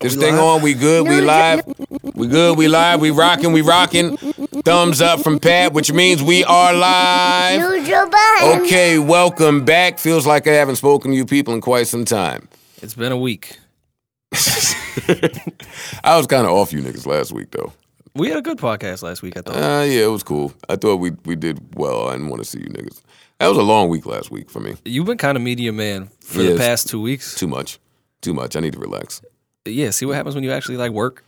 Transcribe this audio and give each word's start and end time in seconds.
This 0.00 0.14
We 0.14 0.22
thing 0.22 0.34
live? 0.36 0.44
on, 0.44 0.62
we 0.62 0.74
good, 0.74 1.08
we 1.08 1.20
live. 1.20 1.62
We 2.14 2.28
good, 2.28 2.56
we 2.56 2.68
live, 2.68 3.00
we 3.00 3.10
rocking, 3.10 3.50
we 3.52 3.62
rocking. 3.62 4.16
Thumbs 4.62 5.00
up 5.00 5.20
from 5.20 5.40
Pat, 5.40 5.72
which 5.72 5.92
means 5.92 6.22
we 6.22 6.44
are 6.44 6.72
live. 6.72 7.60
Okay, 8.62 8.98
welcome 9.00 9.64
back. 9.64 9.98
Feels 9.98 10.24
like 10.24 10.46
I 10.46 10.52
haven't 10.52 10.76
spoken 10.76 11.10
to 11.10 11.16
you 11.16 11.26
people 11.26 11.52
in 11.52 11.60
quite 11.60 11.88
some 11.88 12.04
time. 12.04 12.48
It's 12.80 12.94
been 12.94 13.10
a 13.10 13.16
week. 13.16 13.58
I 14.32 16.16
was 16.16 16.28
kind 16.28 16.46
of 16.46 16.52
off 16.52 16.72
you 16.72 16.80
niggas 16.80 17.06
last 17.06 17.32
week 17.32 17.50
though. 17.50 17.72
We 18.14 18.28
had 18.28 18.36
a 18.38 18.42
good 18.42 18.58
podcast 18.58 19.02
last 19.02 19.22
week. 19.22 19.36
I 19.36 19.40
thought. 19.40 19.56
Uh, 19.56 19.84
yeah, 19.84 20.04
it 20.04 20.10
was 20.10 20.22
cool. 20.22 20.52
I 20.68 20.76
thought 20.76 20.96
we 20.96 21.10
we 21.24 21.34
did 21.34 21.74
well. 21.74 22.08
I 22.08 22.12
didn't 22.12 22.28
want 22.28 22.42
to 22.42 22.48
see 22.48 22.58
you 22.60 22.66
niggas. 22.66 23.00
That 23.40 23.48
was 23.48 23.58
a 23.58 23.62
long 23.62 23.88
week 23.88 24.06
last 24.06 24.30
week 24.30 24.48
for 24.50 24.60
me. 24.60 24.74
You've 24.84 25.06
been 25.06 25.18
kind 25.18 25.36
of 25.36 25.42
media 25.42 25.72
man 25.72 26.08
for 26.20 26.42
Yes. 26.42 26.52
the 26.52 26.58
past 26.58 26.88
two 26.88 27.00
weeks. 27.00 27.34
Too 27.34 27.48
much. 27.48 27.78
Too 28.20 28.34
much. 28.34 28.54
I 28.54 28.60
need 28.60 28.72
to 28.74 28.78
relax. 28.80 29.22
Yeah. 29.72 29.90
See 29.90 30.06
what 30.06 30.16
happens 30.16 30.34
when 30.34 30.44
you 30.44 30.52
actually 30.52 30.76
like 30.76 30.92
work. 30.92 31.24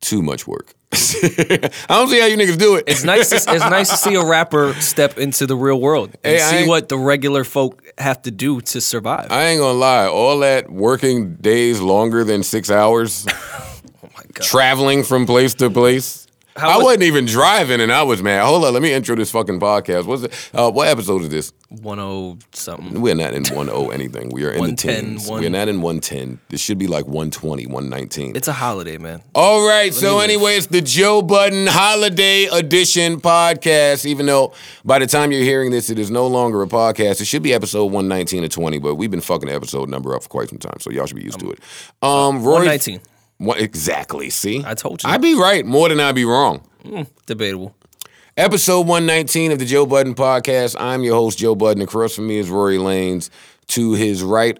Too 0.00 0.22
much 0.22 0.46
work. 0.46 0.74
I 0.92 1.70
don't 1.88 2.08
see 2.08 2.20
how 2.20 2.26
you 2.26 2.36
niggas 2.36 2.56
do 2.58 2.76
it. 2.76 2.84
It's 2.86 3.02
nice. 3.02 3.30
To, 3.30 3.36
it's 3.36 3.46
nice 3.46 3.90
to 3.90 3.96
see 3.96 4.14
a 4.14 4.24
rapper 4.24 4.72
step 4.74 5.18
into 5.18 5.44
the 5.46 5.56
real 5.56 5.80
world 5.80 6.10
and 6.22 6.36
Hey, 6.36 6.62
see 6.62 6.68
what 6.68 6.88
the 6.88 6.96
regular 6.96 7.42
folk 7.42 7.82
have 7.98 8.22
to 8.22 8.30
do 8.30 8.60
to 8.60 8.80
survive. 8.80 9.26
I 9.32 9.46
ain't 9.46 9.60
gonna 9.60 9.76
lie. 9.76 10.06
All 10.06 10.38
that 10.38 10.70
working 10.70 11.34
days 11.34 11.80
longer 11.80 12.22
than 12.22 12.44
six 12.44 12.70
hours, 12.70 13.26
oh 14.02 14.08
my 14.16 14.22
god. 14.32 14.44
traveling 14.44 15.02
from 15.02 15.26
place 15.26 15.54
to 15.54 15.68
place. 15.68 16.27
How 16.58 16.70
I 16.70 16.76
was- 16.76 16.84
wasn't 16.84 17.04
even 17.04 17.24
driving, 17.26 17.80
and 17.80 17.92
I 17.92 18.02
was 18.02 18.22
mad. 18.22 18.44
Hold 18.44 18.64
on, 18.64 18.72
let 18.72 18.82
me 18.82 18.92
intro 18.92 19.14
this 19.16 19.30
fucking 19.30 19.60
podcast. 19.60 20.04
What's 20.06 20.24
it? 20.24 20.50
Uh, 20.52 20.70
what 20.70 20.88
episode 20.88 21.22
is 21.22 21.28
this? 21.28 21.52
One 21.82 21.98
oh 22.00 22.38
something. 22.52 23.00
We're 23.00 23.14
not 23.14 23.34
in 23.34 23.44
one 23.54 23.68
oh 23.70 23.90
anything. 23.90 24.30
We 24.30 24.44
are 24.44 24.50
in 24.50 24.54
the 24.54 24.60
110, 24.60 24.94
tens. 25.04 25.28
one- 25.28 25.40
We're 25.42 25.50
not 25.50 25.68
in 25.68 25.82
one 25.82 26.00
ten. 26.00 26.40
This 26.48 26.60
should 26.62 26.78
be 26.78 26.86
like 26.86 27.04
120, 27.06 27.66
119. 27.66 28.36
It's 28.36 28.48
a 28.48 28.52
holiday, 28.54 28.96
man. 28.98 29.22
All 29.34 29.66
right. 29.68 29.92
So, 29.92 30.16
live. 30.16 30.24
anyway, 30.24 30.56
it's 30.56 30.66
the 30.66 30.80
Joe 30.80 31.20
Budden 31.22 31.66
Holiday 31.66 32.44
Edition 32.46 33.20
podcast. 33.20 34.06
Even 34.06 34.26
though 34.26 34.52
by 34.84 34.98
the 34.98 35.06
time 35.06 35.30
you're 35.30 35.42
hearing 35.44 35.70
this, 35.70 35.90
it 35.90 35.98
is 35.98 36.10
no 36.10 36.26
longer 36.26 36.62
a 36.62 36.66
podcast. 36.66 37.20
It 37.20 37.26
should 37.26 37.42
be 37.42 37.52
episode 37.52 37.84
119 37.92 38.44
or 38.44 38.48
20, 38.48 38.78
but 38.78 38.94
we've 38.94 39.10
been 39.10 39.20
fucking 39.20 39.48
the 39.48 39.54
episode 39.54 39.88
number 39.90 40.14
up 40.14 40.22
for 40.22 40.28
quite 40.30 40.48
some 40.48 40.58
time, 40.58 40.78
so 40.80 40.90
y'all 40.90 41.04
should 41.06 41.16
be 41.18 41.22
used 41.24 41.38
to 41.40 41.50
it. 41.50 41.58
Um, 42.02 42.42
Roy, 42.42 42.54
One 42.54 42.64
nineteen. 42.64 43.00
What, 43.38 43.60
exactly. 43.60 44.30
See, 44.30 44.62
I 44.64 44.74
told 44.74 45.02
you. 45.02 45.08
I'd 45.08 45.22
be 45.22 45.34
right 45.34 45.64
more 45.64 45.88
than 45.88 46.00
I'd 46.00 46.14
be 46.14 46.24
wrong. 46.24 46.62
Mm, 46.84 47.06
debatable. 47.26 47.74
Episode 48.36 48.86
119 48.86 49.52
of 49.52 49.58
the 49.58 49.64
Joe 49.64 49.86
Budden 49.86 50.14
podcast. 50.14 50.76
I'm 50.78 51.02
your 51.02 51.14
host, 51.14 51.38
Joe 51.38 51.54
Budden. 51.54 51.82
Across 51.82 52.16
from 52.16 52.26
me 52.26 52.38
is 52.38 52.50
Rory 52.50 52.78
Lanes. 52.78 53.30
To 53.68 53.94
his 53.94 54.22
right 54.22 54.58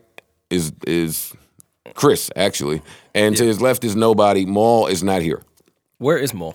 is 0.50 0.72
is 0.86 1.32
Chris, 1.94 2.30
actually, 2.36 2.82
and 3.14 3.36
to 3.36 3.44
his 3.44 3.60
left 3.60 3.84
is 3.84 3.96
nobody. 3.96 4.44
Mal 4.44 4.86
is 4.86 5.02
not 5.02 5.22
here. 5.22 5.42
Where 5.98 6.18
is 6.18 6.34
Mo? 6.34 6.54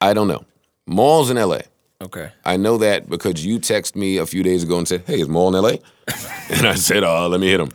I 0.00 0.14
don't 0.14 0.28
know. 0.28 0.44
Mal's 0.86 1.30
in 1.30 1.36
LA. 1.36 1.60
Okay. 2.00 2.30
I 2.44 2.56
know 2.56 2.78
that 2.78 3.08
because 3.08 3.44
you 3.44 3.58
texted 3.58 3.96
me 3.96 4.16
a 4.16 4.26
few 4.26 4.42
days 4.42 4.62
ago 4.62 4.78
and 4.78 4.88
said, 4.88 5.04
"Hey, 5.06 5.20
is 5.20 5.28
Mal 5.28 5.48
in 5.48 5.62
LA?" 5.62 5.68
and 6.50 6.66
I 6.66 6.74
said, 6.74 7.04
Oh, 7.04 7.28
let 7.28 7.40
me 7.40 7.48
hit 7.48 7.60
him." 7.60 7.70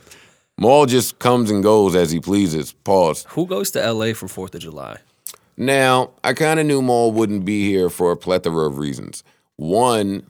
Mal 0.58 0.86
just 0.86 1.20
comes 1.20 1.50
and 1.52 1.62
goes 1.62 1.94
as 1.94 2.10
he 2.10 2.18
pleases. 2.18 2.72
Pause. 2.72 3.26
Who 3.30 3.46
goes 3.46 3.70
to 3.70 3.82
L.A. 3.82 4.12
for 4.12 4.26
Fourth 4.26 4.56
of 4.56 4.60
July? 4.60 4.98
Now, 5.56 6.10
I 6.24 6.34
kind 6.34 6.58
of 6.58 6.66
knew 6.66 6.82
Mal 6.82 7.12
wouldn't 7.12 7.44
be 7.44 7.68
here 7.68 7.88
for 7.88 8.10
a 8.10 8.16
plethora 8.16 8.66
of 8.66 8.78
reasons. 8.78 9.22
One, 9.56 10.26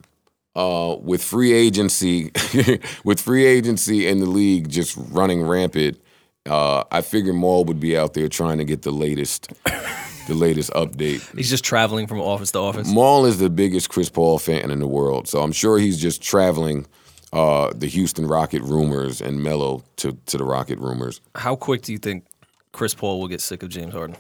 uh, 0.54 0.96
with 1.00 1.22
free 1.22 1.52
agency, 1.54 2.30
with 3.04 3.20
free 3.20 3.46
agency 3.46 4.06
in 4.06 4.20
the 4.20 4.26
league 4.26 4.68
just 4.68 4.96
running 4.98 5.42
rampant, 5.42 5.98
uh, 6.44 6.84
I 6.90 7.00
figured 7.00 7.34
Mal 7.34 7.64
would 7.64 7.80
be 7.80 7.96
out 7.96 8.12
there 8.12 8.28
trying 8.28 8.58
to 8.58 8.64
get 8.64 8.82
the 8.82 8.90
latest, 8.90 9.52
the 10.26 10.34
latest 10.34 10.70
update. 10.72 11.36
He's 11.36 11.50
just 11.50 11.64
traveling 11.64 12.06
from 12.06 12.20
office 12.20 12.52
to 12.52 12.58
office. 12.58 12.92
Mal 12.92 13.24
is 13.24 13.38
the 13.38 13.50
biggest 13.50 13.88
Chris 13.88 14.10
Paul 14.10 14.38
fan 14.38 14.70
in 14.70 14.78
the 14.78 14.86
world, 14.88 15.26
so 15.26 15.40
I'm 15.40 15.52
sure 15.52 15.78
he's 15.78 15.98
just 15.98 16.22
traveling 16.22 16.86
uh, 17.32 17.72
the 17.74 17.86
Houston 17.86 18.26
Rocket 18.26 18.62
rumors 18.62 19.20
and 19.20 19.42
Melo 19.42 19.84
to, 19.96 20.16
to 20.26 20.38
the 20.38 20.44
Rocket 20.44 20.78
rumors. 20.78 21.20
How 21.34 21.56
quick 21.56 21.82
do 21.82 21.92
you 21.92 21.98
think 21.98 22.24
Chris 22.72 22.94
Paul 22.94 23.20
will 23.20 23.28
get 23.28 23.40
sick 23.40 23.62
of 23.62 23.68
James 23.68 23.92
Harden? 23.92 24.16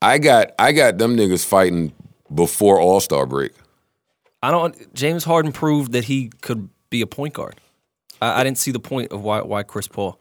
I 0.00 0.18
got 0.18 0.52
I 0.58 0.72
got 0.72 0.98
them 0.98 1.16
niggas 1.16 1.44
fighting 1.44 1.92
before 2.34 2.80
All 2.80 3.00
Star 3.00 3.26
break. 3.26 3.52
I 4.42 4.50
don't. 4.50 4.94
James 4.94 5.24
Harden 5.24 5.50
proved 5.52 5.92
that 5.92 6.04
he 6.04 6.30
could 6.40 6.68
be 6.90 7.00
a 7.00 7.06
point 7.06 7.34
guard. 7.34 7.56
I, 8.22 8.40
I 8.40 8.44
didn't 8.44 8.58
see 8.58 8.70
the 8.70 8.78
point 8.80 9.12
of 9.12 9.22
why 9.22 9.42
why 9.42 9.64
Chris 9.64 9.88
Paul. 9.88 10.18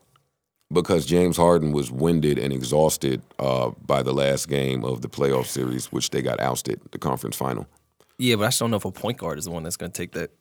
because 0.73 1.05
James 1.05 1.37
Harden 1.37 1.71
was 1.71 1.91
winded 1.91 2.39
and 2.39 2.51
exhausted 2.51 3.21
uh, 3.39 3.69
by 3.85 4.01
the 4.01 4.13
last 4.13 4.49
game 4.49 4.83
of 4.83 5.01
the 5.01 5.07
playoff 5.09 5.45
series, 5.45 5.91
which 5.91 6.09
they 6.09 6.21
got 6.23 6.39
ousted, 6.39 6.81
the 6.91 6.97
conference 6.97 7.35
final. 7.35 7.67
Yeah, 8.17 8.35
but 8.35 8.45
I 8.45 8.47
just 8.47 8.59
don't 8.59 8.71
know 8.71 8.77
if 8.77 8.85
a 8.85 8.91
point 8.91 9.17
guard 9.19 9.37
is 9.37 9.45
the 9.45 9.51
one 9.51 9.61
that's 9.63 9.77
going 9.77 9.91
to 9.91 9.97
take 9.97 10.11
that. 10.13 10.31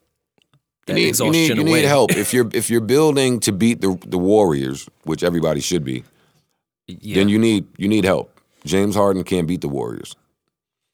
You 0.88 0.94
that 0.94 1.00
need, 1.00 1.18
you 1.18 1.30
need, 1.32 1.56
you 1.56 1.64
need 1.64 1.84
help 1.84 2.12
if 2.12 2.32
you're 2.32 2.48
if 2.54 2.70
you're 2.70 2.80
building 2.80 3.40
to 3.40 3.52
beat 3.52 3.80
the 3.80 3.98
the 4.06 4.18
Warriors, 4.18 4.88
which 5.04 5.22
everybody 5.24 5.60
should 5.60 5.84
be. 5.84 6.04
Yeah, 6.86 7.16
Then 7.16 7.28
you 7.28 7.38
need 7.38 7.66
you 7.76 7.88
need 7.88 8.04
help. 8.04 8.32
James 8.64 8.94
Harden 8.94 9.24
can't 9.24 9.46
beat 9.48 9.60
the 9.60 9.68
Warriors. 9.68 10.14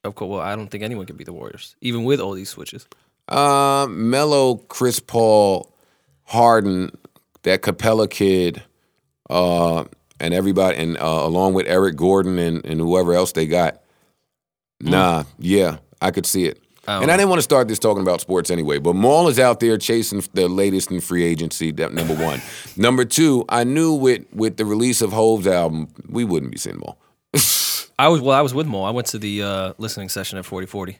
of 0.05 0.15
course. 0.15 0.31
Well, 0.31 0.41
I 0.41 0.57
don't 0.57 0.69
think 0.69 0.83
anyone 0.83 1.07
can 1.07 1.17
beat 1.17 1.25
the 1.27 1.33
Warriors, 1.33 1.77
even 1.81 2.05
with 2.05 2.21
all 2.21 2.33
these 2.33 2.49
switches. 2.51 2.87
Uh, 3.29 3.87
Melo, 3.89 4.57
Chris 4.57 5.01
Paul, 5.01 5.73
Harden, 6.25 6.91
that 7.43 7.63
Capela 7.63 8.09
kid, 8.09 8.63
uh, 9.31 9.85
and 10.21 10.33
everybody, 10.35 10.77
and 10.79 10.97
uh, 10.99 11.21
along 11.23 11.55
with 11.55 11.67
Eric 11.67 11.97
Gordon 11.97 12.39
and, 12.39 12.65
and 12.65 12.81
whoever 12.81 13.13
else 13.15 13.33
they 13.33 13.47
got. 13.47 13.81
Nah, 14.81 15.25
yeah, 15.39 15.79
I 16.01 16.11
could 16.11 16.27
see 16.27 16.47
it. 16.47 16.62
Don't 16.87 17.03
And 17.03 17.13
I 17.13 17.17
didn't 17.17 17.29
want 17.29 17.39
to 17.39 17.45
start 17.45 17.69
this 17.69 17.79
talking 17.79 18.03
about 18.03 18.21
sports 18.21 18.51
anyway, 18.51 18.79
but 18.79 18.95
Mal 18.95 19.29
is 19.29 19.39
out 19.39 19.61
there 19.61 19.79
chasing 19.79 20.23
the 20.35 20.49
latest 20.49 20.91
in 20.91 21.01
free 21.01 21.23
agency. 21.25 21.71
That 21.71 21.93
number 21.95 22.15
one. 22.15 22.43
number 22.77 23.05
two, 23.05 23.45
I 23.49 23.65
knew 23.65 23.95
with 23.95 24.25
with 24.33 24.57
the 24.57 24.65
release 24.65 25.01
of 25.01 25.13
Hov's 25.13 25.47
album, 25.47 25.89
we 26.09 26.25
wouldn't 26.25 26.51
be 26.51 26.59
seeing 26.59 26.81
Mal. 26.81 26.99
I 27.99 28.09
was 28.09 28.21
well. 28.21 28.37
I 28.37 28.41
was 28.41 28.53
with 28.53 28.67
Mo. 28.67 28.83
I 28.83 28.91
went 28.91 29.07
to 29.09 29.19
the 29.19 29.43
uh, 29.43 29.73
listening 29.79 30.09
session 30.09 30.39
at 30.39 30.45
forty 30.45 30.67
forty. 30.67 30.99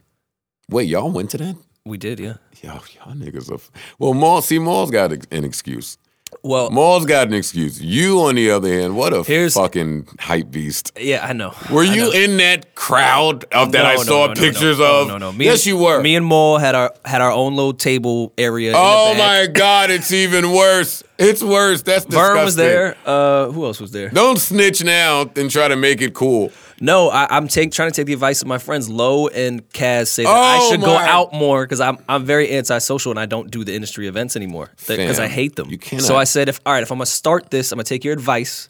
Wait, 0.69 0.89
y'all 0.89 1.11
went 1.11 1.31
to 1.31 1.39
that? 1.39 1.57
We 1.85 1.99
did, 1.99 2.21
yeah. 2.21 2.35
Yo, 2.63 2.75
y'all 2.75 3.15
niggas 3.15 3.51
are. 3.51 3.61
Well, 3.99 4.15
Mal, 4.15 4.41
see, 4.41 4.61
Mal's 4.61 4.93
got 4.93 5.13
an 5.13 5.45
excuse. 5.45 5.99
Well, 6.45 6.71
Mal's 6.71 7.07
got 7.07 7.29
an 7.29 7.35
excuse. 7.35 7.81
You, 7.81 8.21
on 8.23 8.35
the 8.35 8.51
other 8.51 8.69
hand, 8.69 8.97
what 8.97 9.13
a 9.13 9.23
Here's- 9.23 9.55
fucking 9.55 10.09
hype 10.19 10.51
beast. 10.51 10.91
yeah, 11.01 11.25
I 11.25 11.33
know. 11.35 11.55
Were 11.71 11.83
I 11.83 11.95
you 11.95 12.01
know. 12.03 12.11
in 12.11 12.37
that 12.39 12.75
crowd 12.75 13.45
of 13.53 13.71
that 13.73 13.83
No, 13.85 13.89
I 13.89 13.95
no, 13.95 14.03
saw 14.03 14.27
no, 14.27 14.35
pictures 14.35 14.81
of? 14.81 15.07
No, 15.07 15.19
no, 15.19 15.19
no. 15.19 15.33
Me 15.33 15.45
yes, 15.45 15.59
and, 15.61 15.67
you 15.67 15.77
were. 15.77 16.03
Me 16.03 16.17
and 16.17 16.27
Mo 16.27 16.57
had 16.57 16.75
our 16.75 16.93
had 17.05 17.21
our 17.21 17.31
own 17.31 17.55
little 17.55 17.73
table 17.75 18.33
area. 18.37 18.73
oh 18.75 19.13
in 19.13 19.17
the 19.17 19.23
back. 19.23 19.49
my 19.49 19.53
God, 19.53 19.91
it's 19.93 20.11
even 20.13 20.51
worse. 20.51 21.05
It's 21.17 21.45
worse. 21.45 21.83
That's 21.83 22.05
disgusting. 22.07 22.35
Vern 22.35 22.45
was 22.45 22.57
there. 22.57 22.97
Uh, 23.07 23.51
who 23.53 23.65
else 23.65 23.81
was 23.81 23.93
there? 23.93 24.09
Don't 24.09 24.41
snitch 24.41 24.83
now 24.83 25.31
and 25.37 25.49
try 25.49 25.69
to 25.69 25.77
make 25.77 26.01
it 26.03 26.13
cool. 26.13 26.51
No, 26.83 27.11
I, 27.11 27.29
I'm 27.31 27.47
take, 27.47 27.71
trying 27.71 27.91
to 27.93 27.95
take 27.95 28.07
the 28.07 28.13
advice 28.13 28.43
of 28.43 28.49
my 28.49 28.59
friends 28.59 28.89
Lowe 28.89 29.29
and 29.29 29.67
Kaz 29.71 30.09
say 30.09 30.25
that 30.25 30.29
Oh, 30.29 30.35
I 30.35 30.69
should 30.69 30.81
go 30.81 30.97
out 30.97 31.33
more 31.33 31.65
because 31.65 31.81
I'm 31.81 31.97
I'm 32.09 32.25
very 32.25 32.53
antisocial 32.53 33.13
and 33.13 33.21
I 33.21 33.27
don't 33.27 33.51
do 33.53 33.63
the 33.63 33.73
industry 33.73 34.09
events 34.09 34.35
anymore 34.35 34.71
because 34.77 35.21
I 35.21 35.29
hate 35.29 35.55
them. 35.55 35.71
you 35.71 35.79
cannot- 35.79 36.03
So 36.05 36.17
I 36.17 36.25
said, 36.25 36.49
if 36.49 36.61
all 36.67 36.73
right, 36.73 36.83
if 36.83 36.91
I'm 36.91 36.99
gonna 36.99 37.07
start 37.07 37.51
this, 37.51 37.71
I'm 37.71 37.77
gonna 37.77 37.85
take 37.85 38.03
your 38.05 38.13
advice. 38.15 38.69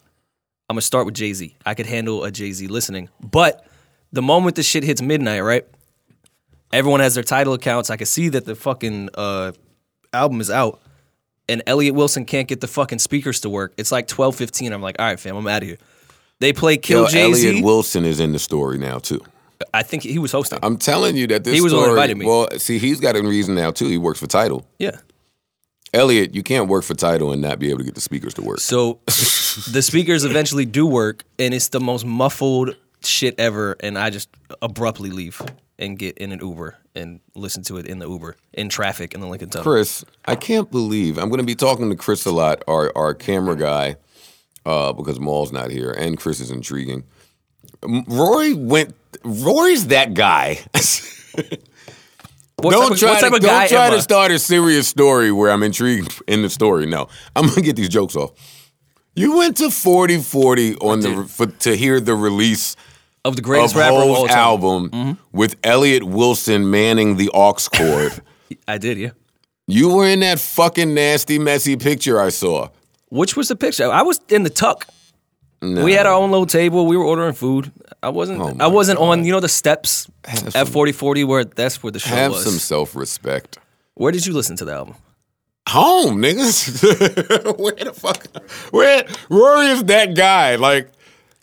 I'm 0.69 0.75
gonna 0.75 0.83
start 0.83 1.07
with 1.07 1.15
Jay 1.15 1.33
Z. 1.33 1.57
I 1.65 1.73
could 1.73 1.87
handle 1.87 2.25
a 2.25 2.31
Jay 2.31 2.53
Z 2.53 2.67
listening, 2.67 3.09
but 3.23 3.67
the 4.13 4.23
moment 4.23 4.57
the 4.57 4.63
shit 4.63 4.85
hits 4.85 5.01
midnight, 5.01 5.41
right? 5.41 5.65
Everyone 6.71 7.01
has 7.01 7.15
their 7.15 7.25
Tidal 7.25 7.55
accounts. 7.55 7.89
I 7.89 7.97
can 7.97 8.07
see 8.07 8.29
that 8.29 8.45
the 8.45 8.55
fucking 8.55 9.09
uh, 9.15 9.53
album 10.13 10.41
is 10.43 10.51
out, 10.51 10.81
and 11.49 11.63
Elliott 11.67 11.95
Wilson 11.95 12.27
can't 12.27 12.47
get 12.49 12.61
the 12.61 12.69
fucking 12.69 12.99
speakers 12.99 13.41
to 13.41 13.49
work. 13.49 13.73
It's 13.79 13.91
like 13.91 14.07
12:15. 14.07 14.71
I'm 14.73 14.83
like, 14.83 14.97
all 14.99 15.07
right, 15.07 15.19
fam, 15.19 15.37
I'm 15.37 15.47
out 15.47 15.63
of 15.63 15.69
here. 15.69 15.79
They 16.43 16.53
play 16.53 16.77
Kill 16.77 17.07
Jay 17.07 17.33
Z. 17.33 17.47
Elliott 17.49 17.65
Wilson 17.65 18.05
is 18.05 18.19
in 18.19 18.33
the 18.33 18.39
story 18.41 18.77
now 18.77 18.99
too. 18.99 19.21
I 19.73 19.85
think 19.85 20.03
he 20.03 20.19
was 20.19 20.33
hosting. 20.33 20.59
I'm 20.61 20.77
telling 20.77 21.17
you 21.17 21.29
that 21.29 21.45
this 21.45 21.55
He 21.55 21.61
was 21.61 21.71
the 21.71 21.79
one 21.79 21.85
story. 21.85 22.01
invited 22.01 22.17
me. 22.19 22.27
Well, 22.27 22.49
see, 22.59 22.79
he's 22.79 22.99
got 22.99 23.15
a 23.15 23.23
reason 23.23 23.55
now 23.55 23.71
too. 23.71 23.87
He 23.87 23.97
works 23.97 24.19
for 24.19 24.27
Tidal. 24.27 24.67
Yeah. 24.81 24.99
Elliott, 25.95 26.35
you 26.35 26.43
can't 26.43 26.69
work 26.69 26.83
for 26.83 26.95
Tidal 26.95 27.31
and 27.33 27.41
not 27.41 27.61
be 27.61 27.69
able 27.71 27.79
to 27.79 27.85
get 27.85 27.95
the 27.95 28.01
speakers 28.01 28.35
to 28.35 28.43
work. 28.43 28.59
So 28.59 28.99
the 29.71 29.83
speakers 29.83 30.25
eventually 30.25 30.65
do 30.65 30.85
work, 30.85 31.23
and 31.39 31.55
it's 31.55 31.69
the 31.69 31.79
most 31.79 32.05
muffled 32.05 32.77
shit 33.05 33.39
ever. 33.39 33.77
And 33.79 33.97
I 33.97 34.11
just 34.11 34.29
abruptly 34.63 35.11
leave 35.11 35.41
and 35.79 35.97
get 35.97 36.19
in 36.19 36.33
an 36.33 36.41
Uber 36.41 36.77
and 36.97 37.21
listen 37.37 37.63
to 37.65 37.77
it 37.77 37.87
in 37.87 38.01
the 38.01 38.09
Uber 38.09 38.37
in 38.53 38.69
traffic 38.69 39.15
in 39.15 39.21
the 39.21 39.29
Lincoln 39.29 39.49
Tunnel. 39.51 39.63
Chris, 39.63 40.05
I 40.25 40.35
can't 40.35 40.71
believe 40.73 41.19
I'm 41.19 41.29
going 41.29 41.41
to 41.41 41.47
be 41.47 41.55
talking 41.55 41.89
to 41.91 41.97
Chris 41.97 42.27
a 42.27 42.33
lot, 42.33 42.65
our 42.67 42.91
our 42.97 43.15
camera 43.15 43.55
guy, 43.55 43.95
uh, 44.65 44.93
because 44.93 45.19
Mal's 45.21 45.53
not 45.53 45.71
here, 45.71 45.91
and 45.91 46.19
Chris 46.19 46.41
is 46.41 46.51
intriguing. 46.51 47.05
Rory 48.07 48.55
went. 48.55 48.95
Rory's 49.25 49.89
that 49.89 50.15
guy. 50.15 50.61
What 52.63 52.73
don't 52.73 52.93
of, 52.93 52.99
try, 52.99 53.11
what 53.11 53.21
type 53.21 53.31
to, 53.31 53.37
of 53.39 53.43
guy 53.43 53.67
don't 53.67 53.77
try 53.77 53.91
to 53.91 54.01
start 54.01 54.31
a 54.31 54.39
serious 54.39 54.87
story 54.87 55.33
where 55.33 55.51
I'm 55.51 55.65
intrigued 55.65 56.23
in 56.29 56.43
the 56.43 56.51
story. 56.51 56.87
No, 56.87 57.09
I'm 57.35 57.49
gonna 57.49 57.63
get 57.63 57.75
these 57.75 57.89
jokes 57.89 58.15
off. 58.15 58.31
You 59.17 59.37
went 59.37 59.57
to 59.57 59.71
4040 59.71 60.77
on 60.77 61.01
the 61.01 61.25
for, 61.25 61.47
to 61.47 61.77
hear 61.77 61.99
the 62.01 62.15
release 62.15 62.77
Of 63.25 63.35
the 63.37 63.41
of 63.41 63.45
greatest 63.45 63.75
rapper 63.75 63.97
of 63.97 64.11
all 64.11 64.29
time. 64.29 64.39
album 64.39 65.19
with 65.33 65.57
Elliott 65.65 66.05
Wilson 66.05 66.71
manning 66.71 67.17
the 67.17 67.31
aux 67.35 67.57
cord. 67.75 68.23
I 68.69 68.79
did, 68.79 68.97
yeah. 68.97 69.11
you 69.67 69.93
were 69.95 70.07
in 70.07 70.21
that 70.21 70.39
fucking 70.39 70.95
nasty, 70.95 71.39
messy 71.39 71.77
picture 71.77 72.21
I 72.21 72.29
saw. 72.29 72.69
Which 73.13 73.37
was 73.37 73.49
the 73.49 73.57
picture? 73.57 73.91
I 73.93 74.01
was 74.03 74.21
in 74.31 74.43
the 74.43 74.49
tuck. 74.51 74.87
No. 75.61 75.85
We 75.85 75.93
had 75.93 76.07
our 76.07 76.15
own 76.15 76.31
little 76.31 76.47
table. 76.47 76.87
We 76.87 76.97
were 76.97 77.05
ordering 77.05 77.35
food. 77.35 77.71
I 78.03 78.09
wasn't. 78.09 78.41
Oh 78.41 78.57
I 78.59 78.69
wasn't 78.69 78.99
on. 78.99 79.25
You 79.27 79.33
know 79.33 79.41
the 79.41 79.51
steps 79.51 80.09
Have 80.25 80.47
at 80.47 80.53
some- 80.53 80.67
forty 80.69 80.93
forty 80.93 81.23
where 81.23 81.45
that's 81.45 81.83
where 81.83 81.91
the 81.93 81.99
show 81.99 82.09
Have 82.15 82.33
was. 82.33 82.43
some 82.45 82.55
self 82.59 82.97
respect. 82.97 83.59
Where 83.95 84.13
did 84.13 84.25
you 84.25 84.33
listen 84.33 84.57
to 84.57 84.65
the 84.65 84.73
album? 84.73 84.95
Home, 85.69 86.23
niggas. 86.23 86.83
where 87.61 87.75
the 87.75 87.93
fuck? 87.93 88.27
Where 88.73 89.05
Rory 89.29 89.67
is 89.67 89.85
that 89.85 90.17
guy? 90.17 90.57
Like, 90.57 90.89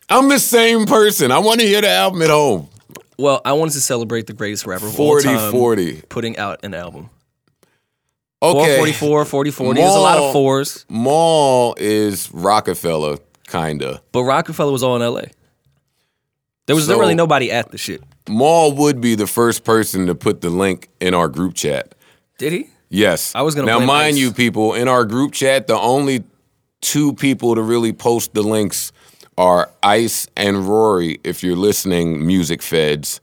I'm 0.10 0.28
the 0.28 0.40
same 0.40 0.86
person. 0.88 1.32
I 1.32 1.38
want 1.38 1.60
to 1.62 1.68
hear 1.68 1.82
the 1.82 1.90
album 1.90 2.24
at 2.24 2.30
home. 2.32 2.68
Well, 3.20 3.42
I 3.46 3.54
wanted 3.54 3.74
to 3.74 3.82
celebrate 3.82 4.26
the 4.28 4.34
greatest 4.34 4.66
rapper 4.66 4.88
of 4.88 5.00
all 5.00 5.08
40 5.22 5.24
time 5.24 5.52
40. 5.52 6.02
putting 6.10 6.38
out 6.38 6.64
an 6.64 6.74
album. 6.74 7.10
Okay. 8.42 8.78
444, 8.78 9.26
40 9.26 9.52
40. 9.52 9.82
There's 9.82 9.96
a 9.96 10.00
lot 10.00 10.18
of 10.18 10.32
fours, 10.32 10.86
Mal 10.90 11.76
is 11.78 12.30
Roc-A-Fella, 12.32 13.18
kinda. 13.48 14.02
but 14.14 14.24
Roc-A-Fella 14.24 14.72
was 14.72 14.82
all 14.82 14.96
in 14.96 15.02
LA. 15.02 15.24
There 16.66 16.76
was 16.76 16.86
So- 16.86 16.98
really 17.00 17.16
nobody 17.16 17.52
at 17.52 17.72
the 17.72 17.78
shit. 17.78 18.02
Mal 18.30 18.72
would 18.74 19.02
be 19.02 19.16
the 19.16 19.28
first 19.28 19.64
person 19.64 20.06
to 20.08 20.16
put 20.16 20.42
the 20.42 20.50
link 20.50 20.88
in 21.02 21.14
our 21.14 21.28
group 21.28 21.56
chat. 21.56 21.96
Did 22.38 22.54
he? 22.54 22.68
Yes. 22.90 23.32
I 23.36 23.42
was 23.42 23.56
gonna 23.56 23.68
Now, 23.68 23.80
mind 23.80 24.16
Ice. 24.16 24.18
you, 24.18 24.32
people, 24.32 24.74
in 24.74 24.88
our 24.88 25.04
group 25.04 25.34
chat, 25.34 25.68
the 25.68 25.78
only 25.78 26.24
two 26.82 27.14
people 27.14 27.56
to 27.56 27.62
really 27.62 27.92
post 27.92 28.34
the 28.34 28.42
links 28.44 28.92
are 29.38 29.70
Ice 29.84 30.28
and 30.38 30.68
Rory. 30.68 31.20
If 31.24 31.44
you're 31.44 31.56
listening, 31.58 32.26
music 32.26 32.62
feds, 32.62 33.20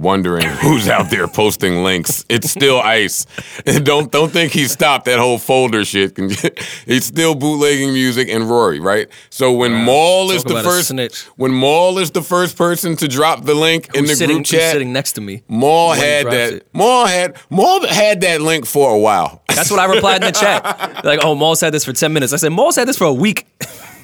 wondering 0.00 0.46
who's 0.62 0.88
out 0.88 1.10
there 1.10 1.28
posting 1.28 1.82
links, 1.84 2.24
it's 2.28 2.50
still 2.50 2.80
Ice. 2.80 3.26
And 3.66 3.84
don't 3.84 4.10
don't 4.10 4.32
think 4.32 4.52
he 4.52 4.66
stopped 4.66 5.04
that 5.04 5.18
whole 5.18 5.38
folder 5.38 5.84
shit. 5.84 6.16
He's 6.86 7.04
still 7.04 7.34
bootlegging 7.34 7.92
music 7.92 8.28
and 8.28 8.48
Rory, 8.48 8.80
right? 8.80 9.08
So 9.28 9.52
when 9.52 9.84
Mal 9.84 10.30
is 10.30 10.42
Talk 10.44 10.54
the 10.54 10.62
first, 10.62 11.28
when 11.36 11.58
Mal 11.58 11.98
is 11.98 12.10
the 12.12 12.22
first 12.22 12.56
person 12.56 12.96
to 12.96 13.08
drop 13.08 13.44
the 13.44 13.54
link 13.54 13.94
in 13.94 14.06
the 14.06 14.14
sitting, 14.16 14.36
group 14.36 14.46
who's 14.46 14.58
chat, 14.58 14.72
sitting 14.72 14.92
next 14.92 15.12
to 15.12 15.20
me. 15.20 15.42
Mal 15.48 15.92
had 15.92 16.26
that. 16.26 16.52
it. 16.54 16.68
Mal 16.72 17.06
had 17.06 17.36
Mal 17.50 17.86
had 17.86 18.22
that 18.22 18.40
link 18.40 18.66
for 18.66 18.94
a 18.94 18.98
while. 18.98 19.42
That's 19.48 19.70
what 19.70 19.80
I 19.80 19.84
replied 19.84 20.22
in 20.22 20.32
the 20.32 20.38
chat. 20.38 21.04
Like, 21.04 21.20
oh, 21.22 21.34
Mal's 21.34 21.60
had 21.60 21.74
this 21.74 21.84
for 21.84 21.92
10 21.92 22.12
minutes. 22.12 22.32
I 22.32 22.36
said, 22.36 22.50
Mal's 22.50 22.76
had 22.76 22.88
this 22.88 22.96
for 22.96 23.04
a 23.04 23.12
week. 23.12 23.46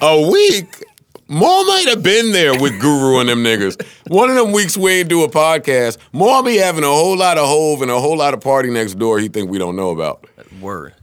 a 0.01 0.29
week. 0.29 0.83
Mal 1.29 1.65
might 1.65 1.87
have 1.89 2.01
been 2.01 2.31
there 2.31 2.57
with 2.59 2.79
Guru 2.79 3.19
and 3.19 3.27
them 3.27 3.43
niggas. 3.43 3.85
One 4.07 4.29
of 4.29 4.35
them 4.35 4.53
weeks 4.53 4.77
we 4.77 4.91
ain't 4.93 5.09
do 5.09 5.23
a 5.23 5.29
podcast. 5.29 5.97
Mal 6.13 6.41
be 6.41 6.55
having 6.55 6.83
a 6.83 6.87
whole 6.87 7.17
lot 7.17 7.37
of 7.37 7.47
Hov 7.47 7.81
and 7.81 7.91
a 7.91 7.99
whole 7.99 8.17
lot 8.17 8.33
of 8.33 8.39
PartyNextDoor 8.39 9.21
he 9.21 9.27
think 9.27 9.49
we 9.49 9.57
don't 9.57 9.75
know 9.75 9.89
about. 9.89 10.25
Word. 10.61 10.93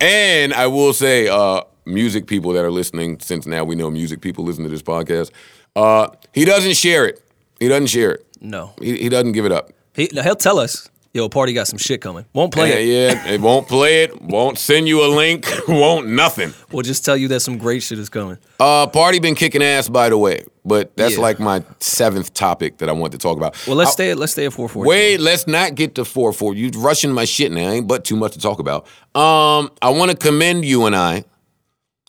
And 0.00 0.52
I 0.52 0.66
will 0.66 0.92
say, 0.92 1.28
uh, 1.28 1.62
music 1.86 2.26
people 2.26 2.52
that 2.52 2.64
are 2.64 2.70
listening, 2.70 3.20
since 3.20 3.46
now 3.46 3.64
we 3.64 3.74
know 3.74 3.90
music 3.90 4.20
people 4.20 4.44
listen 4.44 4.64
to 4.64 4.70
this 4.70 4.82
podcast, 4.82 5.30
uh, 5.76 6.08
he 6.34 6.44
doesn't 6.44 6.76
share 6.76 7.06
it. 7.06 7.22
He 7.58 7.68
doesn't 7.68 7.86
share 7.86 8.12
it. 8.12 8.26
No. 8.40 8.72
He, 8.80 8.98
he 8.98 9.08
doesn't 9.08 9.32
give 9.32 9.46
it 9.46 9.52
up. 9.52 9.70
He, 9.94 10.10
he'll 10.12 10.36
tell 10.36 10.58
us, 10.58 10.90
yo, 11.14 11.28
party 11.28 11.52
got 11.52 11.66
some 11.68 11.78
shit 11.78 12.00
coming. 12.00 12.24
Won't 12.32 12.52
play 12.52 12.70
yeah, 12.70 12.76
it. 13.10 13.14
yeah, 13.16 13.24
yeah. 13.26 13.32
it 13.34 13.40
won't 13.40 13.68
play 13.68 14.04
it, 14.04 14.20
won't 14.22 14.58
send 14.58 14.88
you 14.88 15.04
a 15.04 15.08
link, 15.14 15.46
won't 15.68 16.08
nothing. 16.08 16.52
We'll 16.70 16.82
just 16.82 17.04
tell 17.04 17.16
you 17.16 17.28
that 17.28 17.40
some 17.40 17.58
great 17.58 17.82
shit 17.82 17.98
is 17.98 18.08
coming. 18.08 18.38
Uh, 18.58 18.86
party 18.86 19.18
been 19.18 19.34
kicking 19.34 19.62
ass, 19.62 19.88
by 19.88 20.08
the 20.08 20.16
way, 20.18 20.44
but 20.64 20.96
that's 20.96 21.14
Yeah. 21.16 21.20
like 21.20 21.38
my 21.40 21.62
seventh 21.80 22.32
topic 22.34 22.78
that 22.78 22.88
I 22.88 22.92
want 22.92 23.12
to 23.12 23.18
talk 23.18 23.36
about. 23.36 23.56
Well, 23.66 23.76
let's 23.76 23.90
I- 23.90 23.94
stay 23.94 24.10
at 24.10 24.18
let's 24.18 24.32
stay 24.32 24.46
at 24.46 24.52
440. 24.52 24.88
Wait, 24.88 25.20
let's 25.20 25.46
not 25.46 25.74
get 25.74 25.94
to 25.96 26.04
four 26.04 26.32
four. 26.32 26.54
You 26.54 26.70
rushing 26.76 27.12
my 27.12 27.24
shit 27.24 27.52
now. 27.52 27.68
Ain't 27.70 27.86
but 27.88 28.04
too 28.04 28.16
much 28.16 28.32
to 28.32 28.38
talk 28.38 28.58
about. 28.58 28.86
Um, 29.14 29.70
I 29.82 29.90
want 29.90 30.10
to 30.10 30.16
commend 30.16 30.64
you 30.64 30.86
and 30.86 30.96
I. 30.96 31.24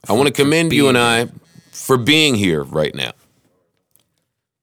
I 0.08 0.14
want 0.14 0.28
to 0.28 0.34
commend 0.34 0.74
you 0.74 0.90
and 0.90 0.98
I 0.98 1.28
for 1.72 1.98
being 1.98 2.36
here 2.36 2.64
right 2.64 2.94
now. 2.94 3.12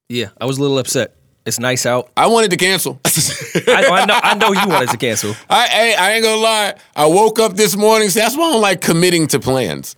Yeah, 0.09 0.31
I 0.41 0.45
was 0.47 0.59
a 0.59 0.61
little 0.63 0.79
upset. 0.79 1.15
It's 1.47 1.59
nice 1.59 1.87
out. 1.87 2.11
I 2.17 2.27
wanted 2.27 2.51
to 2.51 2.57
cancel. 2.57 3.01
I, 3.07 3.87
I 3.91 4.05
know 4.05 4.21
I 4.23 4.35
know 4.35 4.53
you 4.53 4.69
wanted 4.69 4.91
to 4.91 4.97
cancel. 4.99 5.35
I, 5.51 5.95
I 5.99 6.07
I 6.07 6.13
ain't 6.13 6.25
gonna 6.25 6.41
lie. 6.41 6.75
I 6.95 7.07
woke 7.07 7.39
up 7.39 7.55
this 7.57 7.77
morning. 7.77 8.09
See, 8.11 8.21
that's 8.21 8.37
why 8.37 8.49
I 8.49 8.53
don't 8.53 8.61
like 8.61 8.81
committing 8.81 9.27
to 9.29 9.41
plans. 9.41 9.97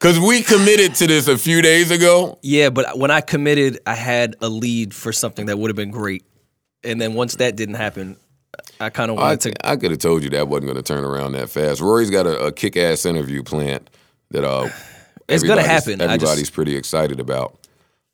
Cause 0.00 0.18
we 0.20 0.42
committed 0.42 0.94
to 0.96 1.06
this 1.08 1.26
a 1.26 1.36
few 1.36 1.60
days 1.60 1.90
ago. 1.90 2.38
Yeah, 2.42 2.70
but 2.70 2.96
when 2.98 3.10
I 3.10 3.20
committed, 3.20 3.80
I 3.84 3.94
had 3.94 4.36
a 4.40 4.48
lead 4.48 4.94
for 4.94 5.12
something 5.12 5.46
that 5.46 5.58
would 5.58 5.68
have 5.70 5.76
been 5.76 5.90
great. 5.90 6.24
And 6.84 7.00
then 7.00 7.14
once 7.14 7.34
that 7.36 7.56
didn't 7.56 7.74
happen, 7.74 8.16
I 8.80 8.90
kind 8.90 9.10
of 9.10 9.18
I, 9.18 9.22
wanted 9.22 9.40
to 9.56 9.68
I 9.68 9.76
could 9.76 9.90
have 9.90 9.98
told 9.98 10.22
you 10.22 10.30
that 10.30 10.46
wasn't 10.46 10.66
going 10.66 10.76
to 10.76 10.82
turn 10.84 11.02
around 11.04 11.32
that 11.32 11.50
fast. 11.50 11.80
Rory's 11.80 12.10
got 12.10 12.26
a, 12.28 12.46
a 12.46 12.52
kick-ass 12.52 13.06
interview 13.06 13.42
planned 13.42 13.90
that 14.30 14.44
uh, 14.44 14.68
It's 15.28 15.42
gonna 15.42 15.60
everybody's- 15.62 15.66
happen. 15.66 16.00
I 16.00 16.04
just- 16.16 16.22
Everybody's 16.22 16.50
pretty 16.50 16.76
excited 16.76 17.18
about. 17.18 17.58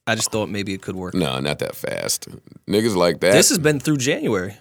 I 0.06 0.14
just 0.14 0.30
thought 0.30 0.48
maybe 0.50 0.74
it 0.74 0.82
could 0.82 0.96
work. 0.96 1.14
No, 1.14 1.40
not 1.40 1.58
that 1.60 1.74
fast. 1.74 2.28
Niggas 2.66 2.94
like 2.94 3.20
that. 3.20 3.32
This 3.32 3.48
has 3.48 3.58
been 3.58 3.80
through 3.80 3.96
January. 3.98 4.56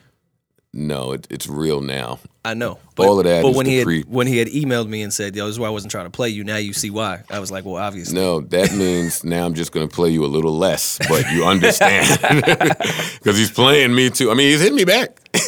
no, 0.74 1.12
it, 1.12 1.28
it's 1.30 1.48
real 1.48 1.82
now. 1.82 2.20
I 2.46 2.54
know. 2.54 2.80
All 2.98 3.20
of 3.20 3.26
that 3.26 3.42
But 3.44 3.50
is 3.52 3.56
when 3.56 3.66
he 3.66 3.78
had 3.78 3.86
creep. 3.86 4.08
when 4.08 4.28
he 4.28 4.38
had 4.38 4.48
emailed 4.50 4.88
me 4.90 5.02
and 5.02 5.14
said, 5.14 5.36
"Yo, 5.36 5.46
this 5.46 5.54
is 5.56 5.60
why 5.60 5.68
I 5.68 5.70
wasn't 5.72 5.92
trying 5.92 6.06
to 6.06 6.10
play 6.12 6.30
you." 6.30 6.44
Now 6.44 6.58
you 6.58 6.74
see 6.74 6.90
why. 6.90 7.24
I 7.30 7.40
was 7.40 7.52
like, 7.52 7.64
"Well, 7.66 7.76
obviously." 7.78 8.16
No, 8.16 8.42
that 8.42 8.74
means 8.76 9.24
now 9.24 9.46
I'm 9.46 9.54
just 9.54 9.72
going 9.72 9.88
to 9.88 9.94
play 9.96 10.10
you 10.10 10.26
a 10.26 10.28
little 10.28 10.58
less, 10.58 10.98
but 11.10 11.30
you 11.32 11.46
understand 11.46 12.20
because 12.22 13.38
he's 13.38 13.52
playing 13.52 13.94
me 13.96 14.10
too. 14.10 14.30
I 14.32 14.34
mean, 14.34 14.50
he's 14.50 14.62
hit 14.62 14.74
me 14.74 14.84
back. 14.86 15.20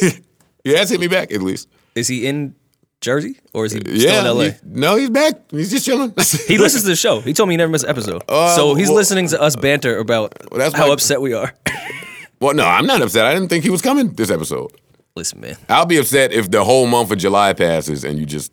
he 0.64 0.74
has 0.74 0.88
hit 0.90 1.00
me 1.00 1.08
back 1.08 1.32
at 1.32 1.42
least. 1.42 1.68
Is 1.94 2.08
he 2.08 2.26
in 2.26 2.54
Jersey 3.02 3.38
or 3.52 3.66
is 3.66 3.72
he 3.72 3.80
still 3.80 3.94
Yeah. 3.96 4.20
in 4.20 4.26
LA? 4.36 4.44
he- 4.44 4.50
no, 4.64 4.96
he's 4.96 5.10
back. 5.10 5.50
He's 5.50 5.70
just 5.70 5.84
chilling. 5.86 6.10
He 6.48 6.58
listens 6.58 6.82
to 6.84 6.88
the 6.88 6.96
show. 6.96 7.20
He 7.20 7.32
told 7.32 7.48
me 7.48 7.52
he 7.52 7.56
never 7.58 7.70
missed 7.70 7.84
an 7.84 7.90
episode. 7.90 8.22
Uh, 8.28 8.54
so 8.56 8.74
he's 8.74 8.88
well- 8.88 8.96
listening 8.96 9.28
to 9.28 9.40
us 9.40 9.54
banter 9.56 9.98
about 9.98 10.34
that's 10.52 10.74
how 10.74 10.86
my- 10.88 10.92
upset 10.94 11.20
we 11.20 11.32
are. 11.34 11.52
well, 12.40 12.54
no, 12.54 12.64
I'm 12.64 12.86
not 12.86 13.02
upset. 13.02 13.26
I 13.26 13.34
didn't 13.34 13.48
think 13.48 13.64
he 13.64 13.70
was 13.70 13.82
coming 13.82 14.12
this 14.14 14.30
episode. 14.30 14.70
Listen, 15.14 15.40
man. 15.40 15.56
I'll 15.68 15.86
be 15.86 15.98
upset 15.98 16.32
if 16.32 16.50
the 16.50 16.64
whole 16.64 16.86
month 16.86 17.10
of 17.10 17.18
July 17.18 17.52
passes 17.52 18.04
and 18.04 18.18
you 18.18 18.26
just. 18.26 18.52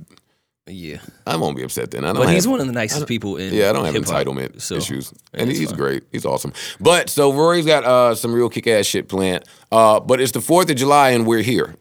Yeah. 0.65 0.99
I 1.27 1.35
won't 1.35 1.57
be 1.57 1.63
upset 1.63 1.91
then. 1.91 2.05
I 2.05 2.13
don't 2.13 2.23
But 2.23 2.33
he's 2.33 2.47
one 2.47 2.61
of 2.61 2.67
the 2.67 2.71
nicest 2.73 3.05
people 3.05 3.35
in 3.35 3.53
Yeah, 3.53 3.69
I 3.69 3.73
don't 3.73 3.83
have 3.83 3.95
entitlement 3.95 4.61
so 4.61 4.75
issues, 4.75 5.13
and 5.33 5.49
he's 5.49 5.69
fine. 5.71 5.77
great. 5.77 6.03
He's 6.11 6.25
awesome. 6.25 6.53
But 6.79 7.09
so 7.09 7.33
Rory's 7.33 7.65
got 7.65 7.83
uh, 7.83 8.15
some 8.15 8.33
real 8.33 8.47
kick 8.47 8.67
ass 8.67 8.85
shit 8.85 9.09
planned. 9.09 9.43
Uh, 9.73 9.99
but 9.99 10.21
it's 10.21 10.31
the 10.31 10.39
Fourth 10.39 10.69
of 10.69 10.77
July, 10.77 11.09
and 11.09 11.25
we're 11.27 11.41
here. 11.41 11.75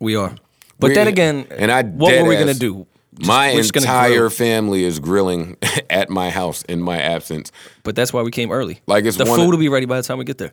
We 0.00 0.16
are. 0.16 0.34
But 0.78 0.88
We're- 0.88 0.94
then 0.94 1.08
again, 1.08 1.46
and 1.50 1.70
I 1.72 1.82
what 1.82 2.14
were 2.22 2.28
we 2.28 2.34
dead 2.34 2.46
gonna 2.46 2.54
do? 2.54 2.86
Just- 3.18 3.28
my 3.28 3.48
entire 3.48 4.28
family 4.28 4.84
is 4.84 4.98
grilling 4.98 5.56
at 5.90 6.10
my 6.10 6.28
house 6.30 6.62
in 6.62 6.82
my 6.82 7.00
absence. 7.00 7.50
But 7.82 7.96
that's 7.96 8.12
why 8.12 8.22
we 8.22 8.30
came 8.30 8.50
early. 8.50 8.80
Like 8.86 9.04
it's 9.06 9.16
the 9.16 9.24
food 9.24 9.40
of- 9.40 9.48
will 9.48 9.56
be 9.58 9.68
ready 9.70 9.86
by 9.86 9.96
the 9.96 10.02
time 10.02 10.18
we 10.18 10.24
get 10.24 10.38
there. 10.38 10.52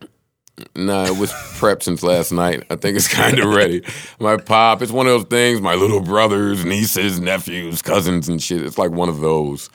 Nah, 0.75 1.05
it 1.05 1.17
was 1.17 1.31
prepped 1.31 1.81
since 1.83 2.03
last 2.03 2.31
night. 2.31 2.63
I 2.69 2.75
think 2.75 2.95
it's 2.95 3.07
kind 3.07 3.39
of 3.39 3.49
ready. 3.55 3.81
My 4.19 4.37
pop, 4.37 4.81
it's 4.83 4.91
one 4.91 5.07
of 5.07 5.11
those 5.13 5.25
things. 5.25 5.61
My 5.61 5.73
little 5.73 5.99
brothers, 5.99 6.63
nieces, 6.63 7.19
nephews, 7.19 7.81
cousins, 7.81 8.29
and 8.29 8.41
shit. 8.41 8.61
It's 8.61 8.77
like 8.77 8.91
one 8.91 9.09
of 9.09 9.19
those. 9.19 9.69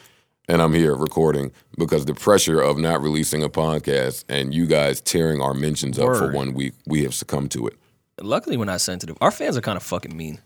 And 0.49 0.63
I'm 0.63 0.73
here 0.73 0.95
recording 0.95 1.51
because 1.77 2.07
the 2.07 2.15
pressure 2.15 2.61
of 2.61 2.79
not 2.79 3.03
releasing 3.03 3.43
a 3.43 3.49
podcast 3.51 4.25
and 4.29 4.55
you 4.55 4.67
guys 4.67 5.01
tearing 5.01 5.43
our 5.43 5.53
mentions 5.53 5.99
up 5.99 6.17
for 6.17 6.31
one 6.33 6.55
week, 6.55 6.75
we 6.87 7.03
have 7.03 7.13
succumbed 7.15 7.51
to 7.51 7.67
it. 7.67 7.75
Luckily, 8.23 8.57
we're 8.57 8.65
not 8.65 8.81
sensitive. 8.81 9.17
Our 9.21 9.31
fans 9.31 9.57
are 9.57 9.61
kind 9.61 9.77
of 9.77 9.83
fucking 9.83 10.17
mean. 10.17 10.39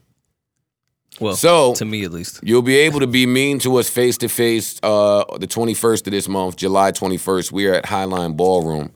Well, 1.21 1.35
So- 1.37 1.75
to 1.75 1.85
me 1.85 2.05
at 2.05 2.13
least. 2.13 2.41
You'll 2.43 2.63
be 2.63 2.77
able 2.77 3.01
to 3.01 3.07
be 3.07 3.27
mean 3.27 3.59
to 3.61 3.77
us 3.77 3.89
face 3.89 4.17
to 4.19 4.29
face 4.29 4.79
uh 4.83 5.25
the 5.39 5.47
21st 5.47 6.07
of 6.07 6.13
this 6.13 6.29
month, 6.29 6.57
July 6.57 6.93
21st. 6.93 7.53
We 7.53 7.67
are 7.67 7.75
at 7.75 7.85
Highline 7.87 8.37
Ballroom 8.37 8.93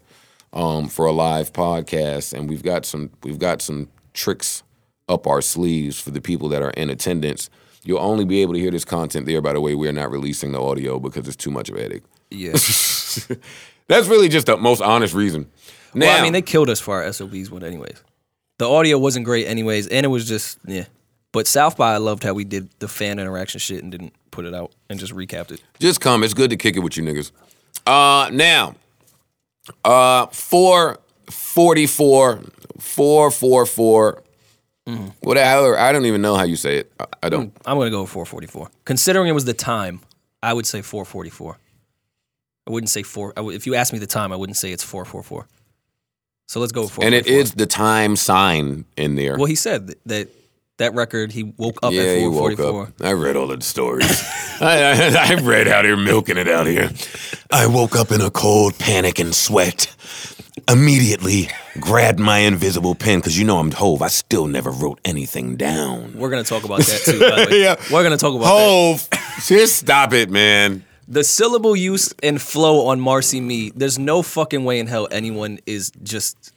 um, 0.52 0.88
for 0.88 1.04
a 1.06 1.12
live 1.12 1.52
podcast, 1.52 2.32
and 2.32 2.48
we've 2.48 2.62
got 2.62 2.86
some 2.86 3.10
we've 3.22 3.38
got 3.38 3.60
some 3.60 3.88
tricks 4.14 4.62
up 5.08 5.26
our 5.26 5.42
sleeves 5.42 6.00
for 6.00 6.10
the 6.10 6.20
people 6.20 6.48
that 6.48 6.62
are 6.62 6.70
in 6.70 6.88
attendance. 6.90 7.50
You'll 7.84 8.00
only 8.00 8.24
be 8.24 8.42
able 8.42 8.54
to 8.54 8.58
hear 8.58 8.70
this 8.72 8.84
content 8.84 9.26
there. 9.26 9.40
By 9.42 9.52
the 9.52 9.60
way, 9.60 9.74
we 9.74 9.86
are 9.86 9.92
not 9.92 10.10
releasing 10.10 10.52
the 10.52 10.60
audio 10.60 10.98
because 10.98 11.28
it's 11.28 11.36
too 11.36 11.50
much 11.52 11.68
of 11.68 11.76
a 11.76 11.82
headache. 11.82 12.02
Yeah. 12.30 12.52
That's 13.88 14.08
really 14.08 14.28
just 14.28 14.46
the 14.46 14.56
most 14.56 14.82
honest 14.82 15.14
reason. 15.14 15.46
Now, 15.94 16.06
well, 16.06 16.18
I 16.18 16.22
mean, 16.22 16.32
they 16.32 16.42
killed 16.42 16.68
us 16.68 16.80
for 16.80 17.00
our 17.00 17.12
SOBs 17.12 17.50
one, 17.50 17.62
anyways. 17.62 18.02
The 18.58 18.68
audio 18.68 18.98
wasn't 18.98 19.24
great, 19.26 19.46
anyways, 19.46 19.86
and 19.88 20.04
it 20.04 20.08
was 20.08 20.26
just 20.26 20.58
yeah. 20.66 20.84
But 21.32 21.46
South 21.46 21.76
by, 21.76 21.94
I 21.94 21.98
loved 21.98 22.22
how 22.22 22.32
we 22.32 22.44
did 22.44 22.70
the 22.78 22.88
fan 22.88 23.18
interaction 23.18 23.58
shit 23.58 23.82
and 23.82 23.92
didn't 23.92 24.14
put 24.30 24.46
it 24.46 24.54
out 24.54 24.72
and 24.88 24.98
just 24.98 25.12
recapped 25.12 25.50
it. 25.50 25.62
Just 25.78 26.00
come. 26.00 26.22
It's 26.24 26.32
good 26.34 26.50
to 26.50 26.56
kick 26.56 26.76
it 26.76 26.80
with 26.80 26.96
you 26.96 27.02
niggas. 27.02 27.30
Uh 27.86 28.30
now, 28.32 28.74
uh 29.84 30.26
four 30.26 30.98
forty 31.30 31.86
four, 31.86 32.40
four 32.78 33.30
four 33.30 33.66
four. 33.66 34.22
Whatever. 35.20 35.76
I 35.76 35.90
don't 35.90 36.06
even 36.06 36.22
know 36.22 36.36
how 36.36 36.44
you 36.44 36.54
say 36.54 36.78
it. 36.78 36.92
I, 37.00 37.06
I 37.24 37.28
don't. 37.28 37.52
I'm 37.66 37.76
gonna 37.76 37.90
go 37.90 38.02
with 38.02 38.10
444. 38.10 38.70
Considering 38.84 39.26
it 39.26 39.32
was 39.32 39.44
the 39.44 39.52
time, 39.52 40.00
I 40.44 40.52
would 40.52 40.64
say 40.64 40.80
444. 40.80 41.58
I 42.68 42.70
wouldn't 42.70 42.88
say 42.90 43.02
four. 43.02 43.32
I 43.36 43.40
would, 43.40 43.56
if 43.56 43.66
you 43.66 43.74
asked 43.74 43.92
me 43.92 43.98
the 43.98 44.06
time, 44.06 44.32
I 44.32 44.36
wouldn't 44.36 44.56
say 44.56 44.70
it's 44.70 44.84
444. 44.84 45.48
So 46.46 46.60
let's 46.60 46.72
go 46.72 46.82
with 46.82 46.92
444. 46.92 47.04
And 47.04 47.14
it 47.14 47.26
is 47.26 47.54
the 47.54 47.66
time 47.66 48.14
sign 48.16 48.84
in 48.96 49.16
there. 49.16 49.36
Well, 49.36 49.46
he 49.46 49.56
said 49.56 49.88
that 49.88 50.06
that, 50.06 50.28
that 50.78 50.94
record, 50.94 51.32
he 51.32 51.42
woke 51.42 51.78
up 51.82 51.92
yeah, 51.92 52.02
at 52.02 52.18
he 52.18 52.28
woke 52.28 52.56
444. 52.56 52.82
up. 52.82 52.92
I 53.02 53.12
read 53.12 53.36
all 53.36 53.48
the 53.48 53.60
stories. 53.62 54.22
I, 54.60 55.16
I, 55.18 55.32
I 55.32 55.34
read 55.42 55.68
out 55.68 55.84
here 55.84 55.96
milking 55.96 56.38
it 56.38 56.48
out 56.48 56.66
here. 56.66 56.90
I 57.50 57.66
woke 57.66 57.96
up 57.96 58.12
in 58.12 58.20
a 58.20 58.30
cold 58.30 58.78
panic 58.78 59.18
and 59.18 59.34
sweat. 59.34 59.92
Immediately 60.68 61.50
grabbed 61.80 62.18
my 62.18 62.38
invisible 62.38 62.94
pen 62.94 63.18
because 63.18 63.38
you 63.38 63.44
know 63.44 63.58
I'm 63.58 63.70
Hov. 63.72 64.00
I 64.02 64.08
still 64.08 64.46
never 64.46 64.70
wrote 64.70 65.00
anything 65.04 65.56
down. 65.56 66.16
We're 66.16 66.30
going 66.30 66.42
to 66.42 66.48
talk 66.48 66.64
about 66.64 66.78
that 66.78 67.02
too. 67.04 67.20
by 67.20 67.44
the 67.44 67.50
way. 67.50 67.62
Yeah. 67.62 67.74
We're 67.92 68.02
going 68.02 68.16
to 68.16 68.18
talk 68.18 68.34
about 68.34 68.44
that. 68.44 68.50
Hov, 68.50 69.08
just 69.46 69.76
stop 69.76 70.12
it, 70.12 70.30
man. 70.30 70.84
The 71.08 71.22
syllable 71.22 71.76
use 71.76 72.12
and 72.22 72.40
flow 72.40 72.86
on 72.88 73.00
Marcy 73.00 73.40
Me, 73.40 73.70
there's 73.74 73.98
no 73.98 74.22
fucking 74.22 74.64
way 74.64 74.80
in 74.80 74.86
hell 74.86 75.06
anyone 75.10 75.58
is 75.66 75.92
just 76.02 76.52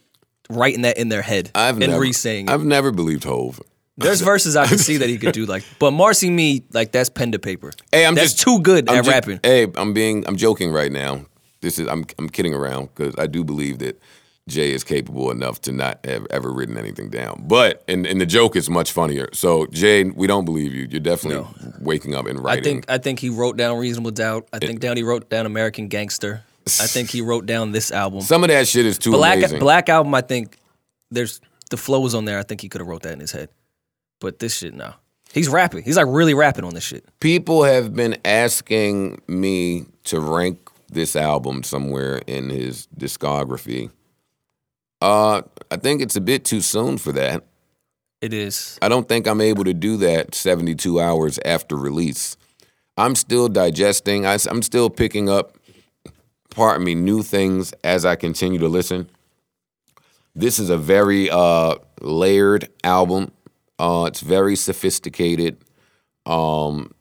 writing 0.50 0.82
that 0.82 0.98
in 0.98 1.10
their 1.10 1.22
head 1.22 1.52
I've 1.54 1.76
and 1.76 1.92
never, 1.92 2.02
re-saying 2.02 2.48
it. 2.48 2.52
I've 2.52 2.66
never 2.66 2.92
believed 2.92 3.24
Hov. 3.26 3.62
There's 3.98 4.22
verses 4.34 4.56
I 4.56 4.66
can 4.66 4.80
see 4.80 4.98
that 4.98 5.10
he 5.10 5.18
could 5.18 5.34
do 5.34 5.46
like, 5.46 5.64
but 5.78 5.92
Marcy 5.92 6.30
Me, 6.30 6.64
like 6.74 6.92
that's 6.92 7.10
pen 7.10 7.32
to 7.34 7.40
paper. 7.40 7.72
Hey, 7.92 8.06
I'm 8.06 8.16
that's 8.16 8.34
just 8.34 8.44
too 8.44 8.60
good 8.62 8.90
I'm 8.90 8.98
at 8.98 9.06
ju- 9.06 9.12
rapping. 9.12 9.40
Hey, 9.44 9.68
I'm 9.76 9.94
being, 9.94 10.28
I'm 10.28 10.36
joking 10.36 10.72
right 10.72 10.92
now. 10.92 11.26
This 11.62 11.78
is, 11.78 11.88
I'm, 11.88 12.06
I'm 12.18 12.30
kidding 12.30 12.54
around 12.54 12.90
because 12.96 13.14
I 13.18 13.28
do 13.28 13.44
believe 13.44 13.80
that 13.80 14.02
Jay 14.50 14.74
is 14.74 14.84
capable 14.84 15.32
enough 15.32 15.62
to 15.62 15.72
not 15.72 16.06
have 16.06 16.28
ever 16.30 16.52
written 16.52 16.78
anything 16.78 17.10
down. 17.10 17.44
But, 17.48 17.84
and, 17.88 18.06
and 18.06 18.20
the 18.20 18.26
joke 18.26 18.56
is 18.56 18.70
much 18.70 18.92
funnier. 18.92 19.30
So 19.34 19.68
Jay, 19.68 20.04
we 20.04 20.28
don't 20.28 20.46
believe 20.46 20.74
you. 20.74 20.88
You're 20.90 21.00
definitely 21.00 21.48
waking 21.80 22.16
up 22.16 22.26
and 22.26 22.44
writing. 22.44 22.62
I 22.62 22.64
think 22.64 22.86
I 22.90 22.98
think 22.98 23.20
he 23.20 23.30
wrote 23.30 23.58
down 23.58 23.78
Reasonable 23.78 24.12
Doubt. 24.12 24.48
I 24.52 24.60
think 24.60 24.80
down 24.80 24.98
he 24.98 25.04
wrote 25.04 25.30
down 25.30 25.46
American 25.46 25.88
Gangster. 25.88 26.44
I 26.66 26.88
think 26.88 27.10
he 27.10 27.22
wrote 27.22 27.46
down 27.46 27.72
this 27.72 27.92
album. 27.92 28.22
some 28.22 28.44
of 28.44 28.50
that 28.50 28.68
shit 28.68 28.86
is 28.86 29.00
too 29.00 29.12
Black 29.12 29.38
amazing. 29.38 29.60
Black 29.60 29.90
album. 29.90 30.14
I 30.14 30.22
think 30.22 30.58
there's 31.10 31.42
the 31.70 31.78
flow 31.78 32.00
was 32.02 32.14
on 32.14 32.26
there. 32.26 32.38
I 32.38 32.44
think 32.44 32.62
he 32.62 32.70
could 32.70 32.82
have 32.82 32.88
wrote 32.88 33.04
that 33.04 33.14
in 33.14 33.20
his 33.20 33.32
head. 33.32 33.50
But 34.20 34.40
this 34.40 34.58
shit, 34.58 34.74
no. 34.74 34.94
He's 35.32 35.48
rapping. 35.48 35.84
He's 35.84 35.98
like 35.98 36.08
really 36.10 36.34
rapping 36.34 36.66
on 36.66 36.74
this 36.74 36.84
shit. 36.84 37.06
People 37.20 37.64
have 37.64 37.96
been 37.96 38.18
asking 38.26 39.22
me 39.28 39.86
to 40.06 40.20
rank 40.20 40.70
this 40.90 41.16
album 41.16 41.64
somewhere 41.64 42.22
in 42.26 42.50
his 42.50 42.88
discography. 42.98 43.92
Uh, 45.02 45.42
I 45.72 45.78
think 45.78 46.02
it's 46.02 46.16
a 46.16 46.22
bit 46.22 46.46
too 46.46 46.62
soon 46.62 46.98
for 46.98 47.12
that. 47.14 47.44
It 48.22 48.34
is. 48.34 48.78
I 48.82 48.90
don't 48.90 49.08
think 49.08 49.28
I'm 49.28 49.40
able 49.40 49.64
to 49.64 49.74
do 49.74 49.98
that 49.98 50.36
72 50.36 51.00
hours 51.00 51.40
after 51.46 51.76
release. 51.78 52.36
I'm 52.98 53.16
still 53.16 53.48
digesting. 53.48 54.26
I, 54.26 54.38
am 54.50 54.62
still 54.62 54.90
picking 54.90 55.30
up, 55.30 55.58
pardon 56.50 56.84
me, 56.84 56.96
new 56.96 57.24
things 57.24 57.74
as 57.84 58.04
I 58.04 58.18
continue 58.18 58.60
to 58.60 58.68
listen. 58.68 59.10
This 60.36 60.60
is 60.60 60.70
a 60.70 60.78
very 60.78 61.30
uh, 61.30 61.76
layered 62.02 62.68
album. 62.84 63.32
Uh, 63.78 64.06
it's 64.08 64.20
very 64.20 64.58
sophisticated. 64.58 65.58
Um, 66.26 66.94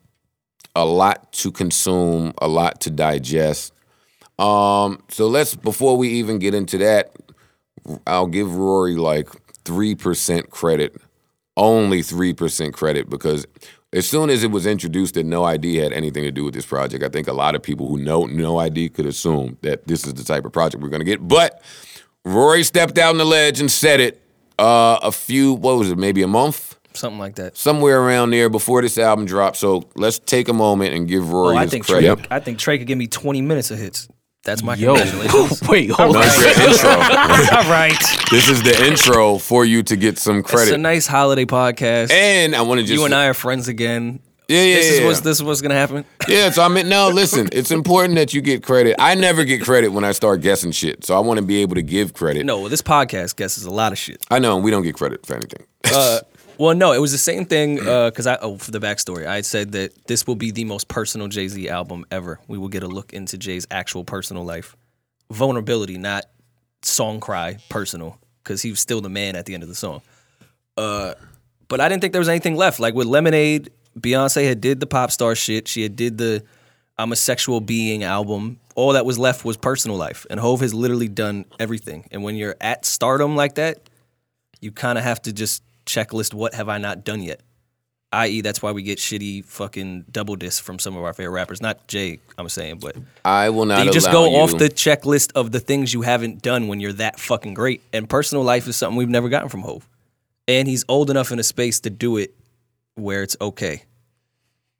a 0.77 0.85
lot 0.85 1.33
to 1.33 1.51
consume, 1.51 2.33
a 2.39 2.47
lot 2.47 2.81
to 2.83 2.91
digest. 2.91 3.73
Um, 4.39 5.03
so 5.09 5.27
let's 5.27 5.57
before 5.57 5.97
we 5.97 6.11
even 6.11 6.39
get 6.39 6.55
into 6.55 6.79
that, 6.79 7.11
I'll 8.07 8.27
give 8.27 8.55
Rory 8.55 8.97
like 8.97 9.29
three 9.65 9.95
percent 9.95 10.51
credit, 10.51 10.97
only 11.57 12.03
three 12.03 12.33
percent 12.33 12.75
credit 12.75 13.09
because 13.11 13.47
as 13.93 14.07
soon 14.07 14.29
as 14.29 14.45
it 14.45 14.51
was 14.51 14.67
introduced 14.67 15.15
that 15.15 15.25
No 15.25 15.45
ID 15.45 15.77
had 15.77 15.93
anything 15.93 16.23
to 16.25 16.31
do 16.31 16.45
with 16.45 16.55
this 16.55 16.67
project, 16.67 17.03
I 17.03 17.09
think 17.09 17.27
a 17.27 17.33
lot 17.33 17.55
of 17.55 17.63
people 17.63 17.89
who 17.89 17.99
know 17.99 18.27
No 18.27 18.59
ID 18.59 18.91
could 18.91 19.07
assume 19.07 19.57
that 19.63 19.87
this 19.87 20.07
is 20.07 20.15
the 20.15 20.25
type 20.25 20.45
of 20.45 20.53
project 20.53 20.83
we're 20.83 20.91
gonna 20.91 21.05
get. 21.05 21.27
But 21.27 21.63
Rory 22.25 22.63
stepped 22.65 22.99
out 22.99 23.11
on 23.11 23.19
the 23.19 23.25
ledge 23.25 23.61
and 23.61 23.71
said 23.71 24.01
it 24.01 24.23
uh, 24.59 24.99
a 25.03 25.11
few, 25.13 25.55
what 25.55 25.77
was 25.79 25.91
it, 25.91 25.97
maybe 25.99 26.23
a 26.23 26.27
month, 26.29 26.77
Something 26.93 27.19
like 27.19 27.37
that. 27.37 27.57
somewhere 27.57 28.03
around 28.03 28.31
there 28.31 28.51
before 28.51 28.83
this 28.83 28.99
album 28.99 29.25
dropped. 29.25 29.57
So 29.57 29.89
let's 29.95 30.19
take 30.19 30.49
a 30.49 30.53
moment 30.53 30.95
and 30.95 31.07
give 31.09 31.31
Rory 31.33 31.55
Oh, 31.57 31.59
I 31.59 31.67
think 31.67 31.87
credit. 31.87 32.17
Trey, 32.19 32.27
I 32.31 32.41
think 32.41 32.59
Trey 32.59 32.77
could 32.77 32.87
give 32.89 32.99
me 32.99 33.07
20 33.07 33.41
minutes 33.41 33.71
of 33.71 33.79
hits. 33.79 34.09
That's 34.49 34.63
my 34.63 34.77
Yo, 34.77 34.97
congratulations. 34.97 35.61
wait, 35.69 35.91
hold 35.91 36.17
on. 36.17 36.23
That's 36.23 36.41
your 36.59 36.71
intro. 36.71 36.89
All 37.59 37.71
right. 37.71 38.03
This 38.31 38.49
is 38.49 38.63
the 38.63 38.87
intro 38.87 39.37
for 39.37 39.67
you 39.67 39.83
to 39.83 39.95
get 39.95 40.17
some 40.17 40.43
credit. 40.43 40.69
It's 40.69 40.73
a 40.73 40.79
nice 40.79 41.07
holiday 41.07 41.45
podcast. 41.45 42.11
and 42.11 42.57
I 42.57 42.63
want 42.63 42.81
to 42.81 42.87
just 42.87 42.99
you 42.99 43.05
and 43.05 43.15
I 43.15 43.27
are 43.27 43.35
friends 43.35 43.69
again. 43.69 44.21
yeah, 44.49 44.63
yeah, 44.63 44.75
This 44.77 44.87
is 44.93 45.01
yeah. 45.01 45.07
what's 45.07 45.21
this 45.21 45.37
is 45.37 45.43
what's 45.43 45.61
gonna 45.61 45.75
happen. 45.75 46.07
yeah. 46.29 46.49
So 46.49 46.63
I 46.63 46.69
mean, 46.69 46.89
no, 46.89 47.09
listen. 47.13 47.51
It's 47.53 47.71
important 47.71 48.15
that 48.15 48.33
you 48.33 48.41
get 48.41 48.63
credit. 48.63 48.97
I 48.99 49.15
never 49.17 49.45
get 49.45 49.61
credit 49.61 49.89
when 49.89 50.05
I 50.05 50.13
start 50.13 50.41
guessing 50.41 50.73
shit, 50.73 51.05
so 51.05 51.15
I 51.15 51.19
want 51.21 51.39
to 51.41 51.45
be 51.45 51.61
able 51.61 51.75
to 51.75 51.83
give 51.83 52.15
credit. 52.15 52.47
No, 52.47 52.71
this 52.71 52.81
podcast 52.81 53.37
guesses 53.37 53.67
a 53.67 53.71
lot 53.71 53.93
of 53.93 53.99
shit. 53.99 54.25
I 54.31 54.39
know 54.39 54.55
and 54.57 54.65
we 54.65 54.71
don't 54.71 54.83
get 54.83 54.95
credit 54.95 55.27
for 55.27 55.35
anything. 55.35 55.67
Uh, 55.93 56.21
well, 56.59 56.75
no, 56.75 56.93
it 56.93 57.01
was 57.01 57.13
the 57.13 57.19
same 57.19 57.45
thing 57.45 57.77
because 57.77 58.27
I 58.27 58.37
oh 58.43 58.57
for 58.57 58.71
the 58.71 58.81
backstory, 58.81 59.27
I 59.27 59.37
had 59.37 59.47
said 59.47 59.73
that 59.73 60.07
this 60.07 60.27
will 60.27 60.35
be 60.35 60.51
the 60.51 60.65
most 60.65 60.89
personal 60.89 61.29
Jay 61.29 61.49
Z 61.49 61.69
album 61.69 62.05
ever. 62.11 62.41
We 62.49 62.59
will 62.59 62.69
get 62.69 62.83
a 62.83 62.89
look 62.89 63.13
into 63.13 63.39
Jay's 63.39 63.67
actual 63.71 64.05
personal 64.05 64.45
life, 64.45 64.77
vulnerability, 65.31 65.99
not 65.99 66.27
song 66.83 67.21
cry, 67.21 67.59
personal, 67.69 68.19
because 68.43 68.63
he 68.63 68.71
was 68.71 68.81
still 68.81 69.01
the 69.01 69.09
man 69.09 69.37
at 69.37 69.47
the 69.47 69.55
end 69.55 69.63
of 69.63 69.69
the 69.69 69.75
song. 69.75 70.03
Uh, 70.77 71.15
but 71.69 71.81
I 71.81 71.89
didn't 71.89 72.01
think 72.01 72.13
there 72.13 72.21
was 72.21 72.29
anything 72.29 72.57
left. 72.57 72.81
Like 72.81 72.95
with 72.95 73.07
Lemonade, 73.07 73.71
Beyonce 73.99 74.47
had 74.47 74.61
did 74.61 74.81
the 74.81 74.87
pop 74.87 75.11
star 75.11 75.35
shit. 75.35 75.69
She 75.69 75.83
had 75.83 75.97
did 75.97 76.19
the 76.19 76.43
I'm 76.99 77.13
a 77.13 77.17
sexual 77.17 77.61
being 77.61 78.03
album. 78.03 78.59
All 78.75 78.95
that 78.95 79.07
was 79.07 79.19
left 79.19 79.45
was 79.45 79.57
personal 79.57 79.97
life, 79.97 80.27
and 80.29 80.41
Hov 80.41 80.61
has 80.61 80.75
literally 80.75 81.09
done 81.09 81.45
everything. 81.61 82.09
And 82.11 82.25
when 82.25 82.37
you're 82.37 82.57
at 82.61 82.85
stardom 82.85 83.37
like 83.37 83.55
that, 83.57 83.89
you 84.61 84.73
kind 84.73 84.99
of 84.99 85.05
have 85.05 85.23
to 85.23 85.33
just 85.33 85.63
checklist 85.89 86.35
what 86.35 86.55
have 86.55 86.69
I 86.69 86.79
not 86.79 87.05
done 87.05 87.23
yet. 87.23 87.41
I.e., 88.11 88.41
that's 88.41 88.63
why 88.63 88.73
we 88.73 88.83
get 88.83 88.99
shitty 88.99 89.45
fucking 89.45 90.07
double 90.11 90.37
discs 90.37 90.61
from 90.61 90.79
some 90.79 90.97
of 90.97 91.05
our 91.05 91.13
favorite 91.13 91.35
rappers. 91.35 91.61
Not 91.61 91.87
Jay, 91.89 92.21
I'm 92.39 92.49
saying, 92.49 92.79
but 92.79 92.97
I 93.25 93.51
will 93.51 93.67
not. 93.67 93.85
you 93.85 93.93
just 93.93 94.11
go 94.11 94.37
off 94.37 94.57
the 94.57 94.71
checklist 94.71 95.33
of 95.35 95.53
the 95.53 95.61
things 95.61 95.93
you 95.93 96.03
haven't 96.03 96.41
done 96.41 96.69
when 96.69 96.81
you're 96.81 96.95
that 96.95 97.21
fucking 97.21 97.53
great. 97.53 97.83
And 97.93 98.09
personal 98.09 98.45
life 98.45 98.67
is 98.67 98.77
something 98.77 98.97
we've 98.97 99.11
never 99.11 99.29
gotten 99.29 99.51
from 99.51 99.61
Hov. 99.61 99.87
And 100.47 100.67
he's 100.67 100.87
old 100.89 101.11
enough 101.11 101.33
in 101.33 101.39
a 101.39 101.43
space 101.43 101.81
to 101.81 101.91
do 101.91 102.17
it 102.17 102.35
where 102.95 103.23
it's 103.23 103.37
okay 103.41 103.83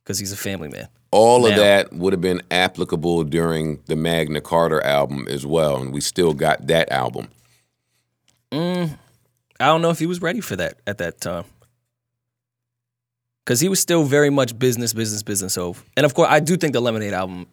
because 0.03 0.19
he's 0.19 0.33
a 0.33 0.37
family 0.37 0.69
man. 0.69 0.89
All 1.11 1.47
of 1.47 1.55
that 1.57 1.93
would 1.93 2.13
have 2.15 2.21
been 2.21 2.43
applicable 2.51 3.25
during 3.25 3.81
the 3.87 3.97
Magna 3.97 4.41
Carta 4.41 4.87
album 4.87 5.27
as 5.29 5.47
well, 5.47 5.81
and 5.81 5.93
we 5.93 6.01
still 6.01 6.35
got 6.35 6.67
that 6.67 6.91
album. 6.91 7.29
Mm. 8.53 8.99
I 9.61 9.67
don't 9.67 9.83
know 9.83 9.91
if 9.91 9.99
he 9.99 10.07
was 10.07 10.23
ready 10.23 10.41
for 10.41 10.57
that 10.57 10.79
at 10.87 10.99
that 10.99 11.21
time. 11.21 11.45
Because 13.45 13.61
he 13.61 13.69
was 13.69 13.81
still 13.81 14.05
very 14.05 14.31
much 14.31 14.59
business, 14.59 14.93
business, 14.93 15.23
business. 15.23 15.55
Hov. 15.55 15.83
And 15.97 16.05
of 16.05 16.15
course, 16.15 16.29
I 16.31 16.41
do 16.41 16.57
think 16.57 16.75
the 16.75 16.81
Lemonade 16.81 17.15
album, 17.15 17.47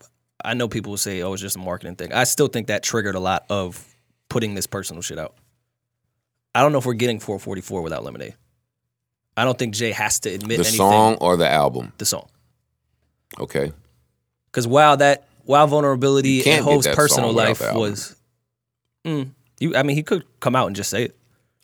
I 0.44 0.54
know 0.54 0.68
people 0.68 0.92
will 0.92 0.98
say, 0.98 1.22
oh, 1.22 1.34
it's 1.34 1.42
just 1.42 1.56
a 1.56 1.60
marketing 1.60 1.96
thing. 1.96 2.12
I 2.12 2.26
still 2.26 2.48
think 2.48 2.68
that 2.68 2.84
triggered 2.84 3.16
a 3.16 3.20
lot 3.20 3.46
of 3.50 3.96
putting 4.30 4.56
this 4.56 4.68
personal 4.68 5.02
shit 5.02 5.18
out. 5.18 5.36
I 6.54 6.62
don't 6.62 6.72
know 6.72 6.78
if 6.80 6.86
we're 6.86 6.94
getting 6.94 7.20
444 7.20 7.82
without 7.82 8.04
Lemonade. 8.04 8.36
I 9.38 9.44
don't 9.44 9.58
think 9.58 9.74
Jay 9.74 9.92
has 9.92 10.20
to 10.22 10.30
admit 10.30 10.60
anything. 10.60 10.64
The 10.64 10.68
anything. 10.68 10.78
song 10.78 11.18
or 11.22 11.38
the 11.38 11.50
album? 11.50 11.94
The 11.98 12.06
song. 12.06 12.30
Okay. 13.40 13.72
Because 14.48 14.68
while 14.68 14.98
that, 14.98 15.28
while 15.44 15.68
vulnerability 15.68 16.50
and 16.50 16.64
Hov's 16.64 16.88
personal 16.88 17.34
life 17.34 17.62
was, 17.74 18.16
mm, 19.06 19.30
you. 19.60 19.76
I 19.76 19.84
mean, 19.84 19.96
he 19.96 20.04
could 20.04 20.24
come 20.40 20.56
out 20.56 20.68
and 20.68 20.76
just 20.76 20.90
say 20.90 21.04
it. 21.04 21.16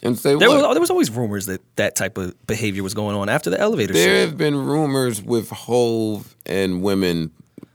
And 0.04 0.18
say 0.18 0.36
There 0.36 0.50
what? 0.50 0.62
was, 0.64 0.74
there 0.74 0.80
was 0.82 0.90
always 0.90 1.12
rumors 1.12 1.46
that 1.46 1.62
that 1.76 1.96
type 1.96 2.18
of 2.18 2.36
behavior 2.48 2.82
was 2.84 2.94
going 2.94 3.16
on 3.16 3.30
after 3.30 3.50
the 3.50 3.60
elevator 3.60 3.94
There 3.94 4.04
shit. 4.22 4.30
have 4.30 4.38
been 4.38 4.56
rumors 4.56 5.22
with 5.22 5.50
Hov 5.52 6.36
and 6.46 6.82
women 6.82 7.32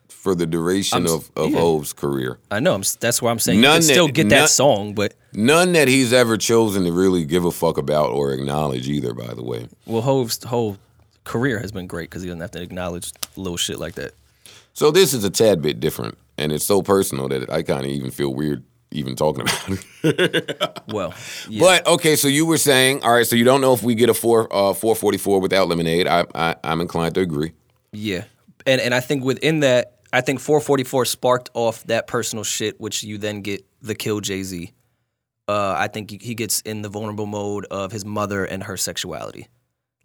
for 0.08 0.34
the 0.34 0.44
duration 0.46 1.06
I'm 1.06 1.12
of, 1.12 1.30
of 1.36 1.50
yeah. 1.50 1.58
Hov's 1.60 1.92
career. 1.92 2.38
I 2.50 2.58
know. 2.58 2.74
I'm, 2.74 2.82
that's 2.98 3.22
why 3.22 3.30
I'm 3.30 3.38
saying 3.38 3.60
None 3.60 3.74
you 3.76 3.78
can 3.80 3.86
that- 3.86 3.92
still 3.92 4.08
get 4.08 4.26
none- 4.26 4.40
that 4.40 4.50
song, 4.50 4.94
but 4.94 5.14
None 5.32 5.72
that 5.74 5.86
he's 5.86 6.12
ever 6.12 6.36
chosen 6.36 6.84
to 6.84 6.92
really 6.92 7.24
give 7.24 7.44
a 7.44 7.52
fuck 7.52 7.76
about 7.78 8.10
or 8.10 8.32
acknowledge 8.32 8.88
either, 8.88 9.12
by 9.14 9.32
the 9.34 9.44
way. 9.44 9.68
well, 9.84 10.02
Hov's 10.02 10.42
whole 10.44 10.78
career 11.24 11.58
has 11.60 11.70
been 11.72 11.86
great 11.86 12.08
because 12.10 12.22
he 12.22 12.28
doesn't 12.28 12.40
have 12.40 12.52
to 12.52 12.62
acknowledge 12.62 13.12
little 13.36 13.56
shit 13.58 13.78
like 13.78 13.94
that. 13.94 14.12
So 14.72 14.90
this 14.90 15.14
is 15.14 15.22
a 15.24 15.30
tad 15.30 15.62
bit 15.62 15.78
different, 15.78 16.16
and 16.38 16.50
it's 16.52 16.64
so 16.64 16.82
personal 16.82 17.28
that 17.28 17.48
I 17.50 17.62
kind 17.62 17.84
of 17.84 17.90
even 17.90 18.10
feel 18.10 18.34
weird 18.34 18.64
even 18.90 19.16
talking 19.16 19.42
about 19.42 19.68
it. 19.68 20.82
Well, 20.88 21.14
yeah. 21.48 21.60
But 21.60 21.86
okay, 21.88 22.14
so 22.14 22.28
you 22.28 22.46
were 22.46 22.58
saying, 22.58 23.02
all 23.02 23.12
right, 23.12 23.26
so 23.26 23.34
you 23.34 23.44
don't 23.44 23.60
know 23.60 23.74
if 23.74 23.82
we 23.82 23.96
get 23.96 24.08
a 24.08 24.14
four 24.14 24.48
uh, 24.54 24.72
four 24.72 24.94
forty 24.94 25.18
four 25.18 25.40
without 25.40 25.66
lemonade. 25.68 26.06
I, 26.06 26.24
I 26.34 26.54
I'm 26.62 26.80
inclined 26.80 27.16
to 27.16 27.20
agree. 27.20 27.52
Yeah, 27.92 28.24
and 28.66 28.80
and 28.80 28.94
I 28.94 29.00
think 29.00 29.24
within 29.24 29.60
that, 29.60 29.96
I 30.12 30.20
think 30.20 30.40
444 30.40 31.04
sparked 31.04 31.50
off 31.54 31.84
that 31.84 32.06
personal 32.06 32.44
shit, 32.44 32.80
which 32.80 33.02
you 33.02 33.18
then 33.18 33.42
get 33.42 33.66
the 33.82 33.94
kill 33.94 34.20
Jay 34.20 34.42
Z. 34.42 34.72
Uh, 35.48 35.74
I 35.76 35.88
think 35.88 36.22
he 36.22 36.34
gets 36.34 36.60
in 36.62 36.82
the 36.82 36.88
vulnerable 36.88 37.26
mode 37.26 37.66
of 37.70 37.92
his 37.92 38.04
mother 38.04 38.44
and 38.44 38.62
her 38.62 38.76
sexuality. 38.76 39.48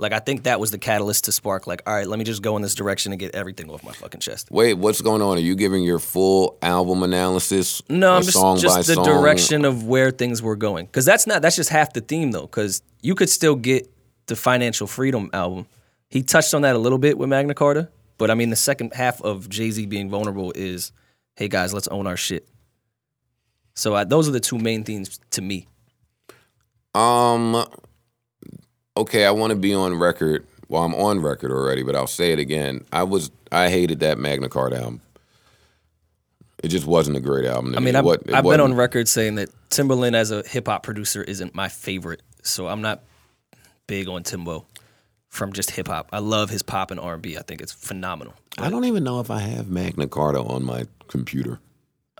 Like 0.01 0.13
I 0.13 0.19
think 0.19 0.43
that 0.43 0.59
was 0.59 0.71
the 0.71 0.79
catalyst 0.79 1.25
to 1.25 1.31
spark. 1.31 1.67
Like, 1.67 1.83
all 1.85 1.93
right, 1.93 2.07
let 2.07 2.17
me 2.17 2.25
just 2.25 2.41
go 2.41 2.55
in 2.55 2.63
this 2.63 2.73
direction 2.73 3.11
and 3.11 3.19
get 3.19 3.35
everything 3.35 3.69
off 3.69 3.83
my 3.83 3.91
fucking 3.91 4.19
chest. 4.19 4.49
Wait, 4.49 4.73
what's 4.73 4.99
going 4.99 5.21
on? 5.21 5.37
Are 5.37 5.41
you 5.41 5.53
giving 5.53 5.83
your 5.83 5.99
full 5.99 6.57
album 6.63 7.03
analysis? 7.03 7.83
No, 7.87 8.13
uh, 8.13 8.15
I'm 8.15 8.23
just 8.23 8.33
song 8.33 8.57
just 8.57 8.87
the 8.87 8.95
song? 8.95 9.05
direction 9.05 9.63
of 9.63 9.85
where 9.85 10.09
things 10.09 10.41
were 10.41 10.55
going. 10.55 10.87
Because 10.87 11.05
that's 11.05 11.27
not 11.27 11.43
that's 11.43 11.55
just 11.55 11.69
half 11.69 11.93
the 11.93 12.01
theme 12.01 12.31
though. 12.31 12.47
Because 12.47 12.81
you 13.03 13.13
could 13.13 13.29
still 13.29 13.55
get 13.55 13.93
the 14.25 14.35
Financial 14.35 14.87
Freedom 14.87 15.29
album. 15.33 15.67
He 16.09 16.23
touched 16.23 16.55
on 16.55 16.63
that 16.63 16.75
a 16.75 16.79
little 16.79 16.97
bit 16.97 17.19
with 17.19 17.29
Magna 17.29 17.53
Carta, 17.53 17.87
but 18.17 18.31
I 18.31 18.33
mean 18.33 18.49
the 18.49 18.55
second 18.55 18.95
half 18.95 19.21
of 19.21 19.49
Jay 19.49 19.69
Z 19.69 19.85
being 19.85 20.09
vulnerable 20.09 20.51
is, 20.55 20.91
hey 21.35 21.47
guys, 21.47 21.75
let's 21.75 21.87
own 21.89 22.07
our 22.07 22.17
shit. 22.17 22.49
So 23.75 23.95
I, 23.95 24.03
those 24.03 24.27
are 24.27 24.31
the 24.31 24.39
two 24.39 24.57
main 24.57 24.83
themes 24.83 25.19
to 25.29 25.43
me. 25.43 25.67
Um. 26.95 27.63
Okay, 28.97 29.25
I 29.25 29.31
want 29.31 29.51
to 29.51 29.55
be 29.55 29.73
on 29.73 29.97
record. 29.97 30.45
Well, 30.67 30.83
I'm 30.83 30.95
on 30.95 31.21
record 31.21 31.51
already, 31.51 31.83
but 31.83 31.95
I'll 31.95 32.07
say 32.07 32.31
it 32.31 32.39
again. 32.39 32.85
I 32.91 33.03
was 33.03 33.31
I 33.51 33.69
hated 33.69 33.99
that 34.01 34.17
Magna 34.17 34.49
Carta 34.49 34.77
album. 34.77 35.01
It 36.63 36.67
just 36.69 36.85
wasn't 36.85 37.17
a 37.17 37.19
great 37.19 37.45
album. 37.45 37.71
To 37.71 37.77
I 37.77 37.81
mean, 37.81 37.95
I've, 37.95 38.05
wa- 38.05 38.17
I've 38.33 38.43
been 38.43 38.59
on 38.61 38.73
record 38.75 39.07
saying 39.07 39.35
that 39.35 39.49
Timbaland 39.69 40.13
as 40.13 40.29
a 40.31 40.43
hip 40.43 40.67
hop 40.67 40.83
producer 40.83 41.23
isn't 41.23 41.55
my 41.55 41.67
favorite. 41.69 42.21
So 42.43 42.67
I'm 42.67 42.81
not 42.81 43.01
big 43.87 44.07
on 44.07 44.23
Timbo 44.23 44.65
from 45.29 45.53
just 45.53 45.71
hip 45.71 45.87
hop. 45.87 46.09
I 46.11 46.19
love 46.19 46.49
his 46.49 46.61
pop 46.61 46.91
and 46.91 46.99
R&B. 46.99 47.37
I 47.37 47.41
think 47.41 47.61
it's 47.61 47.71
phenomenal. 47.71 48.33
I 48.57 48.69
don't 48.69 48.85
even 48.85 49.03
know 49.03 49.19
if 49.19 49.31
I 49.31 49.39
have 49.39 49.69
Magna 49.69 50.07
Carta 50.07 50.39
on 50.41 50.63
my 50.63 50.85
computer. 51.07 51.59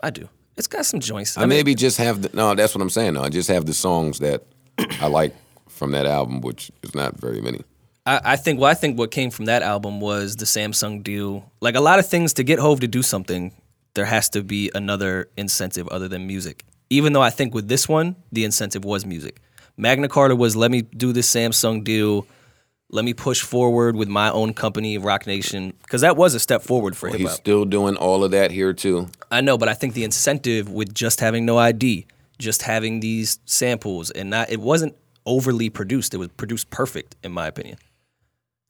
I 0.02 0.10
do. 0.10 0.28
It's 0.58 0.68
got 0.68 0.86
some 0.86 1.00
joints. 1.00 1.38
I, 1.38 1.46
maybe 1.46 1.76
just 1.76 1.98
have 1.98 2.22
the 2.24 2.30
no. 2.34 2.54
That's 2.56 2.74
what 2.76 2.82
I'm 2.82 2.90
saying. 2.90 3.14
No, 3.14 3.22
I 3.22 3.30
just 3.30 3.50
have 3.50 3.66
the 3.66 3.74
songs 3.74 4.20
that 4.20 4.44
I 5.00 5.08
like 5.08 5.36
from 5.72 5.92
that 5.92 6.06
album, 6.06 6.42
which 6.42 6.72
is 6.84 6.94
not 6.94 7.20
very 7.20 7.42
many. 7.42 7.62
I, 8.06 8.22
I 8.24 8.36
think. 8.36 8.60
Well, 8.60 8.70
I 8.70 8.74
think 8.74 8.98
what 8.98 9.12
came 9.12 9.32
from 9.32 9.46
that 9.46 9.62
album 9.62 10.00
was 10.00 10.36
the 10.36 10.46
Samsung 10.46 11.04
deal. 11.04 11.52
Like 11.62 11.76
a 11.76 11.82
lot 11.82 12.00
of 12.00 12.08
things 12.08 12.34
to 12.34 12.44
get 12.44 12.60
Hov 12.60 12.80
to 12.82 12.88
do 12.88 13.02
something, 13.02 13.54
there 13.94 14.06
has 14.06 14.30
to 14.30 14.44
be 14.44 14.72
another 14.74 15.30
incentive 15.38 15.88
other 15.90 16.08
than 16.08 16.28
music. 16.28 16.64
Even 16.90 17.14
though 17.14 17.22
I 17.22 17.30
think 17.30 17.54
with 17.54 17.68
this 17.68 17.88
one, 17.88 18.16
the 18.32 18.44
incentive 18.44 18.84
was 18.84 19.06
music. 19.06 19.42
Magna 19.78 20.08
Carta 20.08 20.36
was 20.36 20.56
let 20.56 20.72
me 20.72 20.82
do 20.82 21.14
this 21.14 21.34
Samsung 21.34 21.84
deal. 21.84 22.28
Let 22.90 23.06
me 23.06 23.14
push 23.14 23.42
forward 23.42 23.96
with 23.96 24.10
my 24.10 24.30
own 24.30 24.54
company, 24.54 24.98
Roc 24.98 25.26
Nation, 25.26 25.74
because 25.82 26.02
that 26.02 26.18
was 26.18 26.36
a 26.36 26.40
step 26.42 26.62
forward 26.62 26.98
for 26.98 27.08
hip 27.08 27.22
He's 27.22 27.32
still 27.32 27.64
doing 27.64 27.96
all 27.96 28.26
of 28.26 28.32
that 28.32 28.52
here 28.52 28.74
too. 28.74 29.08
I 29.32 29.40
know, 29.40 29.58
but 29.58 29.70
I 29.70 29.74
think 29.74 29.94
the 29.94 30.04
incentive 30.04 30.70
with 30.70 30.94
just 30.94 31.22
having 31.22 31.46
no 31.46 31.58
ID, 31.58 32.06
just 32.38 32.64
having 32.64 33.00
these 33.00 33.40
samples, 33.46 34.12
and 34.12 34.30
not 34.30 34.50
it 34.50 34.60
wasn't 34.60 34.96
overly 35.26 35.70
produced. 35.70 36.14
It 36.14 36.18
was 36.18 36.30
produced 36.30 36.70
perfect, 36.70 37.16
in 37.24 37.32
my 37.32 37.48
opinion. 37.48 37.78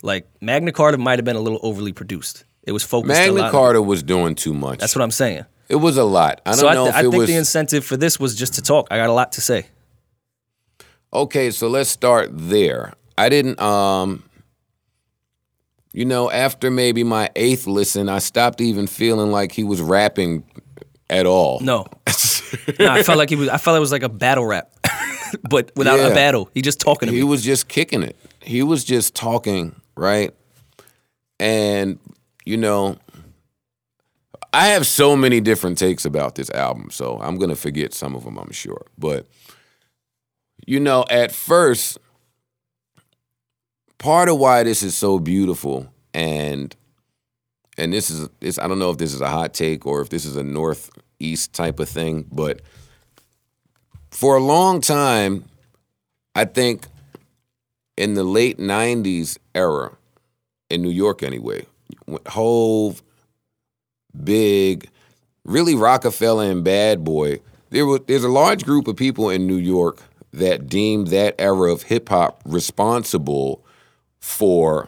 Like 0.03 0.27
Magna 0.41 0.72
Carta 0.72 0.98
might 0.98 1.20
have 1.20 1.25
been 1.25 1.36
a 1.36 1.41
little 1.41 1.60
overly 1.62 1.93
produced. 1.93 2.46
It 2.63 2.72
was 2.72 2.84
focused. 2.84 3.12
a 3.20 3.25
Magna 3.27 3.41
lot 3.41 3.51
Carta 3.51 3.81
was 3.81 4.03
doing 4.03 4.36
too 4.36 4.53
much. 4.53 4.79
That's 4.79 4.96
what 4.96 5.01
I'm 5.03 5.12
saying. 5.12 5.46
it 5.70 5.75
was 5.77 5.98
a 5.98 6.03
lot. 6.03 6.41
I 6.46 6.51
don't 6.51 6.60
So 6.60 6.67
I, 6.67 6.74
know 6.74 6.84
th- 6.86 6.93
if 6.93 7.00
I 7.00 7.01
think 7.03 7.15
was. 7.15 7.27
the 7.29 7.36
incentive 7.36 7.86
for 7.86 7.98
this 7.98 8.20
was 8.20 8.36
just 8.36 8.55
to 8.55 8.62
talk. 8.62 8.88
I 8.91 8.98
got 8.98 9.10
a 9.10 9.13
lot 9.13 9.31
to 9.34 9.41
say. 9.41 9.67
Okay, 11.13 11.51
so 11.51 11.67
let's 11.67 11.89
start 11.89 12.29
there. 12.31 12.93
I 13.17 13.29
didn't 13.29 13.60
um 13.60 14.24
you 15.93 16.05
know, 16.05 16.31
after 16.31 16.72
maybe 16.72 17.03
my 17.03 17.29
eighth 17.36 17.67
listen, 17.67 18.08
I 18.08 18.20
stopped 18.20 18.62
even 18.62 18.88
feeling 18.88 19.29
like 19.31 19.51
he 19.51 19.63
was 19.65 19.81
rapping 19.81 20.46
at 21.10 21.25
all. 21.25 21.60
No, 21.60 21.86
no, 22.79 22.88
I 22.89 23.03
felt 23.03 23.17
like 23.17 23.29
he 23.29 23.36
was. 23.36 23.50
I 23.50 23.58
felt 23.58 23.75
it 23.75 23.81
was 23.81 23.91
like 23.91 24.03
a 24.03 24.08
battle 24.10 24.46
rap, 24.46 24.72
but 25.50 25.71
without 25.75 26.00
Yeah. 26.00 26.07
a 26.07 26.13
battle. 26.13 26.50
He 26.53 26.61
just 26.61 26.79
talking 26.79 27.07
to 27.07 27.13
He 27.13 27.21
me. 27.21 27.23
was 27.27 27.43
just 27.43 27.67
kicking 27.67 28.03
it. 28.03 28.15
He 28.41 28.63
was 28.63 28.83
just 28.83 29.15
talking, 29.15 29.75
right? 29.95 30.33
And 31.39 32.00
you 32.45 32.57
know, 32.57 32.97
I 34.53 34.67
have 34.67 34.85
so 34.85 35.15
many 35.15 35.39
different 35.39 35.77
takes 35.77 36.05
about 36.05 36.35
this 36.35 36.50
album, 36.51 36.89
so 36.91 37.19
I'm 37.21 37.38
gonna 37.38 37.55
forget 37.55 37.93
some 37.93 38.15
of 38.15 38.23
them, 38.23 38.38
I'm 38.38 38.51
sure. 38.51 38.85
But 38.97 39.27
you 40.67 40.79
know, 40.79 41.05
at 41.09 41.31
first, 41.31 41.98
part 43.98 44.29
of 44.29 44.37
why 44.37 44.63
this 44.63 44.83
is 44.83 44.96
so 44.96 45.20
beautiful, 45.20 45.91
and 46.13 46.75
and 47.77 47.94
this 47.94 48.09
is 48.09 48.27
this 48.39 48.59
I 48.59 48.67
don't 48.67 48.79
know 48.79 48.91
if 48.91 48.98
this 48.98 49.13
is 49.13 49.22
a 49.22 49.29
hot 49.29 49.53
take 49.53 49.85
or 49.85 50.01
if 50.01 50.09
this 50.09 50.25
is 50.25 50.35
a 50.35 50.44
northeast 50.44 51.53
type 51.53 51.79
of 51.79 51.89
thing, 51.89 52.25
but 52.31 52.61
for 54.22 54.38
a 54.38 54.40
long 54.40 54.81
time, 54.81 55.46
I 56.36 56.46
think 56.46 56.86
in 57.98 58.14
the 58.14 58.24
late 58.24 58.60
'90s 58.60 59.40
era, 59.55 59.98
in 60.70 60.84
New 60.84 60.92
York 60.92 61.24
anyway, 61.24 61.66
Hov, 62.27 63.01
Big, 64.24 64.88
really 65.44 65.74
Roc-A-Fella 65.74 66.51
and 66.51 66.64
Bad 66.64 67.03
Boy. 67.03 67.40
There 67.72 67.88
was 67.88 68.01
there's 68.05 68.24
a 68.24 68.29
large 68.29 68.64
group 68.64 68.88
of 68.88 68.96
people 68.96 69.31
in 69.31 69.48
New 69.48 69.57
York 69.57 70.03
that 70.34 70.68
deemed 70.68 71.07
that 71.07 71.34
era 71.40 71.72
of 71.72 71.81
hip 71.81 72.10
hop 72.10 72.44
responsible 72.46 73.66
for 74.20 74.88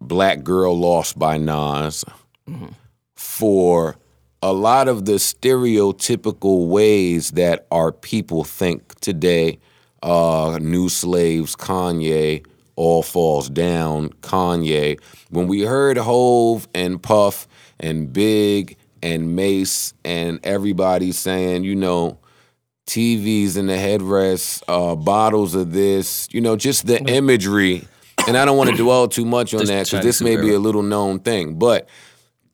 Black 0.00 0.42
Girl 0.42 0.76
Lost 0.76 1.16
by 1.16 1.36
Nas, 1.36 2.04
mm-hmm. 2.48 2.70
for 3.14 3.94
a 4.42 4.52
lot 4.52 4.88
of 4.88 5.04
the 5.04 5.12
stereotypical 5.12 6.66
ways 6.68 7.30
that 7.32 7.66
our 7.70 7.92
people 7.92 8.44
think 8.44 8.98
today. 9.00 9.58
Uh, 10.02 10.58
New 10.60 10.88
Slaves, 10.88 11.54
Kanye, 11.54 12.44
All 12.74 13.04
Falls 13.04 13.48
Down, 13.48 14.08
Kanye. 14.14 15.00
When 15.30 15.46
we 15.46 15.62
heard 15.62 15.96
Hov 15.96 16.66
and 16.74 17.00
Puff 17.00 17.46
and 17.78 18.12
Big 18.12 18.76
and 19.00 19.36
Mase 19.36 19.94
and 20.04 20.40
everybody 20.42 21.12
saying, 21.12 21.62
you 21.62 21.76
know, 21.76 22.18
TVs 22.86 23.56
in 23.56 23.66
the 23.66 23.74
headrest, 23.74 24.64
uh, 24.66 24.96
bottles 24.96 25.54
of 25.54 25.72
this, 25.72 26.26
you 26.32 26.40
know, 26.40 26.56
just 26.56 26.86
the 26.86 27.00
imagery. 27.04 27.86
And 28.26 28.36
I 28.36 28.44
don't 28.44 28.56
want 28.56 28.70
to 28.70 28.76
dwell 28.76 29.06
too 29.06 29.24
much 29.24 29.54
on 29.54 29.60
Just 29.60 29.72
that 29.72 29.86
because 29.86 30.04
this 30.04 30.20
may 30.20 30.36
be 30.36 30.52
a 30.52 30.58
little 30.58 30.82
known 30.82 31.20
thing. 31.20 31.54
But 31.54 31.88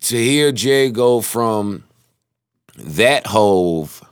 to 0.02 0.16
hear 0.16 0.52
Jay 0.52 0.90
go 0.90 1.20
from 1.20 1.84
that 2.76 3.26
Hov 3.26 4.02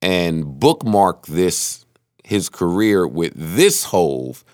and 0.00 0.58
bookmark 0.60 1.26
this 1.26 1.84
his 2.24 2.48
career 2.48 3.06
with 3.06 3.32
this 3.34 3.84
Hov, 3.84 4.44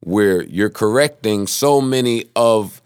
where 0.00 0.42
you're 0.42 0.70
correcting 0.70 1.46
so 1.46 1.80
many 1.80 2.26
of 2.34 2.82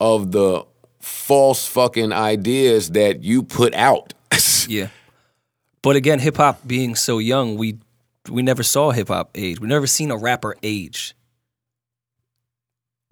of 0.00 0.32
the 0.32 0.64
false 0.98 1.66
fucking 1.66 2.12
ideas 2.12 2.90
that 2.90 3.22
you 3.22 3.42
put 3.42 3.74
out. 3.74 4.14
Yeah. 4.68 4.88
But 5.82 5.96
again, 5.96 6.20
hip 6.20 6.36
hop 6.36 6.60
being 6.64 6.94
so 6.94 7.18
young, 7.18 7.56
we 7.56 7.78
we 8.28 8.42
never 8.42 8.62
saw 8.62 8.92
hip 8.92 9.08
hop 9.08 9.30
age. 9.34 9.60
We 9.60 9.66
never 9.66 9.86
seen 9.88 10.10
a 10.12 10.16
rapper 10.16 10.56
age. 10.62 11.14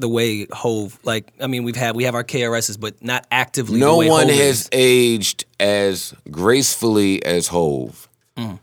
The 0.01 0.09
way 0.09 0.47
Hov, 0.53 0.99
like, 1.03 1.33
I 1.41 1.49
mean, 1.49 1.65
we've 1.65 1.75
had 1.77 1.97
we 1.97 2.05
have 2.05 2.15
our 2.15 2.23
KRSs, 2.23 2.79
but 2.79 3.03
not 3.03 3.27
actively. 3.33 3.81
no 3.81 3.93
the 3.93 3.99
way 3.99 4.09
one 4.09 4.29
Hov 4.29 4.37
has 4.39 4.61
is. 4.61 4.69
aged 4.73 5.45
as 5.59 6.15
gracefully 6.31 7.25
as 7.25 7.49
Hov. 7.49 8.09
Mm. 8.37 8.61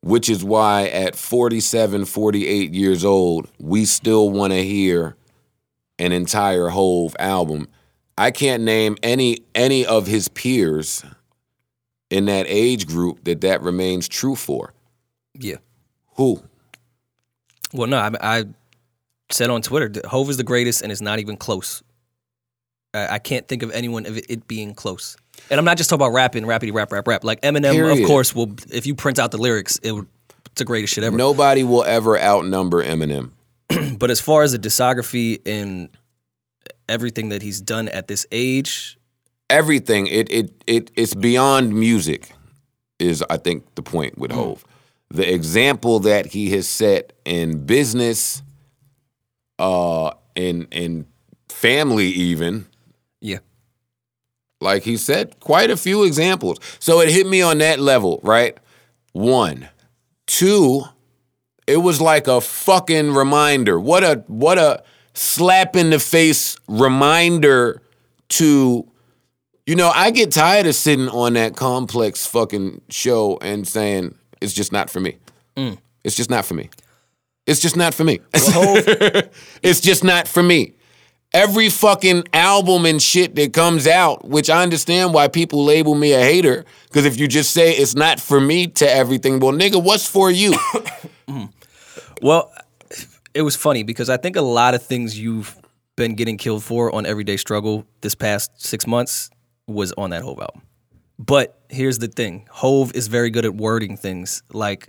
Which 0.00 0.28
is 0.28 0.44
why 0.44 0.88
at 0.88 1.14
47, 1.16 2.04
48 2.04 2.72
years 2.74 3.04
old, 3.04 3.48
we 3.58 3.84
still 3.86 4.30
want 4.30 4.52
to 4.52 4.62
hear 4.62 5.16
an 5.98 6.12
entire 6.12 6.68
Hov 6.68 7.14
album. 7.18 7.68
I 8.16 8.30
can't 8.30 8.62
name 8.62 8.96
any 9.02 9.38
any 9.54 9.84
of 9.84 10.06
his 10.06 10.28
peers 10.28 11.04
in 12.10 12.26
that 12.26 12.46
age 12.48 12.86
group 12.86 13.24
that 13.24 13.40
that 13.42 13.60
remains 13.62 14.08
true 14.08 14.36
for. 14.36 14.72
Yeah. 15.34 15.56
Who? 16.16 16.42
Well, 17.72 17.88
no, 17.88 17.98
I, 17.98 18.10
I 18.20 18.44
said 19.30 19.50
on 19.50 19.62
Twitter, 19.62 19.88
that 19.88 20.06
Hov 20.06 20.28
is 20.30 20.36
the 20.36 20.44
greatest, 20.44 20.82
and 20.82 20.92
it's 20.92 21.00
not 21.00 21.18
even 21.18 21.36
close. 21.36 21.82
I, 22.92 23.14
I 23.14 23.18
can't 23.18 23.46
think 23.48 23.62
of 23.62 23.70
anyone 23.72 24.06
of 24.06 24.16
it, 24.18 24.26
it 24.28 24.46
being 24.46 24.74
close. 24.74 25.16
And 25.50 25.58
I'm 25.58 25.64
not 25.64 25.76
just 25.76 25.90
talking 25.90 26.04
about 26.04 26.14
rapping, 26.14 26.44
rappity 26.44 26.72
rap, 26.72 26.92
rap, 26.92 27.06
rap. 27.08 27.24
Like 27.24 27.40
Eminem, 27.42 27.72
Period. 27.72 28.00
of 28.00 28.06
course, 28.06 28.34
will. 28.34 28.54
If 28.72 28.86
you 28.86 28.94
print 28.94 29.18
out 29.18 29.30
the 29.30 29.38
lyrics, 29.38 29.78
it 29.82 29.92
would. 29.92 30.06
It's 30.46 30.60
the 30.60 30.64
greatest 30.64 30.94
shit 30.94 31.02
ever. 31.02 31.16
Nobody 31.16 31.64
will 31.64 31.82
ever 31.82 32.18
outnumber 32.18 32.84
Eminem. 32.84 33.32
But 33.98 34.10
as 34.10 34.20
far 34.20 34.42
as 34.42 34.52
the 34.52 34.58
discography 34.58 35.40
and 35.46 35.88
everything 36.88 37.30
that 37.30 37.42
he's 37.42 37.60
done 37.60 37.88
at 37.88 38.08
this 38.08 38.26
age, 38.30 38.98
everything. 39.50 40.06
It 40.06 40.30
it 40.30 40.62
it 40.66 40.90
it's 40.94 41.14
beyond 41.14 41.74
music, 41.74 42.32
is 42.98 43.24
I 43.28 43.36
think 43.36 43.74
the 43.74 43.82
point 43.82 44.18
with 44.18 44.32
hmm. 44.32 44.38
Hov. 44.38 44.64
The 45.10 45.32
example 45.32 46.00
that 46.00 46.26
he 46.26 46.50
has 46.50 46.66
set 46.66 47.12
in 47.24 47.66
business, 47.66 48.42
uh, 49.58 50.12
in 50.34 50.66
in 50.70 51.06
family, 51.48 52.08
even 52.08 52.66
yeah, 53.20 53.38
like 54.60 54.82
he 54.82 54.96
said, 54.96 55.38
quite 55.40 55.70
a 55.70 55.76
few 55.76 56.04
examples. 56.04 56.58
So 56.78 57.00
it 57.00 57.10
hit 57.10 57.26
me 57.26 57.42
on 57.42 57.58
that 57.58 57.80
level, 57.80 58.20
right? 58.22 58.56
One, 59.12 59.68
two. 60.26 60.82
it 61.66 61.78
was 61.78 62.00
like 62.00 62.26
a 62.26 62.40
fucking 62.40 63.12
reminder. 63.12 63.78
What 63.80 64.04
a 64.04 64.24
what 64.26 64.58
a 64.58 64.82
slap 65.14 65.76
in 65.76 65.90
the 65.90 65.98
face 65.98 66.56
reminder 66.68 67.80
to 68.30 68.90
you 69.66 69.76
know, 69.76 69.90
I 69.94 70.10
get 70.10 70.30
tired 70.30 70.66
of 70.66 70.74
sitting 70.74 71.08
on 71.08 71.34
that 71.34 71.56
complex 71.56 72.26
fucking 72.26 72.82
show 72.90 73.38
and 73.40 73.66
saying 73.66 74.14
it's 74.42 74.52
just 74.52 74.72
not 74.72 74.90
for 74.90 75.00
me. 75.00 75.16
It's 76.02 76.16
just 76.16 76.28
not 76.28 76.44
for 76.44 76.52
me. 76.52 76.68
It's 77.46 77.60
just 77.60 77.76
not 77.76 77.94
for 77.94 78.04
me. 78.04 78.20
it's 79.62 79.80
just 79.80 80.02
not 80.04 80.26
for 80.28 80.42
me. 80.42 80.74
Every 81.32 81.68
fucking 81.68 82.24
album 82.32 82.86
and 82.86 83.02
shit 83.02 83.34
that 83.34 83.52
comes 83.52 83.86
out, 83.86 84.24
which 84.24 84.48
I 84.48 84.62
understand 84.62 85.12
why 85.12 85.28
people 85.28 85.64
label 85.64 85.94
me 85.94 86.12
a 86.12 86.20
hater, 86.20 86.64
because 86.86 87.04
if 87.04 87.18
you 87.18 87.26
just 87.26 87.52
say 87.52 87.72
it's 87.72 87.96
not 87.96 88.20
for 88.20 88.40
me 88.40 88.68
to 88.68 88.88
everything, 88.88 89.40
well, 89.40 89.52
nigga, 89.52 89.82
what's 89.82 90.06
for 90.06 90.30
you? 90.30 90.54
Well, 92.22 92.50
it 93.34 93.42
was 93.42 93.54
funny 93.54 93.82
because 93.82 94.08
I 94.08 94.16
think 94.16 94.36
a 94.36 94.40
lot 94.40 94.72
of 94.72 94.82
things 94.82 95.18
you've 95.18 95.58
been 95.96 96.14
getting 96.14 96.38
killed 96.38 96.64
for 96.64 96.94
on 96.94 97.04
Everyday 97.04 97.36
Struggle 97.36 97.86
this 98.00 98.14
past 98.14 98.50
six 98.56 98.86
months 98.86 99.28
was 99.66 99.92
on 99.98 100.08
that 100.10 100.22
Hov 100.22 100.40
album. 100.40 100.62
But 101.18 101.60
here's 101.68 101.98
the 101.98 102.08
thing 102.08 102.46
Hove 102.50 102.94
is 102.94 103.08
very 103.08 103.28
good 103.28 103.44
at 103.44 103.54
wording 103.54 103.96
things 103.96 104.42
like 104.52 104.88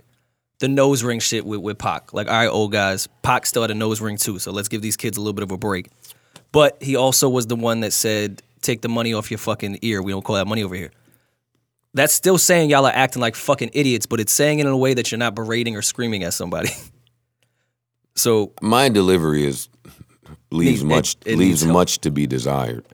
the 0.58 0.68
nose 0.68 1.02
ring 1.02 1.20
shit 1.20 1.44
with, 1.44 1.60
with 1.60 1.78
Pac. 1.78 2.12
Like, 2.12 2.28
all 2.28 2.34
right, 2.34 2.46
old 2.48 2.72
guys, 2.72 3.08
Pac 3.22 3.46
still 3.46 3.62
had 3.62 3.70
a 3.70 3.74
nose 3.74 4.00
ring 4.00 4.16
too, 4.16 4.38
so 4.38 4.50
let's 4.52 4.68
give 4.68 4.82
these 4.82 4.96
kids 4.96 5.16
a 5.16 5.20
little 5.20 5.32
bit 5.34 5.42
of 5.42 5.50
a 5.50 5.56
break. 5.58 5.88
But 6.52 6.82
he 6.82 6.96
also 6.96 7.28
was 7.28 7.46
the 7.46 7.56
one 7.56 7.80
that 7.80 7.92
said, 7.92 8.42
take 8.62 8.80
the 8.80 8.88
money 8.88 9.12
off 9.12 9.30
your 9.30 9.38
fucking 9.38 9.78
ear. 9.82 10.02
We 10.02 10.12
don't 10.12 10.24
call 10.24 10.36
that 10.36 10.46
money 10.46 10.62
over 10.62 10.74
here. 10.74 10.90
That's 11.94 12.12
still 12.14 12.38
saying 12.38 12.70
y'all 12.70 12.86
are 12.86 12.92
acting 12.92 13.20
like 13.22 13.34
fucking 13.36 13.70
idiots, 13.72 14.06
but 14.06 14.20
it's 14.20 14.32
saying 14.32 14.58
it 14.58 14.66
in 14.66 14.72
a 14.72 14.76
way 14.76 14.94
that 14.94 15.10
you're 15.10 15.18
not 15.18 15.34
berating 15.34 15.76
or 15.76 15.82
screaming 15.82 16.24
at 16.24 16.32
somebody. 16.34 16.68
so 18.14 18.52
My 18.60 18.88
delivery 18.88 19.44
is 19.46 19.68
leaves 20.50 20.82
it- 20.82 20.86
much 20.86 21.16
it 21.24 21.36
leaves 21.38 21.64
much 21.64 21.98
to 22.00 22.10
be 22.10 22.26
desired. 22.26 22.84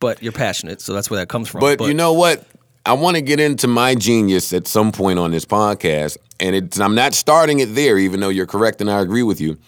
but 0.00 0.22
you're 0.22 0.32
passionate, 0.32 0.80
so 0.80 0.92
that's 0.92 1.10
where 1.10 1.20
that 1.20 1.28
comes 1.28 1.48
from. 1.48 1.60
But, 1.60 1.80
you 1.82 1.94
know 1.94 2.12
what? 2.12 2.44
I 2.86 2.92
want 2.94 3.16
to 3.16 3.20
get 3.22 3.38
into 3.40 3.66
my 3.68 3.94
genius 3.94 4.52
at 4.52 4.66
some 4.66 4.92
point 4.92 5.18
on 5.18 5.30
this 5.30 5.44
podcast, 5.44 6.16
and 6.40 6.54
it's 6.56 6.78
I'm 6.80 6.94
not 6.94 7.14
starting 7.14 7.60
it 7.60 7.74
there, 7.74 7.98
even 7.98 8.20
though 8.20 8.28
you're 8.28 8.46
correct 8.46 8.80
and 8.80 8.90
I 8.90 9.00
agree 9.00 9.22
with 9.22 9.40
you. 9.40 9.58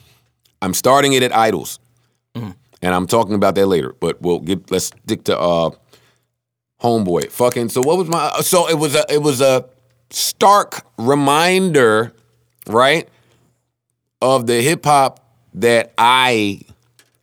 I'm 0.62 0.74
starting 0.74 1.12
it 1.14 1.22
at 1.22 1.34
idols, 1.34 1.78
Mm-hmm. 2.34 2.50
and 2.82 2.94
I'm 2.94 3.06
talking 3.06 3.34
about 3.34 3.54
that 3.56 3.66
later. 3.66 3.94
But 3.98 4.20
we'll 4.22 4.40
get 4.40 4.70
let's 4.70 4.86
stick 4.86 5.24
to 5.24 5.38
uh, 5.38 5.70
homeboy. 6.82 7.30
Fucking. 7.30 7.68
So 7.70 7.80
what 7.82 7.96
was 7.98 8.08
my? 8.08 8.30
So 8.40 8.68
it 8.68 8.78
was 8.78 8.94
a 8.94 9.04
it 9.12 9.22
was 9.22 9.40
a 9.40 9.66
stark 10.10 10.84
reminder, 10.98 12.12
right, 12.66 13.08
of 14.20 14.46
the 14.46 14.60
hip 14.62 14.84
hop 14.84 15.24
that 15.54 15.92
I 15.98 16.60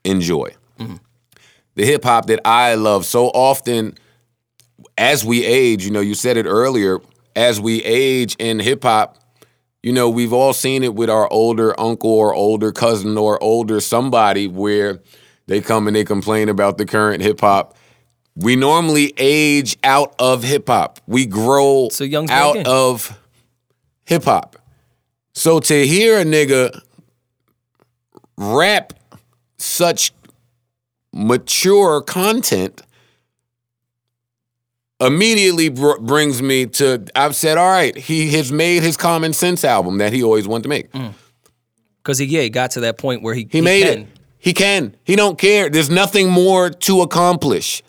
enjoy, 0.04 0.50
the 0.78 1.86
hip 1.86 2.04
hop 2.04 2.26
that 2.28 2.42
I 2.46 2.76
love 2.76 3.06
so 3.06 3.28
often 3.28 3.98
as 4.98 5.24
we 5.24 5.46
age, 5.46 5.86
you 5.86 5.92
know, 5.92 6.00
you 6.00 6.16
said 6.16 6.38
it 6.38 6.46
earlier, 6.46 7.00
as 7.36 7.60
we 7.62 7.84
age 7.84 8.36
in 8.40 8.60
hip 8.60 8.84
hop, 8.84 9.18
you 9.84 9.92
know, 9.94 10.10
we've 10.10 10.34
all 10.34 10.54
seen 10.54 10.84
it 10.84 10.96
with 10.96 11.10
our 11.10 11.32
older 11.32 11.80
uncle 11.80 12.10
or 12.12 12.34
older 12.34 12.72
cousin 12.72 13.18
or 13.18 13.42
older 13.42 13.80
somebody 13.80 14.48
where 14.48 15.00
they 15.48 15.62
come 15.62 15.88
and 15.88 15.96
they 15.96 16.04
complain 16.04 16.50
about 16.50 16.78
the 16.78 16.86
current 16.86 17.22
hip 17.24 17.40
hop. 17.42 17.78
We 18.36 18.56
normally 18.56 19.14
age 19.18 19.78
out 19.84 20.14
of 20.20 20.44
hip 20.44 20.68
hop. 20.68 21.00
We 21.08 21.26
grow 21.26 21.90
So 21.92 22.04
young's 22.04 22.30
out 22.32 22.56
back 22.56 22.66
in. 22.66 22.72
of 22.72 23.20
hip 24.06 24.26
hop. 24.26 24.58
So 25.34 25.60
to 25.60 25.88
hear 25.88 26.20
a 26.20 26.24
nigga 26.26 26.80
rap 28.38 28.94
such 29.58 30.12
mature 31.14 32.02
content 32.02 32.82
immediately 35.00 35.70
br- 35.70 35.98
brings 36.00 36.42
me 36.42 36.66
to 36.66 37.06
I've 37.16 37.36
said, 37.36 37.58
all 37.58 37.70
right, 37.70 37.96
he 37.96 38.32
has 38.34 38.52
made 38.52 38.84
his 38.84 38.98
common 38.98 39.34
sense 39.34 39.64
album 39.64 39.98
that 40.00 40.14
he 40.14 40.24
always 40.24 40.48
wanted 40.48 40.64
to 40.64 40.70
make. 40.70 40.92
Mm. 40.92 41.14
because 41.98 42.18
he 42.18 42.26
yeah 42.26 42.42
he 42.42 42.50
got 42.50 42.72
to 42.72 42.80
that 42.82 42.98
point 42.98 43.22
where 43.22 43.34
he 43.36 43.48
He, 43.52 43.62
made 43.62 43.84
can. 43.84 44.00
it. 44.04 44.08
He 44.40 44.54
can. 44.54 44.96
He 45.04 45.16
don't 45.16 45.38
care. 45.38 45.70
There's 45.70 45.90
nothing 45.90 46.30
more 46.30 46.70
to 46.70 47.02
accomplish. 47.02 47.84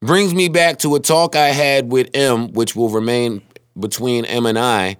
Brings 0.00 0.34
me 0.34 0.48
back 0.48 0.78
to 0.78 0.94
a 0.94 1.00
talk 1.00 1.36
I 1.36 1.48
had 1.48 1.92
with 1.92 2.08
M, 2.14 2.52
which 2.52 2.74
will 2.74 2.88
remain 2.88 3.42
between 3.78 4.24
M 4.24 4.46
and 4.46 4.58
I. 4.58 4.96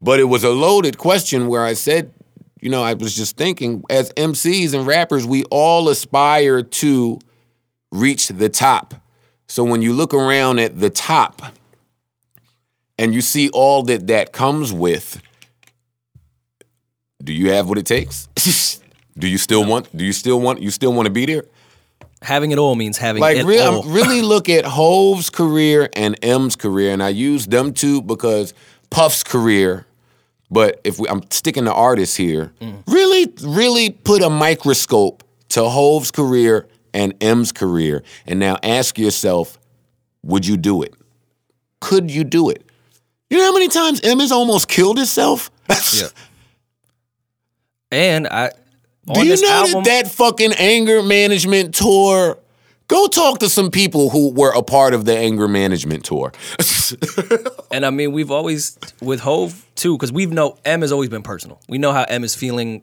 But 0.00 0.20
it 0.20 0.24
was 0.24 0.44
a 0.44 0.50
loaded 0.50 0.96
question 0.98 1.46
where 1.48 1.62
I 1.64 1.74
said, 1.74 2.12
you 2.60 2.70
know, 2.70 2.82
I 2.82 2.94
was 2.94 3.14
just 3.14 3.36
thinking, 3.36 3.84
as 3.90 4.10
MCs 4.14 4.72
and 4.74 4.86
rappers, 4.86 5.26
we 5.26 5.44
all 5.50 5.88
aspire 5.90 6.62
to 6.62 7.18
reach 7.92 8.28
the 8.28 8.48
top. 8.48 8.94
So 9.48 9.64
when 9.64 9.80
you 9.82 9.92
look 9.92 10.12
around 10.12 10.58
at 10.58 10.78
the 10.78 10.90
top 10.90 11.40
and 12.98 13.14
you 13.14 13.20
see 13.20 13.48
all 13.50 13.82
that 13.84 14.06
that 14.08 14.32
comes 14.32 14.72
with, 14.72 15.20
do 17.22 17.32
you 17.32 17.50
have 17.52 17.68
what 17.68 17.78
it 17.78 17.86
takes? 17.86 18.28
do 19.18 19.26
you 19.26 19.38
still 19.38 19.64
want? 19.64 19.94
Do 19.96 20.04
you 20.04 20.12
still 20.12 20.40
want? 20.40 20.60
You 20.60 20.70
still 20.70 20.92
want 20.92 21.06
to 21.06 21.10
be 21.12 21.26
there? 21.26 21.44
Having 22.22 22.50
it 22.50 22.58
all 22.58 22.74
means 22.74 22.98
having 22.98 23.20
Like 23.20 23.36
it 23.38 23.44
really, 23.44 23.60
all. 23.64 23.82
I'm 23.84 23.92
really 23.92 24.22
look 24.22 24.48
at 24.48 24.64
Hov's 24.64 25.30
career 25.30 25.88
and 25.94 26.16
M's 26.22 26.56
career, 26.56 26.92
and 26.92 27.02
I 27.02 27.10
use 27.10 27.46
them 27.46 27.72
two 27.72 28.02
because 28.02 28.54
Puff's 28.90 29.22
career. 29.22 29.86
But 30.50 30.80
if 30.82 30.98
we, 30.98 31.08
I'm 31.08 31.22
sticking 31.30 31.64
to 31.66 31.72
artists 31.72 32.16
here, 32.16 32.52
Mm. 32.60 32.82
really, 32.88 33.32
really 33.42 33.90
put 33.90 34.22
a 34.22 34.30
microscope 34.30 35.22
to 35.50 35.60
Hov's 35.68 36.10
career 36.10 36.66
and 36.94 37.14
M's 37.22 37.52
career, 37.52 38.02
and 38.26 38.38
now 38.38 38.56
ask 38.62 38.98
yourself, 38.98 39.58
would 40.22 40.46
you 40.46 40.56
do 40.56 40.82
it? 40.82 40.94
Could 41.80 42.10
you 42.10 42.24
do 42.24 42.50
it? 42.50 42.64
You 43.30 43.38
know 43.38 43.44
how 43.44 43.52
many 43.52 43.68
times 43.68 44.00
M 44.02 44.18
has 44.20 44.32
almost 44.32 44.68
killed 44.68 44.96
himself? 44.98 45.50
Yeah. 45.94 46.08
and 47.90 48.26
I 48.26 48.50
on 49.08 49.14
Do 49.14 49.20
you 49.24 49.30
this 49.30 49.42
know 49.42 49.50
album, 49.50 49.84
that 49.84 50.04
that 50.04 50.10
fucking 50.10 50.52
anger 50.54 51.02
management 51.02 51.74
tour? 51.74 52.38
Go 52.88 53.06
talk 53.06 53.40
to 53.40 53.50
some 53.50 53.70
people 53.70 54.08
who 54.08 54.30
were 54.32 54.52
a 54.54 54.62
part 54.62 54.94
of 54.94 55.04
the 55.04 55.16
anger 55.16 55.46
management 55.46 56.04
tour. 56.04 56.32
and 57.70 57.84
I 57.84 57.90
mean 57.90 58.12
we've 58.12 58.30
always 58.30 58.78
with 59.02 59.20
Hov 59.20 59.66
too 59.74 59.94
because 59.96 60.10
we've 60.10 60.32
know 60.32 60.56
M 60.64 60.80
has 60.80 60.90
always 60.92 61.10
been 61.10 61.22
personal. 61.22 61.60
We 61.68 61.76
know 61.78 61.92
how 61.92 62.04
M 62.04 62.24
is 62.24 62.34
feeling. 62.34 62.82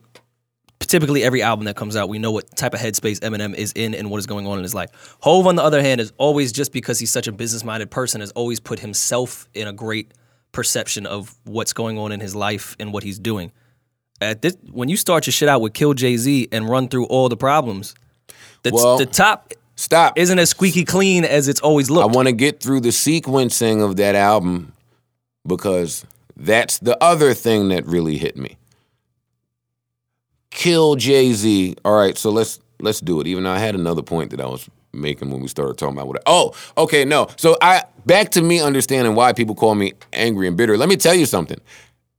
Typically, 0.86 1.24
every 1.24 1.42
album 1.42 1.66
that 1.66 1.76
comes 1.76 1.96
out, 1.96 2.10
we 2.10 2.20
know 2.20 2.32
what 2.32 2.56
type 2.56 2.74
of 2.74 2.80
headspace 2.80 3.20
Eminem 3.20 3.54
is 3.56 3.72
in 3.76 3.94
and 3.94 4.10
what 4.10 4.18
is 4.18 4.26
going 4.26 4.48
on 4.48 4.58
in 4.58 4.64
his 4.64 4.74
life. 4.74 5.18
Hov, 5.22 5.48
on 5.48 5.56
the 5.56 5.64
other 5.64 5.82
hand, 5.82 6.02
is 6.02 6.12
always 6.18 6.52
just 6.52 6.72
because 6.72 7.00
he's 7.00 7.12
such 7.12 7.28
a 7.28 7.32
business-minded 7.32 7.92
person, 7.92 8.22
has 8.22 8.32
always 8.32 8.60
put 8.60 8.80
himself 8.80 9.48
in 9.54 9.68
a 9.68 9.74
great 9.74 10.14
perception 10.52 11.06
of 11.06 11.36
what's 11.44 11.74
going 11.74 11.98
on 11.98 12.12
in 12.12 12.20
his 12.20 12.36
life 12.36 12.76
and 12.80 12.94
what 12.94 13.04
he's 13.04 13.20
doing. 13.20 13.52
At 14.22 14.42
this, 14.42 14.56
when 14.72 14.88
you 14.88 14.96
start 14.96 15.28
your 15.28 15.34
shit 15.34 15.50
out 15.50 15.62
with 15.62 15.74
Kill 15.74 15.94
Jay 15.94 16.16
Z 16.16 16.48
and 16.52 16.70
run 16.70 16.88
through 16.88 17.06
all 17.08 17.28
the 17.28 17.38
problems, 17.38 17.94
the, 18.64 18.72
Well- 18.74 18.98
the 18.98 19.06
top 19.06 19.54
Stop. 19.76 20.18
isn't 20.18 20.40
as 20.40 20.52
squeaky 20.52 20.86
clean 20.86 21.26
as 21.26 21.50
it's 21.50 21.60
always 21.60 21.90
looked. 21.90 22.10
I 22.10 22.16
want 22.16 22.30
to 22.30 22.32
get 22.32 22.62
through 22.62 22.80
the 22.80 22.90
sequencing 22.90 23.84
of 23.84 23.98
that 23.98 24.16
album 24.16 24.72
because 25.46 26.06
that's 26.38 26.80
the 26.80 27.02
other 27.04 27.34
thing 27.34 27.68
that 27.70 27.86
really 27.86 28.18
hit 28.18 28.38
me. 28.38 28.58
Kill 30.56 30.96
Jay 30.96 31.34
Z. 31.34 31.76
All 31.84 31.96
right, 31.96 32.18
so 32.18 32.30
let's 32.32 32.60
let's 32.80 33.02
do 33.02 33.20
it. 33.20 33.28
Even 33.28 33.44
though 33.44 33.52
I 33.52 33.60
had 33.60 33.76
another 33.76 34.02
point 34.02 34.32
that 34.32 34.40
I 34.40 34.46
was 34.46 34.68
making 34.94 35.30
when 35.30 35.42
we 35.42 35.50
started 35.50 35.78
talking 35.78 35.98
about 35.98 36.08
what. 36.08 36.24
Oh, 36.26 36.54
okay, 36.78 37.04
no. 37.04 37.28
So 37.36 37.58
I 37.62 37.84
back 38.06 38.30
to 38.32 38.42
me 38.42 38.62
understanding 38.62 39.16
why 39.16 39.34
people 39.34 39.54
call 39.54 39.76
me 39.76 39.94
angry 40.14 40.48
and 40.48 40.56
bitter. 40.56 40.78
Let 40.78 40.88
me 40.88 40.96
tell 40.96 41.14
you 41.14 41.26
something. 41.26 41.60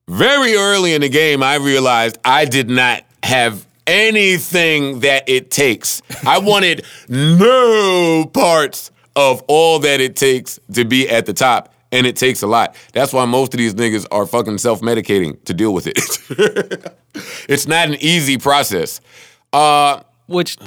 Very 0.08 0.54
early 0.54 0.94
in 0.94 1.00
the 1.00 1.08
game, 1.08 1.42
I 1.42 1.56
realized 1.56 2.18
I 2.24 2.44
did 2.44 2.68
not 2.68 3.04
have 3.22 3.66
anything 3.86 5.00
that 5.00 5.28
it 5.28 5.50
takes. 5.50 6.02
I 6.24 6.38
wanted 6.40 6.84
no 7.08 8.30
parts 8.32 8.90
of 9.16 9.42
all 9.48 9.78
that 9.78 10.00
it 10.00 10.14
takes 10.14 10.60
to 10.74 10.84
be 10.84 11.08
at 11.08 11.24
the 11.24 11.32
top. 11.32 11.72
And 11.96 12.06
it 12.06 12.16
takes 12.16 12.42
a 12.42 12.46
lot. 12.46 12.76
That's 12.92 13.12
why 13.12 13.24
most 13.24 13.54
of 13.54 13.58
these 13.58 13.74
niggas 13.74 14.06
are 14.10 14.26
fucking 14.26 14.58
self 14.58 14.80
medicating 14.80 15.42
to 15.44 15.54
deal 15.54 15.72
with 15.72 15.86
it. 15.86 15.98
it's 17.48 17.66
not 17.66 17.88
an 17.88 17.96
easy 18.00 18.36
process. 18.38 19.00
Uh, 19.52 20.02
Which, 20.26 20.58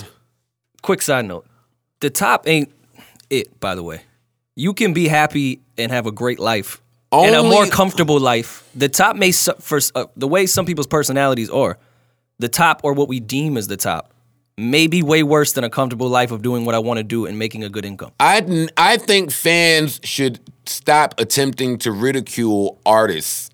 quick 0.81 1.01
side 1.01 1.25
note, 1.25 1.45
the 1.99 2.09
top 2.09 2.47
ain't 2.47 2.71
it. 3.29 3.59
By 3.59 3.75
the 3.75 3.83
way, 3.83 4.01
you 4.55 4.73
can 4.73 4.93
be 4.93 5.07
happy 5.07 5.61
and 5.77 5.91
have 5.91 6.05
a 6.05 6.11
great 6.11 6.39
life 6.39 6.81
and 7.11 7.35
a 7.35 7.43
more 7.43 7.67
comfortable 7.67 8.19
life. 8.19 8.67
The 8.75 8.89
top 8.89 9.15
may 9.15 9.31
su- 9.31 9.53
for 9.59 9.79
uh, 9.95 10.05
the 10.15 10.27
way 10.27 10.45
some 10.45 10.65
people's 10.65 10.87
personalities 10.87 11.49
are, 11.49 11.77
the 12.39 12.49
top 12.49 12.81
or 12.83 12.93
what 12.93 13.07
we 13.07 13.19
deem 13.19 13.57
as 13.57 13.67
the 13.67 13.77
top 13.77 14.13
may 14.57 14.87
be 14.87 15.01
way 15.01 15.23
worse 15.23 15.53
than 15.53 15.63
a 15.63 15.69
comfortable 15.69 16.09
life 16.09 16.31
of 16.31 16.41
doing 16.41 16.65
what 16.65 16.75
I 16.75 16.79
want 16.79 16.97
to 16.97 17.03
do 17.03 17.25
and 17.25 17.39
making 17.39 17.63
a 17.63 17.69
good 17.69 17.85
income. 17.85 18.11
I, 18.19 18.67
I 18.75 18.97
think 18.97 19.31
fans 19.31 20.01
should 20.03 20.39
stop 20.69 21.19
attempting 21.19 21.77
to 21.79 21.91
ridicule 21.91 22.79
artists 22.85 23.49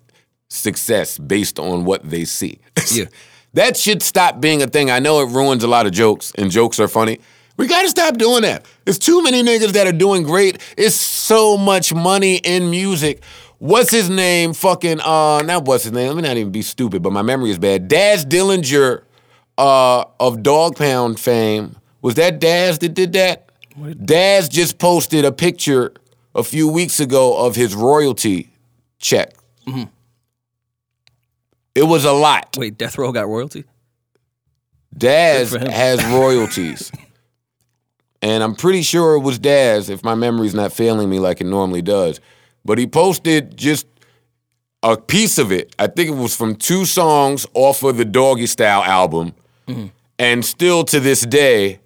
success 0.48 1.18
based 1.18 1.58
on 1.58 1.84
what 1.84 2.08
they 2.08 2.24
see. 2.24 2.58
Yeah. 2.92 3.06
that 3.54 3.76
should 3.76 4.02
stop 4.02 4.40
being 4.40 4.62
a 4.62 4.66
thing. 4.66 4.90
I 4.90 4.98
know 4.98 5.20
it 5.20 5.30
ruins 5.30 5.64
a 5.64 5.68
lot 5.68 5.86
of 5.86 5.92
jokes, 5.92 6.32
and 6.36 6.50
jokes 6.50 6.78
are 6.78 6.88
funny. 6.88 7.18
We 7.56 7.66
gotta 7.66 7.88
stop 7.88 8.18
doing 8.18 8.42
that. 8.42 8.66
There's 8.84 8.98
too 8.98 9.22
many 9.22 9.42
niggas 9.42 9.72
that 9.72 9.86
are 9.86 9.92
doing 9.92 10.22
great. 10.24 10.60
It's 10.76 10.94
so 10.94 11.56
much 11.56 11.94
money 11.94 12.36
in 12.36 12.70
music. 12.70 13.22
What's 13.58 13.90
his 13.90 14.10
name? 14.10 14.52
Fucking 14.52 15.00
uh 15.00 15.40
not 15.42 15.64
what's 15.64 15.84
his 15.84 15.92
name? 15.92 16.08
Let 16.08 16.16
me 16.16 16.22
not 16.22 16.36
even 16.36 16.52
be 16.52 16.62
stupid, 16.62 17.02
but 17.02 17.12
my 17.12 17.22
memory 17.22 17.50
is 17.50 17.58
bad. 17.58 17.88
Daz 17.88 18.26
Dillinger 18.26 19.04
uh 19.56 20.04
of 20.20 20.42
Dogg 20.42 20.76
Pound 20.76 21.18
fame. 21.18 21.76
Was 22.02 22.16
that 22.16 22.40
Daz 22.40 22.78
that 22.80 22.90
did 22.90 23.14
that? 23.14 23.48
Daz 24.04 24.50
just 24.50 24.78
posted 24.78 25.24
a 25.24 25.32
picture 25.32 25.94
a 26.36 26.44
few 26.44 26.68
weeks 26.68 27.00
ago 27.00 27.36
of 27.46 27.56
his 27.56 27.74
royalty 27.74 28.50
check. 28.98 29.32
It 31.74 31.82
was 31.84 32.04
a 32.04 32.12
lot. 32.12 32.56
Wait, 32.56 32.78
Death 32.78 32.96
Row 32.96 33.12
got 33.12 33.26
royalty? 33.28 33.64
Daz 34.96 35.50
Good 35.50 35.60
for 35.60 35.66
him. 35.66 35.72
has 35.72 36.04
royalties. 36.06 36.90
and 38.22 38.42
I'm 38.42 38.54
pretty 38.54 38.82
sure 38.82 39.14
it 39.14 39.20
was 39.20 39.38
Daz, 39.38 39.90
if 39.90 40.02
my 40.02 40.14
memory's 40.14 40.54
not 40.54 40.72
failing 40.72 41.10
me 41.10 41.18
like 41.18 41.40
it 41.40 41.44
normally 41.44 41.82
does. 41.82 42.20
But 42.64 42.78
he 42.78 42.86
posted 42.86 43.56
just 43.56 43.86
a 44.82 44.96
piece 44.96 45.36
of 45.38 45.52
it. 45.52 45.74
I 45.78 45.86
think 45.86 46.08
it 46.08 46.14
was 46.14 46.34
from 46.34 46.54
two 46.56 46.84
songs 46.86 47.46
off 47.54 47.82
of 47.82 47.96
the 47.98 48.04
Doggystyle 48.04 48.86
album. 48.86 49.34
Mm-hmm. 49.68 49.86
And 50.18 50.44
still 50.44 50.84
to 50.84 50.98
this 51.00 51.26
day, 51.26 51.80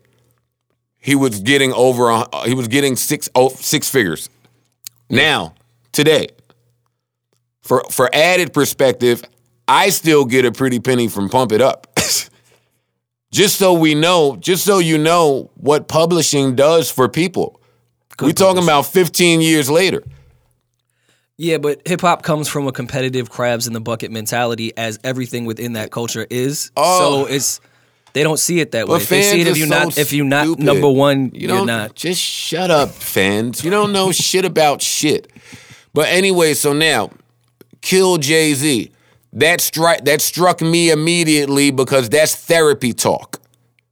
he 0.99 1.17
was 1.17 1.41
getting 1.41 1.73
over, 1.73 2.11
a- 2.11 2.29
he 2.47 2.55
was 2.55 2.69
getting 2.69 2.95
six, 2.95 3.29
oh, 3.35 3.49
six 3.49 3.89
figures. 3.89 4.29
Now, 5.11 5.55
today, 5.93 6.29
for, 7.63 7.83
for 7.91 8.09
added 8.15 8.55
perspective, 8.55 9.23
I 9.67 9.91
still 9.91 10.25
get 10.25 10.45
a 10.45 10.53
pretty 10.53 10.79
penny 10.79 11.09
from 11.09 11.29
Pump 11.29 11.53
It 11.53 11.61
Up. 11.61 11.89
just 13.33 13.57
so 13.57 13.75
we 13.75 13.95
know, 13.95 14.37
just 14.37 14.65
so 14.65 14.79
you 14.79 14.99
know 14.99 15.51
what 15.55 15.89
publishing 15.89 16.55
does 16.55 16.91
for 16.91 17.09
people. 17.09 17.61
We're 18.21 18.33
talking 18.33 18.63
about 18.63 18.83
15 18.83 19.41
years 19.41 19.71
later. 19.71 20.03
Yeah, 21.39 21.57
but 21.57 21.81
hip 21.87 22.03
hop 22.03 22.23
comes 22.23 22.49
from 22.49 22.67
a 22.67 22.73
competitive 22.73 23.31
crabs 23.31 23.67
in 23.67 23.73
the 23.73 23.81
bucket 23.81 24.11
mentality, 24.11 24.77
as 24.77 24.99
everything 25.03 25.47
within 25.47 25.73
that 25.73 25.91
culture 25.91 26.27
is. 26.29 26.71
Oh. 26.77 27.25
So 27.25 27.33
it's 27.33 27.61
they 28.13 28.23
don't 28.23 28.39
see 28.39 28.61
it 28.61 28.73
that 28.73 28.87
way. 28.89 28.95
But 28.97 29.03
If 29.03 29.09
they 29.09 29.23
see 29.23 29.41
it 29.41 29.45
fans 29.47 29.59
if 29.59 29.65
are 29.65 29.67
so 29.69 29.85
not 29.85 29.99
if 29.99 30.13
you're 30.13 30.25
not 30.25 30.45
stupid. 30.47 30.65
number 30.65 30.91
one, 30.91 31.31
You 31.35 31.49
you're 31.49 31.67
don't 31.67 31.95
just 31.95 32.21
shut 32.21 32.71
up, 32.71 32.91
fans. 32.91 33.65
You 33.65 33.71
don't 33.71 33.93
know 33.93 34.13
shit 34.13 34.45
about 34.45 34.83
shit. 34.83 35.31
But 35.93 36.09
anyway, 36.09 36.55
so 36.55 36.73
now, 36.73 37.11
kill 37.81 38.19
Jay 38.19 38.55
Z. 38.55 38.91
That 39.33 39.61
strike 39.61 40.05
that 40.05 40.21
struck 40.21 40.61
me 40.61 40.91
immediately 40.91 41.71
because 41.71 42.09
that's 42.09 42.35
therapy 42.35 42.93
talk. 42.93 43.41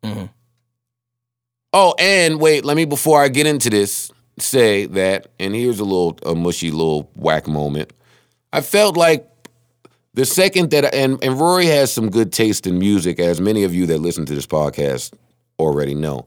Mm-hmm. 0.03 0.27
Oh, 1.73 1.95
and 1.99 2.41
wait, 2.41 2.65
let 2.65 2.77
me 2.77 2.85
before 2.85 3.23
I 3.23 3.29
get 3.29 3.47
into 3.47 3.71
this 3.71 4.11
say 4.39 4.87
that, 4.87 5.29
and 5.39 5.55
here's 5.55 5.81
a 5.81 5.85
little 5.85 6.19
a 6.25 6.35
mushy 6.35 6.71
little 6.71 7.11
whack 7.15 7.47
moment. 7.47 7.93
I 8.53 8.63
felt 8.63 8.97
like 8.97 9.29
the 10.19 10.25
second 10.25 10.73
that 10.73 10.93
and 10.93 11.23
and 11.23 11.39
Rory 11.39 11.67
has 11.67 11.93
some 11.93 12.11
good 12.11 12.33
taste 12.33 12.67
in 12.67 12.77
music, 12.77 13.21
as 13.21 13.41
many 13.41 13.63
of 13.63 13.73
you 13.73 13.87
that 13.87 13.99
listen 13.99 14.27
to 14.27 14.35
this 14.35 14.47
podcast 14.47 15.15
already 15.61 15.95
know. 15.95 16.27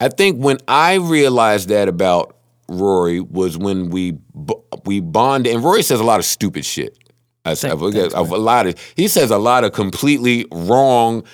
I 0.00 0.08
think 0.10 0.36
when 0.36 0.58
I 0.68 0.96
realized 0.96 1.70
that 1.70 1.88
about 1.88 2.36
Rory 2.68 3.20
was 3.20 3.56
when 3.56 3.88
we 3.88 4.18
we 4.84 5.00
bonded, 5.00 5.54
and 5.54 5.64
Rory 5.64 5.82
says 5.82 5.98
a 5.98 6.04
lot 6.04 6.20
of 6.20 6.26
stupid 6.26 6.66
shit. 6.66 6.98
I 7.44 7.54
said, 7.54 7.76
Thank- 7.78 7.94
a, 7.96 8.18
a 8.18 8.22
lot 8.22 8.66
of 8.68 8.78
he 8.94 9.08
says 9.08 9.30
a 9.32 9.38
lot 9.38 9.64
of 9.64 9.72
completely 9.72 10.46
wrong, 10.52 11.24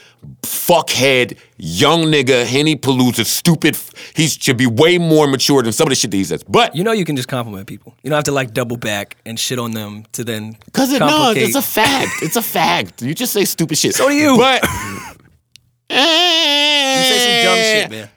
fuckhead, 0.42 1.36
young 1.58 2.04
nigga, 2.04 2.46
henny 2.46 2.76
palooza, 2.76 3.26
stupid. 3.26 3.76
He 4.14 4.26
should 4.28 4.56
be 4.56 4.66
way 4.66 4.96
more 4.96 5.26
mature 5.26 5.62
than 5.62 5.72
some 5.72 5.86
of 5.86 5.90
the 5.90 5.96
shit 5.96 6.10
that 6.10 6.16
he 6.16 6.24
says. 6.24 6.42
But 6.44 6.74
You 6.74 6.82
know 6.82 6.92
you 6.92 7.04
can 7.04 7.14
just 7.14 7.28
compliment 7.28 7.66
people. 7.66 7.94
You 8.02 8.08
don't 8.08 8.16
have 8.16 8.24
to 8.24 8.32
like 8.32 8.54
double 8.54 8.78
back 8.78 9.18
and 9.26 9.38
shit 9.38 9.58
on 9.58 9.72
them 9.72 10.04
to 10.12 10.24
then 10.24 10.56
Because 10.64 10.92
it, 10.92 11.00
no, 11.00 11.32
it's 11.36 11.54
a 11.54 11.60
fact. 11.62 12.22
It's 12.22 12.36
a 12.36 12.42
fact. 12.42 13.02
You 13.02 13.14
just 13.14 13.34
say 13.34 13.44
stupid 13.44 13.76
shit. 13.76 13.94
So 13.94 14.08
do 14.08 14.14
you. 14.14 14.36
But 14.38 14.62
you 15.90 15.96
say 15.96 17.18
some 17.18 17.44
dumb 17.44 17.58
shit, 17.58 17.84
eh. 17.84 17.88
man. 17.88 18.10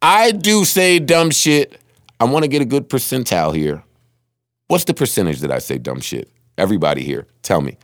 I 0.00 0.30
do 0.30 0.64
say 0.64 1.00
dumb 1.00 1.30
shit. 1.30 1.80
I 2.20 2.24
want 2.24 2.44
to 2.44 2.48
get 2.48 2.62
a 2.62 2.64
good 2.64 2.88
percentile 2.88 3.54
here. 3.54 3.82
What's 4.68 4.84
the 4.84 4.94
percentage 4.94 5.40
that 5.40 5.50
I 5.50 5.58
say 5.58 5.78
dumb 5.78 6.00
shit? 6.00 6.30
Everybody 6.56 7.02
here, 7.02 7.26
tell 7.42 7.60
me. 7.60 7.76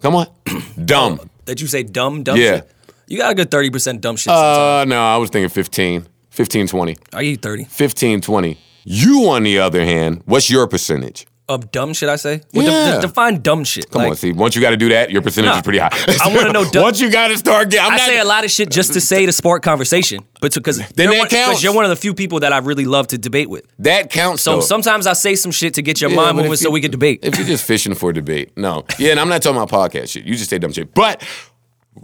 Come 0.00 0.14
on, 0.16 0.26
dumb. 0.84 1.30
That 1.46 1.60
you 1.60 1.66
say 1.66 1.82
dumb, 1.82 2.22
dumb 2.22 2.36
Yeah. 2.38 2.56
shit. 2.56 2.70
You 3.08 3.18
got 3.18 3.32
a 3.32 3.34
good 3.34 3.50
thirty 3.50 3.70
percent 3.70 4.00
dumb 4.00 4.16
shit. 4.16 4.32
Uh, 4.32 4.84
no, 4.86 5.00
I 5.02 5.16
was 5.16 5.30
thinking 5.30 5.48
15, 5.48 6.06
15, 6.30 6.66
20, 6.66 6.96
Are 7.12 7.22
you 7.22 7.36
thirty 7.36 7.64
15, 7.64 8.20
20. 8.20 8.58
You, 8.84 9.28
on 9.28 9.42
the 9.44 9.58
other 9.60 9.84
hand, 9.84 10.22
what's 10.24 10.50
your 10.50 10.66
percentage? 10.66 11.26
Of 11.48 11.70
dumb 11.72 11.92
shit? 11.92 12.08
I 12.08 12.16
say. 12.16 12.40
Well, 12.54 12.64
Yeah. 12.66 12.94
de- 12.96 13.00
define 13.02 13.40
dumb 13.42 13.64
shit. 13.64 13.90
Come 13.90 14.02
on, 14.02 14.16
see, 14.16 14.32
once 14.32 14.54
you 14.54 14.60
got 14.62 14.70
to 14.70 14.76
do 14.76 14.88
that, 14.90 15.10
your 15.10 15.22
percentage 15.22 15.50
Nah. 15.50 15.56
is 15.56 15.62
pretty 15.62 15.78
high. 15.80 15.90
I 16.22 16.34
wanna 16.34 16.52
know 16.52 16.64
dumb- 16.70 16.82
once 16.84 17.00
you 17.00 17.10
got 17.10 17.28
to 17.28 17.36
start 17.38 17.68
getting, 17.70 17.84
I'm 17.86 17.92
I 17.92 17.96
not, 17.96 18.06
say 18.08 18.18
a 18.18 18.24
lot 18.24 18.44
of 18.44 18.50
shit 18.50 18.70
just 18.70 18.92
to 18.94 19.00
say 19.00 19.26
to 19.26 19.32
spark 19.32 19.62
conversation, 19.62 20.20
but 20.40 20.54
because 20.54 20.78
Then 20.94 21.10
that 21.10 21.28
counts. 21.30 21.62
you're 21.62 21.74
one 21.74 21.84
of 21.84 21.90
the 21.90 21.96
few 21.96 22.14
people 22.14 22.40
that 22.40 22.52
I 22.52 22.58
really 22.58 22.84
love 22.84 23.08
to 23.08 23.18
debate 23.18 23.50
with. 23.50 23.64
that 23.80 24.10
counts. 24.10 24.42
So 24.42 24.54
though. 24.56 24.60
sometimes 24.60 25.06
I 25.06 25.12
say 25.14 25.34
some 25.34 25.50
shit 25.52 25.74
to 25.74 25.82
get 25.82 26.00
your 26.00 26.10
Yeah, 26.10 26.16
mind 26.16 26.36
moving 26.36 26.54
so 26.56 26.70
we 26.70 26.80
can 26.80 26.90
debate. 26.90 27.20
If 27.22 27.36
you're 27.36 27.46
just 27.46 27.64
fishing 27.64 27.94
for 27.94 28.12
debate, 28.12 28.52
no. 28.56 28.84
Yeah, 28.98 29.10
and 29.10 29.20
I'm 29.20 29.28
not 29.28 29.42
talking 29.42 29.60
about 29.60 29.70
podcast 29.70 30.10
shit. 30.10 30.24
You 30.24 30.36
just 30.36 30.48
say 30.50 30.58
dumb 30.58 30.72
shit. 30.72 30.94
But 30.94 31.22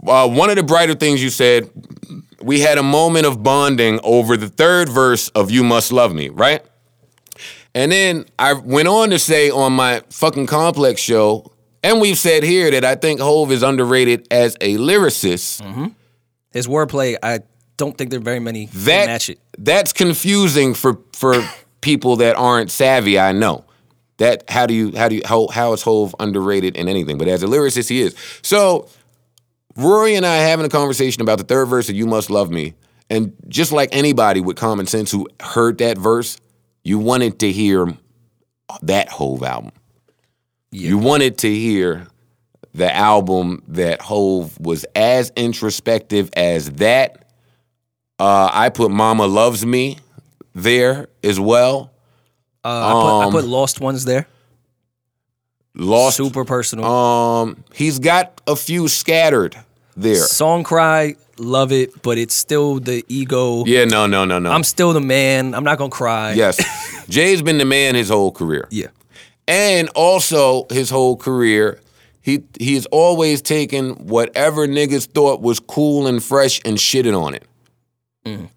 uh, 0.05 0.27
one 0.27 0.49
of 0.49 0.55
the 0.57 0.63
brighter 0.63 0.93
things 0.95 1.23
you 1.23 1.29
said, 1.29 1.69
we 2.41 2.59
had 2.59 2.77
a 2.77 2.83
moment 2.83 3.25
of 3.25 3.41
bonding 3.41 3.99
over 4.03 4.37
the 4.37 4.47
third 4.47 4.87
verse 4.89 5.29
of 5.29 5.49
"You 5.51 5.63
Must 5.63 5.91
Love 5.91 6.13
Me," 6.13 6.29
right? 6.29 6.61
And 7.75 7.91
then 7.91 8.25
I 8.37 8.53
went 8.53 8.87
on 8.87 9.09
to 9.11 9.19
say 9.19 9.49
on 9.49 9.73
my 9.73 10.01
fucking 10.09 10.47
complex 10.47 10.99
show, 11.01 11.51
and 11.83 12.01
we've 12.01 12.17
said 12.17 12.43
here 12.43 12.71
that 12.71 12.83
I 12.83 12.95
think 12.95 13.19
Hov 13.19 13.51
is 13.51 13.63
underrated 13.63 14.27
as 14.31 14.55
a 14.59 14.77
lyricist. 14.77 15.61
Mm-hmm. 15.61 15.87
His 16.51 16.67
wordplay, 16.67 17.15
I 17.21 17.39
don't 17.77 17.97
think 17.97 18.09
there 18.09 18.19
are 18.19 18.23
very 18.23 18.39
many 18.39 18.65
that 18.65 18.85
That 18.85 19.05
match 19.07 19.29
it. 19.29 19.39
that's 19.57 19.93
confusing 19.93 20.73
for 20.73 20.99
for 21.13 21.35
people 21.81 22.17
that 22.17 22.35
aren't 22.35 22.71
savvy. 22.71 23.19
I 23.19 23.31
know 23.31 23.65
that. 24.17 24.49
How 24.49 24.65
do 24.65 24.73
you 24.73 24.91
how 24.97 25.07
do 25.07 25.15
you 25.15 25.21
how 25.25 25.47
how 25.47 25.73
is 25.73 25.83
Hov 25.83 26.15
underrated 26.19 26.75
in 26.75 26.87
anything? 26.89 27.17
But 27.17 27.27
as 27.27 27.43
a 27.43 27.45
lyricist, 27.47 27.87
he 27.89 28.01
is. 28.01 28.15
So 28.41 28.87
Rory 29.77 30.15
and 30.15 30.25
I 30.25 30.37
having 30.37 30.65
a 30.65 30.69
conversation 30.69 31.21
about 31.21 31.37
the 31.37 31.43
third 31.45 31.67
verse 31.67 31.87
of 31.87 31.95
"You 31.95 32.07
Must 32.07 32.29
Love 32.29 32.49
Me," 32.51 32.73
and 33.09 33.31
just 33.47 33.71
like 33.71 33.89
anybody 33.95 34.41
with 34.41 34.57
common 34.57 34.87
sense 34.87 35.11
who 35.11 35.27
heard 35.39 35.77
that 35.77 35.97
verse, 35.97 36.37
you 36.83 36.99
wanted 36.99 37.39
to 37.39 37.51
hear 37.51 37.93
that 38.81 39.09
Hov 39.09 39.43
album. 39.43 39.71
You 40.71 40.97
wanted 40.97 41.37
to 41.39 41.53
hear 41.53 42.07
the 42.73 42.93
album 42.95 43.63
that 43.69 44.01
Hov 44.01 44.59
was 44.59 44.85
as 44.95 45.31
introspective 45.35 46.29
as 46.35 46.69
that. 46.73 47.25
Uh, 48.19 48.49
I 48.51 48.69
put 48.69 48.91
Mama 48.91 49.25
Loves 49.25 49.65
Me 49.65 49.97
there 50.53 51.07
as 51.23 51.39
well. 51.39 51.91
Uh, 52.63 52.67
I, 52.67 52.91
put, 52.91 53.19
I 53.21 53.25
Um, 53.25 53.31
put 53.31 53.45
Lost 53.45 53.79
Ones 53.81 54.05
there. 54.05 54.27
Lost. 55.75 56.17
Super 56.17 56.43
personal. 56.45 56.85
Um, 56.85 57.63
he's 57.73 57.99
got 57.99 58.41
a 58.47 58.55
few 58.55 58.87
scattered 58.87 59.55
there. 60.01 60.15
Song 60.15 60.63
Cry, 60.63 61.15
love 61.37 61.71
it, 61.71 62.01
but 62.01 62.17
it's 62.17 62.33
still 62.33 62.79
the 62.79 63.03
ego. 63.07 63.63
Yeah, 63.65 63.85
no, 63.85 64.07
no, 64.07 64.25
no, 64.25 64.39
no. 64.39 64.51
I'm 64.51 64.63
still 64.63 64.93
the 64.93 65.01
man. 65.01 65.53
I'm 65.53 65.63
not 65.63 65.77
gonna 65.77 65.89
cry. 65.89 66.33
yes, 66.33 66.59
Jay's 67.09 67.41
been 67.41 67.57
the 67.57 67.65
man 67.65 67.95
his 67.95 68.09
whole 68.09 68.31
career. 68.31 68.67
Yeah. 68.71 68.87
and 69.47 69.89
also 69.95 70.65
his 70.69 70.89
whole 70.89 71.17
career, 71.17 71.79
he 72.21 72.43
he's 72.59 72.85
always 72.87 73.41
taken 73.41 73.91
whatever 74.07 74.67
niggas 74.67 75.05
thought 75.07 75.41
was 75.41 75.59
cool 75.59 76.07
and 76.07 76.23
fresh 76.23 76.59
and 76.65 76.77
shitted 76.77 77.19
on 77.19 77.33
it. 77.35 77.45
Mm. 78.25 78.49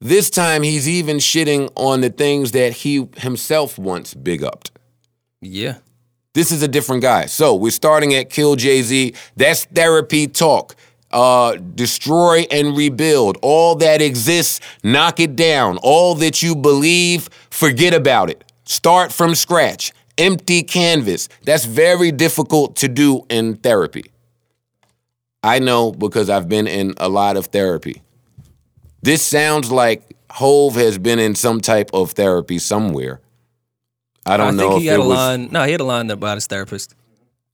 This 0.00 0.30
time 0.30 0.62
he's 0.62 0.88
even 0.88 1.18
shitting 1.18 1.70
on 1.76 2.00
the 2.00 2.08
things 2.08 2.52
that 2.52 2.72
he 2.72 3.06
himself 3.18 3.78
once 3.78 4.14
big 4.14 4.42
upped. 4.42 4.70
Yeah. 5.42 5.78
This 6.32 6.52
is 6.52 6.62
a 6.62 6.68
different 6.68 7.02
guy. 7.02 7.26
So 7.26 7.54
we're 7.56 7.70
starting 7.70 8.14
at 8.14 8.30
Kill 8.30 8.54
Jay 8.54 8.82
Z. 8.82 9.14
That's 9.36 9.64
therapy 9.64 10.28
talk. 10.28 10.76
Uh, 11.10 11.56
destroy 11.56 12.46
and 12.52 12.76
rebuild. 12.76 13.36
All 13.42 13.74
that 13.76 14.00
exists, 14.00 14.60
knock 14.84 15.18
it 15.18 15.34
down. 15.34 15.76
All 15.82 16.14
that 16.16 16.40
you 16.40 16.54
believe, 16.54 17.28
forget 17.50 17.94
about 17.94 18.30
it. 18.30 18.44
Start 18.64 19.12
from 19.12 19.34
scratch. 19.34 19.92
Empty 20.16 20.62
canvas. 20.62 21.28
That's 21.44 21.64
very 21.64 22.12
difficult 22.12 22.76
to 22.76 22.88
do 22.88 23.22
in 23.28 23.56
therapy. 23.56 24.12
I 25.42 25.58
know 25.58 25.90
because 25.90 26.30
I've 26.30 26.48
been 26.48 26.68
in 26.68 26.94
a 26.98 27.08
lot 27.08 27.36
of 27.36 27.46
therapy. 27.46 28.02
This 29.02 29.22
sounds 29.22 29.72
like 29.72 30.14
Hov 30.30 30.74
has 30.76 30.98
been 30.98 31.18
in 31.18 31.34
some 31.34 31.60
type 31.60 31.90
of 31.92 32.12
therapy 32.12 32.58
somewhere. 32.58 33.20
I 34.26 34.36
don't 34.36 34.48
I 34.48 34.50
know 34.50 34.70
think 34.70 34.82
he 34.82 34.86
had 34.86 34.98
a 35.00 35.02
was 35.02 35.16
line. 35.16 35.48
No, 35.50 35.64
he 35.64 35.72
had 35.72 35.80
a 35.80 35.84
line 35.84 36.10
about 36.10 36.36
his 36.36 36.46
therapist 36.46 36.94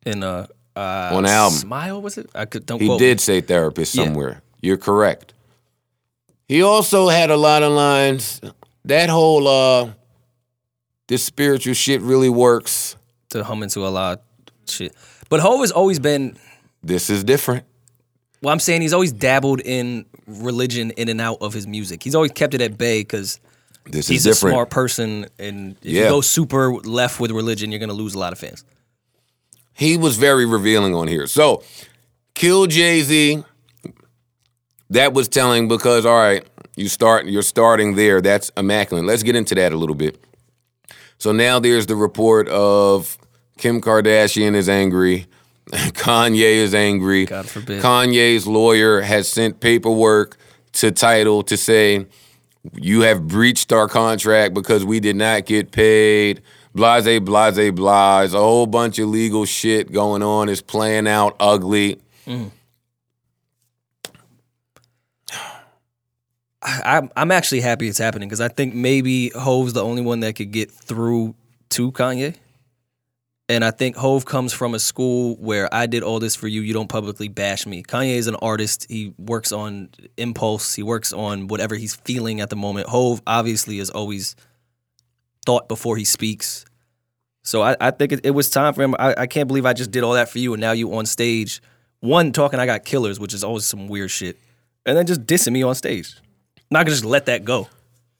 in 0.05 0.22
uh, 0.22 0.46
uh 0.74 1.11
On 1.14 1.22
the 1.22 1.31
album. 1.31 1.59
Smile 1.59 2.02
was 2.02 2.18
it? 2.18 2.29
I 2.35 2.44
could 2.44 2.66
don't 2.66 2.81
he 2.81 2.98
did 2.98 3.20
say 3.20 3.40
therapist 3.40 3.94
Yeah. 3.94 4.05
somewhere. 4.05 4.42
You're 4.61 4.76
correct. 4.76 5.33
He 6.48 6.62
also 6.62 7.09
had 7.09 7.31
a 7.31 7.37
lot 7.37 7.62
of 7.62 7.72
lines. 7.72 8.40
That 8.85 9.09
whole 9.11 9.46
uh 9.48 9.90
this 11.09 11.22
spiritual 11.22 11.74
shit 11.74 12.00
really 12.02 12.29
works. 12.29 12.96
to 13.31 13.44
hum 13.44 13.62
into 13.62 13.87
a 13.87 13.88
lot 13.90 14.22
of 14.66 14.70
shit. 14.70 14.94
But 15.29 15.40
Hov 15.40 15.61
has 15.61 15.72
always 15.72 15.98
been. 15.98 16.37
This 16.83 17.11
is 17.11 17.24
different. 17.24 17.64
Well, 18.42 18.52
I'm 18.52 18.61
saying 18.61 18.83
he's 18.83 18.92
always 18.92 19.12
dabbled 19.12 19.61
in 19.61 20.05
religion 20.26 20.90
in 20.92 21.09
and 21.09 21.20
out 21.20 21.38
of 21.40 21.52
his 21.55 21.66
music. 21.66 22.02
He's 22.02 22.14
always 22.14 22.33
kept 22.33 22.55
it 22.55 22.61
at 22.61 22.76
bay 22.79 23.00
because 23.00 23.40
This 23.88 24.09
he's 24.09 24.27
is 24.27 24.42
a 24.42 24.49
smart 24.49 24.70
person, 24.70 25.27
and 25.38 25.77
if 25.83 25.92
Yeah. 25.92 26.03
you 26.05 26.09
go 26.09 26.20
super 26.20 26.72
left 26.85 27.20
with 27.20 27.31
religion, 27.31 27.70
you're 27.70 27.79
gonna 27.81 27.92
lose 27.92 28.14
a 28.14 28.18
lot 28.18 28.33
of 28.33 28.38
fans. 28.38 28.64
he 29.72 29.96
was 29.99 30.16
very 30.16 30.46
revealing 30.46 30.94
on 30.94 31.07
here. 31.07 31.27
So, 31.27 31.62
kill 32.35 32.66
Jay 32.66 33.03
Z. 33.03 33.44
That 34.90 35.12
was 35.12 35.29
telling 35.29 35.68
because 35.68 36.07
all 36.07 36.16
right, 36.16 36.44
you 36.77 36.88
start 36.88 37.27
you're 37.27 37.42
starting 37.42 37.94
there. 37.96 38.20
That's 38.20 38.51
immaculate. 38.57 39.05
Let's 39.05 39.22
get 39.22 39.37
into 39.37 39.55
that 39.57 39.72
a 39.72 39.77
little 39.77 39.96
bit. 39.96 40.18
So 41.18 41.33
now 41.33 41.59
there's 41.59 41.87
the 41.87 41.96
report 41.96 42.49
of 42.49 43.18
Kim 43.59 43.81
Kardashian 43.81 44.55
is 44.55 44.68
angry, 44.68 45.27
Kanye 45.70 46.57
is 46.57 46.75
angry. 46.75 47.25
God 47.27 47.49
forbid. 47.49 47.83
Kanye's 47.83 48.46
lawyer 48.46 49.01
has 49.01 49.29
sent 49.29 49.61
paperwork 49.61 50.37
to 50.75 50.90
Tidal 50.92 51.42
to 51.44 51.57
say 51.57 52.07
you 52.74 53.02
have 53.02 53.26
breached 53.26 53.72
our 53.72 53.88
contract 53.88 54.55
because 54.55 54.85
we 54.85 55.00
did 55.00 55.16
not 55.16 55.46
get 55.46 55.70
paid. 55.72 56.42
Blase, 56.74 57.20
blase, 57.20 57.70
blase. 57.72 58.33
A 58.35 58.38
whole 58.38 58.66
bunch 58.66 58.98
of 58.98 59.09
legal 59.09 59.44
shit 59.46 59.90
going 59.92 60.22
on. 60.22 60.48
It's 60.48 60.61
playing 60.61 61.09
out 61.09 61.37
ugly. 61.40 62.00
I, 66.62 66.83
I'm 66.85 67.11
I'm 67.16 67.31
actually 67.31 67.61
happy 67.61 67.88
it's 67.88 67.98
happening 67.98 68.29
because 68.29 68.40
I 68.40 68.48
think 68.48 68.74
maybe 68.74 69.31
Hov's 69.31 69.72
the 69.72 69.85
only 69.85 70.02
one 70.02 70.20
that 70.20 70.35
could 70.35 70.50
get 70.50 70.70
through 70.70 71.35
to 71.70 71.92
Kanye. 71.92 72.35
And 73.48 73.64
I 73.64 73.70
think 73.70 73.96
Hov 73.96 74.24
comes 74.24 74.52
from 74.52 74.74
a 74.74 74.78
school 74.80 75.37
where 75.37 75.72
I 75.72 75.87
did 75.87 76.02
all 76.02 76.18
this 76.18 76.35
for 76.35 76.48
you. 76.48 76.62
You 76.62 76.72
don't 76.72 76.88
publicly 76.88 77.28
bash 77.28 77.64
me. 77.64 77.85
Kanye 77.85 78.16
is 78.16 78.26
an 78.26 78.35
artist. 78.37 78.87
He 78.90 79.14
works 79.18 79.52
on 79.52 79.90
impulse. 80.16 80.74
He 80.74 80.82
works 80.82 81.12
on 81.12 81.46
whatever 81.46 81.76
he's 81.76 81.94
feeling 81.94 82.40
at 82.40 82.50
the 82.50 82.56
moment. 82.56 82.88
Hov 82.88 83.22
obviously 83.24 83.78
is 83.78 83.88
always 83.90 84.35
thought 85.44 85.68
before 85.68 85.96
he 85.96 86.04
speaks. 86.04 86.64
So 87.44 87.62
I, 87.62 87.76
I 87.80 87.92
think 87.92 88.11
it, 88.11 88.26
it 88.26 88.32
was 88.32 88.50
time 88.50 88.74
for 88.74 88.82
him. 88.82 88.96
I, 88.98 89.14
I 89.16 89.26
can't 89.28 89.46
believe 89.46 89.64
I 89.64 89.72
just 89.72 89.92
did 89.92 90.02
all 90.02 90.14
that 90.14 90.28
for 90.28 90.40
you, 90.40 90.52
and 90.52 90.61
now 90.61 90.72
you 90.72 90.92
on 90.94 91.06
stage, 91.06 91.62
one 92.00 92.32
talking 92.32 92.59
I 92.59 92.66
got 92.66 92.85
killers, 92.85 93.20
which 93.20 93.32
is 93.32 93.44
always 93.44 93.64
some 93.64 93.87
weird 93.87 94.11
shit, 94.11 94.37
and 94.85 94.96
then 94.96 95.06
just 95.06 95.24
dissing 95.24 95.52
me 95.52 95.62
on 95.62 95.76
stage. 95.76 96.16
Not 96.72 96.80
gonna 96.80 96.90
just 96.90 97.04
let 97.04 97.26
that 97.26 97.44
go. 97.44 97.68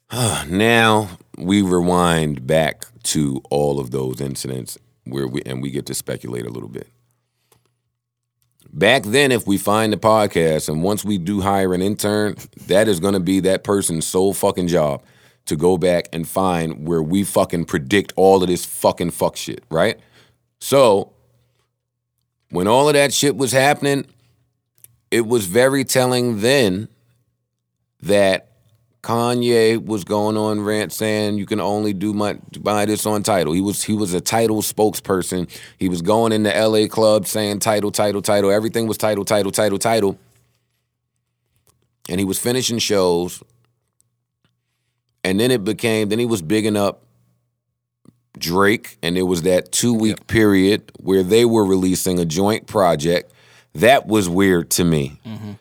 Now 0.47 1.17
we 1.37 1.61
rewind 1.61 2.47
back 2.47 2.85
to 3.03 3.41
all 3.49 3.81
of 3.81 3.91
those 3.91 4.21
incidents 4.21 4.77
where 5.09 5.27
we 5.27 5.41
and 5.45 5.61
we 5.61 5.71
get 5.71 5.85
to 5.87 5.93
speculate 5.93 6.45
a 6.45 6.49
little 6.49 6.69
bit. 6.69 6.89
Back 8.71 9.03
then, 9.03 9.31
if 9.31 9.47
we 9.47 9.57
find 9.57 9.93
the 9.93 9.97
podcast 9.97 10.69
and 10.69 10.83
once 10.83 11.03
we 11.03 11.17
do 11.17 11.41
hire 11.41 11.73
an 11.73 11.81
intern, 11.81 12.35
that 12.67 12.87
is 12.87 12.99
gonna 12.99 13.19
be 13.19 13.39
that 13.41 13.63
person's 13.63 14.05
sole 14.05 14.33
fucking 14.33 14.67
job 14.67 15.03
to 15.45 15.55
go 15.55 15.77
back 15.77 16.09
and 16.11 16.27
find 16.27 16.87
where 16.87 17.01
we 17.01 17.23
fucking 17.23 17.65
predict 17.65 18.13
all 18.15 18.43
of 18.43 18.49
this 18.49 18.65
fucking 18.65 19.11
fuck 19.11 19.35
shit, 19.35 19.63
right? 19.69 19.99
So 20.59 21.13
when 22.49 22.67
all 22.67 22.87
of 22.87 22.93
that 22.93 23.13
shit 23.13 23.35
was 23.35 23.51
happening, 23.51 24.05
it 25.11 25.25
was 25.25 25.45
very 25.45 25.83
telling 25.83 26.41
then 26.41 26.89
that 28.01 28.56
Kanye 29.03 29.83
was 29.83 30.03
going 30.03 30.37
on 30.37 30.61
rant 30.61 30.91
saying 30.91 31.37
you 31.37 31.45
can 31.45 31.59
only 31.59 31.93
do 31.93 32.13
my 32.13 32.33
buy 32.59 32.85
this 32.85 33.05
on 33.05 33.23
Tidal. 33.23 33.53
He 33.53 33.61
was 33.61 33.83
he 33.83 33.93
was 33.93 34.13
a 34.13 34.21
Tidal 34.21 34.61
spokesperson. 34.61 35.49
He 35.77 35.87
was 35.87 36.01
going 36.01 36.31
in 36.31 36.43
the 36.43 36.51
LA 36.51 36.87
club 36.87 37.27
saying 37.27 37.59
Tidal, 37.59 37.91
Tidal, 37.91 38.21
Tidal. 38.21 38.51
Everything 38.51 38.87
was 38.87 38.97
Tidal, 38.97 39.23
Tidal, 39.23 39.51
Tidal, 39.51 39.77
Tidal. 39.77 40.19
And 42.09 42.19
he 42.19 42.25
was 42.25 42.39
finishing 42.39 42.79
shows. 42.79 43.43
And 45.23 45.39
then 45.39 45.51
it 45.51 45.63
became 45.63 46.09
then 46.09 46.19
he 46.19 46.25
was 46.25 46.41
bigging 46.41 46.77
up 46.77 47.03
Drake, 48.37 48.97
and 49.01 49.17
it 49.17 49.23
was 49.23 49.43
that 49.43 49.71
two 49.71 49.93
week 49.93 50.27
period 50.27 50.91
where 50.99 51.23
they 51.23 51.45
were 51.45 51.65
releasing 51.65 52.19
a 52.19 52.25
joint 52.25 52.67
project. 52.67 53.31
That 53.73 54.07
was 54.07 54.27
weird 54.27 54.69
to 54.71 54.83
me. 54.83 55.19
Mm-hmm. 55.25 55.51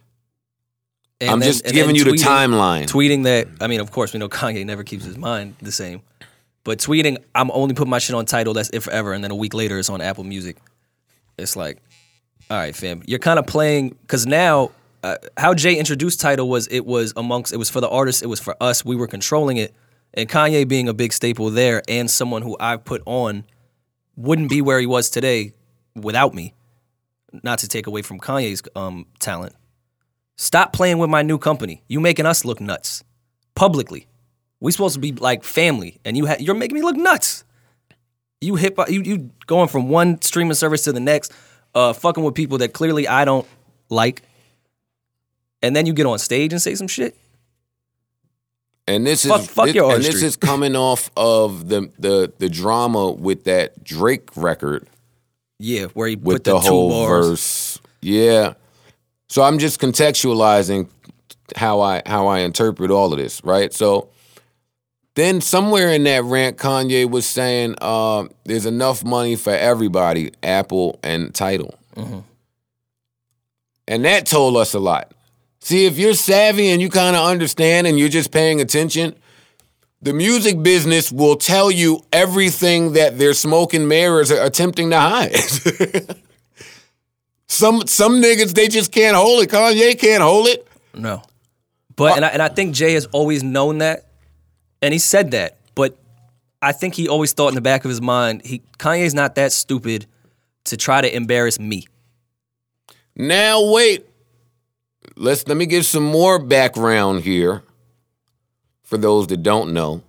And 1.21 1.31
I'm 1.31 1.41
then- 1.41 1.49
just 1.51 1.65
giving 1.65 1.97
you 1.97 2.05
the 2.05 2.11
timeline. 2.13 2.85
Tweeting 2.87 3.25
that, 3.25 3.49
I 3.61 3.67
mean, 3.69 3.81
of 3.81 3.91
course, 3.91 4.13
we 4.13 4.19
know 4.19 4.29
Kanye 4.41 4.65
never 4.67 4.85
keeps 4.85 5.05
his 5.05 5.17
mind 5.17 5.57
the 5.63 5.73
same, 5.73 6.03
but 6.65 6.79
tweeting, 6.79 7.19
I'm 7.35 7.51
only 7.53 7.75
putting 7.75 7.91
my 7.91 7.99
shit 7.99 8.15
on 8.15 8.27
Tidal. 8.27 8.55
That's 8.55 8.71
it 8.71 8.81
forever, 8.81 9.13
and 9.13 9.25
then 9.25 9.31
a 9.31 9.37
week 9.37 9.55
later, 9.55 9.79
it's 9.79 9.89
on 9.89 10.01
Apple 10.01 10.25
Music. 10.25 10.57
It's 11.39 11.57
like, 11.57 11.79
all 12.51 12.57
right, 12.57 12.75
fam, 12.75 13.03
you're 13.07 13.19
kind 13.19 13.39
of 13.39 13.47
playing 13.47 13.91
because 14.03 14.27
now. 14.27 14.73
Uh, 15.05 15.17
how 15.37 15.55
Jay 15.55 15.77
introduced 15.79 16.21
Tidal 16.21 16.49
was 16.49 16.67
it 16.67 16.85
was 16.85 17.13
amongst 17.17 17.53
it 17.53 17.59
was 17.59 17.71
for 17.71 17.81
the 17.81 17.89
artists 17.89 18.23
it 18.23 18.27
was 18.27 18.41
for 18.41 18.57
us 18.61 18.85
we 18.85 18.97
were 18.97 19.07
controlling 19.07 19.57
it 19.57 19.73
and 20.15 20.29
Kanye 20.29 20.67
being 20.67 20.89
a 20.89 20.95
big 20.95 21.13
staple 21.13 21.49
there 21.51 21.81
and 21.87 22.11
someone 22.11 22.43
who 22.43 22.57
I 22.59 22.77
put 22.77 23.03
on 23.07 23.45
wouldn't 24.17 24.51
be 24.51 24.63
where 24.63 24.81
he 24.81 24.87
was 24.87 25.09
today 25.09 25.53
without 25.95 26.35
me 26.35 26.55
not 27.45 27.61
to 27.61 27.69
take 27.69 27.87
away 27.87 28.03
from 28.03 28.19
Kanye's 28.19 28.63
um, 28.75 29.07
talent 29.21 29.55
Stop 30.37 30.73
playing 30.73 30.99
with 30.99 31.11
my 31.11 31.23
new 31.23 31.39
company. 31.39 31.83
You 31.89 32.01
making 32.01 32.27
us 32.27 32.45
look 32.45 32.61
nuts 32.61 33.03
publicly. 33.55 34.07
We 34.61 34.73
supposed 34.73 34.95
to 34.95 35.01
be 35.01 35.13
like 35.13 35.45
family, 35.45 36.01
and 36.05 36.17
you 36.17 36.27
ha- 36.27 36.37
you're 36.39 36.55
making 36.55 36.75
me 36.77 36.83
look 36.83 36.97
nuts. 36.97 37.45
You 38.41 38.57
hip 38.57 38.79
you 38.89 39.03
you 39.03 39.31
going 39.47 39.69
from 39.69 39.89
one 39.89 40.21
streaming 40.23 40.55
service 40.55 40.85
to 40.85 40.93
the 40.93 41.01
next, 41.01 41.33
uh, 41.75 41.93
fucking 41.93 42.23
with 42.23 42.35
people 42.35 42.59
that 42.59 42.73
clearly 42.75 43.09
I 43.09 43.25
don't 43.25 43.47
like, 43.89 44.23
and 45.63 45.75
then 45.75 45.87
you 45.87 45.93
get 45.95 46.07
on 46.07 46.19
stage 46.19 46.53
and 46.53 46.61
say 46.61 46.75
some 46.75 46.89
shit. 46.89 47.17
And 48.89 49.07
this 49.07 49.25
is 49.25 49.31
Fuck- 49.33 49.41
fuck 49.43 49.65
this- 49.67 49.75
your 49.75 49.95
and 49.95 50.05
this 50.05 50.23
is 50.23 50.37
coming 50.37 50.77
off 50.77 51.11
of 51.17 51.69
the 51.69 51.91
the 51.99 52.33
the 52.39 52.49
drama 52.49 53.11
with 53.11 53.45
that 53.45 53.83
Drake 53.83 54.31
record 54.37 54.87
Yeah, 55.59 55.87
where 55.87 56.09
he 56.09 56.17
with 56.17 56.37
put 56.37 56.45
the, 56.45 56.53
the, 56.55 56.61
two 56.61 56.67
whole 56.69 56.91
bars. 56.91 57.27
verse. 57.29 57.81
Yeah. 58.01 58.55
So 59.29 59.43
I'm 59.43 59.59
just 59.59 59.81
contextualizing 59.81 60.89
how 61.57 61.81
I 61.81 62.03
how 62.07 62.27
I 62.27 62.41
interpret 62.41 62.91
all 62.91 63.13
of 63.13 63.19
this, 63.19 63.43
right? 63.45 63.73
So 63.73 64.09
then 65.15 65.41
somewhere 65.41 65.91
in 65.91 66.05
that 66.05 66.25
rant, 66.25 66.59
Kanye 66.59 67.11
was 67.11 67.27
saying, 67.27 67.77
uh, 67.81 68.27
"There's 68.45 68.67
enough 68.67 69.05
money 69.05 69.35
for 69.37 69.53
everybody, 69.53 70.33
Apple 70.43 70.99
and 71.03 71.35
Tidal," 71.35 71.75
Mm-hmm. 71.97 72.19
and 73.89 74.05
that 74.05 74.27
told 74.27 74.57
us 74.57 74.75
a 74.75 74.79
lot. 74.81 75.13
See, 75.61 75.87
if 75.87 75.99
you're 75.99 76.15
savvy 76.15 76.69
and 76.69 76.81
you 76.81 76.89
kind 76.89 77.17
of 77.17 77.25
understand 77.27 77.87
and 77.87 77.99
you're 77.99 78.09
just 78.09 78.31
paying 78.31 78.61
attention, 78.61 79.17
the 80.03 80.13
music 80.13 80.63
business 80.63 81.11
will 81.11 81.37
tell 81.37 81.71
you 81.71 82.03
everything 82.13 82.93
that 82.93 83.19
their 83.19 83.35
smoke 83.35 83.75
and 83.75 83.89
mirrors 83.89 84.31
are 84.31 84.45
attempting 84.45 84.91
to 84.91 85.01
hide. 85.01 85.35
some 87.49 87.87
some 87.87 88.21
niggas 88.21 88.55
they 88.55 88.69
just 88.69 88.93
can't 88.93 89.17
hold 89.17 89.43
it. 89.43 89.51
Kanye 89.51 89.99
can't 89.99 90.23
hold 90.23 90.49
it. 90.49 90.67
No, 90.95 91.23
but 91.95 92.17
and 92.17 92.25
I, 92.25 92.29
and 92.29 92.43
I 92.43 92.49
think 92.49 92.75
Jay 92.75 92.95
has 92.95 93.07
always 93.07 93.43
known 93.43 93.79
that, 93.79 94.07
and 94.83 94.93
he 94.93 94.99
said 94.99 95.31
that. 95.33 95.57
But 95.75 95.97
I 96.61 96.73
think 96.73 96.95
he 96.95 97.09
always 97.09 97.33
thought 97.33 97.49
in 97.49 97.55
the 97.55 97.61
back 97.61 97.85
of 97.85 97.89
his 97.89 98.01
mind, 98.01 98.45
he 98.45 98.63
Kanye's 98.79 99.15
not 99.15 99.35
that 99.37 99.53
stupid 99.53 100.07
to 100.65 100.77
try 100.77 101.01
to 101.01 101.15
embarrass 101.15 101.59
me. 101.59 101.87
Now 103.15 103.71
wait. 103.73 104.07
Let's 105.17 105.47
let 105.47 105.57
me 105.57 105.67
give 105.67 105.87
some 105.87 106.03
more 106.05 106.39
background 106.39 107.23
here 107.23 107.63
for 108.83 108.99
those 108.99 109.27
that 109.29 109.43
don't 109.43 109.73
know. 109.73 110.03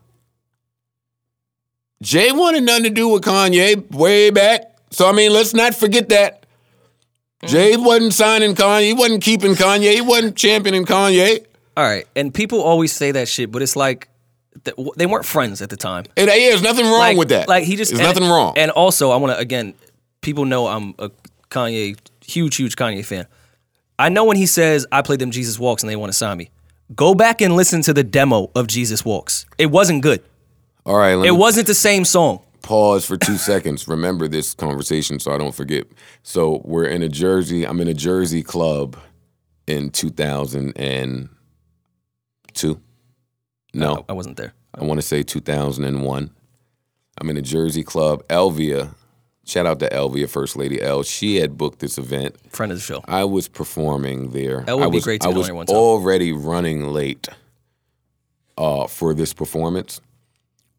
Jay 2.02 2.32
wanted 2.32 2.64
nothing 2.64 2.84
to 2.86 2.90
do 2.90 3.08
with 3.08 3.24
Kanye 3.24 3.90
way 3.96 4.30
back. 4.30 4.76
So 4.92 5.08
I 5.08 5.14
mean, 5.14 5.32
let's 5.32 5.54
not 5.54 5.76
forget 5.76 6.10
that. 6.10 6.46
Jay 7.46 7.78
wasn't 7.78 8.14
signing 8.14 8.56
Kanye, 8.56 8.88
he 8.88 8.94
wasn't 8.94 9.24
keeping 9.24 9.54
Kanye, 9.54 9.94
he 9.94 10.02
wasn't 10.02 10.36
championing 10.36 10.86
Kanye. 10.86 11.46
All 11.76 11.84
right, 11.84 12.08
and 12.16 12.34
people 12.34 12.62
always 12.62 12.92
say 12.92 13.12
that 13.12 13.28
shit, 13.28 13.52
but 13.52 13.62
it's 13.62 13.76
like 13.76 14.10
they 14.96 15.06
weren't 15.06 15.26
friends 15.26 15.62
at 15.62 15.70
the 15.70 15.78
time. 15.78 16.06
And, 16.16 16.28
yeah, 16.28 16.50
there's 16.50 16.64
nothing 16.64 16.86
wrong 16.86 17.00
like, 17.00 17.18
with 17.18 17.30
that. 17.30 17.48
Like 17.48 17.64
he 17.64 17.76
just 17.76 17.92
there's 17.92 18.00
and- 18.00 18.10
nothing 18.10 18.28
wrong. 18.30 18.54
And 18.58 18.72
also, 18.72 19.12
I 19.12 19.18
want 19.18 19.34
to 19.34 19.40
again, 19.40 19.76
people 20.22 20.46
know 20.46 20.68
I'm 20.68 20.96
a 20.98 21.12
Kanye, 21.50 21.98
huge, 22.26 22.56
huge 22.56 22.76
Kanye 22.76 23.06
fan. 23.06 23.28
I 24.00 24.10
know 24.10 24.26
when 24.26 24.38
he 24.38 24.46
says 24.46 24.86
I 24.92 25.02
played 25.02 25.20
them 25.20 25.32
Jesus 25.32 25.60
Walks 25.60 25.84
and 25.84 25.90
they 25.90 25.96
want 25.96 26.12
to 26.12 26.18
sign 26.18 26.38
me. 26.38 26.50
Go 26.96 27.14
back 27.14 27.42
and 27.42 27.56
listen 27.56 27.82
to 27.84 27.94
the 27.94 28.04
demo 28.04 28.50
of 28.56 28.68
Jesus 28.68 29.04
Walks. 29.04 29.46
It 29.58 29.68
wasn't 29.68 30.02
good. 30.02 30.24
All 30.86 30.98
right, 30.98 31.14
It 31.14 31.22
me 31.22 31.32
wasn't 31.32 31.68
the 31.68 31.76
same 31.76 32.06
song. 32.06 32.42
Pause 32.68 33.06
for 33.06 33.18
two 33.18 33.38
seconds. 33.38 33.88
Remember 33.88 34.28
this 34.28 34.54
conversation 34.54 35.20
so 35.20 35.34
I 35.34 35.38
don't 35.38 35.56
forget. 35.56 35.88
So 36.22 36.62
we're 36.66 36.86
in 36.86 37.02
a 37.02 37.08
Jersey. 37.08 37.66
I'm 37.66 37.80
in 37.80 37.88
a 37.88 37.94
Jersey 37.94 38.44
club 38.44 38.98
in 39.68 39.90
2002. 39.90 42.82
No, 43.74 44.06
I 44.10 44.14
wasn't 44.14 44.38
there. 44.38 44.54
I 44.76 44.84
want 44.84 45.00
to 45.00 45.06
say 45.06 45.24
2001. 45.24 46.32
I'm 47.20 47.30
in 47.30 47.38
a 47.38 47.42
Jersey 47.42 47.84
club. 47.84 48.28
Elvia, 48.28 48.94
shout 49.46 49.66
out 49.66 49.80
to 49.80 49.90
Elvia, 49.90 50.30
First 50.30 50.58
Lady 50.58 50.82
L. 50.82 51.04
She 51.04 51.38
had 51.38 51.58
booked 51.58 51.80
this 51.80 51.98
event. 51.98 52.36
Friend 52.52 52.72
of 52.72 52.78
the 52.78 52.84
show. 52.84 53.02
I 53.08 53.24
was 53.24 53.48
performing 53.48 54.32
there. 54.32 54.62
That 54.62 54.78
would 54.78 54.88
I 54.88 54.90
be 54.90 55.00
great 55.00 55.22
to 55.22 55.30
I 55.30 55.32
was 55.32 55.50
already 55.50 56.34
running 56.34 56.90
late 56.90 57.28
uh, 58.58 58.88
for 58.88 59.14
this 59.14 59.34
performance. 59.34 60.02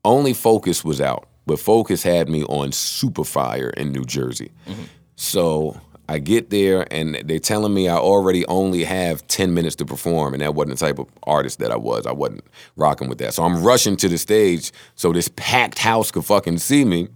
Only 0.05 0.33
Focus 0.33 0.85
was 0.85 1.01
out, 1.01 1.29
but 1.49 1.59
Focus 1.59 2.03
had 2.03 2.29
me 2.29 2.45
on 2.45 2.71
Super 2.71 3.25
Fire 3.25 3.71
in 3.71 3.91
New 3.91 4.05
Jersey. 4.05 4.53
Mm-hmm. 4.67 4.83
So 5.17 5.81
I 6.09 6.19
get 6.19 6.51
there 6.51 6.87
and 6.93 7.17
they're 7.25 7.39
telling 7.39 7.73
me 7.73 7.89
I 7.89 7.97
already 7.97 8.47
only 8.47 8.85
have 8.85 9.27
10 9.29 9.55
minutes 9.55 9.75
to 9.77 9.87
perform, 9.87 10.35
and 10.35 10.43
that 10.43 10.55
wasn't 10.55 10.79
the 10.79 10.87
type 10.87 10.99
of 10.99 11.09
artist 11.25 11.59
that 11.59 11.73
I 11.73 11.77
was. 11.77 12.07
I 12.07 12.13
wasn't 12.13 12.45
rocking 12.77 13.09
with 13.09 13.17
that. 13.19 13.33
So 13.33 13.45
I'm 13.45 13.65
rushing 13.65 13.97
to 13.97 14.09
the 14.09 14.19
stage 14.19 14.73
so 14.95 15.11
this 15.11 15.29
packed 15.37 15.79
house 15.79 16.11
could 16.11 16.27
fucking 16.27 16.59
see 16.59 16.85
me. 16.85 17.09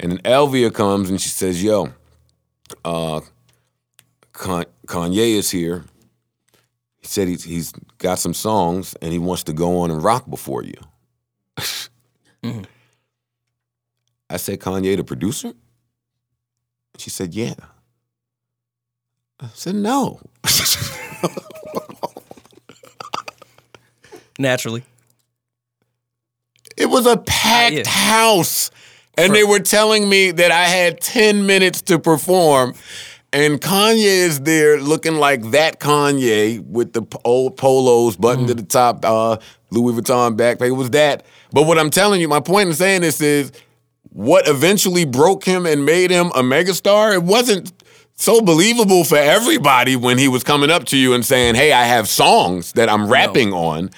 And 0.00 0.10
then 0.10 0.18
Elvia 0.18 0.74
comes 0.74 1.08
and 1.08 1.20
she 1.20 1.28
says, 1.28 1.62
Yo, 1.62 1.92
uh, 2.84 3.20
Kanye 4.32 5.36
is 5.36 5.52
here. 5.52 5.84
He 6.98 7.06
said 7.06 7.28
he's, 7.28 7.44
he's 7.44 7.72
got 7.98 8.18
some 8.18 8.34
songs 8.34 8.96
and 9.00 9.12
he 9.12 9.20
wants 9.20 9.44
to 9.44 9.52
go 9.52 9.80
on 9.80 9.92
and 9.92 10.02
rock 10.02 10.28
before 10.28 10.64
you. 10.64 10.74
I 14.34 14.36
said, 14.36 14.58
Kanye, 14.58 14.96
the 14.96 15.04
producer? 15.04 15.52
She 16.98 17.08
said, 17.08 17.34
Yeah. 17.34 17.54
I 19.38 19.48
said, 19.54 19.76
No. 19.76 20.20
Naturally. 24.38 24.82
It 26.76 26.86
was 26.86 27.06
a 27.06 27.16
packed 27.16 27.76
yeah. 27.76 27.88
house. 27.88 28.72
And 29.16 29.32
they 29.32 29.44
were 29.44 29.60
telling 29.60 30.08
me 30.08 30.32
that 30.32 30.50
I 30.50 30.64
had 30.64 31.00
10 31.00 31.46
minutes 31.46 31.82
to 31.82 32.00
perform. 32.00 32.74
And 33.32 33.60
Kanye 33.60 34.02
is 34.02 34.40
there 34.40 34.80
looking 34.80 35.14
like 35.14 35.52
that 35.52 35.78
Kanye 35.78 36.60
with 36.66 36.92
the 36.92 37.02
old 37.24 37.56
polos 37.56 38.16
buttoned 38.16 38.48
to 38.48 38.54
the 38.54 38.64
top, 38.64 39.04
uh, 39.04 39.36
Louis 39.70 39.92
Vuitton 39.92 40.36
backpack. 40.36 40.66
It 40.66 40.72
was 40.72 40.90
that. 40.90 41.24
But 41.52 41.68
what 41.68 41.78
I'm 41.78 41.90
telling 41.90 42.20
you, 42.20 42.26
my 42.26 42.40
point 42.40 42.70
in 42.70 42.74
saying 42.74 43.02
this 43.02 43.20
is 43.20 43.52
what 44.14 44.48
eventually 44.48 45.04
broke 45.04 45.44
him 45.44 45.66
and 45.66 45.84
made 45.84 46.10
him 46.10 46.28
a 46.28 46.42
megastar, 46.42 47.12
it 47.12 47.22
wasn't 47.22 47.72
so 48.14 48.40
believable 48.40 49.02
for 49.04 49.16
everybody 49.16 49.96
when 49.96 50.18
he 50.18 50.28
was 50.28 50.44
coming 50.44 50.70
up 50.70 50.84
to 50.84 50.96
you 50.96 51.14
and 51.14 51.24
saying, 51.24 51.56
Hey, 51.56 51.72
I 51.72 51.84
have 51.84 52.08
songs 52.08 52.72
that 52.72 52.88
I'm 52.88 53.08
rapping 53.08 53.52
on. 53.52 53.90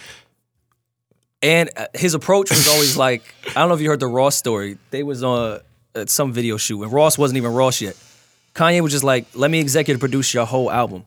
And 1.43 1.71
uh, 1.77 1.87
his 1.95 2.15
approach 2.15 2.49
was 2.51 2.67
always 2.67 2.97
like, 2.97 3.23
I 3.51 3.53
don't 3.53 3.69
know 3.69 3.75
if 3.75 3.83
you 3.83 3.91
heard 3.91 4.01
the 4.01 4.07
Ross 4.07 4.37
story. 4.37 4.79
They 4.91 5.03
was 5.03 5.23
on 5.23 5.61
at 5.95 6.09
some 6.09 6.33
video 6.33 6.57
shoot, 6.57 6.83
and 6.83 6.91
Ross 6.91 7.19
wasn't 7.19 7.37
even 7.37 7.53
Ross 7.53 7.81
yet. 7.81 7.97
Kanye 8.55 8.81
was 8.81 8.93
just 8.93 9.05
like, 9.05 9.27
"Let 9.35 9.51
me 9.51 9.61
executive 9.61 10.01
produce 10.01 10.33
your 10.33 10.47
whole 10.47 10.71
album." 10.71 11.05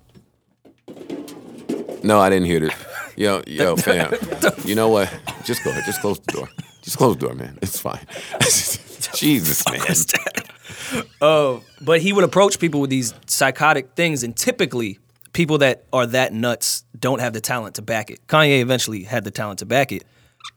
No, 2.03 2.20
I 2.20 2.30
didn't 2.30 2.45
hear 2.45 2.64
it. 2.64 2.74
Yo, 3.18 3.41
yo, 3.47 3.76
fam. 3.76 4.14
You 4.64 4.76
know 4.76 4.88
what? 4.88 5.14
Just 5.43 5.62
go 5.66 5.72
ahead. 5.72 5.84
Just 5.86 5.99
close 5.99 6.22
the 6.22 6.32
door. 6.32 6.49
Just 6.82 6.97
close 6.97 7.18
the 7.18 7.28
door, 7.28 7.36
man. 7.36 7.60
It's 7.62 7.78
fine. 7.78 7.99
Jesus, 9.16 9.64
man. 9.70 11.03
Uh, 11.22 11.60
but 11.82 12.01
he 12.01 12.14
would 12.14 12.24
approach 12.24 12.60
people 12.60 12.82
with 12.82 12.89
these 12.89 13.14
psychotic 13.28 13.93
things, 13.95 14.24
and 14.24 14.36
typically, 14.36 14.99
people 15.34 15.57
that 15.60 15.86
are 15.93 16.05
that 16.07 16.34
nuts 16.34 16.84
don't 16.97 17.20
have 17.20 17.34
the 17.34 17.41
talent 17.41 17.76
to 17.76 17.82
back 17.82 18.10
it. 18.10 18.26
Kanye 18.28 18.62
eventually 18.62 19.03
had 19.03 19.24
the 19.24 19.32
talent 19.32 19.60
to 19.60 19.66
back 19.66 19.91
it, 19.91 20.03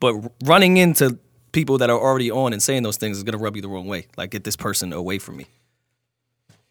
but 0.01 0.15
running 0.45 0.77
into 0.77 1.19
people 1.53 1.79
that 1.79 1.91
are 1.91 1.99
already 1.99 2.31
on 2.31 2.53
and 2.53 2.63
saying 2.63 2.83
those 2.83 2.97
things 2.97 3.17
is 3.17 3.23
gonna 3.23 3.39
rub 3.39 3.57
you 3.57 3.63
the 3.63 3.69
wrong 3.69 3.87
way. 3.87 4.07
Like, 4.17 4.31
get 4.31 4.45
this 4.45 4.57
person 4.57 4.93
away 4.93 5.19
from 5.19 5.37
me. 5.37 5.47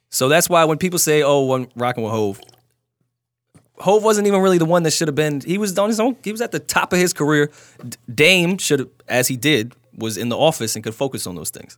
So 0.09 0.27
that's 0.27 0.49
why 0.49 0.65
when 0.65 0.77
people 0.77 0.99
say, 0.99 1.23
"Oh, 1.23 1.41
one 1.41 1.67
rocking 1.75 2.03
with 2.03 2.11
Hov," 2.11 2.41
Hov 3.79 4.03
wasn't 4.03 4.27
even 4.27 4.41
really 4.41 4.57
the 4.57 4.65
one 4.65 4.83
that 4.83 4.91
should 4.91 5.07
have 5.07 5.15
been. 5.15 5.41
He 5.41 5.57
was 5.57 5.77
on 5.77 5.89
his 5.89 5.99
own. 5.99 6.15
He 6.23 6.31
was 6.31 6.41
at 6.41 6.51
the 6.51 6.59
top 6.59 6.93
of 6.93 6.99
his 6.99 7.13
career. 7.13 7.49
Dame 8.13 8.57
should 8.57 8.79
have, 8.79 8.89
as 9.07 9.27
he 9.27 9.37
did, 9.37 9.73
was 9.97 10.17
in 10.17 10.29
the 10.29 10.37
office 10.37 10.75
and 10.75 10.83
could 10.83 10.95
focus 10.95 11.27
on 11.27 11.35
those 11.35 11.49
things. 11.49 11.77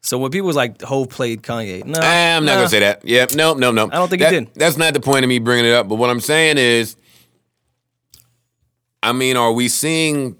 So 0.00 0.16
when 0.18 0.30
people 0.30 0.46
was 0.46 0.56
like, 0.56 0.80
"Hov 0.82 1.08
played 1.08 1.42
Kanye," 1.42 1.84
no, 1.84 1.98
I'm 2.00 2.44
not 2.44 2.52
nah. 2.52 2.58
gonna 2.58 2.68
say 2.68 2.80
that. 2.80 3.04
Yeah, 3.04 3.26
no, 3.34 3.54
no, 3.54 3.70
no. 3.70 3.86
I 3.86 3.96
don't 3.96 4.08
think 4.08 4.22
he 4.22 4.30
did. 4.30 4.54
That's 4.54 4.76
not 4.76 4.94
the 4.94 5.00
point 5.00 5.24
of 5.24 5.28
me 5.28 5.38
bringing 5.38 5.66
it 5.66 5.72
up. 5.72 5.88
But 5.88 5.96
what 5.96 6.08
I'm 6.08 6.20
saying 6.20 6.58
is, 6.58 6.96
I 9.02 9.12
mean, 9.12 9.36
are 9.36 9.52
we 9.52 9.68
seeing 9.68 10.36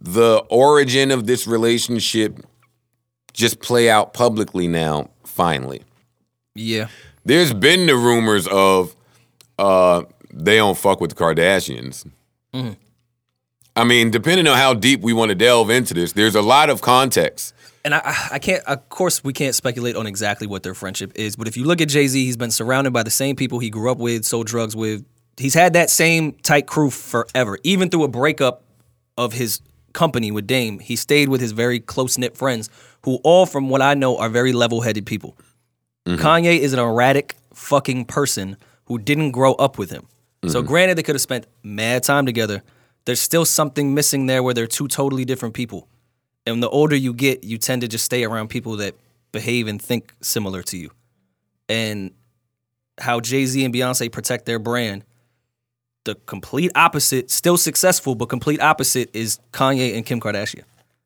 the 0.00 0.38
origin 0.48 1.10
of 1.10 1.26
this 1.26 1.46
relationship 1.46 2.38
just 3.32 3.60
play 3.60 3.90
out 3.90 4.14
publicly 4.14 4.66
now? 4.68 5.10
Finally, 5.24 5.82
Yeah, 6.54 6.88
there's 7.24 7.52
been 7.52 7.86
the 7.86 7.94
rumors 7.94 8.48
of 8.48 8.96
uh, 9.58 10.02
they 10.32 10.56
don't 10.56 10.76
fuck 10.76 11.00
with 11.00 11.10
the 11.10 11.16
Kardashians. 11.16 12.06
Mm-hmm. 12.54 12.72
I 13.78 13.84
mean, 13.84 14.10
depending 14.10 14.48
on 14.48 14.56
how 14.56 14.74
deep 14.74 15.02
we 15.02 15.12
want 15.12 15.28
to 15.28 15.36
delve 15.36 15.70
into 15.70 15.94
this, 15.94 16.12
there's 16.12 16.34
a 16.34 16.42
lot 16.42 16.68
of 16.68 16.80
context. 16.80 17.54
and 17.84 17.94
I, 17.94 18.28
I- 18.32 18.38
can't. 18.40 18.64
Of 18.64 18.88
course, 18.88 19.22
we 19.22 19.32
can't 19.32 19.54
speculate 19.54 19.94
on 19.94 20.06
exactly 20.06 20.46
what 20.46 20.64
their 20.64 20.74
friendship 20.74 21.12
is. 21.14 21.36
But 21.36 21.46
if 21.46 21.56
you 21.56 21.64
look 21.64 21.80
at 21.80 21.88
Jay 21.88 22.08
Z, 22.08 22.24
he's 22.24 22.36
been 22.36 22.50
surrounded 22.50 22.92
by 22.92 23.04
the 23.04 23.10
same 23.10 23.36
people 23.36 23.60
he 23.60 23.70
grew 23.70 23.90
up 23.90 23.98
with, 23.98 24.24
sold 24.24 24.48
drugs 24.48 24.74
with. 24.74 25.04
He's 25.36 25.54
had 25.54 25.74
that 25.74 25.90
same 25.90 26.32
tight 26.32 26.66
crew 26.66 26.90
forever. 26.90 27.58
Even 27.62 27.88
through 27.88 28.02
a 28.02 28.08
breakup 28.08 28.64
of 29.16 29.32
his 29.32 29.60
company 29.92 30.32
with 30.32 30.48
Dame, 30.48 30.80
he 30.80 30.96
stayed 30.96 31.28
with 31.28 31.40
his 31.40 31.52
very 31.52 31.78
close 31.78 32.18
knit 32.18 32.36
friends, 32.36 32.68
who 33.04 33.20
all, 33.22 33.46
from 33.46 33.68
what 33.68 33.80
I 33.80 33.94
know, 33.94 34.18
are 34.18 34.28
very 34.28 34.52
level 34.52 34.80
headed 34.80 35.06
people. 35.06 35.36
Mm-hmm. 36.04 36.26
Kanye 36.26 36.58
is 36.58 36.72
an 36.72 36.80
erratic 36.80 37.36
fucking 37.54 38.06
person 38.06 38.56
who 38.86 38.98
didn't 38.98 39.30
grow 39.30 39.54
up 39.54 39.78
with 39.78 39.90
him. 39.90 40.08
So 40.46 40.60
mm-hmm. 40.60 40.68
granted, 40.68 40.98
they 40.98 41.02
could 41.04 41.14
have 41.14 41.22
spent 41.22 41.46
mad 41.62 42.02
time 42.02 42.26
together. 42.26 42.62
There's 43.08 43.22
still 43.22 43.46
something 43.46 43.94
missing 43.94 44.26
there 44.26 44.42
where 44.42 44.52
they're 44.52 44.66
two 44.66 44.86
totally 44.86 45.24
different 45.24 45.54
people. 45.54 45.88
And 46.44 46.62
the 46.62 46.68
older 46.68 46.94
you 46.94 47.14
get, 47.14 47.42
you 47.42 47.56
tend 47.56 47.80
to 47.80 47.88
just 47.88 48.04
stay 48.04 48.22
around 48.22 48.48
people 48.48 48.76
that 48.76 48.96
behave 49.32 49.66
and 49.66 49.80
think 49.80 50.12
similar 50.20 50.62
to 50.64 50.76
you. 50.76 50.90
And 51.70 52.10
how 53.00 53.20
Jay 53.20 53.46
Z 53.46 53.64
and 53.64 53.72
Beyonce 53.72 54.12
protect 54.12 54.44
their 54.44 54.58
brand, 54.58 55.04
the 56.04 56.16
complete 56.26 56.70
opposite, 56.74 57.30
still 57.30 57.56
successful, 57.56 58.14
but 58.14 58.26
complete 58.26 58.60
opposite 58.60 59.08
is 59.14 59.38
Kanye 59.54 59.96
and 59.96 60.04
Kim 60.04 60.20
Kardashian. 60.20 60.64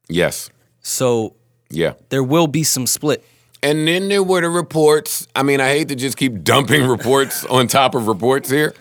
Yes. 0.08 0.50
So 0.80 1.36
Yeah. 1.70 1.92
there 2.08 2.24
will 2.24 2.48
be 2.48 2.64
some 2.64 2.88
split. 2.88 3.24
And 3.62 3.86
then 3.86 4.08
there 4.08 4.24
were 4.24 4.40
the 4.40 4.48
reports. 4.50 5.28
I 5.36 5.44
mean, 5.44 5.60
I 5.60 5.68
hate 5.68 5.86
to 5.90 5.94
just 5.94 6.16
keep 6.16 6.42
dumping 6.42 6.84
reports 6.88 7.44
on 7.44 7.68
top 7.68 7.94
of 7.94 8.08
reports 8.08 8.50
here, 8.50 8.74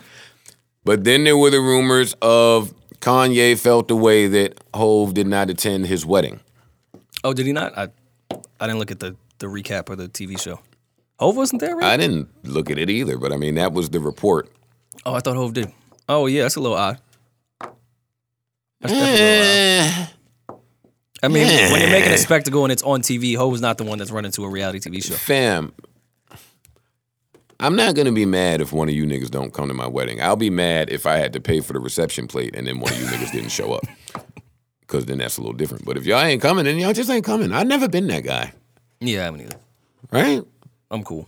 but 0.82 1.04
then 1.04 1.22
there 1.22 1.36
were 1.36 1.50
the 1.50 1.60
rumors 1.60 2.16
of 2.20 2.74
Kanye 3.02 3.58
felt 3.58 3.88
the 3.88 3.96
way 3.96 4.28
that 4.28 4.62
Hov 4.72 5.12
did 5.14 5.26
not 5.26 5.50
attend 5.50 5.86
his 5.86 6.06
wedding. 6.06 6.40
Oh, 7.24 7.34
did 7.34 7.46
he 7.46 7.52
not? 7.52 7.76
I 7.76 7.88
I 8.60 8.66
didn't 8.66 8.78
look 8.78 8.90
at 8.92 9.00
the, 9.00 9.16
the 9.38 9.46
recap 9.46 9.90
of 9.90 9.98
the 9.98 10.08
TV 10.08 10.40
show. 10.40 10.60
Hov 11.18 11.36
wasn't 11.36 11.60
there, 11.60 11.74
right? 11.76 11.84
I 11.92 11.96
didn't 11.96 12.28
look 12.44 12.70
at 12.70 12.78
it 12.78 12.88
either, 12.88 13.18
but 13.18 13.32
I 13.32 13.36
mean, 13.36 13.56
that 13.56 13.72
was 13.72 13.90
the 13.90 14.00
report. 14.00 14.48
oh, 15.04 15.14
I 15.14 15.20
thought 15.20 15.36
Hov 15.36 15.52
did. 15.52 15.72
Oh 16.08 16.26
yeah, 16.26 16.42
that's 16.42 16.56
a 16.56 16.60
little 16.60 16.76
odd. 16.76 16.98
That's 18.80 18.92
definitely 18.92 19.20
a 19.20 19.80
little 19.82 20.02
odd. 20.02 20.08
Eh, 20.08 20.56
I 21.24 21.28
mean, 21.28 21.46
when 21.72 21.80
you're 21.80 21.90
making 21.90 22.12
a 22.12 22.18
spectacle 22.18 22.64
and 22.64 22.72
it's 22.72 22.82
on 22.82 23.02
TV, 23.02 23.36
Hov 23.36 23.54
is 23.54 23.60
not 23.60 23.78
the 23.78 23.84
one 23.84 23.98
that's 23.98 24.10
running 24.10 24.32
to 24.32 24.44
a 24.44 24.48
reality 24.48 24.78
TV 24.80 25.04
show. 25.04 25.14
fam, 25.14 25.72
I'm 27.62 27.76
not 27.76 27.94
gonna 27.94 28.12
be 28.12 28.26
mad 28.26 28.60
if 28.60 28.72
one 28.72 28.88
of 28.88 28.94
you 28.94 29.04
niggas 29.06 29.30
don't 29.30 29.52
come 29.54 29.68
to 29.68 29.74
my 29.74 29.86
wedding. 29.86 30.20
I'll 30.20 30.36
be 30.36 30.50
mad 30.50 30.90
if 30.90 31.06
I 31.06 31.16
had 31.16 31.32
to 31.34 31.40
pay 31.40 31.60
for 31.60 31.72
the 31.72 31.78
reception 31.80 32.26
plate 32.26 32.54
and 32.56 32.66
then 32.66 32.80
one 32.80 32.92
of 32.92 32.98
you 33.00 33.06
niggas 33.06 33.32
didn't 33.32 33.50
show 33.50 33.72
up. 33.72 33.84
Cause 34.88 35.06
then 35.06 35.18
that's 35.18 35.38
a 35.38 35.40
little 35.40 35.56
different. 35.56 35.84
But 35.86 35.96
if 35.96 36.04
y'all 36.04 36.20
ain't 36.20 36.42
coming, 36.42 36.64
then 36.66 36.76
y'all 36.78 36.92
just 36.92 37.08
ain't 37.08 37.24
coming. 37.24 37.52
I've 37.52 37.66
never 37.66 37.88
been 37.88 38.08
that 38.08 38.24
guy, 38.24 38.52
Yeah, 39.00 39.20
I 39.20 39.24
haven't 39.24 39.40
either. 39.42 39.56
right? 40.10 40.42
I'm 40.90 41.02
cool. 41.02 41.26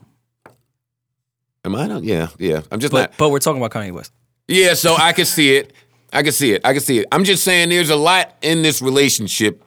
Am 1.65 1.75
I? 1.75 1.87
Not? 1.87 2.05
Yeah, 2.05 2.29
yeah. 2.39 2.61
I'm 2.71 2.79
just 2.81 2.93
But 2.93 3.11
not. 3.13 3.17
but 3.17 3.31
we're 3.31 3.39
talking 3.39 3.63
about 3.63 3.71
Kanye 3.71 3.93
West. 3.93 4.13
Yeah, 4.49 4.75
so 4.75 4.97
I 4.97 5.15
can 5.15 5.25
see 5.25 5.57
it. 5.57 5.73
I 6.13 6.23
can 6.23 6.33
see 6.33 6.53
it. 6.53 6.61
I 6.65 6.73
can 6.75 6.83
see 6.83 6.99
it. 6.99 7.07
I'm 7.11 7.25
just 7.25 7.43
saying 7.43 7.71
there's 7.71 7.89
a 7.91 7.97
lot 7.97 8.35
in 8.43 8.61
this 8.61 8.83
relationship. 8.83 9.63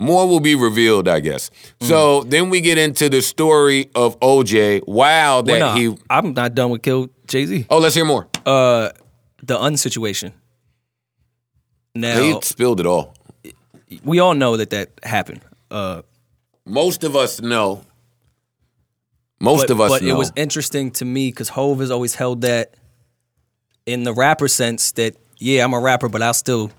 More 0.00 0.28
will 0.28 0.40
be 0.40 0.54
revealed, 0.54 1.08
I 1.08 1.18
guess. 1.18 1.50
So 1.80 2.22
then 2.22 2.50
we 2.50 2.60
get 2.60 2.78
into 2.78 3.08
the 3.08 3.20
story 3.20 3.90
of 3.96 4.18
OJ. 4.20 4.86
Wow, 4.86 5.42
that 5.42 5.52
Well, 5.52 5.74
nah, 5.74 5.74
he. 5.74 5.96
I'm 6.08 6.32
not 6.34 6.54
done 6.54 6.70
with 6.70 6.82
Kill 6.82 7.10
Jay 7.26 7.44
Z. 7.44 7.66
Oh, 7.68 7.78
let's 7.78 7.96
hear 7.96 8.04
more. 8.04 8.28
Uh, 8.46 8.90
the 9.42 9.58
Un 9.60 9.76
situation. 9.76 10.32
Now 11.94 12.20
he 12.20 12.40
spilled 12.42 12.78
it 12.78 12.86
all. 12.86 13.14
we 14.04 14.20
all 14.20 14.34
know 14.34 14.56
that 14.56 14.70
that 14.70 14.90
happened. 15.02 15.40
Uh, 15.68 16.02
most 16.64 17.02
of 17.02 17.16
us 17.16 17.40
know. 17.40 17.84
Most 19.40 19.62
but, 19.62 19.70
of 19.70 19.80
us 19.80 19.90
but 19.90 20.02
know. 20.02 20.14
it 20.14 20.18
was 20.18 20.32
interesting 20.36 20.92
to 20.92 21.04
me 21.04 21.30
because 21.30 21.48
Hov 21.48 21.80
has 21.80 21.90
always 21.90 22.14
held 22.14 22.42
that 22.42 22.74
in 23.86 24.04
the 24.04 24.12
rapper 24.12 24.48
sense 24.48 24.92
that 24.92 25.16
yeah, 25.38 25.64
I'm 25.64 25.72
a 25.72 25.80
rapper, 25.80 26.08
but 26.08 26.22
I'll 26.22 26.34
still 26.34 26.70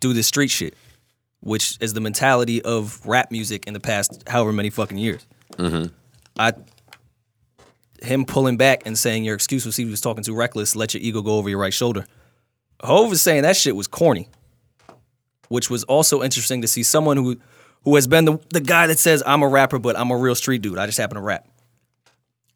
do 0.00 0.12
this 0.12 0.26
street 0.26 0.50
shit, 0.50 0.74
which 1.44 1.76
is 1.80 1.92
the 1.92 2.00
mentality 2.00 2.62
of 2.62 3.04
rap 3.04 3.30
music 3.30 3.66
in 3.66 3.74
the 3.74 3.80
past 3.80 4.24
however 4.26 4.52
many 4.52 4.70
fucking 4.70 4.96
years. 4.96 5.26
Mm-hmm. 5.52 5.92
I 6.38 6.54
him 8.02 8.24
pulling 8.24 8.56
back 8.56 8.82
and 8.86 8.98
saying 8.98 9.24
your 9.24 9.34
excuse 9.34 9.64
was 9.64 9.76
he 9.76 9.84
was 9.84 10.00
talking 10.00 10.24
too 10.24 10.34
reckless, 10.34 10.74
let 10.74 10.94
your 10.94 11.02
ego 11.02 11.22
go 11.22 11.36
over 11.36 11.48
your 11.48 11.58
right 11.58 11.72
shoulder. 11.72 12.06
Hov 12.82 13.12
is 13.12 13.22
saying 13.22 13.42
that 13.42 13.56
shit 13.56 13.76
was 13.76 13.86
corny, 13.86 14.28
which 15.48 15.68
was 15.68 15.84
also 15.84 16.22
interesting 16.22 16.62
to 16.62 16.68
see 16.68 16.82
someone 16.82 17.18
who 17.18 17.36
who 17.82 17.94
has 17.96 18.06
been 18.06 18.24
the, 18.24 18.38
the 18.48 18.60
guy 18.60 18.86
that 18.86 18.98
says 18.98 19.22
I'm 19.26 19.42
a 19.42 19.48
rapper, 19.48 19.78
but 19.78 19.98
I'm 19.98 20.10
a 20.10 20.16
real 20.16 20.34
street 20.34 20.62
dude. 20.62 20.78
I 20.78 20.86
just 20.86 20.96
happen 20.96 21.16
to 21.16 21.20
rap. 21.20 21.46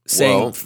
Saying 0.07 0.41
Well- 0.41 0.57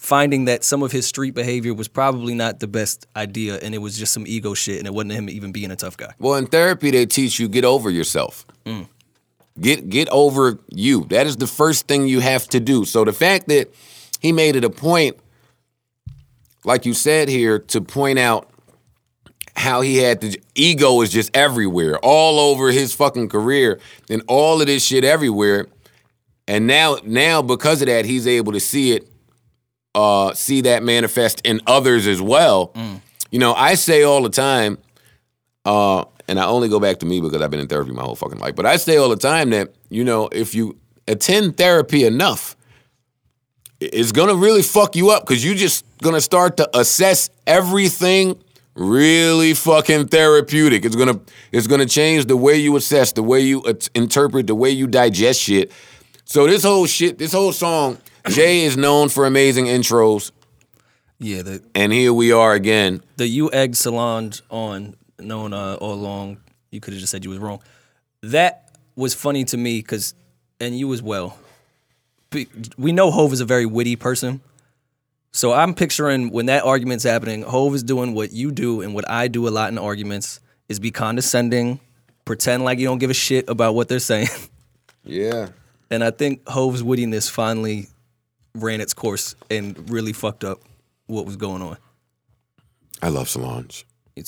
finding 0.00 0.46
that 0.46 0.64
some 0.64 0.82
of 0.82 0.90
his 0.90 1.06
street 1.06 1.34
behavior 1.34 1.74
was 1.74 1.86
probably 1.86 2.34
not 2.34 2.58
the 2.58 2.66
best 2.66 3.06
idea 3.14 3.56
and 3.56 3.74
it 3.74 3.78
was 3.78 3.98
just 3.98 4.14
some 4.14 4.26
ego 4.26 4.54
shit 4.54 4.78
and 4.78 4.86
it 4.86 4.94
wasn't 4.94 5.12
him 5.12 5.28
even 5.28 5.52
being 5.52 5.70
a 5.70 5.76
tough 5.76 5.96
guy. 5.96 6.12
Well, 6.18 6.36
in 6.36 6.46
therapy, 6.46 6.90
they 6.90 7.04
teach 7.04 7.38
you 7.38 7.48
get 7.48 7.64
over 7.64 7.90
yourself. 7.90 8.46
Mm. 8.64 8.88
Get 9.60 9.90
get 9.90 10.08
over 10.08 10.58
you. 10.70 11.04
That 11.10 11.26
is 11.26 11.36
the 11.36 11.46
first 11.46 11.86
thing 11.86 12.06
you 12.06 12.20
have 12.20 12.48
to 12.48 12.60
do. 12.60 12.86
So 12.86 13.04
the 13.04 13.12
fact 13.12 13.48
that 13.48 13.74
he 14.20 14.32
made 14.32 14.56
it 14.56 14.64
a 14.64 14.70
point, 14.70 15.18
like 16.64 16.86
you 16.86 16.94
said 16.94 17.28
here, 17.28 17.58
to 17.58 17.82
point 17.82 18.18
out 18.18 18.48
how 19.56 19.82
he 19.82 19.98
had 19.98 20.22
the 20.22 20.40
ego 20.54 21.02
is 21.02 21.10
just 21.10 21.36
everywhere, 21.36 21.98
all 21.98 22.40
over 22.40 22.70
his 22.70 22.94
fucking 22.94 23.28
career, 23.28 23.78
and 24.08 24.22
all 24.28 24.62
of 24.62 24.66
this 24.66 24.82
shit 24.82 25.04
everywhere. 25.04 25.66
And 26.48 26.66
now, 26.66 26.96
now 27.04 27.42
because 27.42 27.82
of 27.82 27.88
that, 27.88 28.06
he's 28.06 28.26
able 28.26 28.52
to 28.52 28.60
see 28.60 28.92
it, 28.92 29.06
uh, 29.94 30.32
see 30.34 30.62
that 30.62 30.82
manifest 30.82 31.40
in 31.44 31.60
others 31.66 32.06
as 32.06 32.20
well. 32.20 32.72
You 33.30 33.38
know, 33.38 33.54
I 33.54 33.74
say 33.74 34.02
all 34.02 34.22
the 34.22 34.30
time, 34.30 34.78
uh, 35.64 36.04
and 36.28 36.38
I 36.38 36.46
only 36.46 36.68
go 36.68 36.80
back 36.80 36.98
to 37.00 37.06
me 37.06 37.20
because 37.20 37.42
I've 37.42 37.50
been 37.50 37.60
in 37.60 37.68
therapy 37.68 37.92
my 37.92 38.02
whole 38.02 38.16
fucking 38.16 38.38
life. 38.38 38.56
But 38.56 38.66
I 38.66 38.76
say 38.76 38.96
all 38.96 39.08
the 39.08 39.16
time 39.16 39.50
that 39.50 39.74
you 39.88 40.04
know, 40.04 40.28
if 40.32 40.54
you 40.54 40.78
attend 41.08 41.56
therapy 41.56 42.04
enough, 42.04 42.56
it's 43.80 44.12
gonna 44.12 44.34
really 44.34 44.62
fuck 44.62 44.94
you 44.96 45.10
up 45.10 45.26
because 45.26 45.44
you're 45.44 45.54
just 45.54 45.84
gonna 46.02 46.20
start 46.20 46.56
to 46.58 46.78
assess 46.78 47.30
everything 47.46 48.36
really 48.74 49.54
fucking 49.54 50.08
therapeutic. 50.08 50.84
It's 50.84 50.96
gonna 50.96 51.20
it's 51.52 51.66
gonna 51.66 51.86
change 51.86 52.26
the 52.26 52.36
way 52.36 52.56
you 52.56 52.76
assess, 52.76 53.12
the 53.12 53.22
way 53.22 53.40
you 53.40 53.62
interpret, 53.94 54.46
the 54.46 54.54
way 54.54 54.70
you 54.70 54.86
digest 54.86 55.40
shit. 55.40 55.72
So 56.24 56.46
this 56.46 56.62
whole 56.62 56.86
shit, 56.86 57.18
this 57.18 57.32
whole 57.32 57.52
song, 57.52 57.98
Jay 58.28 58.64
is 58.64 58.76
known 58.76 59.08
for 59.08 59.26
amazing 59.26 59.66
intros, 59.66 60.30
Yeah, 61.18 61.42
the 61.42 61.62
and 61.74 61.92
here 61.92 62.12
we 62.12 62.32
are 62.32 62.52
again. 62.54 63.02
the 63.16 63.26
you 63.26 63.50
egg 63.52 63.74
Solange 63.74 64.42
on 64.50 64.94
known 65.18 65.52
uh, 65.52 65.74
all 65.80 65.94
along. 65.94 66.38
You 66.70 66.80
could 66.80 66.92
have 66.94 67.00
just 67.00 67.10
said 67.10 67.24
you 67.24 67.30
was 67.30 67.38
wrong. 67.38 67.60
That 68.22 68.70
was 68.96 69.14
funny 69.14 69.44
to 69.46 69.56
me 69.56 69.78
because, 69.80 70.14
and 70.60 70.78
you 70.78 70.92
as 70.92 71.02
well. 71.02 71.36
We 72.78 72.92
know 72.92 73.10
Hov 73.10 73.32
is 73.32 73.40
a 73.40 73.44
very 73.44 73.66
witty 73.66 73.96
person, 73.96 74.40
so 75.32 75.52
I'm 75.52 75.74
picturing 75.74 76.30
when 76.30 76.46
that 76.46 76.62
argument's 76.64 77.02
happening, 77.04 77.42
Hov 77.42 77.74
is 77.74 77.82
doing 77.82 78.14
what 78.14 78.32
you 78.32 78.52
do 78.52 78.82
and 78.82 78.94
what 78.94 79.08
I 79.10 79.26
do 79.26 79.48
a 79.48 79.50
lot 79.50 79.70
in 79.72 79.78
arguments 79.78 80.38
is 80.68 80.78
be 80.78 80.92
condescending, 80.92 81.80
pretend 82.24 82.62
like 82.64 82.78
you 82.78 82.86
don't 82.86 82.98
give 82.98 83.10
a 83.10 83.14
shit 83.14 83.48
about 83.48 83.74
what 83.74 83.88
they're 83.88 83.98
saying, 83.98 84.28
Yeah. 85.04 85.48
and 85.90 86.04
I 86.04 86.12
think 86.12 86.46
Hov's 86.48 86.84
wittiness 86.84 87.28
finally 87.28 87.88
ran 88.54 88.80
its 88.80 88.94
course 88.94 89.34
and 89.50 89.90
really 89.90 90.12
fucked 90.12 90.44
up 90.44 90.60
what 91.06 91.26
was 91.26 91.36
going 91.36 91.62
on. 91.62 91.76
I 93.02 93.08
love 93.08 93.28
Solange. 93.28 93.84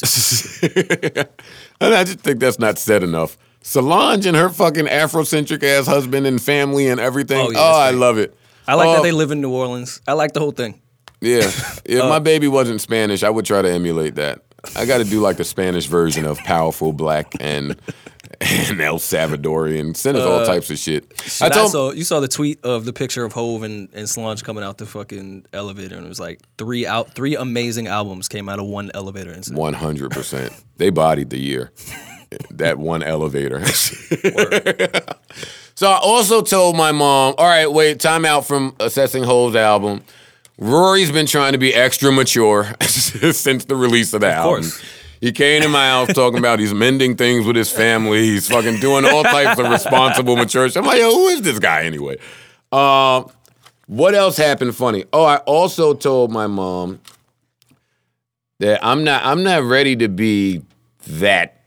And 1.80 1.94
I 1.94 2.04
just 2.04 2.20
think 2.20 2.38
that's 2.40 2.58
not 2.58 2.78
said 2.78 3.02
enough. 3.02 3.36
Solange 3.62 4.26
and 4.26 4.36
her 4.36 4.48
fucking 4.48 4.86
Afrocentric 4.86 5.62
ass 5.62 5.86
husband 5.86 6.26
and 6.26 6.40
family 6.40 6.88
and 6.88 7.00
everything. 7.00 7.38
Oh, 7.38 7.46
Oh, 7.48 7.50
yeah, 7.50 7.58
that's 7.58 7.76
oh, 7.76 7.80
I 7.80 7.90
love 7.90 8.18
it. 8.18 8.36
I 8.66 8.74
like 8.74 8.88
Oh, 8.88 8.94
that 8.94 9.02
they 9.02 9.12
live 9.12 9.30
in 9.32 9.40
New 9.40 9.52
Orleans. 9.52 10.00
I 10.06 10.12
like 10.14 10.32
the 10.32 10.40
whole 10.40 10.52
thing. 10.52 10.80
Yeah. 11.20 11.50
If 11.84 11.98
my 12.04 12.16
uh, 12.16 12.20
baby 12.20 12.46
wasn't 12.48 12.80
Spanish, 12.80 13.22
I 13.22 13.30
would 13.30 13.44
try 13.44 13.60
to 13.62 13.70
emulate 13.70 14.14
that. 14.14 14.42
I 14.76 14.86
got 14.86 14.98
to 14.98 15.04
do 15.04 15.20
like 15.20 15.36
the 15.36 15.44
Spanish 15.44 15.86
version 15.86 16.24
of 16.24 16.38
powerful 16.38 16.92
black 16.92 17.32
and 17.40 17.76
and 18.43 18.80
El 18.80 18.99
Salvadorian. 18.99 19.97
Send 19.97 20.16
us 20.16 20.24
all 20.24 20.40
uh, 20.40 20.47
types 20.47 20.70
of 20.70 20.78
shit. 20.78 21.12
I 21.40 21.49
told 21.49 21.70
saw 21.70 21.93
you 21.93 22.05
saw 22.05 22.20
the 22.20 22.28
tweet 22.28 22.64
of 22.64 22.84
the 22.84 22.93
picture 22.93 23.24
of 23.24 23.32
Hov 23.32 23.62
and, 23.62 23.88
and 23.93 24.09
Solange 24.09 24.43
coming 24.43 24.64
out 24.64 24.78
the 24.78 24.86
fucking 24.86 25.47
elevator, 25.53 25.97
and 25.97 26.05
it 26.05 26.09
was 26.09 26.20
like 26.20 26.40
three 26.59 26.86
out 26.86 27.14
three 27.14 27.36
amazing 27.36 27.86
albums 27.86 28.28
came 28.28 28.49
out 28.49 28.59
of 28.59 28.66
one 28.66 28.90
elevator 28.95 29.32
incident. 29.32 29.61
one 29.61 29.74
hundred 29.74 30.11
percent. 30.11 30.53
They 30.76 30.90
bodied 30.90 31.30
the 31.30 31.40
year. 31.40 31.70
that 32.51 32.78
one 32.78 33.03
elevator. 33.03 33.64
so 35.74 35.90
I 35.90 35.99
also 36.03 36.43
told 36.43 36.76
my 36.76 36.93
mom, 36.93 37.34
all 37.38 37.47
right, 37.47 37.70
wait, 37.70 38.01
time 38.01 38.24
out 38.24 38.47
from 38.47 38.74
assessing 38.80 39.24
Ho's 39.24 39.55
album. 39.55 40.03
Rory's 40.59 41.11
been 41.11 41.26
trying 41.26 41.53
to 41.53 41.59
be 41.59 41.74
extra 41.74 42.12
mature 42.12 42.72
since 42.82 43.64
the 43.64 43.76
release 43.76 44.12
of 44.14 44.20
the 44.20 44.32
album. 44.32 44.62
course. 44.62 44.82
He 45.22 45.30
came 45.30 45.62
to 45.62 45.68
my 45.68 45.86
house 45.86 46.12
talking 46.12 46.40
about 46.40 46.58
he's 46.58 46.74
mending 46.74 47.14
things 47.14 47.46
with 47.46 47.54
his 47.54 47.70
family. 47.70 48.24
He's 48.24 48.48
fucking 48.48 48.80
doing 48.80 49.04
all 49.04 49.22
types 49.22 49.56
of 49.56 49.70
responsible 49.70 50.34
mature 50.34 50.68
shit. 50.68 50.78
I'm 50.78 50.84
like, 50.84 50.98
yo, 50.98 51.12
who 51.12 51.28
is 51.28 51.42
this 51.42 51.60
guy 51.60 51.84
anyway? 51.84 52.16
Um, 52.72 53.30
what 53.86 54.16
else 54.16 54.36
happened 54.36 54.74
funny? 54.74 55.04
Oh, 55.12 55.22
I 55.22 55.36
also 55.36 55.94
told 55.94 56.32
my 56.32 56.48
mom 56.48 57.00
that 58.58 58.84
I'm 58.84 59.04
not 59.04 59.24
I'm 59.24 59.44
not 59.44 59.62
ready 59.62 59.94
to 59.94 60.08
be 60.08 60.62
that 61.06 61.62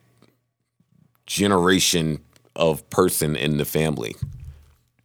generation 1.26 2.20
of 2.58 2.90
person 2.90 3.38
in 3.38 3.56
the 3.56 3.64
family. 3.64 4.18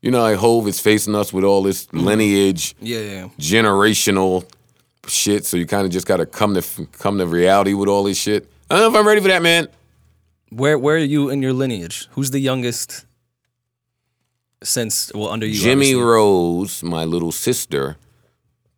You 0.03 0.11
know, 0.11 0.23
like 0.23 0.39
Hov 0.39 0.67
is 0.67 0.81
facing 0.81 1.15
us 1.15 1.33
with 1.33 1.45
all 1.45 1.63
this 1.63 1.93
lineage, 1.93 2.75
yeah, 2.81 2.99
yeah. 2.99 3.29
generational 3.39 4.45
shit. 5.11 5.45
So 5.45 5.57
you 5.57 5.67
kind 5.67 5.85
of 5.85 5.93
just 5.93 6.07
got 6.07 6.19
to 6.19 6.27
come 6.27 6.55
to 6.55 6.87
come 6.93 7.19
to 7.19 7.27
reality 7.27 7.75
with 7.75 7.89
all 7.89 8.05
this 8.05 8.19
shit. 8.19 8.51
I 8.71 8.75
don't 8.75 8.93
know 8.93 8.99
if 8.99 9.01
I'm 9.01 9.07
ready 9.07 9.21
for 9.21 9.29
that, 9.29 9.43
man. 9.43 9.69
Where 10.51 10.79
where 10.79 10.97
are 10.97 10.99
you 10.99 11.31
in 11.31 11.43
your 11.43 11.53
lineage? 11.53 12.09
Who's 12.13 12.31
the 12.31 12.41
youngest 12.41 13.07
since 14.63 15.13
well 15.15 15.29
under 15.29 15.47
you? 15.47 15.55
Jimmy 15.55 15.87
obviously. 15.87 16.03
Rose, 16.03 16.83
my 16.83 17.05
little 17.05 17.33
sister, 17.33 17.97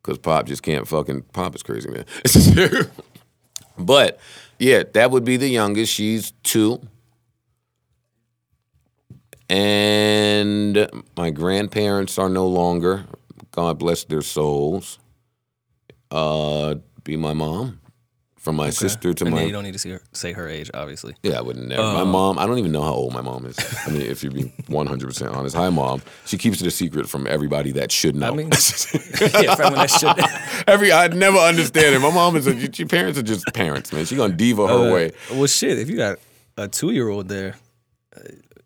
because 0.03 0.19
Pop 0.19 0.47
just 0.47 0.63
can't 0.63 0.87
fucking 0.87 1.23
Pop 1.33 1.55
is 1.55 1.63
crazy, 1.63 1.89
man. 1.91 2.05
but 3.79 4.19
yeah, 4.59 4.83
that 4.95 5.11
would 5.11 5.25
be 5.25 5.37
the 5.37 5.49
youngest. 5.49 5.93
She's 5.93 6.33
two. 6.43 6.81
And 9.49 10.89
my 11.17 11.31
grandparents 11.31 12.19
are 12.19 12.31
no 12.31 12.47
longer. 12.47 13.05
God 13.51 13.79
bless 13.79 14.05
their 14.05 14.23
souls. 14.23 14.99
Uh, 16.13 16.75
be 17.05 17.17
my 17.17 17.33
mom, 17.33 17.81
from 18.37 18.57
my 18.57 18.71
sister 18.71 19.15
to 19.15 19.25
And 19.25 19.35
my 19.35 19.43
you 19.45 19.53
don't 19.53 19.63
need 19.65 19.73
to 19.73 19.79
see 19.79 19.91
her, 19.91 20.03
say 20.13 20.33
her 20.33 20.47
age, 20.49 20.71
obviously. 20.75 21.15
yeah, 21.23 21.39
I 21.39 21.41
would 21.41 21.57
never. 21.57 21.83
my 21.83 22.05
mom, 22.05 22.39
I 22.39 22.47
don't 22.47 22.59
even 22.59 22.71
know 22.71 22.83
how 22.83 22.93
old 22.93 23.13
my 23.15 23.23
mom 23.23 23.47
is. 23.47 23.57
I 23.87 23.91
mean, 23.91 24.03
if 24.03 24.23
you're 24.23 24.31
being 24.33 24.53
100% 24.69 25.35
honest. 25.35 25.57
Hi, 25.57 25.71
mom. 25.71 26.03
She 26.27 26.37
keeps 26.39 26.61
it 26.61 26.67
a 26.67 26.71
secret 26.71 27.09
from 27.09 27.27
everybody 27.27 27.73
that 27.73 27.91
should 27.91 28.15
know. 28.15 28.29
I 28.33 28.37
mean, 28.37 28.47
yeah, 28.51 29.55
from 29.55 29.75
that 29.75 29.89
shit. 29.91 30.65
Every, 30.69 30.93
I 30.93 31.09
never 31.09 31.39
understand 31.39 31.95
it. 31.95 32.01
My 32.01 32.11
mom 32.13 32.37
is, 32.37 32.47
a, 32.47 32.55
your 32.55 32.89
parents 32.89 33.19
are 33.19 33.23
just 33.23 33.45
parents, 33.55 33.93
man. 33.93 34.05
She 34.05 34.15
gonna 34.17 34.35
diva 34.35 34.67
her 34.69 34.91
Uh, 34.91 34.93
way. 34.93 35.13
Well, 35.31 35.47
shit, 35.47 35.79
if 35.79 35.89
you 35.89 35.97
got 35.97 36.19
a 36.59 36.69
two 36.69 36.91
year 36.91 37.09
old 37.09 37.29
there, 37.29 37.57
uh, 38.17 38.21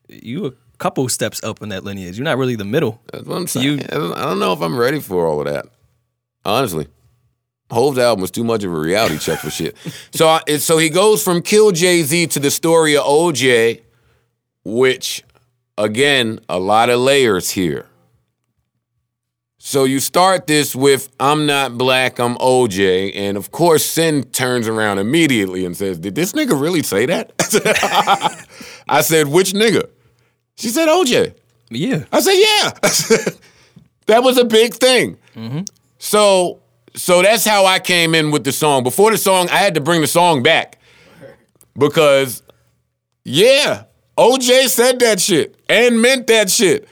you 0.08 0.46
a 0.46 0.52
couple 0.78 1.08
steps 1.08 1.42
up 1.44 1.62
in 1.62 1.68
that 1.68 1.84
lineage. 1.84 2.16
You're 2.18 2.24
not 2.24 2.38
really 2.38 2.56
the 2.56 2.64
middle. 2.64 3.00
That's 3.12 3.24
what 3.24 3.36
I'm 3.36 3.46
saying. 3.46 3.66
you- 3.66 3.84
I 3.90 3.94
don't 4.24 4.38
know 4.40 4.52
if 4.52 4.60
I'm 4.60 4.76
ready 4.78 5.00
for 5.00 5.26
all 5.26 5.40
of 5.40 5.46
that. 5.46 5.66
Honestly. 6.44 6.88
Hov's 7.70 7.98
album 7.98 8.22
was 8.22 8.30
too 8.30 8.44
much 8.44 8.64
of 8.64 8.72
a 8.72 8.78
reality 8.78 9.18
check 9.18 9.40
for 9.40 9.50
shit. 9.50 9.76
So, 10.12 10.28
I, 10.28 10.56
so 10.58 10.78
he 10.78 10.88
goes 10.88 11.22
from 11.22 11.42
Kill 11.42 11.72
Jay 11.72 12.02
Z 12.02 12.28
to 12.28 12.40
the 12.40 12.50
story 12.50 12.96
of 12.96 13.04
OJ, 13.04 13.82
which, 14.64 15.24
again, 15.76 16.40
a 16.48 16.58
lot 16.58 16.90
of 16.90 17.00
layers 17.00 17.50
here. 17.50 17.86
So 19.58 19.82
you 19.82 19.98
start 19.98 20.46
this 20.46 20.76
with 20.76 21.08
"I'm 21.18 21.44
not 21.46 21.76
black, 21.76 22.20
I'm 22.20 22.36
OJ," 22.36 23.16
and 23.16 23.36
of 23.36 23.50
course, 23.50 23.84
Sin 23.84 24.22
turns 24.22 24.68
around 24.68 24.98
immediately 24.98 25.64
and 25.64 25.76
says, 25.76 25.98
"Did 25.98 26.14
this 26.14 26.32
nigga 26.32 26.60
really 26.60 26.84
say 26.84 27.06
that?" 27.06 27.32
I 28.88 29.00
said, 29.00 29.26
"Which 29.26 29.54
nigga?" 29.54 29.88
She 30.56 30.68
said, 30.68 30.88
"OJ." 30.88 31.34
Yeah. 31.70 32.04
I 32.12 32.20
said, 32.20 32.34
yeah. 32.34 33.34
that 34.06 34.22
was 34.22 34.38
a 34.38 34.44
big 34.44 34.74
thing. 34.74 35.18
Mm-hmm. 35.34 35.62
So, 35.98 36.60
so 36.96 37.22
that's 37.22 37.44
how 37.44 37.66
I 37.66 37.78
came 37.78 38.14
in 38.14 38.30
with 38.30 38.44
the 38.44 38.52
song. 38.52 38.82
Before 38.82 39.10
the 39.10 39.18
song, 39.18 39.48
I 39.50 39.58
had 39.58 39.74
to 39.74 39.80
bring 39.80 40.00
the 40.00 40.06
song 40.06 40.42
back 40.42 40.78
because, 41.78 42.42
yeah, 43.24 43.84
OJ 44.18 44.68
said 44.68 44.98
that 45.00 45.20
shit 45.20 45.56
and 45.68 46.00
meant 46.00 46.26
that 46.28 46.50
shit. 46.50 46.88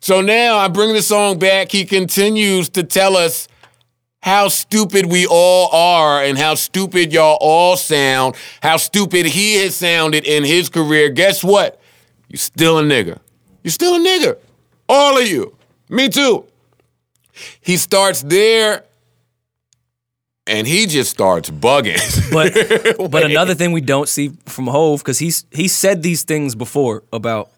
So 0.00 0.20
now 0.20 0.58
I 0.58 0.68
bring 0.68 0.92
the 0.92 1.02
song 1.02 1.38
back. 1.38 1.70
He 1.70 1.84
continues 1.84 2.68
to 2.70 2.82
tell 2.82 3.16
us 3.16 3.46
how 4.20 4.48
stupid 4.48 5.06
we 5.06 5.26
all 5.28 5.72
are 5.72 6.24
and 6.24 6.36
how 6.36 6.56
stupid 6.56 7.12
y'all 7.12 7.38
all 7.40 7.76
sound, 7.76 8.34
how 8.60 8.76
stupid 8.76 9.26
he 9.26 9.54
has 9.62 9.76
sounded 9.76 10.26
in 10.26 10.42
his 10.42 10.68
career. 10.68 11.08
Guess 11.08 11.44
what? 11.44 11.80
You're 12.28 12.38
still 12.38 12.78
a 12.78 12.82
nigga. 12.82 13.20
You're 13.62 13.70
still 13.70 13.94
a 13.94 14.00
nigga. 14.00 14.36
All 14.88 15.16
of 15.16 15.28
you. 15.28 15.56
Me 15.88 16.08
too. 16.08 16.46
He 17.60 17.76
starts 17.76 18.22
there 18.22 18.84
and 20.46 20.66
he 20.66 20.86
just 20.86 21.10
starts 21.10 21.50
bugging. 21.50 22.00
But 22.32 23.10
but 23.10 23.24
another 23.24 23.54
thing 23.54 23.72
we 23.72 23.80
don't 23.80 24.08
see 24.08 24.32
from 24.46 24.66
Hov 24.66 25.00
because 25.00 25.18
he's 25.18 25.46
he 25.50 25.68
said 25.68 26.02
these 26.02 26.24
things 26.24 26.54
before 26.54 27.02
about 27.12 27.50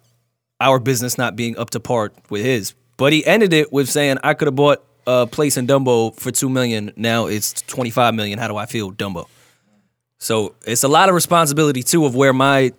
our 0.61 0.79
business 0.79 1.17
not 1.17 1.35
being 1.35 1.57
up 1.57 1.69
to 1.71 1.79
par 1.79 2.11
with 2.29 2.43
his, 2.43 2.73
but 2.97 3.11
he 3.13 3.25
ended 3.25 3.53
it 3.53 3.73
with 3.73 3.89
saying 3.89 4.17
I 4.23 4.33
could 4.33 4.47
have 4.47 4.55
bought 4.55 4.83
a 5.07 5.27
place 5.27 5.57
in 5.57 5.67
Dumbo 5.67 6.15
for 6.19 6.31
two 6.31 6.49
million. 6.49 6.91
Now 6.95 7.25
it's 7.27 7.61
twenty 7.63 7.89
five 7.89 8.13
million. 8.13 8.39
How 8.39 8.47
do 8.47 8.57
I 8.57 8.65
feel, 8.65 8.91
Dumbo? 8.91 9.27
So 10.19 10.55
it's 10.65 10.83
a 10.83 10.87
lot 10.87 11.09
of 11.09 11.15
responsibility 11.15 11.83
too 11.83 12.05
of 12.05 12.15
where 12.15 12.33
my 12.33 12.73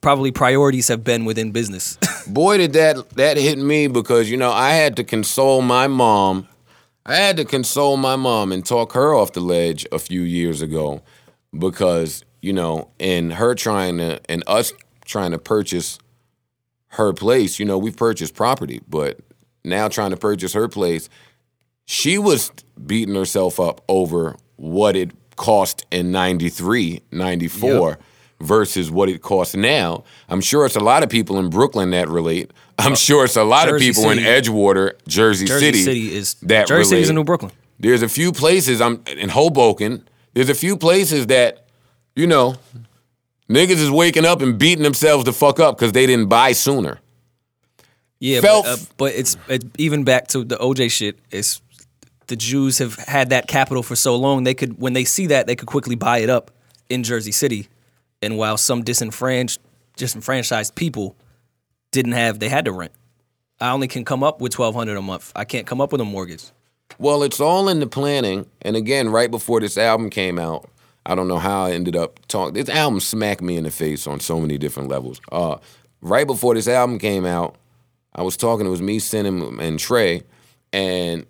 probably 0.00 0.32
priorities 0.32 0.88
have 0.88 1.04
been 1.04 1.24
within 1.24 1.52
business. 1.52 1.98
Boy, 2.26 2.58
did 2.58 2.72
that 2.74 3.10
that 3.10 3.36
hit 3.36 3.58
me 3.58 3.86
because 3.86 4.30
you 4.30 4.36
know 4.36 4.50
I 4.52 4.70
had 4.70 4.96
to 4.96 5.04
console 5.04 5.62
my 5.62 5.86
mom. 5.86 6.48
I 7.06 7.16
had 7.16 7.36
to 7.38 7.44
console 7.44 7.96
my 7.96 8.16
mom 8.16 8.52
and 8.52 8.64
talk 8.64 8.92
her 8.92 9.14
off 9.14 9.32
the 9.32 9.40
ledge 9.40 9.86
a 9.90 9.98
few 9.98 10.22
years 10.22 10.62
ago 10.62 11.02
because 11.56 12.24
you 12.40 12.52
know, 12.52 12.90
in 12.98 13.30
her 13.32 13.54
trying 13.54 13.98
to 13.98 14.20
and 14.30 14.42
us 14.46 14.72
trying 15.04 15.32
to 15.32 15.38
purchase 15.38 15.98
her 16.88 17.12
place. 17.12 17.58
You 17.58 17.66
know, 17.66 17.78
we've 17.78 17.96
purchased 17.96 18.34
property, 18.34 18.80
but 18.88 19.20
now 19.64 19.88
trying 19.88 20.10
to 20.10 20.16
purchase 20.16 20.52
her 20.54 20.68
place, 20.68 21.08
she 21.84 22.18
was 22.18 22.50
beating 22.86 23.14
herself 23.14 23.60
up 23.60 23.82
over 23.88 24.36
what 24.56 24.96
it 24.96 25.10
cost 25.36 25.84
in 25.90 26.12
93, 26.12 27.02
94 27.12 27.98
versus 28.40 28.90
what 28.90 29.08
it 29.08 29.22
costs 29.22 29.54
now. 29.54 30.04
I'm 30.28 30.40
sure 30.40 30.66
it's 30.66 30.76
a 30.76 30.80
lot 30.80 31.02
of 31.02 31.08
people 31.08 31.38
in 31.38 31.50
Brooklyn 31.50 31.90
that 31.90 32.08
relate. 32.08 32.50
I'm 32.78 32.94
sure 32.94 33.24
it's 33.24 33.36
a 33.36 33.44
lot 33.44 33.68
Jersey 33.68 33.90
of 33.90 33.94
people 33.94 34.10
in 34.10 34.18
Edgewater, 34.18 34.92
Jersey, 35.06 35.46
Jersey, 35.46 35.46
Jersey 35.46 35.82
City, 35.82 35.84
City 35.84 36.14
is 36.16 36.34
that 36.42 36.66
Jersey 36.66 36.90
City 36.90 37.02
is 37.02 37.10
in 37.10 37.16
New 37.16 37.24
Brooklyn. 37.24 37.52
There's 37.78 38.02
a 38.02 38.08
few 38.08 38.32
places 38.32 38.80
I'm 38.80 39.02
in 39.06 39.28
Hoboken. 39.28 40.08
There's 40.34 40.48
a 40.48 40.54
few 40.54 40.76
places 40.76 41.26
that, 41.28 41.66
you 42.14 42.26
know, 42.26 42.56
niggas 43.48 43.78
is 43.78 43.90
waking 43.90 44.24
up 44.24 44.40
and 44.42 44.58
beating 44.58 44.84
themselves 44.84 45.24
the 45.24 45.32
fuck 45.32 45.60
up 45.60 45.76
because 45.76 45.92
they 45.92 46.06
didn't 46.06 46.28
buy 46.28 46.52
sooner. 46.52 47.00
Yeah, 48.18 48.42
Felt- 48.42 48.64
but, 48.64 48.70
uh, 48.70 48.84
but 48.98 49.12
it's 49.14 49.36
it, 49.48 49.64
even 49.78 50.04
back 50.04 50.28
to 50.28 50.44
the 50.44 50.56
OJ 50.56 50.90
shit. 50.90 51.18
It's 51.30 51.62
the 52.26 52.36
Jews 52.36 52.78
have 52.78 52.94
had 52.96 53.30
that 53.30 53.48
capital 53.48 53.82
for 53.82 53.96
so 53.96 54.14
long. 54.14 54.44
They 54.44 54.54
could 54.54 54.78
when 54.78 54.92
they 54.92 55.04
see 55.04 55.26
that 55.28 55.46
they 55.46 55.56
could 55.56 55.68
quickly 55.68 55.96
buy 55.96 56.18
it 56.18 56.28
up 56.30 56.50
in 56.90 57.02
Jersey 57.02 57.32
City, 57.32 57.68
and 58.22 58.36
while 58.36 58.56
some 58.56 58.82
disenfranchised 58.82 59.60
disenfranchised 59.96 60.74
people 60.74 61.16
didn't 61.90 62.12
have, 62.12 62.38
they 62.38 62.48
had 62.48 62.64
to 62.64 62.72
rent. 62.72 62.92
I 63.60 63.70
only 63.72 63.88
can 63.88 64.04
come 64.04 64.22
up 64.22 64.40
with 64.40 64.52
twelve 64.52 64.74
hundred 64.74 64.96
a 64.96 65.02
month. 65.02 65.32
I 65.36 65.44
can't 65.44 65.66
come 65.66 65.80
up 65.80 65.92
with 65.92 66.00
a 66.00 66.04
mortgage. 66.04 66.44
Well, 66.98 67.22
it's 67.22 67.40
all 67.40 67.68
in 67.68 67.80
the 67.80 67.86
planning. 67.86 68.46
And 68.62 68.76
again, 68.76 69.10
right 69.10 69.30
before 69.30 69.60
this 69.60 69.78
album 69.78 70.10
came 70.10 70.38
out, 70.38 70.68
I 71.06 71.14
don't 71.14 71.28
know 71.28 71.38
how 71.38 71.64
I 71.64 71.72
ended 71.72 71.96
up 71.96 72.20
talking. 72.26 72.54
This 72.54 72.68
album 72.68 73.00
smacked 73.00 73.42
me 73.42 73.56
in 73.56 73.64
the 73.64 73.70
face 73.70 74.06
on 74.06 74.20
so 74.20 74.40
many 74.40 74.58
different 74.58 74.88
levels. 74.88 75.20
Uh, 75.30 75.56
right 76.00 76.26
before 76.26 76.54
this 76.54 76.68
album 76.68 76.98
came 76.98 77.24
out, 77.24 77.56
I 78.14 78.22
was 78.22 78.36
talking. 78.36 78.66
It 78.66 78.70
was 78.70 78.82
me, 78.82 78.98
Sin, 78.98 79.26
and 79.26 79.78
Trey, 79.78 80.22
and 80.72 81.26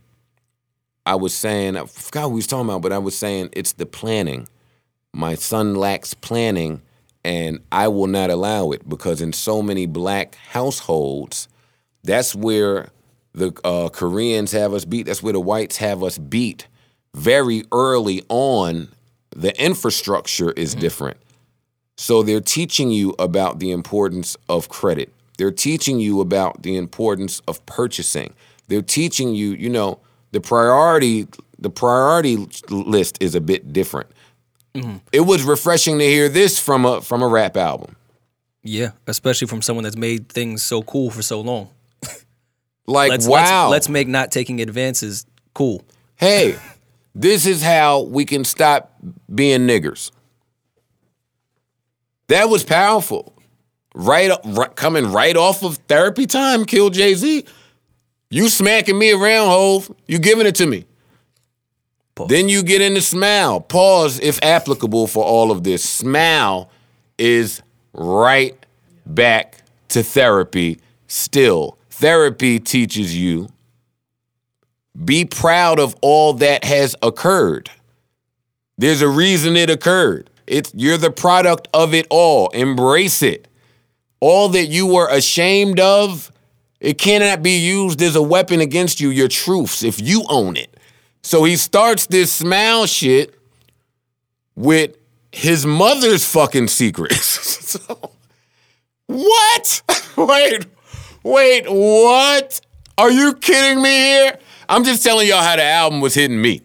I 1.07 1.15
was 1.17 1.35
saying, 1.35 1.77
I 1.77 1.87
forgot 1.87 2.25
what 2.25 2.31
we 2.31 2.37
was 2.37 2.47
talking 2.47 2.69
about, 2.69 2.83
but 2.83 2.93
I 2.93 2.99
was 2.99 3.17
saying 3.17 3.51
it's 3.53 3.73
the 3.73 3.87
planning. 3.87 4.49
My 5.13 5.35
son 5.35 5.75
lacks 5.75 6.15
planning, 6.15 6.83
and 7.25 7.61
I 7.73 7.89
will 7.89 8.07
not 8.07 8.31
allow 8.31 8.71
it 8.71 8.89
because 8.89 9.21
in 9.21 9.33
so 9.33 9.63
many 9.63 9.87
black 9.87 10.37
households, 10.37 11.49
that's 12.05 12.35
where 12.35 12.89
the 13.35 13.53
uh, 13.65 13.89
Koreans 13.89 14.53
have 14.53 14.73
us 14.73 14.85
beat. 14.85 15.07
That's 15.07 15.23
where 15.23 15.33
the 15.33 15.41
whites 15.41 15.77
have 15.79 16.03
us 16.03 16.19
beat. 16.19 16.67
Very 17.15 17.65
early 17.73 18.23
on, 18.29 18.89
the 19.31 19.59
infrastructure 19.63 20.53
is 20.53 20.75
different. 20.75 21.17
So 21.97 22.23
they're 22.23 22.41
teaching 22.41 22.91
you 22.91 23.15
about 23.19 23.59
the 23.59 23.73
importance 23.73 24.37
of 24.49 24.69
credit. 24.69 25.13
They're 25.39 25.51
teaching 25.51 26.01
you 26.01 26.21
about 26.21 26.63
the 26.63 26.77
importance 26.77 27.41
of 27.47 27.65
purchasing. 27.67 28.35
They're 28.69 28.83
teaching 28.83 29.35
you, 29.35 29.53
you 29.53 29.69
know, 29.69 30.01
the 30.33 30.41
priority 30.41 31.27
the 31.59 31.71
priority 31.71 32.49
list 32.71 33.19
is 33.21 33.35
a 33.35 33.41
bit 33.41 33.73
different. 33.73 34.11
Mm-hmm. 34.75 34.99
It 35.13 35.21
was 35.21 35.43
refreshing 35.43 35.99
to 35.99 36.05
hear 36.05 36.29
this 36.29 36.59
from 36.59 36.85
a 36.85 37.01
from 37.01 37.23
a 37.23 37.29
rap 37.29 37.57
album. 37.57 37.97
Yeah, 38.63 38.91
especially 39.07 39.49
from 39.49 39.63
someone 39.63 39.85
that's 39.85 39.97
made 39.97 40.29
things 40.29 40.63
so 40.63 40.83
cool 40.83 41.11
for 41.11 41.23
so 41.23 41.41
long. 41.41 41.71
Like 42.87 43.11
Let's 43.11 43.29
wow. 43.29 43.69
let's, 43.69 43.71
let's 43.71 43.89
make 43.89 44.09
not 44.09 44.33
taking 44.33 44.61
advances 44.61 45.25
cool. 45.55 45.85
hey, 46.17 46.57
this 47.15 47.47
is 47.47 47.63
how 47.63 48.01
we 48.01 48.25
can 48.25 48.45
stop 48.45 48.97
being 49.33 49.61
niggers. 49.61 50.11
That 52.27 52.49
was 52.49 52.65
powerful. 52.65 53.33
Right, 53.95 54.33
right 54.45 54.75
coming 54.75 55.13
right 55.13 55.37
off 55.37 55.63
of 55.63 55.77
therapy 55.89 56.27
time, 56.27 56.65
kill 56.65 56.91
Jay 56.91 57.15
Z. 57.15 57.45
You 58.29 58.49
smacking 58.49 58.99
me 58.99 59.13
around, 59.13 59.49
Hov. 59.49 59.93
You 60.07 60.19
giving 60.19 60.47
it 60.47 60.55
to 60.57 60.67
me. 60.67 60.85
Pause. 62.15 62.29
Then 62.29 62.49
you 62.49 62.63
get 62.63 62.81
into 62.81 63.01
smile. 63.01 63.61
Pause 63.61 64.21
if 64.21 64.43
applicable 64.43 65.07
for 65.07 65.25
all 65.25 65.51
of 65.51 65.65
this. 65.65 65.83
Smile 65.83 66.71
is 67.19 67.63
right 67.93 68.57
back 69.07 69.63
to 69.89 70.03
therapy 70.03 70.81
still. 71.07 71.79
Therapy 71.91 72.59
teaches 72.59 73.17
you 73.17 73.49
be 75.05 75.25
proud 75.25 75.79
of 75.79 75.95
all 76.03 76.35
that 76.35 76.65
has 76.65 76.97
occurred. 77.03 77.71
There's 78.77 79.03
a 79.03 79.09
reason 79.09 79.57
it 79.57 79.71
occurred. 79.71 80.31
It's 80.47 80.73
you're 80.75 80.99
the 80.99 81.11
product 81.11 81.69
of 81.73 81.95
it 81.95 82.07
all. 82.11 82.49
Embrace 82.51 83.23
it. 83.23 83.47
All 84.21 84.49
that 84.51 84.67
you 84.67 84.87
were 84.87 85.09
ashamed 85.09 85.81
of, 85.81 86.33
it 86.81 86.99
cannot 86.99 87.43
be 87.43 87.59
used 87.59 88.03
as 88.03 88.17
a 88.17 88.23
weapon 88.23 88.61
against 88.61 89.01
you, 89.01 89.11
your 89.11 89.29
truths, 89.29 89.83
if 89.83 90.01
you 90.01 90.25
own 90.29 90.57
it. 90.57 90.77
So 91.23 91.45
he 91.45 91.57
starts 91.57 92.07
this 92.07 92.33
smile 92.33 92.87
shit 92.87 93.35
with 94.55 94.97
his 95.33 95.67
mother's 95.67 96.25
fucking 96.25 96.69
secrets. 96.69 97.17
so, 97.79 98.11
what? 99.07 99.83
wait, 100.17 100.67
wait, 101.23 101.65
what? 101.69 102.61
Are 102.99 103.11
you 103.11 103.35
kidding 103.35 103.83
me 103.83 103.91
here? 103.91 104.39
I'm 104.69 104.85
just 104.85 105.03
telling 105.03 105.27
y'all 105.29 105.43
how 105.43 105.57
the 105.57 105.65
album 105.65 106.01
was 106.01 106.15
hitting 106.15 106.41
me. 106.41 106.63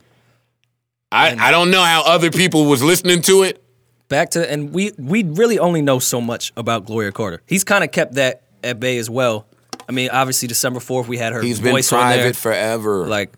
I, 1.11 1.35
I 1.35 1.51
don't 1.51 1.71
know 1.71 1.83
how 1.83 2.03
other 2.05 2.29
people 2.29 2.65
was 2.65 2.83
listening 2.83 3.21
to 3.23 3.43
it. 3.43 3.63
back 4.09 4.31
to 4.31 4.51
and 4.51 4.73
we 4.73 4.91
we 4.97 5.23
really 5.23 5.57
only 5.59 5.81
know 5.81 5.97
so 5.99 6.19
much 6.19 6.51
about 6.57 6.85
Gloria 6.85 7.11
Carter. 7.11 7.41
He's 7.45 7.63
kind 7.63 7.83
of 7.83 7.91
kept 7.91 8.15
that 8.15 8.43
at 8.63 8.79
bay 8.79 8.97
as 8.97 9.09
well. 9.09 9.47
I 9.87 9.91
mean, 9.93 10.09
obviously 10.09 10.47
December 10.47 10.79
fourth 10.81 11.07
we 11.07 11.17
had 11.17 11.31
her 11.31 11.41
He's 11.41 11.59
been 11.61 11.71
voice 11.71 11.93
on 11.93 12.09
there. 12.09 12.17
private 12.17 12.35
forever. 12.35 13.07
Like 13.07 13.31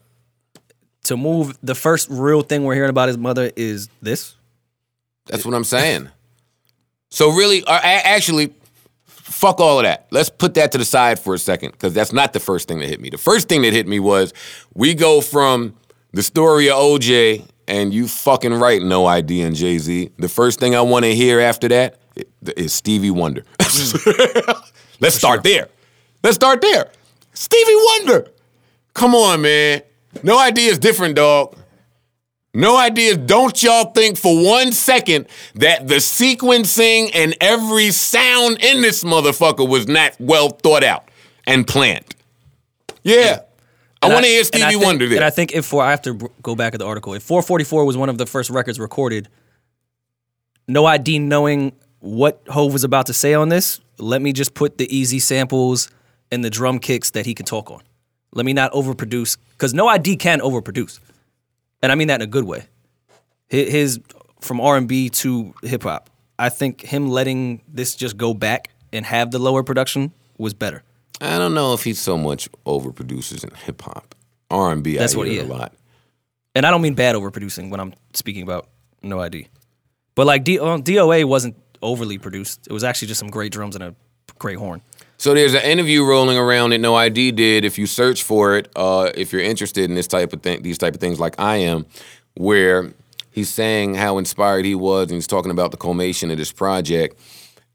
to 1.07 1.17
move, 1.17 1.57
the 1.61 1.75
first 1.75 2.07
real 2.09 2.41
thing 2.41 2.63
we're 2.63 2.75
hearing 2.75 2.89
about 2.89 3.07
his 3.07 3.17
mother 3.17 3.51
is 3.55 3.89
this. 4.01 4.35
That's 5.25 5.45
what 5.45 5.53
I'm 5.53 5.63
saying. 5.63 6.09
So 7.09 7.31
really, 7.31 7.63
uh, 7.63 7.79
actually, 7.83 8.53
fuck 9.05 9.59
all 9.59 9.79
of 9.79 9.83
that. 9.83 10.07
Let's 10.11 10.29
put 10.29 10.53
that 10.55 10.71
to 10.71 10.77
the 10.77 10.85
side 10.85 11.19
for 11.19 11.33
a 11.33 11.37
second 11.37 11.71
because 11.71 11.93
that's 11.93 12.13
not 12.13 12.33
the 12.33 12.39
first 12.39 12.67
thing 12.67 12.79
that 12.79 12.87
hit 12.89 12.99
me. 12.99 13.09
The 13.09 13.17
first 13.17 13.49
thing 13.49 13.61
that 13.63 13.73
hit 13.73 13.87
me 13.87 13.99
was 13.99 14.33
we 14.73 14.93
go 14.93 15.21
from 15.21 15.75
the 16.11 16.23
story 16.23 16.69
of 16.69 16.77
OJ 16.77 17.47
and 17.67 17.93
you 17.93 18.07
fucking 18.07 18.53
right, 18.53 18.81
No 18.81 19.05
ID 19.05 19.41
and 19.41 19.55
Jay 19.55 19.77
Z. 19.77 20.11
The 20.17 20.29
first 20.29 20.59
thing 20.59 20.75
I 20.75 20.81
want 20.81 21.05
to 21.05 21.13
hear 21.13 21.39
after 21.39 21.67
that 21.69 21.99
is 22.55 22.73
Stevie 22.73 23.11
Wonder. 23.11 23.43
Let's 24.99 25.15
start 25.15 25.43
there. 25.43 25.69
Let's 26.23 26.35
start 26.35 26.61
there. 26.61 26.91
Stevie 27.33 27.75
Wonder. 27.75 28.31
Come 28.93 29.13
on, 29.13 29.41
man. 29.41 29.81
No 30.23 30.37
ID 30.37 30.65
is 30.65 30.79
different, 30.79 31.15
dog. 31.15 31.55
No 32.53 32.75
ideas. 32.77 33.17
Don't 33.17 33.61
y'all 33.61 33.91
think 33.91 34.17
for 34.17 34.43
one 34.43 34.71
second 34.71 35.27
that 35.55 35.87
the 35.87 35.95
sequencing 35.95 37.11
and 37.13 37.35
every 37.39 37.91
sound 37.91 38.63
in 38.63 38.81
this 38.81 39.03
motherfucker 39.03 39.67
was 39.67 39.87
not 39.87 40.15
well 40.19 40.49
thought 40.49 40.83
out 40.83 41.09
and 41.45 41.67
planned. 41.67 42.15
Yeah. 43.03 43.41
I 44.01 44.09
want 44.09 44.25
to 44.25 44.29
hear 44.29 44.39
and 44.39 44.47
Stevie 44.47 44.71
think- 44.73 44.83
Wonder 44.83 45.05
And 45.05 45.23
I 45.23 45.29
think 45.29 45.53
if 45.53 45.65
for 45.65 45.83
I 45.83 45.91
have 45.91 46.01
to 46.03 46.31
go 46.41 46.55
back 46.55 46.73
at 46.73 46.79
the 46.79 46.85
article, 46.85 47.13
if 47.13 47.23
444 47.23 47.85
was 47.85 47.97
one 47.97 48.09
of 48.09 48.17
the 48.17 48.25
first 48.25 48.49
records 48.49 48.79
recorded, 48.79 49.27
No 50.67 50.85
ID 50.85 51.19
knowing 51.19 51.73
what 51.99 52.41
Hov 52.47 52.73
was 52.73 52.83
about 52.83 53.05
to 53.07 53.13
say 53.13 53.33
on 53.33 53.49
this, 53.49 53.79
let 53.99 54.21
me 54.21 54.33
just 54.33 54.53
put 54.53 54.77
the 54.77 54.95
easy 54.95 55.19
samples 55.19 55.89
and 56.31 56.43
the 56.43 56.49
drum 56.49 56.79
kicks 56.79 57.11
that 57.11 57.25
he 57.25 57.33
could 57.33 57.45
talk 57.45 57.71
on. 57.71 57.81
Let 58.33 58.45
me 58.45 58.53
not 58.53 58.71
overproduce 58.73 59.37
because 59.51 59.73
No 59.73 59.87
ID 59.87 60.17
can 60.17 60.39
overproduce, 60.39 60.99
and 61.81 61.91
I 61.91 61.95
mean 61.95 62.07
that 62.09 62.21
in 62.21 62.27
a 62.27 62.31
good 62.31 62.43
way. 62.45 62.65
Hi- 63.51 63.57
His 63.69 63.99
from 64.41 64.59
R 64.61 64.77
and 64.77 64.87
B 64.87 65.09
to 65.09 65.53
hip 65.63 65.83
hop, 65.83 66.09
I 66.37 66.49
think 66.49 66.81
him 66.81 67.09
letting 67.09 67.61
this 67.67 67.95
just 67.95 68.17
go 68.17 68.33
back 68.33 68.69
and 68.93 69.05
have 69.05 69.31
the 69.31 69.39
lower 69.39 69.63
production 69.63 70.11
was 70.37 70.53
better. 70.53 70.83
I 71.19 71.37
don't 71.39 71.53
know 71.55 71.73
if 71.73 71.83
he 71.83 71.93
so 71.93 72.17
much 72.17 72.47
overproduces 72.65 73.43
in 73.43 73.49
hip 73.55 73.81
hop. 73.81 74.13
R 74.51 74.71
and 74.71 74.83
B. 74.83 74.97
That's 74.97 75.13
hear 75.13 75.19
what 75.19 75.27
he 75.27 75.39
a 75.39 75.43
lot. 75.45 75.73
And 76.53 76.65
I 76.65 76.71
don't 76.71 76.81
mean 76.81 76.93
bad 76.95 77.15
overproducing 77.15 77.69
when 77.69 77.79
I'm 77.79 77.93
speaking 78.13 78.43
about 78.43 78.67
No 79.01 79.19
ID. 79.19 79.47
But 80.15 80.27
like 80.27 80.43
D- 80.43 80.59
uh, 80.59 80.77
DOA 80.77 81.25
wasn't 81.25 81.55
overly 81.81 82.17
produced. 82.17 82.67
It 82.67 82.73
was 82.73 82.83
actually 82.83 83.07
just 83.09 83.19
some 83.19 83.29
great 83.29 83.51
drums 83.51 83.75
and 83.75 83.83
a 83.83 83.95
great 84.39 84.57
horn. 84.57 84.81
So 85.19 85.33
there's 85.33 85.55
an 85.55 85.63
interview 85.63 86.05
rolling 86.05 86.37
around 86.37 86.69
that 86.71 86.77
No 86.77 86.93
ID 86.93 87.31
did. 87.31 87.65
If 87.65 87.79
you 87.79 87.87
search 87.87 88.21
for 88.21 88.55
it, 88.55 88.69
uh, 88.75 89.11
if 89.15 89.33
you're 89.33 89.41
interested 89.41 89.89
in 89.89 89.95
this 89.95 90.05
type 90.05 90.31
of 90.31 90.43
thing, 90.43 90.61
these 90.61 90.77
type 90.77 90.93
of 90.93 90.99
things, 90.99 91.19
like 91.19 91.33
I 91.39 91.55
am, 91.57 91.87
where 92.35 92.93
he's 93.31 93.49
saying 93.49 93.95
how 93.95 94.19
inspired 94.19 94.63
he 94.63 94.75
was, 94.75 95.07
and 95.09 95.13
he's 95.13 95.25
talking 95.25 95.51
about 95.51 95.71
the 95.71 95.77
culmination 95.77 96.29
of 96.29 96.37
this 96.37 96.51
project, 96.51 97.19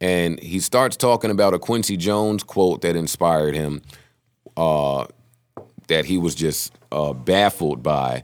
and 0.01 0.39
he 0.39 0.61
starts 0.61 0.97
talking 0.97 1.33
about 1.33 1.53
a 1.53 1.59
Quincy 1.59 1.97
Jones 1.97 2.45
quote 2.45 2.83
that 2.83 2.95
inspired 2.95 3.57
him, 3.57 3.83
uh, 4.57 5.07
that 5.89 6.05
he 6.05 6.19
was 6.19 6.37
just 6.37 6.73
uh, 6.93 7.13
baffled 7.13 7.83
by, 7.83 8.23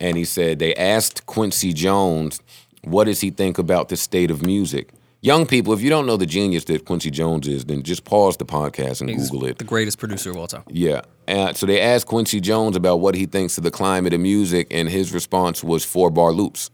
and 0.00 0.16
he 0.16 0.24
said 0.24 0.58
they 0.58 0.74
asked 0.76 1.26
Quincy 1.26 1.74
Jones, 1.74 2.40
"What 2.84 3.04
does 3.04 3.20
he 3.20 3.28
think 3.28 3.58
about 3.58 3.90
the 3.90 3.96
state 3.98 4.30
of 4.30 4.40
music?" 4.46 4.94
Young 5.22 5.46
people, 5.46 5.72
if 5.72 5.80
you 5.80 5.90
don't 5.90 6.06
know 6.06 6.16
the 6.16 6.26
genius 6.26 6.64
that 6.64 6.84
Quincy 6.84 7.10
Jones 7.10 7.48
is, 7.48 7.64
then 7.64 7.82
just 7.82 8.04
pause 8.04 8.36
the 8.36 8.44
podcast 8.44 9.00
and 9.00 9.10
He's 9.10 9.30
Google 9.30 9.48
it. 9.48 9.58
The 9.58 9.64
greatest 9.64 9.98
producer 9.98 10.30
of 10.30 10.36
all 10.36 10.46
time. 10.46 10.62
Yeah. 10.68 11.02
And 11.26 11.56
so 11.56 11.66
they 11.66 11.80
asked 11.80 12.06
Quincy 12.06 12.40
Jones 12.40 12.76
about 12.76 12.96
what 12.96 13.14
he 13.14 13.26
thinks 13.26 13.58
of 13.58 13.64
the 13.64 13.70
climate 13.70 14.12
of 14.12 14.20
music, 14.20 14.68
and 14.70 14.88
his 14.88 15.12
response 15.12 15.64
was 15.64 15.84
four 15.84 16.10
bar 16.10 16.32
loops. 16.32 16.70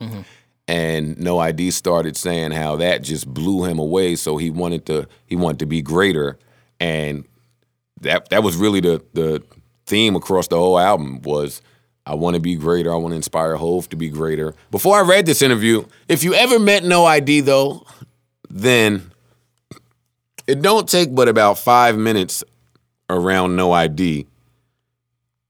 Mm-hmm. 0.00 0.20
And 0.66 1.18
No 1.18 1.38
ID 1.40 1.72
started 1.72 2.16
saying 2.16 2.52
how 2.52 2.76
that 2.76 3.02
just 3.02 3.28
blew 3.28 3.64
him 3.64 3.78
away. 3.78 4.16
So 4.16 4.38
he 4.38 4.50
wanted 4.50 4.86
to 4.86 5.06
he 5.26 5.36
wanted 5.36 5.58
to 5.58 5.66
be 5.66 5.82
greater, 5.82 6.38
and 6.80 7.26
that 8.00 8.30
that 8.30 8.42
was 8.42 8.56
really 8.56 8.80
the 8.80 9.04
the 9.12 9.42
theme 9.84 10.16
across 10.16 10.48
the 10.48 10.56
whole 10.56 10.78
album 10.78 11.20
was 11.20 11.60
I 12.06 12.14
want 12.14 12.34
to 12.34 12.40
be 12.40 12.54
greater. 12.54 12.92
I 12.92 12.96
want 12.96 13.12
to 13.12 13.16
inspire 13.16 13.56
Hov 13.56 13.88
to 13.88 13.96
be 13.96 14.08
greater. 14.08 14.54
Before 14.70 14.98
I 14.98 15.02
read 15.02 15.26
this 15.26 15.40
interview, 15.40 15.84
if 16.08 16.22
you 16.22 16.34
ever 16.34 16.58
met 16.58 16.84
No 16.84 17.04
ID 17.06 17.40
though, 17.40 17.86
then 18.50 19.10
it 20.46 20.60
don't 20.60 20.88
take 20.88 21.14
but 21.14 21.28
about 21.28 21.58
five 21.58 21.96
minutes 21.96 22.44
around 23.08 23.56
No 23.56 23.72
ID 23.72 24.26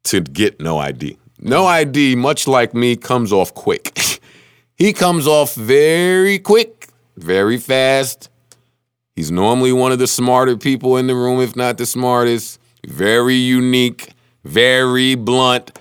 to 0.05 0.20
get 0.20 0.61
No 0.61 0.78
ID. 0.78 1.18
No 1.40 1.66
ID, 1.66 2.14
much 2.16 2.46
like 2.46 2.72
me, 2.72 2.96
comes 2.96 3.32
off 3.32 3.52
quick. 3.52 4.20
he 4.76 4.92
comes 4.92 5.26
off 5.26 5.55
very 5.55 6.38
quick, 6.38 6.88
very 7.16 7.59
fast. 7.59 8.30
He's 9.14 9.30
normally 9.30 9.72
one 9.72 9.92
of 9.92 9.98
the 9.98 10.07
smarter 10.07 10.57
people 10.57 10.96
in 10.96 11.07
the 11.07 11.14
room, 11.14 11.40
if 11.40 11.55
not 11.55 11.78
the 11.78 11.86
smartest. 11.86 12.59
Very 12.86 13.34
unique, 13.34 14.12
very 14.44 15.14
blunt, 15.14 15.78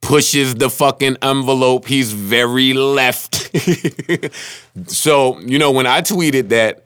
pushes 0.00 0.54
the 0.54 0.70
fucking 0.70 1.16
envelope. 1.22 1.86
He's 1.86 2.12
very 2.12 2.72
left. 2.72 3.50
so, 4.86 5.38
you 5.40 5.58
know, 5.58 5.70
when 5.70 5.86
I 5.86 6.00
tweeted 6.00 6.48
that, 6.50 6.84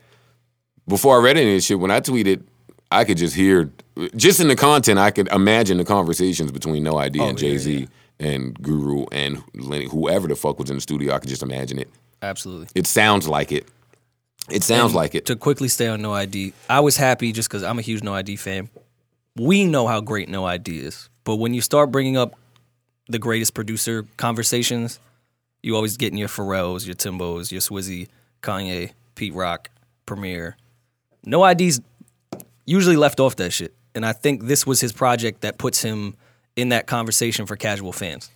before 0.87 1.19
I 1.19 1.23
read 1.23 1.37
any 1.37 1.51
of 1.51 1.57
this 1.57 1.65
shit, 1.65 1.79
when 1.79 1.91
I 1.91 1.99
tweeted, 1.99 2.43
I 2.91 3.03
could 3.03 3.17
just 3.17 3.35
hear, 3.35 3.71
just 4.15 4.39
in 4.39 4.47
the 4.47 4.55
content, 4.55 4.99
I 4.99 5.11
could 5.11 5.27
imagine 5.29 5.77
the 5.77 5.85
conversations 5.85 6.51
between 6.51 6.83
No 6.83 6.97
ID 6.97 7.19
oh, 7.19 7.29
and 7.29 7.37
Jay 7.37 7.57
Z 7.57 7.87
and 8.19 8.53
Guru 8.61 9.05
and 9.11 9.43
Lenny, 9.55 9.87
whoever 9.87 10.27
the 10.27 10.35
fuck 10.35 10.59
was 10.59 10.69
in 10.69 10.77
the 10.77 10.81
studio. 10.81 11.13
I 11.13 11.19
could 11.19 11.29
just 11.29 11.43
imagine 11.43 11.79
it. 11.79 11.89
Absolutely. 12.21 12.67
It 12.75 12.87
sounds 12.87 13.27
like 13.27 13.51
it. 13.51 13.67
It 14.49 14.63
sounds 14.63 14.91
And 14.91 14.95
like 14.95 15.15
it. 15.15 15.25
To 15.25 15.35
quickly 15.35 15.67
stay 15.67 15.87
on 15.87 16.01
No 16.01 16.13
ID, 16.13 16.53
I 16.69 16.79
was 16.81 16.97
happy 16.97 17.31
just 17.31 17.49
because 17.49 17.63
I'm 17.63 17.79
a 17.79 17.81
huge 17.81 18.03
No 18.03 18.13
ID 18.13 18.35
fan. 18.35 18.69
We 19.35 19.65
know 19.65 19.87
how 19.87 20.01
great 20.01 20.29
No 20.29 20.45
ID 20.45 20.79
is, 20.79 21.09
but 21.23 21.37
when 21.37 21.53
you 21.53 21.61
start 21.61 21.91
bringing 21.91 22.15
up 22.15 22.35
the 23.07 23.19
greatest 23.19 23.53
producer 23.53 24.05
conversations, 24.17 24.99
you 25.61 25.75
always 25.75 25.97
get 25.97 26.11
in 26.11 26.17
your 26.17 26.27
Pharrells, 26.27 26.85
your 26.85 26.95
Timbos, 26.95 27.51
your 27.51 27.61
Swizzy, 27.61 28.07
Kanye, 28.41 28.91
Pete 29.15 29.33
Rock, 29.33 29.69
Premier. 30.05 30.57
No 31.25 31.43
ID's 31.43 31.81
usually 32.65 32.97
left 32.97 33.19
off 33.19 33.35
that 33.37 33.51
shit, 33.51 33.73
and 33.93 34.05
I 34.05 34.13
think 34.13 34.43
this 34.43 34.65
was 34.65 34.81
his 34.81 34.91
project 34.91 35.41
that 35.41 35.57
puts 35.57 35.81
him 35.81 36.15
in 36.55 36.69
that 36.69 36.87
conversation 36.87 37.45
for 37.45 37.55
casual 37.55 37.91
fans. 37.91 38.29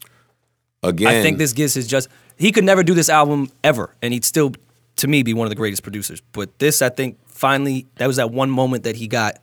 Again, 0.82 1.07
I 1.07 1.22
think 1.22 1.38
this 1.38 1.53
gives 1.53 1.74
his 1.74 1.88
just. 1.88 2.07
He 2.38 2.51
could 2.51 2.63
never 2.63 2.84
do 2.84 2.93
this 2.93 3.09
album 3.09 3.51
ever, 3.63 3.93
and 4.01 4.13
he'd 4.13 4.24
still, 4.24 4.53
to 4.97 5.07
me, 5.07 5.24
be 5.24 5.34
one 5.34 5.45
of 5.45 5.49
the 5.49 5.55
greatest 5.55 5.84
producers. 5.84 6.22
But 6.32 6.57
this, 6.57 6.82
I 6.82 6.89
think, 6.89 7.17
finally, 7.28 7.86
that 7.95 8.07
was 8.07 8.15
that 8.15 8.32
one 8.32 8.49
moment 8.49 8.84
that 8.84 8.95
he 8.95 9.07
got 9.07 9.39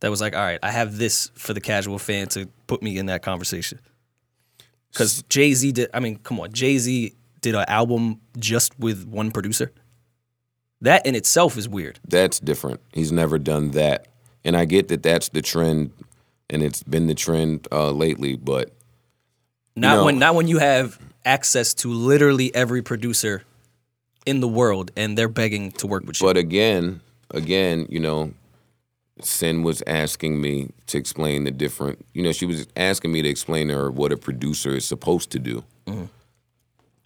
that 0.00 0.10
was 0.10 0.20
like, 0.20 0.34
all 0.34 0.42
right, 0.42 0.58
I 0.60 0.72
have 0.72 0.98
this 0.98 1.30
for 1.34 1.54
the 1.54 1.60
casual 1.60 1.98
fan 1.98 2.26
to 2.28 2.48
put 2.66 2.82
me 2.82 2.98
in 2.98 3.06
that 3.06 3.22
conversation. 3.22 3.78
Because 4.92 5.22
Jay 5.24 5.54
Z 5.54 5.72
did, 5.72 5.90
I 5.94 6.00
mean, 6.00 6.16
come 6.18 6.38
on, 6.40 6.52
Jay 6.52 6.78
Z 6.78 7.14
did 7.40 7.54
an 7.54 7.64
album 7.68 8.20
just 8.38 8.78
with 8.78 9.06
one 9.06 9.30
producer. 9.30 9.72
That 10.80 11.06
in 11.06 11.14
itself 11.14 11.56
is 11.56 11.68
weird. 11.68 12.00
that's 12.08 12.40
different. 12.40 12.80
He's 12.92 13.12
never 13.12 13.38
done 13.38 13.70
that. 13.72 14.08
And 14.44 14.56
I 14.56 14.64
get 14.64 14.88
that 14.88 15.02
that's 15.02 15.28
the 15.28 15.40
trend 15.40 15.92
and 16.50 16.62
it's 16.62 16.82
been 16.82 17.06
the 17.06 17.14
trend 17.14 17.68
uh, 17.72 17.90
lately, 17.92 18.36
but 18.36 18.72
Not 19.76 20.04
when 20.04 20.18
not 20.18 20.34
when 20.34 20.48
you 20.48 20.58
have 20.58 20.98
access 21.24 21.72
to 21.74 21.88
literally 21.88 22.52
every 22.54 22.82
producer 22.82 23.44
in 24.26 24.40
the 24.40 24.48
world 24.48 24.90
and 24.96 25.16
they're 25.16 25.28
begging 25.28 25.70
to 25.72 25.86
work 25.86 26.04
with 26.04 26.20
you. 26.20 26.26
But 26.26 26.36
again, 26.36 27.00
again, 27.30 27.86
you 27.88 28.00
know, 28.00 28.34
Sin 29.24 29.62
was 29.62 29.82
asking 29.86 30.40
me 30.40 30.70
to 30.86 30.98
explain 30.98 31.44
the 31.44 31.50
different. 31.50 32.04
You 32.14 32.22
know, 32.22 32.32
she 32.32 32.46
was 32.46 32.66
asking 32.76 33.12
me 33.12 33.22
to 33.22 33.28
explain 33.28 33.68
to 33.68 33.74
her 33.74 33.90
what 33.90 34.12
a 34.12 34.16
producer 34.16 34.74
is 34.74 34.84
supposed 34.84 35.30
to 35.30 35.38
do 35.38 35.64
mm-hmm. 35.86 36.04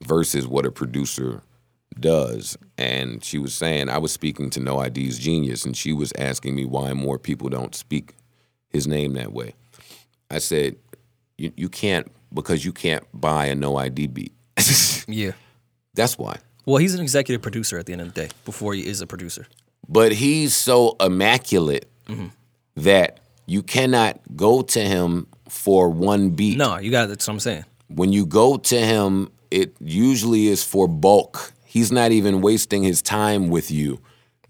versus 0.03 0.47
what 0.47 0.67
a 0.67 0.71
producer 0.71 1.43
does. 1.99 2.57
And 2.79 3.25
she 3.25 3.39
was 3.39 3.55
saying 3.55 3.89
I 3.89 3.99
was 3.99 4.13
speaking 4.13 4.51
to 4.51 4.61
No 4.61 4.81
ID's 4.81 5.19
genius, 5.19 5.65
and 5.65 5.77
she 5.77 5.93
was 5.93 6.13
asking 6.19 6.55
me 6.55 6.65
why 6.65 6.93
more 6.93 7.19
people 7.19 7.49
don't 7.49 7.75
speak 7.75 8.15
his 8.69 8.87
name 8.87 9.15
that 9.15 9.33
way. 9.33 9.55
I 10.31 10.39
said, 10.39 10.77
you, 11.39 11.53
you 11.57 11.69
can't 11.69 12.11
because 12.33 12.65
you 12.65 12.73
can't 12.73 13.05
buy 13.15 13.47
a 13.47 13.55
No 13.55 13.77
ID 13.77 14.09
beat. 14.09 14.33
yeah. 15.09 15.33
That's 15.95 16.19
why. 16.19 16.39
Well, 16.67 16.79
he's 16.79 16.95
an 16.95 17.01
executive 17.01 17.43
producer 17.43 17.79
at 17.79 17.87
the 17.87 17.93
end 17.93 18.03
of 18.03 18.13
the 18.13 18.23
day 18.23 18.29
before 18.45 18.75
he 18.75 18.87
is 18.87 19.01
a 19.01 19.07
producer. 19.07 19.47
but 19.89 20.13
he's 20.13 20.55
so 20.55 20.97
immaculate 21.01 21.89
that 22.77 23.21
you 23.47 23.63
cannot 23.63 24.21
go 24.37 24.63
to 24.63 24.81
him 24.81 25.27
for 25.49 25.89
one 25.89 26.31
beat. 26.31 26.59
No, 26.59 26.79
you 26.79 26.91
got 26.91 27.09
that's 27.09 27.27
what 27.27 27.35
I'm 27.35 27.41
saying. 27.41 27.65
When 27.89 28.13
you 28.13 28.27
go 28.27 28.57
to 28.57 28.79
him, 28.79 29.31
it 29.51 29.77
usually 29.81 30.49
is 30.49 30.65
for 30.65 30.89
bulk. 30.89 31.53
He's 31.65 31.93
not 31.93 32.13
even 32.13 32.41
wasting 32.41 32.83
his 32.83 33.03
time 33.03 33.49
with 33.49 33.71
you. 33.71 34.01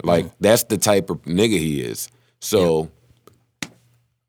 Like 0.03 0.27
mm. 0.27 0.33
that's 0.41 0.65
the 0.65 0.79
type 0.79 1.11
of 1.11 1.23
nigga 1.23 1.59
he 1.59 1.81
is. 1.81 2.09
So, 2.41 2.91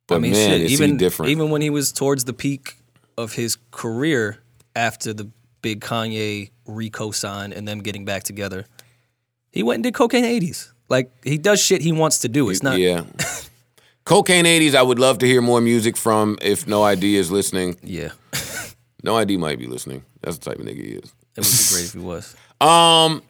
but 0.08 0.16
I 0.16 0.20
mean, 0.20 0.32
man, 0.32 0.60
shit, 0.60 0.72
even 0.72 0.98
different? 0.98 1.32
even 1.32 1.50
when 1.50 1.62
he 1.62 1.70
was 1.70 1.92
towards 1.92 2.26
the 2.26 2.34
peak 2.34 2.78
of 3.18 3.34
his 3.34 3.58
career 3.72 4.40
after 4.76 5.14
the 5.14 5.30
big 5.62 5.82
Kanye 5.82 6.52
Rico 6.66 7.12
sign 7.12 7.52
and 7.52 7.68
them 7.68 7.80
getting 7.80 8.06
back 8.06 8.24
together, 8.24 8.66
he 9.52 9.64
went 9.64 9.78
and 9.78 9.84
did 9.84 9.94
cocaine 9.94 10.24
80s. 10.24 10.72
Like 10.90 11.12
he 11.24 11.38
does 11.38 11.62
shit 11.62 11.82
he 11.82 11.92
wants 11.92 12.20
to 12.20 12.30
do. 12.30 12.50
It's 12.50 12.64
not. 12.64 12.78
yeah. 12.80 13.04
Cocaine 14.06 14.46
80s, 14.46 14.74
I 14.74 14.82
would 14.82 15.00
love 15.00 15.18
to 15.20 15.26
hear 15.26 15.42
more 15.42 15.60
music 15.60 15.98
from 15.98 16.38
if 16.42 16.66
No 16.66 16.82
ID 16.84 17.18
is 17.18 17.30
listening. 17.30 17.76
Yeah, 17.84 18.12
No 19.04 19.18
ID 19.18 19.36
might 19.38 19.60
be 19.60 19.68
listening. 19.68 20.04
That's 20.22 20.38
the 20.38 20.50
type 20.50 20.60
of 20.60 20.66
nigga 20.66 20.82
he 20.86 20.92
is. 20.94 21.14
it 21.36 21.42
would 21.42 21.46
be 21.46 21.74
great 21.74 21.86
if 21.86 21.94
he 21.94 22.00
was. 22.00 22.36
Um, 22.60 23.22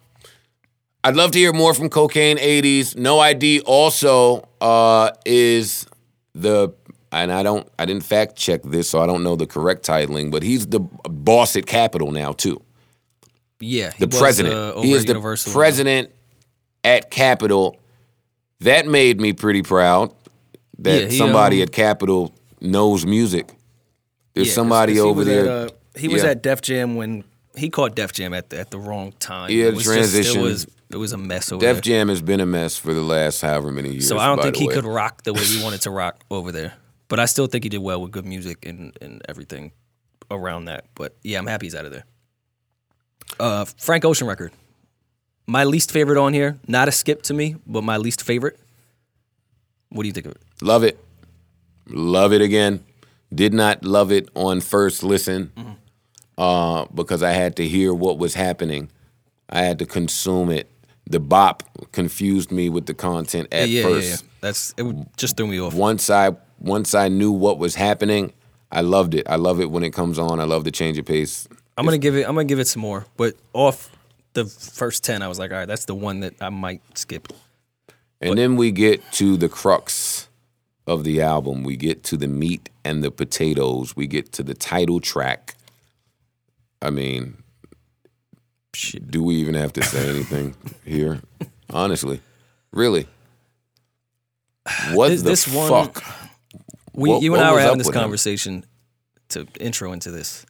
I'd 1.03 1.16
love 1.18 1.32
to 1.32 1.38
hear 1.38 1.51
more 1.51 1.74
from 1.74 1.89
Cocaine 1.89 2.38
80s. 2.38 2.95
No 2.95 3.20
ID 3.20 3.60
also 3.66 4.47
uh, 4.62 5.12
is 5.26 5.86
the 6.34 6.74
and 7.12 7.32
I 7.34 7.43
don't 7.43 7.68
I 7.78 7.86
didn't 7.86 8.03
fact 8.03 8.38
check 8.38 8.62
this, 8.64 8.89
so 8.89 9.01
I 9.01 9.05
don't 9.05 9.24
know 9.24 9.36
the 9.36 9.45
correct 9.47 9.86
titling, 9.86 10.32
but 10.32 10.43
he's 10.43 10.68
the 10.68 10.80
boss 10.80 11.55
at 11.58 11.66
Capitol 11.66 12.12
now 12.12 12.32
too. 12.32 12.62
Yeah, 13.60 13.91
he 13.91 14.05
The 14.05 14.08
was, 14.08 14.18
president. 14.20 14.53
uh, 14.55 14.74
over 14.76 14.86
he 14.86 14.93
is 14.93 15.03
the 15.05 15.20
president 15.51 16.12
at 16.88 17.11
Capitol. 17.11 17.77
That 18.61 18.88
made 18.88 19.19
me 19.21 19.33
pretty 19.33 19.61
proud 19.61 20.13
that 20.79 21.01
Yeah, 21.03 21.07
he, 21.09 21.17
somebody 21.17 21.57
um, 21.61 21.63
at 21.63 21.71
Capitol 21.71 22.33
knows 22.61 23.05
music. 23.05 23.47
There's 24.33 24.47
Yeah, 24.47 24.51
'cause- 24.51 24.55
somebody 24.55 24.93
'cause 24.93 25.03
he 25.03 25.07
over 25.09 25.17
was 25.19 25.27
there. 25.27 25.45
At, 25.45 25.47
uh, 25.47 25.69
he 25.95 26.07
was 26.07 26.23
Yeah. 26.23 26.29
at 26.29 26.41
Def 26.43 26.61
Jam 26.61 26.95
when 26.95 27.23
he 27.55 27.69
caught 27.69 27.95
Def 27.95 28.11
Jam 28.13 28.33
at 28.33 28.49
the, 28.49 28.59
at 28.59 28.71
the 28.71 28.79
wrong 28.79 29.13
time. 29.19 29.51
Yeah, 29.51 29.65
It 29.65 29.71
the 29.71 29.75
was 29.77 29.83
just- 29.85 29.95
transition. 29.97 30.39
it 30.39 30.43
was 30.43 30.67
It 30.89 30.95
was 30.97 31.11
a 31.11 31.17
mess 31.17 31.51
over 31.51 31.59
Def 31.59 31.75
there. 31.75 31.81
Jam 31.81 32.07
has 32.09 32.21
been 32.21 32.39
a 32.39 32.45
mess 32.45 32.77
for 32.77 32.93
the 32.93 33.01
last 33.01 33.41
however 33.41 33.71
many 33.73 33.89
years. 33.91 34.07
So 34.07 34.17
I 34.17 34.27
don't 34.27 34.38
by 34.38 34.43
think 34.43 34.55
the 34.55 34.61
he 34.61 34.67
way. 34.69 34.73
could 34.75 34.85
rock 34.85 35.23
the 35.23 35.33
way 35.33 35.43
he 35.43 35.61
wanted 35.63 35.81
to 35.81 35.91
rock 35.91 36.23
over 36.31 36.51
there. 36.53 36.73
But 37.09 37.19
I 37.19 37.25
still 37.25 37.47
think 37.47 37.63
he 37.65 37.69
did 37.69 37.79
well 37.81 38.01
with 38.01 38.11
good 38.11 38.25
music 38.25 38.65
and, 38.65 38.97
and 39.01 39.21
everything 39.27 39.71
around 40.31 40.65
that. 40.65 40.85
But 40.95 41.15
yeah, 41.23 41.39
I'm 41.39 41.47
happy 41.47 41.65
he's 41.65 41.75
out 41.75 41.83
of 41.85 41.91
there. 41.91 42.05
Uh, 43.39 43.65
Frank 43.77 44.05
Ocean 44.05 44.27
record. 44.27 44.51
My 45.48 45.64
least 45.64 45.91
favorite 45.91 46.20
on 46.20 46.34
here. 46.34 46.58
Not 46.68 46.88
a 46.88 46.91
skip 46.91 47.22
to 47.24 47.34
me, 47.34 47.56
but 47.66 47.84
my 47.84 47.98
least 47.98 48.22
favorite. 48.22 48.60
What 49.89 50.04
do 50.04 50.08
you 50.08 50.14
think 50.14 50.26
of 50.26 50.34
it? 50.34 50.41
Love 50.62 50.84
it. 50.84 51.00
Love 51.88 52.34
it 52.34 52.41
again. 52.41 52.84
Did 53.34 53.54
not 53.54 53.84
love 53.84 54.12
it 54.12 54.30
on 54.36 54.60
first 54.62 55.04
listen 55.04 55.52
Mm-hmm. 55.56 55.72
uh, 56.38 56.86
because 56.93 57.24
I 57.24 57.32
had 57.32 57.56
to 57.58 57.68
hear 57.68 57.93
what 57.93 58.18
was 58.18 58.34
happening. 58.34 58.89
I 59.50 59.62
had 59.62 59.80
to 59.80 59.86
consume 59.86 60.50
it. 60.52 60.70
The 61.10 61.22
bop 61.22 61.64
confused 61.93 62.52
me 62.52 62.68
with 62.68 62.86
the 62.86 62.93
content 62.93 63.48
at 63.54 63.70
yeah, 63.70 63.84
first. 63.84 64.08
yeah, 64.10 64.16
yeah. 64.16 64.32
That's 64.41 64.74
it. 64.78 64.86
Just 65.16 65.38
threw 65.38 65.48
me 65.48 65.60
off. 65.62 65.74
Once 65.74 66.10
I 66.10 66.32
once 66.60 66.93
I 66.93 67.08
knew 67.08 67.32
what 67.32 67.58
was 67.60 67.76
happening, 67.76 68.34
I 68.74 68.82
loved 68.82 69.16
it. 69.16 69.26
I 69.30 69.38
love 69.38 69.62
it 69.62 69.72
when 69.72 69.84
it 69.84 69.91
comes 69.93 70.20
on. 70.20 70.41
I 70.41 70.43
love 70.43 70.66
the 70.66 70.72
change 70.72 70.98
of 70.98 71.06
pace. 71.06 71.48
I'm 71.78 71.86
gonna 71.86 71.98
give 71.98 72.18
it. 72.18 72.24
I'm 72.28 72.36
gonna 72.36 72.43
give 72.43 72.60
it 72.60 72.68
some 72.68 72.82
more. 72.82 73.06
But 73.16 73.36
off 73.54 73.89
the 74.38 74.45
first 74.45 75.03
ten, 75.03 75.21
I 75.21 75.27
was 75.27 75.39
like, 75.39 75.51
all 75.51 75.57
right, 75.57 75.67
that's 75.67 75.85
the 75.85 75.95
one 75.95 76.19
that 76.21 76.35
I 76.41 76.49
might 76.49 76.81
skip. 76.97 77.27
And 78.21 78.38
then 78.38 78.55
we 78.55 78.71
get 78.71 79.01
to 79.13 79.35
the 79.38 79.49
crux 79.49 80.27
of 80.88 81.03
the 81.03 81.21
album. 81.21 81.63
We 81.63 81.75
get 81.75 82.03
to 82.05 82.17
the 82.17 82.27
meat 82.27 82.69
and 82.85 83.03
the 83.03 83.11
potatoes. 83.11 83.95
We 83.95 84.07
get 84.07 84.31
to 84.33 84.43
the 84.43 84.53
title 84.53 84.99
track. 84.99 85.55
I 86.81 86.89
mean, 86.89 87.43
Shit. 88.73 89.09
do 89.11 89.23
we 89.23 89.35
even 89.35 89.55
have 89.55 89.73
to 89.73 89.83
say 89.83 90.09
anything 90.09 90.55
here? 90.85 91.21
Honestly, 91.69 92.21
really. 92.71 93.07
What 94.93 95.09
This- 95.09 95.21
the 95.23 95.29
this 95.29 95.47
one- 95.47 95.69
fuck? 95.69 96.03
We, 96.93 97.09
What- 97.09 97.21
you 97.21 97.35
and 97.35 97.43
I 97.43 97.51
were 97.53 97.59
having 97.59 97.77
this 97.77 97.88
with 97.88 97.95
him? 97.95 98.01
conversation 98.01 98.65
to 99.29 99.47
intro 99.59 99.91
into 99.93 100.09
this. 100.11 100.45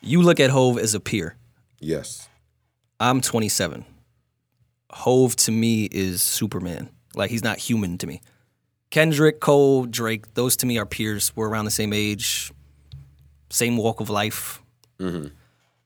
You 0.00 0.22
look 0.22 0.40
at 0.40 0.50
Hov 0.50 0.78
as 0.78 0.94
a 0.94 1.00
peer. 1.00 1.36
Yes. 1.80 2.25
I'm 2.98 3.20
27. 3.20 3.84
Hov 4.90 5.36
to 5.36 5.52
me 5.52 5.88
is 5.90 6.22
Superman. 6.22 6.88
Like 7.14 7.30
he's 7.30 7.44
not 7.44 7.58
human 7.58 7.98
to 7.98 8.06
me. 8.06 8.20
Kendrick, 8.90 9.40
Cole, 9.40 9.84
Drake, 9.84 10.34
those 10.34 10.56
to 10.56 10.66
me 10.66 10.78
are 10.78 10.86
peers. 10.86 11.32
We're 11.34 11.48
around 11.48 11.64
the 11.64 11.70
same 11.70 11.92
age, 11.92 12.52
same 13.50 13.76
walk 13.76 14.00
of 14.00 14.08
life. 14.08 14.62
Mm-hmm. 14.98 15.28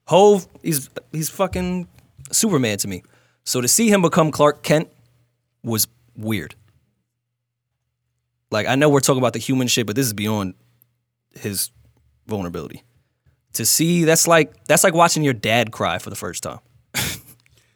Hov, 0.06 0.46
he's 0.62 0.90
he's 1.12 1.30
fucking 1.30 1.88
Superman 2.30 2.78
to 2.78 2.88
me. 2.88 3.02
So 3.44 3.60
to 3.60 3.68
see 3.68 3.88
him 3.88 4.02
become 4.02 4.30
Clark 4.30 4.62
Kent 4.62 4.88
was 5.64 5.88
weird. 6.16 6.54
Like 8.50 8.66
I 8.66 8.74
know 8.76 8.88
we're 8.88 9.00
talking 9.00 9.20
about 9.20 9.32
the 9.32 9.38
human 9.38 9.66
shit, 9.66 9.86
but 9.86 9.96
this 9.96 10.06
is 10.06 10.12
beyond 10.12 10.54
his 11.34 11.70
vulnerability. 12.26 12.84
To 13.54 13.64
see 13.64 14.04
that's 14.04 14.28
like 14.28 14.64
that's 14.64 14.84
like 14.84 14.94
watching 14.94 15.22
your 15.22 15.34
dad 15.34 15.72
cry 15.72 15.98
for 15.98 16.10
the 16.10 16.16
first 16.16 16.42
time. 16.42 16.60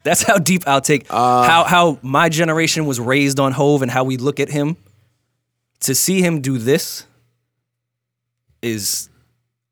That's 0.05 0.23
how 0.23 0.39
deep 0.39 0.63
I'll 0.67 0.81
take 0.81 1.07
uh, 1.11 1.43
how 1.43 1.65
how 1.65 1.99
my 2.03 2.29
generation 2.29 2.87
was 2.87 3.01
raised 3.01 3.41
on 3.41 3.53
Hov 3.53 3.83
and 3.83 3.91
how 3.91 4.05
we 4.05 4.17
look 4.17 4.39
at 4.39 4.49
him. 4.51 4.77
To 5.81 5.95
see 5.95 6.23
him 6.23 6.41
do 6.41 6.57
this 6.57 7.07
is 8.63 9.09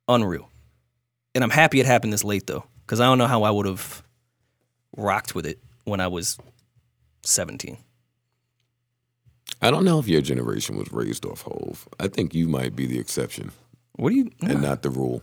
unreal. 0.08 0.50
And 1.34 1.42
I'm 1.44 1.50
happy 1.50 1.80
it 1.80 1.86
happened 1.86 2.12
this 2.12 2.24
late 2.24 2.46
though, 2.46 2.64
because 2.84 3.00
I 3.00 3.04
don't 3.04 3.18
know 3.18 3.26
how 3.26 3.44
I 3.44 3.50
would 3.50 3.66
have 3.66 4.02
rocked 4.96 5.34
with 5.34 5.46
it 5.46 5.58
when 5.84 6.00
I 6.00 6.08
was 6.08 6.38
17. 7.22 7.78
I 9.62 9.70
don't 9.70 9.84
know 9.84 9.98
if 9.98 10.08
your 10.08 10.20
generation 10.20 10.76
was 10.76 10.92
raised 10.92 11.24
off 11.24 11.42
Hov. 11.42 11.88
I 12.00 12.08
think 12.08 12.34
you 12.34 12.48
might 12.48 12.74
be 12.74 12.84
the 12.86 12.98
exception 12.98 13.52
What 13.96 14.10
do 14.10 14.16
you? 14.16 14.30
and 14.42 14.60
not 14.60 14.82
the 14.82 14.90
rule. 14.90 15.22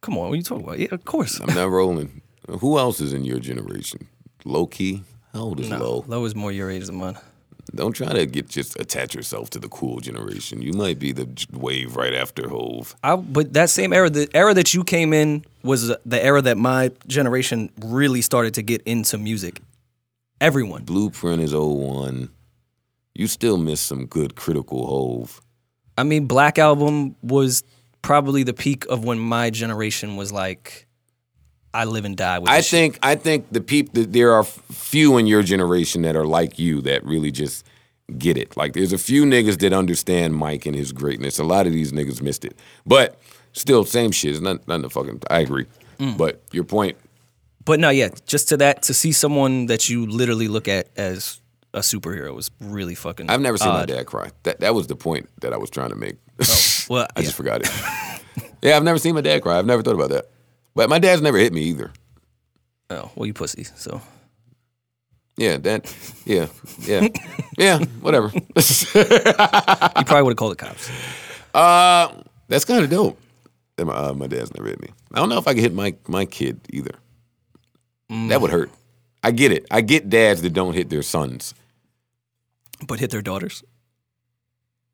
Come 0.00 0.16
on, 0.18 0.24
what 0.28 0.32
are 0.32 0.36
you 0.36 0.42
talking 0.42 0.64
about? 0.64 0.78
Yeah, 0.80 0.88
of 0.90 1.04
course. 1.04 1.38
I'm 1.38 1.54
not 1.54 1.70
rolling. 1.70 2.21
Who 2.48 2.78
else 2.78 3.00
is 3.00 3.12
in 3.12 3.24
your 3.24 3.38
generation? 3.38 4.08
Low 4.44 4.66
key? 4.66 5.02
How 5.32 5.40
old 5.40 5.60
is 5.60 5.70
Low? 5.70 6.04
Low 6.06 6.24
is 6.24 6.34
more 6.34 6.52
your 6.52 6.70
age 6.70 6.86
than 6.86 6.96
mine. 6.96 7.16
Don't 7.74 7.92
try 7.92 8.12
to 8.12 8.26
get 8.26 8.48
just 8.48 8.78
attach 8.78 9.14
yourself 9.14 9.48
to 9.50 9.58
the 9.58 9.68
cool 9.68 10.00
generation. 10.00 10.60
You 10.60 10.72
might 10.72 10.98
be 10.98 11.12
the 11.12 11.28
wave 11.52 11.96
right 11.96 12.12
after 12.12 12.48
Hov. 12.48 12.94
I, 13.02 13.16
but 13.16 13.52
that 13.54 13.70
same 13.70 13.92
era, 13.92 14.10
the 14.10 14.28
era 14.34 14.52
that 14.52 14.74
you 14.74 14.84
came 14.84 15.12
in 15.12 15.44
was 15.62 15.88
the 15.88 16.24
era 16.24 16.42
that 16.42 16.58
my 16.58 16.90
generation 17.06 17.70
really 17.80 18.20
started 18.20 18.54
to 18.54 18.62
get 18.62 18.82
into 18.82 19.16
music. 19.16 19.60
Everyone. 20.40 20.82
Blueprint 20.82 21.40
is 21.40 21.54
01. 21.54 22.28
You 23.14 23.26
still 23.26 23.58
miss 23.58 23.80
some 23.80 24.06
good 24.06 24.34
critical 24.34 24.86
Hov. 24.86 25.40
I 25.96 26.02
mean, 26.02 26.26
Black 26.26 26.58
Album 26.58 27.14
was 27.22 27.62
probably 28.02 28.42
the 28.42 28.54
peak 28.54 28.84
of 28.86 29.04
when 29.04 29.18
my 29.18 29.50
generation 29.50 30.16
was 30.16 30.32
like, 30.32 30.86
I 31.74 31.84
live 31.84 32.04
and 32.04 32.16
die 32.16 32.38
with 32.38 32.50
I 32.50 32.56
this 32.58 32.66
shit. 32.66 32.70
think 32.94 32.98
I 33.02 33.14
think 33.14 33.46
the 33.50 33.60
peop 33.60 33.92
that 33.94 34.12
there 34.12 34.32
are 34.32 34.44
few 34.44 35.16
in 35.18 35.26
your 35.26 35.42
generation 35.42 36.02
that 36.02 36.16
are 36.16 36.26
like 36.26 36.58
you 36.58 36.80
that 36.82 37.04
really 37.04 37.30
just 37.30 37.64
get 38.18 38.36
it. 38.36 38.56
Like 38.56 38.74
there's 38.74 38.92
a 38.92 38.98
few 38.98 39.24
niggas 39.24 39.58
that 39.60 39.72
understand 39.72 40.34
Mike 40.36 40.66
and 40.66 40.76
his 40.76 40.92
greatness. 40.92 41.38
A 41.38 41.44
lot 41.44 41.66
of 41.66 41.72
these 41.72 41.92
niggas 41.92 42.20
missed 42.20 42.44
it. 42.44 42.58
But 42.84 43.18
still 43.52 43.84
same 43.84 44.10
shit. 44.12 44.32
It's 44.32 44.40
not 44.40 44.66
nothing 44.68 44.82
to 44.82 44.90
fucking 44.90 45.22
I 45.30 45.40
agree. 45.40 45.66
Mm. 45.98 46.16
But 46.18 46.42
your 46.52 46.64
point 46.64 46.96
But 47.64 47.80
no, 47.80 47.90
yeah, 47.90 48.08
just 48.26 48.48
to 48.50 48.56
that, 48.58 48.82
to 48.84 48.94
see 48.94 49.12
someone 49.12 49.66
that 49.66 49.88
you 49.88 50.04
literally 50.06 50.48
look 50.48 50.68
at 50.68 50.88
as 50.96 51.40
a 51.74 51.78
superhero 51.78 52.34
was 52.34 52.50
really 52.60 52.94
fucking. 52.94 53.30
I've 53.30 53.40
never 53.40 53.56
seen 53.56 53.68
my 53.68 53.86
dad 53.86 54.04
cry. 54.06 54.30
That 54.42 54.60
that 54.60 54.74
was 54.74 54.88
the 54.88 54.96
point 54.96 55.28
that 55.40 55.54
I 55.54 55.56
was 55.56 55.70
trying 55.70 55.88
to 55.90 55.96
make. 55.96 56.16
Oh, 56.40 56.54
Well, 56.90 57.06
I 57.16 57.20
yeah. 57.20 57.24
just 57.24 57.36
forgot 57.36 57.62
it. 57.62 57.70
yeah, 58.62 58.76
I've 58.76 58.84
never 58.84 58.98
seen 58.98 59.14
my 59.14 59.22
dad 59.22 59.40
cry. 59.42 59.58
I've 59.58 59.64
never 59.64 59.82
thought 59.82 59.94
about 59.94 60.10
that. 60.10 60.28
But 60.74 60.88
my 60.88 60.98
dad's 60.98 61.22
never 61.22 61.38
hit 61.38 61.52
me 61.52 61.62
either. 61.62 61.92
Oh, 62.90 63.10
well, 63.14 63.26
you 63.26 63.34
pussy. 63.34 63.64
So 63.64 64.00
Yeah, 65.36 65.56
that. 65.58 65.94
Yeah, 66.24 66.46
yeah, 66.80 67.08
yeah. 67.58 67.78
Whatever. 68.00 68.30
you 68.34 68.42
probably 68.54 70.22
would 70.22 70.30
have 70.32 70.36
called 70.36 70.52
the 70.52 70.56
cops. 70.56 70.90
uh, 71.54 72.08
that's 72.48 72.64
kind 72.64 72.84
of 72.84 72.90
dope. 72.90 73.18
That 73.76 73.86
my, 73.86 73.94
uh, 73.94 74.12
my 74.14 74.26
dad's 74.26 74.54
never 74.54 74.68
hit 74.68 74.80
me. 74.80 74.88
I 75.14 75.18
don't 75.18 75.28
know 75.28 75.38
if 75.38 75.48
I 75.48 75.54
could 75.54 75.62
hit 75.62 75.74
my 75.74 75.94
my 76.06 76.24
kid 76.26 76.60
either. 76.70 76.94
That 78.28 78.42
would 78.42 78.50
hurt. 78.50 78.70
I 79.22 79.30
get 79.30 79.52
it. 79.52 79.66
I 79.70 79.80
get 79.80 80.10
dads 80.10 80.42
that 80.42 80.52
don't 80.52 80.74
hit 80.74 80.90
their 80.90 81.02
sons. 81.02 81.54
But 82.86 82.98
hit 83.00 83.10
their 83.10 83.22
daughters. 83.22 83.62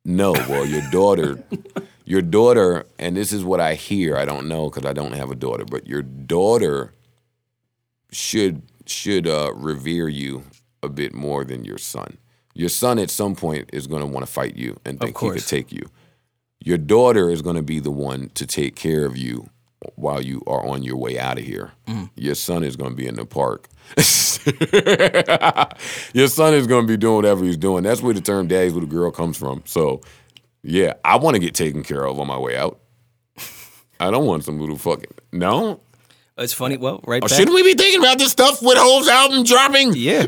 No, 0.04 0.32
well, 0.32 0.64
your 0.64 0.82
daughter, 0.90 1.42
your 2.08 2.22
daughter, 2.22 2.86
and 2.98 3.14
this 3.14 3.32
is 3.32 3.44
what 3.44 3.60
I 3.60 3.74
hear. 3.74 4.16
I 4.16 4.24
don't 4.24 4.48
know 4.48 4.70
because 4.70 4.86
I 4.86 4.94
don't 4.94 5.12
have 5.12 5.30
a 5.30 5.34
daughter, 5.34 5.66
but 5.66 5.86
your 5.86 6.00
daughter 6.00 6.94
should 8.10 8.62
should 8.86 9.28
uh, 9.28 9.52
revere 9.54 10.08
you 10.08 10.44
a 10.82 10.88
bit 10.88 11.12
more 11.12 11.44
than 11.44 11.66
your 11.66 11.76
son. 11.76 12.16
Your 12.54 12.70
son 12.70 12.98
at 12.98 13.10
some 13.10 13.36
point 13.36 13.68
is 13.74 13.86
going 13.86 14.00
to 14.00 14.06
want 14.06 14.24
to 14.24 14.32
fight 14.32 14.56
you 14.56 14.80
and 14.86 14.98
think 14.98 15.18
he 15.18 15.26
could 15.34 15.46
take 15.46 15.70
you. 15.70 15.82
Your 16.64 16.78
daughter 16.78 17.28
is 17.28 17.42
going 17.42 17.56
to 17.56 17.62
be 17.62 17.78
the 17.78 17.90
one 17.90 18.30
to 18.30 18.46
take 18.46 18.74
care 18.74 19.04
of 19.04 19.18
you 19.18 19.50
while 19.96 20.22
you 20.22 20.42
are 20.46 20.66
on 20.66 20.82
your 20.82 20.96
way 20.96 21.18
out 21.18 21.38
of 21.38 21.44
here. 21.44 21.72
Your 22.16 22.34
son 22.34 22.64
is 22.64 22.74
going 22.74 22.90
to 22.90 22.96
be 22.96 23.06
in 23.06 23.16
the 23.16 23.26
park. 23.26 23.68
your 26.14 26.28
son 26.28 26.54
is 26.54 26.66
going 26.66 26.86
to 26.86 26.88
be 26.88 26.96
doing 26.96 27.16
whatever 27.16 27.44
he's 27.44 27.58
doing. 27.58 27.84
That's 27.84 28.00
where 28.00 28.14
the 28.14 28.22
term 28.22 28.48
"daddy's 28.48 28.72
with 28.72 28.84
a 28.84 28.86
girl" 28.86 29.10
comes 29.10 29.36
from. 29.36 29.62
So, 29.66 30.00
yeah, 30.62 30.94
I 31.04 31.16
want 31.16 31.34
to 31.34 31.40
get 31.40 31.54
taken 31.54 31.82
care 31.82 32.06
of 32.06 32.18
on 32.20 32.26
my 32.26 32.38
way 32.38 32.56
out. 32.56 32.78
I 34.00 34.10
don't 34.10 34.26
want 34.26 34.44
some 34.44 34.58
little 34.60 34.76
fucking 34.76 35.10
no. 35.32 35.80
It's 36.36 36.52
funny. 36.52 36.76
Well, 36.76 37.00
right 37.04 37.20
Oh, 37.22 37.26
back. 37.26 37.36
shouldn't 37.36 37.52
we 37.54 37.64
be 37.64 37.74
thinking 37.74 37.98
about 38.00 38.18
this 38.18 38.30
stuff 38.30 38.62
with 38.62 38.78
Hov's 38.78 39.08
album 39.08 39.42
dropping? 39.42 39.94
Yeah. 39.96 40.24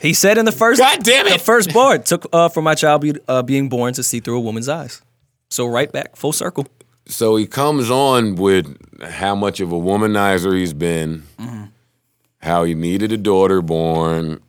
He 0.00 0.12
said 0.12 0.36
in 0.36 0.44
the 0.44 0.50
first, 0.50 0.80
God 0.80 1.04
damn 1.04 1.26
it. 1.28 1.34
the 1.34 1.38
first 1.38 1.72
bar 1.74 1.98
took 1.98 2.26
uh, 2.32 2.48
for 2.48 2.62
my 2.62 2.74
child 2.74 3.02
be, 3.02 3.14
uh, 3.28 3.42
being 3.42 3.68
born 3.68 3.94
to 3.94 4.02
see 4.02 4.18
through 4.18 4.38
a 4.38 4.40
woman's 4.40 4.68
eyes. 4.68 5.02
So 5.50 5.66
right 5.68 5.90
back, 5.92 6.16
full 6.16 6.32
circle. 6.32 6.66
So 7.06 7.36
he 7.36 7.46
comes 7.46 7.90
on 7.92 8.34
with 8.34 8.76
how 9.04 9.36
much 9.36 9.60
of 9.60 9.70
a 9.70 9.76
womanizer 9.76 10.56
he's 10.58 10.72
been, 10.72 11.22
how 12.40 12.64
he 12.64 12.74
needed 12.74 13.12
a 13.12 13.16
daughter 13.16 13.62
born, 13.62 14.40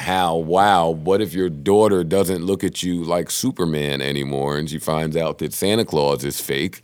how, 0.00 0.36
wow, 0.36 0.88
what 0.88 1.20
if 1.20 1.34
your 1.34 1.50
daughter 1.50 2.02
doesn't 2.02 2.44
look 2.44 2.64
at 2.64 2.82
you 2.82 3.04
like 3.04 3.30
Superman 3.30 4.00
anymore 4.00 4.56
and 4.56 4.68
she 4.68 4.78
finds 4.78 5.14
out 5.16 5.38
that 5.38 5.52
Santa 5.52 5.84
Claus 5.84 6.24
is 6.24 6.40
fake? 6.40 6.82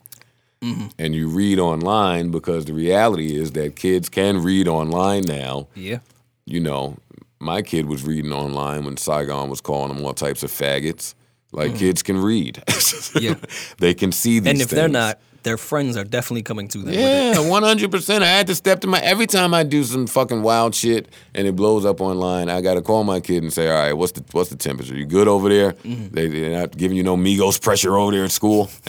Mm-hmm. 0.62 0.88
And 0.98 1.14
you 1.14 1.28
read 1.28 1.58
online 1.58 2.30
because 2.30 2.66
the 2.66 2.74
reality 2.74 3.34
is 3.34 3.52
that 3.52 3.76
kids 3.76 4.08
can 4.10 4.42
read 4.42 4.68
online 4.68 5.22
now. 5.22 5.68
Yeah. 5.74 6.00
You 6.44 6.60
know, 6.60 6.98
my 7.38 7.62
kid 7.62 7.86
was 7.86 8.04
reading 8.04 8.32
online 8.32 8.84
when 8.84 8.98
Saigon 8.98 9.48
was 9.48 9.62
calling 9.62 9.94
them 9.94 10.04
all 10.04 10.12
types 10.12 10.42
of 10.42 10.50
faggots. 10.50 11.14
Like 11.52 11.72
mm. 11.72 11.78
kids 11.78 12.02
can 12.02 12.18
read. 12.18 12.62
Yeah. 13.18 13.36
they 13.78 13.94
can 13.94 14.12
see 14.12 14.40
these 14.40 14.50
And 14.50 14.60
if 14.60 14.68
they're 14.68 14.88
not, 14.88 15.18
their 15.46 15.56
friends 15.56 15.96
are 15.96 16.02
definitely 16.02 16.42
coming 16.42 16.66
to 16.66 16.78
them. 16.78 16.92
Yeah, 16.92 17.38
one 17.48 17.62
hundred 17.62 17.92
percent. 17.92 18.24
I 18.24 18.26
had 18.26 18.48
to 18.48 18.54
step 18.56 18.80
to 18.80 18.88
my 18.88 18.98
every 18.98 19.28
time 19.28 19.54
I 19.54 19.62
do 19.62 19.84
some 19.84 20.08
fucking 20.08 20.42
wild 20.42 20.74
shit 20.74 21.08
and 21.36 21.46
it 21.46 21.54
blows 21.54 21.84
up 21.84 22.00
online. 22.00 22.48
I 22.48 22.60
gotta 22.60 22.82
call 22.82 23.04
my 23.04 23.20
kid 23.20 23.44
and 23.44 23.52
say, 23.52 23.70
"All 23.70 23.78
right, 23.78 23.92
what's 23.92 24.10
the 24.10 24.24
what's 24.32 24.50
the 24.50 24.56
temperature? 24.56 24.96
You 24.96 25.06
good 25.06 25.28
over 25.28 25.48
there? 25.48 25.72
Mm-hmm. 25.74 26.14
They, 26.14 26.26
they're 26.26 26.58
not 26.58 26.76
giving 26.76 26.96
you 26.96 27.04
no 27.04 27.16
Migos 27.16 27.62
pressure 27.62 27.96
over 27.96 28.10
there 28.10 28.24
at 28.24 28.32
school. 28.32 28.68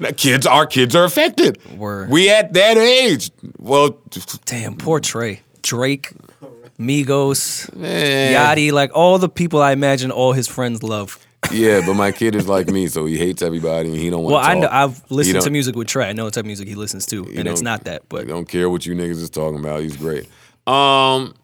That 0.00 0.16
kids, 0.16 0.46
our 0.46 0.66
kids 0.66 0.96
are 0.96 1.04
affected. 1.04 1.58
Word. 1.76 2.10
We 2.10 2.28
at 2.30 2.52
that 2.54 2.76
age. 2.76 3.30
Well, 3.58 3.98
Damn, 4.46 4.76
poor 4.76 5.00
Trey. 5.00 5.40
Drake, 5.62 6.12
Migos, 6.78 7.74
man, 7.76 8.34
Yachty, 8.34 8.72
like 8.72 8.90
all 8.94 9.18
the 9.18 9.28
people 9.28 9.60
I 9.62 9.72
imagine 9.72 10.10
all 10.10 10.32
his 10.32 10.48
friends 10.48 10.82
love. 10.82 11.18
Yeah, 11.52 11.82
but 11.84 11.94
my 11.94 12.12
kid 12.12 12.34
is 12.34 12.48
like 12.48 12.68
me, 12.68 12.86
so 12.86 13.04
he 13.06 13.16
hates 13.16 13.42
everybody 13.42 13.90
and 13.90 13.98
he 13.98 14.10
don't 14.10 14.22
want. 14.22 14.34
Well, 14.34 14.42
I 14.44 14.54
know. 14.54 14.68
I've 14.70 15.10
listened 15.10 15.42
to 15.42 15.50
music 15.50 15.76
with 15.76 15.88
Trey. 15.88 16.08
I 16.08 16.12
know 16.12 16.24
the 16.24 16.30
type 16.30 16.42
of 16.42 16.46
music 16.46 16.68
he 16.68 16.74
listens 16.74 17.06
to, 17.06 17.24
and 17.36 17.46
it's 17.48 17.60
don't- 17.60 17.84
that. 17.84 18.08
But 18.08 18.28
don't 18.28 18.48
care 18.48 18.68
what 18.70 18.86
you 18.86 18.94
niggas 18.94 19.20
is 19.22 19.30
talking 19.30 19.58
about. 19.58 19.80
He's 19.82 19.96
great. 19.96 20.28
Um, 20.66 21.34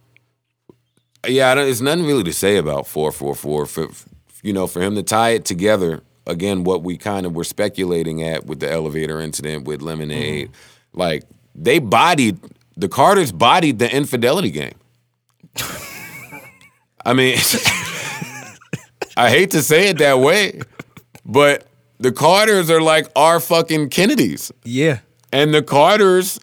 yeah, 1.27 1.51
I 1.51 1.55
don't, 1.55 1.65
there's 1.65 1.83
nothing 1.83 2.07
really 2.07 2.25
to 2.25 2.33
say 2.33 2.57
about 2.57 2.87
four 2.87 3.13
four 3.13 3.35
four. 3.35 3.67
For 3.67 3.89
you 4.43 4.53
know, 4.53 4.67
for 4.67 4.81
him 4.81 4.95
to 4.95 5.03
tie 5.03 5.31
it 5.31 5.45
together 5.45 6.03
again, 6.27 6.65
what 6.65 6.83
we 6.83 6.97
kind 6.97 7.27
of 7.27 7.35
were 7.35 7.45
speculating 7.45 8.23
at 8.23 8.47
with 8.47 8.61
the 8.61 8.71
elevator 8.71 9.21
incident 9.21 9.65
with 9.65 9.83
Lemonade, 9.83 10.51
like 10.93 11.25
they 11.55 11.79
bodied 11.79 12.39
the 12.77 12.89
Carters 12.89 13.33
bodied 13.33 13.79
the 13.79 13.95
infidelity 13.95 14.51
game. 14.51 14.75
I 17.05 17.13
mean, 17.15 17.37
I 19.19 19.31
hate 19.31 19.51
to 19.51 19.63
say 19.63 19.89
it 19.89 19.99
that 19.99 20.21
way, 20.21 20.61
but 21.25 21.67
the 21.99 22.13
Carters 22.13 22.71
are 22.71 22.81
like 22.81 23.09
our 23.17 23.41
fucking 23.41 23.89
Kennedys. 23.89 24.53
yeah, 24.65 25.01
And 25.33 25.53
the 25.53 25.61
Carters. 25.61 26.39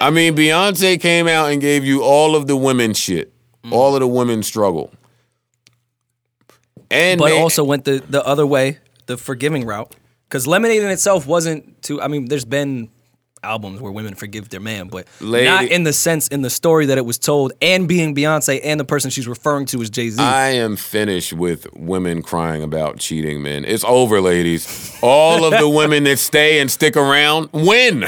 I 0.00 0.10
mean, 0.12 0.34
Beyonce 0.34 1.00
came 1.00 1.28
out 1.28 1.52
and 1.52 1.60
gave 1.60 1.84
you 1.84 2.02
all 2.02 2.34
of 2.34 2.48
the 2.48 2.56
women 2.56 2.94
shit, 2.94 3.32
mm. 3.62 3.70
all 3.72 3.94
of 3.94 4.00
the 4.00 4.08
women 4.08 4.42
struggle. 4.42 4.90
And 6.90 7.20
but 7.20 7.28
they- 7.28 7.40
also 7.40 7.62
went 7.62 7.84
the 7.84 8.02
the 8.08 8.24
other 8.26 8.44
way, 8.46 8.78
the 9.06 9.16
forgiving 9.16 9.64
route. 9.64 9.94
Because 10.28 10.48
Lemonade 10.48 10.82
in 10.82 10.90
itself 10.90 11.26
wasn't 11.28 11.80
too. 11.80 12.02
I 12.02 12.08
mean, 12.08 12.26
there's 12.26 12.44
been 12.44 12.90
albums 13.44 13.80
where 13.80 13.92
women 13.92 14.14
forgive 14.14 14.48
their 14.48 14.60
man, 14.60 14.88
but 14.88 15.06
Lady- 15.20 15.46
not 15.46 15.64
in 15.64 15.84
the 15.84 15.92
sense 15.92 16.28
in 16.28 16.42
the 16.42 16.50
story 16.50 16.86
that 16.86 16.98
it 16.98 17.04
was 17.06 17.18
told, 17.18 17.52
and 17.62 17.86
being 17.86 18.14
Beyonce 18.14 18.60
and 18.64 18.80
the 18.80 18.84
person 18.84 19.10
she's 19.10 19.28
referring 19.28 19.66
to 19.66 19.80
is 19.82 19.90
Jay 19.90 20.10
Z. 20.10 20.20
I 20.20 20.50
am 20.50 20.76
finished 20.76 21.32
with 21.32 21.66
women 21.74 22.22
crying 22.22 22.62
about 22.62 22.98
cheating 22.98 23.42
men. 23.42 23.64
It's 23.64 23.84
over, 23.84 24.20
ladies. 24.20 24.98
All 25.02 25.44
of 25.44 25.58
the 25.60 25.68
women 25.68 26.04
that 26.04 26.18
stay 26.18 26.60
and 26.60 26.70
stick 26.70 26.96
around 26.96 27.50
win. 27.52 28.04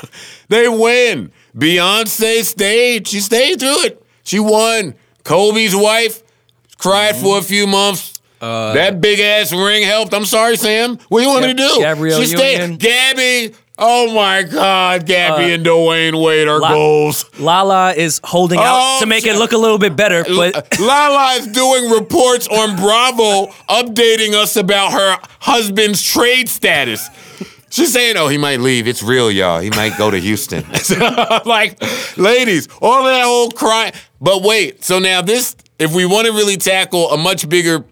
they 0.48 0.68
win. 0.68 1.32
Beyonce 1.56 2.44
stayed. 2.44 3.08
She 3.08 3.20
stayed 3.20 3.60
through 3.60 3.84
it. 3.84 4.04
She 4.24 4.38
won. 4.38 4.94
Kobe's 5.24 5.74
wife 5.74 6.22
cried 6.78 7.16
for 7.16 7.38
a 7.38 7.42
few 7.42 7.66
months. 7.66 8.20
Uh, 8.40 8.72
that 8.72 9.00
big 9.00 9.20
ass 9.20 9.52
ring 9.52 9.82
helped. 9.82 10.14
I'm 10.14 10.24
sorry, 10.24 10.56
Sam. 10.56 10.98
What 11.08 11.20
do 11.20 11.26
you 11.26 11.30
want 11.30 11.42
me 11.42 11.48
to 11.48 11.54
do? 11.54 11.76
Gabrielle 11.78 12.20
she 12.20 12.26
stayed. 12.26 12.60
Union. 12.60 12.78
Gabby. 12.78 13.54
Oh 13.82 14.14
my 14.14 14.42
God, 14.42 15.06
Gabby 15.06 15.44
Uh, 15.52 15.54
and 15.54 15.64
Dwyane 15.64 16.22
Wade 16.22 16.48
are 16.48 16.60
La- 16.60 16.68
goals. 16.74 17.24
Lala 17.38 17.94
is 17.94 18.20
holding 18.22 18.58
Oh, 18.58 18.62
out 18.62 19.00
to 19.00 19.06
make 19.06 19.24
it 19.26 19.36
look 19.36 19.52
a 19.52 19.56
little 19.58 19.78
bit 19.78 19.96
better, 19.96 20.22
but 20.24 20.78
Lala 20.80 21.36
is 21.40 21.46
doing 21.46 21.90
reports 21.90 22.46
on 22.48 22.76
Bravo, 22.76 23.46
updating 23.70 24.34
us 24.34 24.56
about 24.56 24.92
her 24.92 25.16
husband's 25.40 26.02
trade 26.02 26.48
status. 26.48 27.08
She's 27.70 27.92
saying, 27.92 28.16
"Oh, 28.16 28.28
he 28.28 28.36
might 28.36 28.60
leave. 28.60 28.86
It's 28.88 29.02
real, 29.02 29.30
y'all. 29.30 29.60
He 29.60 29.70
might 29.70 29.96
go 29.96 30.10
to 30.10 30.18
Houston." 30.18 30.64
like, 31.46 31.80
ladies, 32.18 32.68
all 32.82 33.04
that 33.04 33.24
old 33.24 33.54
crying. 33.56 33.92
But 34.20 34.42
wait, 34.42 34.84
so 34.84 34.98
now 34.98 35.22
this, 35.22 35.56
if 35.78 35.94
we 35.94 36.04
want 36.04 36.26
to 36.26 36.32
really 36.32 36.56
tackle 36.56 37.10
a 37.12 37.16
much 37.16 37.48
bigger, 37.48 37.84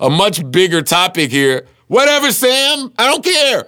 a 0.00 0.10
much 0.10 0.50
bigger 0.50 0.82
topic 0.82 1.30
here, 1.30 1.66
whatever, 1.86 2.32
Sam. 2.32 2.92
I 2.98 3.06
don't 3.06 3.24
care. 3.24 3.66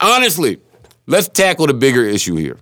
Honestly, 0.00 0.58
let's 1.06 1.28
tackle 1.28 1.66
the 1.66 1.74
bigger 1.74 2.04
issue 2.04 2.36
here. 2.36 2.58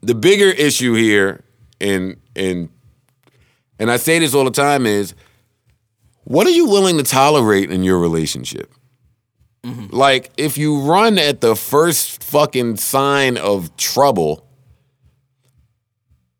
The 0.00 0.14
bigger 0.14 0.50
issue 0.50 0.94
here, 0.94 1.44
and 1.80 2.16
and 2.36 2.68
and 3.78 3.90
I 3.90 3.96
say 3.96 4.18
this 4.18 4.34
all 4.34 4.44
the 4.44 4.50
time 4.50 4.86
is 4.86 5.14
what 6.24 6.46
are 6.46 6.50
you 6.50 6.66
willing 6.66 6.98
to 6.98 7.02
tolerate 7.02 7.70
in 7.70 7.82
your 7.82 7.98
relationship? 7.98 8.72
Mm-hmm. 9.64 9.94
Like, 9.94 10.32
if 10.36 10.58
you 10.58 10.80
run 10.80 11.18
at 11.18 11.40
the 11.40 11.54
first 11.54 12.22
fucking 12.24 12.76
sign 12.76 13.36
of 13.36 13.76
trouble, 13.76 14.46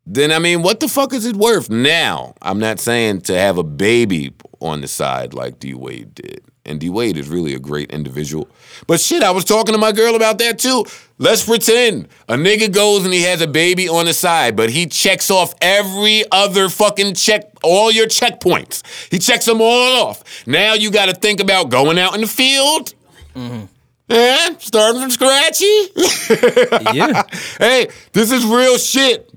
then 0.05 0.31
I 0.31 0.39
mean, 0.39 0.61
what 0.61 0.79
the 0.79 0.87
fuck 0.87 1.13
is 1.13 1.25
it 1.25 1.35
worth? 1.35 1.69
Now, 1.69 2.33
I'm 2.41 2.59
not 2.59 2.79
saying 2.79 3.21
to 3.21 3.37
have 3.37 3.57
a 3.57 3.63
baby 3.63 4.33
on 4.59 4.81
the 4.81 4.87
side 4.87 5.33
like 5.33 5.59
D 5.59 5.73
Wade 5.73 6.13
did. 6.15 6.43
And 6.65 6.79
D 6.79 6.89
Wade 6.89 7.17
is 7.17 7.27
really 7.27 7.53
a 7.53 7.59
great 7.59 7.91
individual. 7.91 8.47
But 8.87 9.01
shit, 9.01 9.21
I 9.21 9.31
was 9.31 9.43
talking 9.43 9.73
to 9.73 9.77
my 9.77 9.91
girl 9.91 10.15
about 10.15 10.37
that 10.37 10.59
too. 10.59 10.85
Let's 11.17 11.43
pretend 11.45 12.07
a 12.29 12.35
nigga 12.35 12.71
goes 12.73 13.03
and 13.03 13.13
he 13.13 13.23
has 13.23 13.41
a 13.41 13.47
baby 13.47 13.89
on 13.89 14.05
the 14.05 14.13
side, 14.13 14.55
but 14.55 14.69
he 14.69 14.85
checks 14.87 15.29
off 15.29 15.53
every 15.61 16.23
other 16.31 16.69
fucking 16.69 17.15
check, 17.15 17.51
all 17.63 17.91
your 17.91 18.07
checkpoints. 18.07 18.81
He 19.11 19.19
checks 19.19 19.45
them 19.45 19.59
all 19.61 20.07
off. 20.07 20.47
Now 20.47 20.73
you 20.73 20.89
got 20.89 21.07
to 21.07 21.13
think 21.13 21.41
about 21.41 21.69
going 21.69 21.99
out 21.99 22.15
in 22.15 22.21
the 22.21 22.27
field. 22.27 22.93
Mm-hmm. 23.35 23.65
Yeah, 24.07 24.57
starting 24.59 25.01
from 25.01 25.11
scratchy. 25.11 25.65
yeah. 26.97 27.23
hey, 27.57 27.87
this 28.13 28.31
is 28.31 28.45
real 28.45 28.77
shit. 28.77 29.29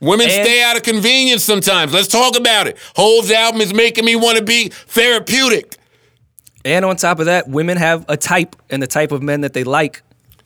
Women 0.00 0.30
And- 0.30 0.44
stay 0.46 0.62
out 0.62 0.76
of 0.76 0.82
convenience 0.82 1.44
sometimes. 1.44 1.92
Let's 1.92 2.08
talk 2.08 2.38
about 2.38 2.66
it. 2.66 2.78
Hov's 2.96 3.30
album 3.30 3.60
is 3.60 3.74
making 3.74 4.04
me 4.06 4.16
want 4.16 4.38
to 4.38 4.44
be 4.44 4.68
therapeutic. 4.68 5.76
And 6.64 6.84
on 6.84 6.96
top 6.96 7.18
of 7.20 7.26
that, 7.26 7.48
women 7.48 7.76
have 7.78 8.04
a 8.08 8.16
type 8.16 8.56
and 8.68 8.82
the 8.82 8.86
type 8.86 9.12
of 9.12 9.22
men 9.22 9.42
that 9.42 9.52
they 9.52 9.64
like. 9.64 10.02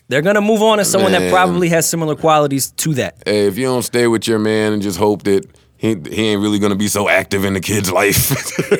They're 0.08 0.22
gonna 0.22 0.42
move 0.42 0.62
on 0.62 0.78
to 0.78 0.84
someone 0.84 1.12
that 1.12 1.30
probably 1.30 1.70
has 1.70 1.88
similar 1.88 2.14
qualities 2.14 2.70
to 2.72 2.94
that. 2.94 3.22
Hey, 3.24 3.46
if 3.46 3.56
you 3.56 3.64
don't 3.64 3.82
stay 3.82 4.06
with 4.06 4.28
your 4.28 4.38
man 4.38 4.74
and 4.74 4.82
just 4.82 4.98
hope 4.98 5.22
that 5.24 5.46
he, 5.76 5.96
he 6.10 6.28
ain't 6.28 6.42
really 6.42 6.58
gonna 6.58 6.76
be 6.76 6.88
so 6.88 7.08
active 7.08 7.44
in 7.44 7.54
the 7.54 7.60
kid's 7.60 7.90
life. 7.90 8.32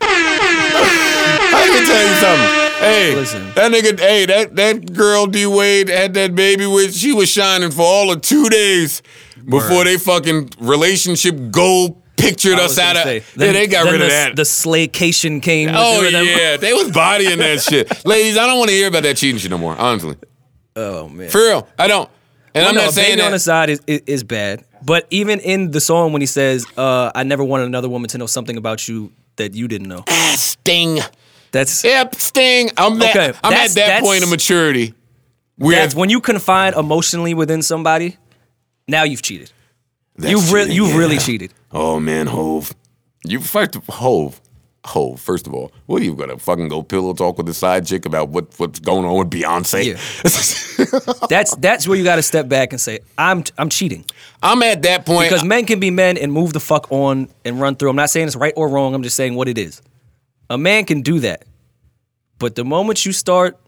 I 0.00 1.66
can 1.72 1.86
tell 1.86 2.08
you 2.08 2.14
something. 2.16 2.66
Hey, 2.78 3.14
Listen. 3.14 3.52
that 3.54 3.72
nigga, 3.72 3.98
hey, 3.98 4.26
that, 4.26 4.54
that 4.56 4.92
girl 4.92 5.26
D 5.26 5.46
Wade 5.46 5.88
had 5.88 6.12
that 6.14 6.34
baby 6.34 6.66
with, 6.66 6.94
she 6.94 7.12
was 7.12 7.30
shining 7.30 7.70
for 7.70 7.82
all 7.82 8.12
of 8.12 8.20
two 8.20 8.50
days 8.50 9.02
before 9.48 9.84
they 9.84 9.96
fucking 9.96 10.50
relationship 10.58 11.50
goal 11.50 12.02
pictured 12.16 12.58
us 12.58 12.78
out 12.78 12.96
of. 12.96 13.02
say, 13.02 13.22
yeah, 13.36 13.52
they 13.52 13.66
got 13.66 13.84
then 13.84 13.92
rid 13.92 14.02
of 14.02 14.08
that. 14.10 14.36
The 14.36 14.42
slaycation 14.42 15.42
came. 15.42 15.70
Oh 15.72 16.02
yeah, 16.02 16.56
they 16.56 16.72
was 16.72 16.90
bodying 16.90 17.38
that 17.38 17.60
shit. 17.60 18.04
Ladies, 18.06 18.36
I 18.36 18.46
don't 18.46 18.58
want 18.58 18.70
to 18.70 18.74
hear 18.76 18.88
about 18.88 19.02
that 19.04 19.16
cheating 19.16 19.38
shit 19.38 19.50
no 19.50 19.58
more. 19.58 19.76
Honestly, 19.76 20.16
Oh 20.74 21.08
man. 21.08 21.30
for 21.30 21.38
real, 21.38 21.68
I 21.78 21.86
don't. 21.88 22.10
And 22.54 22.62
Well, 22.62 22.68
I'm 22.70 22.74
no, 22.74 22.84
not 22.84 22.94
saying 22.94 23.16
baby 23.16 23.22
on 23.22 23.32
the 23.32 23.38
side 23.38 23.70
is, 23.70 23.80
is 23.86 24.00
is 24.06 24.24
bad. 24.24 24.64
But 24.84 25.06
even 25.10 25.40
in 25.40 25.70
the 25.72 25.80
song 25.80 26.12
when 26.12 26.22
he 26.22 26.26
says, 26.26 26.66
uh, 26.76 27.10
"I 27.14 27.22
never 27.22 27.44
wanted 27.44 27.66
another 27.66 27.88
woman 27.88 28.08
to 28.10 28.18
know 28.18 28.26
something 28.26 28.56
about 28.56 28.86
you 28.88 29.12
that 29.36 29.54
you 29.54 29.68
didn't 29.68 29.88
know," 29.88 30.04
Ah, 30.08 30.34
Sting. 30.38 30.98
that's 31.52 31.84
Yep, 31.84 32.14
Sting. 32.14 32.70
I'm 32.76 32.98
that, 32.98 33.16
Okay, 33.16 33.38
I'm 33.42 33.52
at 33.52 33.70
that 33.70 34.02
point 34.02 34.22
of 34.22 34.30
maturity. 34.30 34.94
Where 35.58 35.76
that's 35.76 35.94
when 35.94 36.10
you 36.10 36.20
confide 36.20 36.74
emotionally 36.74 37.32
within 37.34 37.62
somebody. 37.62 38.16
Now 38.88 39.02
you've 39.04 39.22
cheated. 39.22 39.50
That's 40.16 40.30
You've 40.30 40.52
really 40.52 40.74
you've 40.74 40.96
really 40.96 41.18
cheated. 41.18 41.52
Oh 41.72 42.00
man, 42.00 42.26
Hov. 42.26 42.72
You 43.24 43.40
first 43.40 43.76
Hov. 43.88 44.40
Hov, 44.84 45.20
first 45.20 45.48
of 45.48 45.54
all, 45.54 45.72
what 45.86 46.00
are 46.00 46.04
you 46.04 46.14
gonna 46.14 46.38
fucking 46.38 46.68
go 46.68 46.82
pillow 46.82 47.12
talk 47.12 47.38
with 47.38 47.46
the 47.46 47.54
side 47.54 47.86
chick 47.86 48.06
about 48.06 48.28
what, 48.28 48.56
what's 48.58 48.78
going 48.78 49.04
on 49.04 49.18
with 49.18 49.30
Beyonce? 49.30 49.96
That's 51.28 51.56
that's 51.56 51.88
where 51.88 51.98
you 51.98 52.04
got 52.04 52.16
to 52.16 52.22
step 52.22 52.48
back 52.48 52.72
and 52.72 52.80
say, 52.80 53.00
"I'm 53.18 53.42
I'm 53.58 53.68
cheating." 53.68 54.04
I'm 54.42 54.62
at 54.62 54.82
that 54.82 55.04
point. 55.04 55.28
Because 55.28 55.42
men 55.44 55.64
can 55.64 55.80
be 55.80 55.90
men 55.90 56.16
and 56.18 56.32
move 56.32 56.52
the 56.52 56.60
fuck 56.60 56.92
on 56.92 57.28
and 57.44 57.60
run 57.60 57.74
through. 57.76 57.90
I'm 57.90 57.96
not 57.96 58.10
saying 58.10 58.26
it's 58.28 58.36
right 58.36 58.52
or 58.56 58.68
wrong. 58.68 58.94
I'm 58.94 59.02
just 59.02 59.16
saying 59.16 59.34
what 59.34 59.48
it 59.48 59.58
is. 59.58 59.82
A 60.50 60.58
man 60.58 60.84
can 60.84 61.00
do 61.02 61.20
that. 61.20 61.44
But 62.38 62.54
the 62.54 62.64
moment 62.64 63.04
you 63.04 63.12
start 63.12 63.58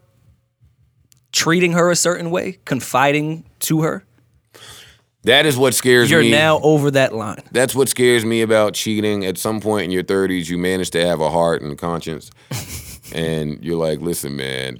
treating 1.31 1.73
her 1.73 1.91
a 1.91 1.95
certain 1.95 2.31
way, 2.31 2.59
confiding 2.65 3.43
to 3.61 3.81
her, 3.81 4.05
that 5.23 5.45
is 5.45 5.57
what 5.57 5.73
scares 5.73 6.09
me. 6.09 6.29
you're 6.29 6.37
now 6.37 6.59
over 6.61 6.91
that 6.91 7.13
line. 7.13 7.37
That's 7.51 7.75
what 7.75 7.89
scares 7.89 8.23
me 8.23 8.41
about 8.41 8.73
cheating. 8.73 9.25
At 9.25 9.37
some 9.37 9.59
point 9.59 9.85
in 9.85 9.91
your 9.91 10.03
30s, 10.03 10.49
you 10.49 10.57
manage 10.57 10.91
to 10.91 11.05
have 11.05 11.19
a 11.19 11.29
heart 11.29 11.61
and 11.61 11.77
conscience. 11.77 12.31
and 13.13 13.63
you're 13.63 13.77
like, 13.77 13.99
listen, 13.99 14.35
man, 14.35 14.79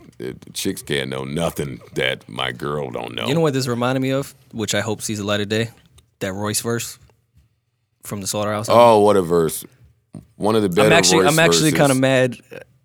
chicks 0.53 0.81
can't 0.81 1.09
know 1.09 1.23
nothing 1.23 1.81
that 1.95 2.27
my 2.29 2.51
girl 2.51 2.89
don't 2.89 3.15
know. 3.15 3.27
You 3.27 3.33
know 3.33 3.41
what 3.41 3.53
this 3.53 3.67
reminded 3.67 4.01
me 4.01 4.11
of, 4.11 4.33
which 4.51 4.73
I 4.73 4.81
hope 4.81 5.01
sees 5.01 5.17
the 5.17 5.25
light 5.25 5.41
of 5.41 5.49
day? 5.49 5.71
That 6.19 6.33
Royce 6.33 6.61
verse 6.61 6.97
from 8.03 8.21
the 8.21 8.27
Slaughterhouse. 8.27 8.69
album. 8.69 8.81
oh, 8.81 8.99
what 9.01 9.17
a 9.17 9.21
verse. 9.21 9.65
one 10.35 10.55
of 10.55 10.61
the 10.61 10.69
better. 10.69 10.87
I'm 10.87 10.93
actually 10.93 11.23
Royce 11.23 11.33
I'm 11.33 11.39
actually 11.39 11.71
kind 11.73 11.91
of 11.91 11.99
mad. 11.99 12.37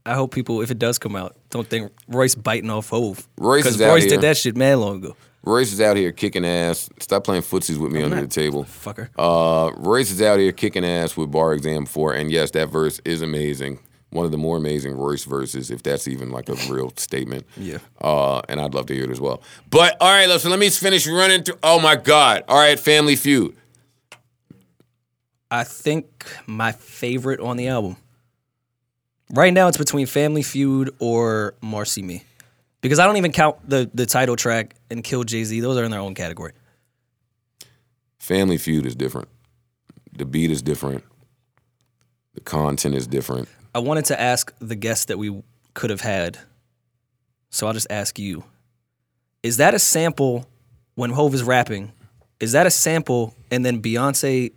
I 0.06 0.14
hope 0.14 0.34
people, 0.34 0.60
if 0.60 0.70
it 0.70 0.78
does 0.78 0.98
come 0.98 1.16
out, 1.16 1.36
don't 1.50 1.66
think 1.66 1.90
Royce 2.08 2.34
biting 2.34 2.70
off 2.70 2.90
Hov. 2.90 3.26
Royce 3.38 3.62
because 3.62 3.80
Royce 3.80 4.02
here. 4.02 4.10
did 4.10 4.20
that 4.22 4.36
shit 4.36 4.56
mad 4.56 4.74
long 4.74 4.96
ago. 4.96 5.16
Royce 5.44 5.72
is 5.72 5.80
out 5.80 5.96
here 5.96 6.10
kicking 6.10 6.44
ass. 6.44 6.88
Stop 7.00 7.24
playing 7.24 7.42
footsies 7.42 7.76
with 7.78 7.92
me 7.92 8.02
under 8.02 8.20
the 8.20 8.26
table. 8.26 8.64
Fucker. 8.64 9.08
Uh, 9.18 9.70
Royce 9.76 10.10
is 10.10 10.22
out 10.22 10.38
here 10.38 10.52
kicking 10.52 10.84
ass 10.84 11.16
with 11.16 11.30
Bar 11.30 11.52
Exam 11.52 11.84
4. 11.84 12.14
And 12.14 12.30
yes, 12.30 12.50
that 12.52 12.70
verse 12.70 13.00
is 13.04 13.20
amazing. 13.20 13.78
One 14.10 14.24
of 14.24 14.30
the 14.30 14.38
more 14.38 14.56
amazing 14.56 14.96
Royce 14.96 15.24
verses, 15.24 15.70
if 15.70 15.82
that's 15.82 16.08
even 16.08 16.30
like 16.30 16.48
a 16.48 16.54
real 16.70 16.90
statement. 16.96 17.44
Yeah. 17.56 17.78
Uh, 18.00 18.40
and 18.48 18.60
I'd 18.60 18.72
love 18.72 18.86
to 18.86 18.94
hear 18.94 19.04
it 19.04 19.10
as 19.10 19.20
well. 19.20 19.42
But 19.68 19.96
all 20.00 20.10
right, 20.10 20.30
so 20.40 20.48
let 20.48 20.58
me 20.58 20.70
finish 20.70 21.06
running 21.06 21.42
through. 21.42 21.58
Oh 21.62 21.78
my 21.78 21.96
God. 21.96 22.44
All 22.48 22.56
right, 22.56 22.80
Family 22.80 23.16
Feud. 23.16 23.54
I 25.50 25.64
think 25.64 26.24
my 26.46 26.72
favorite 26.72 27.40
on 27.40 27.56
the 27.56 27.68
album. 27.68 27.96
Right 29.30 29.52
now, 29.52 29.68
it's 29.68 29.78
between 29.78 30.06
Family 30.06 30.42
Feud 30.42 30.94
or 30.98 31.54
Marcy 31.60 32.02
Me, 32.02 32.22
because 32.84 32.98
I 32.98 33.06
don't 33.06 33.16
even 33.16 33.32
count 33.32 33.56
the 33.66 33.90
the 33.94 34.04
title 34.04 34.36
track 34.36 34.74
and 34.90 35.02
Kill 35.02 35.24
Jay 35.24 35.42
Z. 35.42 35.58
Those 35.60 35.78
are 35.78 35.84
in 35.84 35.90
their 35.90 36.00
own 36.00 36.14
category. 36.14 36.52
Family 38.18 38.58
Feud 38.58 38.84
is 38.84 38.94
different. 38.94 39.28
The 40.16 40.26
beat 40.26 40.50
is 40.50 40.60
different. 40.62 41.02
The 42.34 42.42
content 42.42 42.94
is 42.94 43.06
different. 43.06 43.48
I 43.74 43.78
wanted 43.78 44.04
to 44.06 44.20
ask 44.20 44.52
the 44.60 44.74
guest 44.76 45.08
that 45.08 45.18
we 45.18 45.42
could 45.72 45.88
have 45.90 46.02
had, 46.02 46.38
so 47.50 47.66
I'll 47.66 47.72
just 47.72 47.86
ask 47.90 48.18
you: 48.18 48.44
Is 49.42 49.56
that 49.56 49.72
a 49.72 49.78
sample 49.78 50.46
when 50.94 51.10
Hov 51.10 51.34
is 51.34 51.42
rapping? 51.42 51.90
Is 52.38 52.52
that 52.52 52.66
a 52.66 52.70
sample, 52.70 53.34
and 53.50 53.64
then 53.64 53.80
Beyonce 53.80 54.52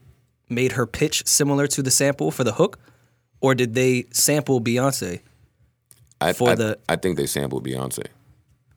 made 0.49 0.73
her 0.73 0.86
pitch 0.86 1.25
similar 1.25 1.65
to 1.67 1.82
the 1.82 1.91
sample 1.91 2.32
for 2.32 2.43
the 2.43 2.53
hook, 2.53 2.78
or 3.39 3.55
did 3.55 3.73
they 3.73 4.05
sample 4.11 4.59
Beyonce? 4.59 5.21
I, 6.19 6.34
For 6.34 6.49
I- 6.49 6.55
the- 6.55 6.80
I 6.89 6.95
think 6.97 7.15
they 7.17 7.28
sampled 7.28 7.63
Beyonce. 7.65 8.07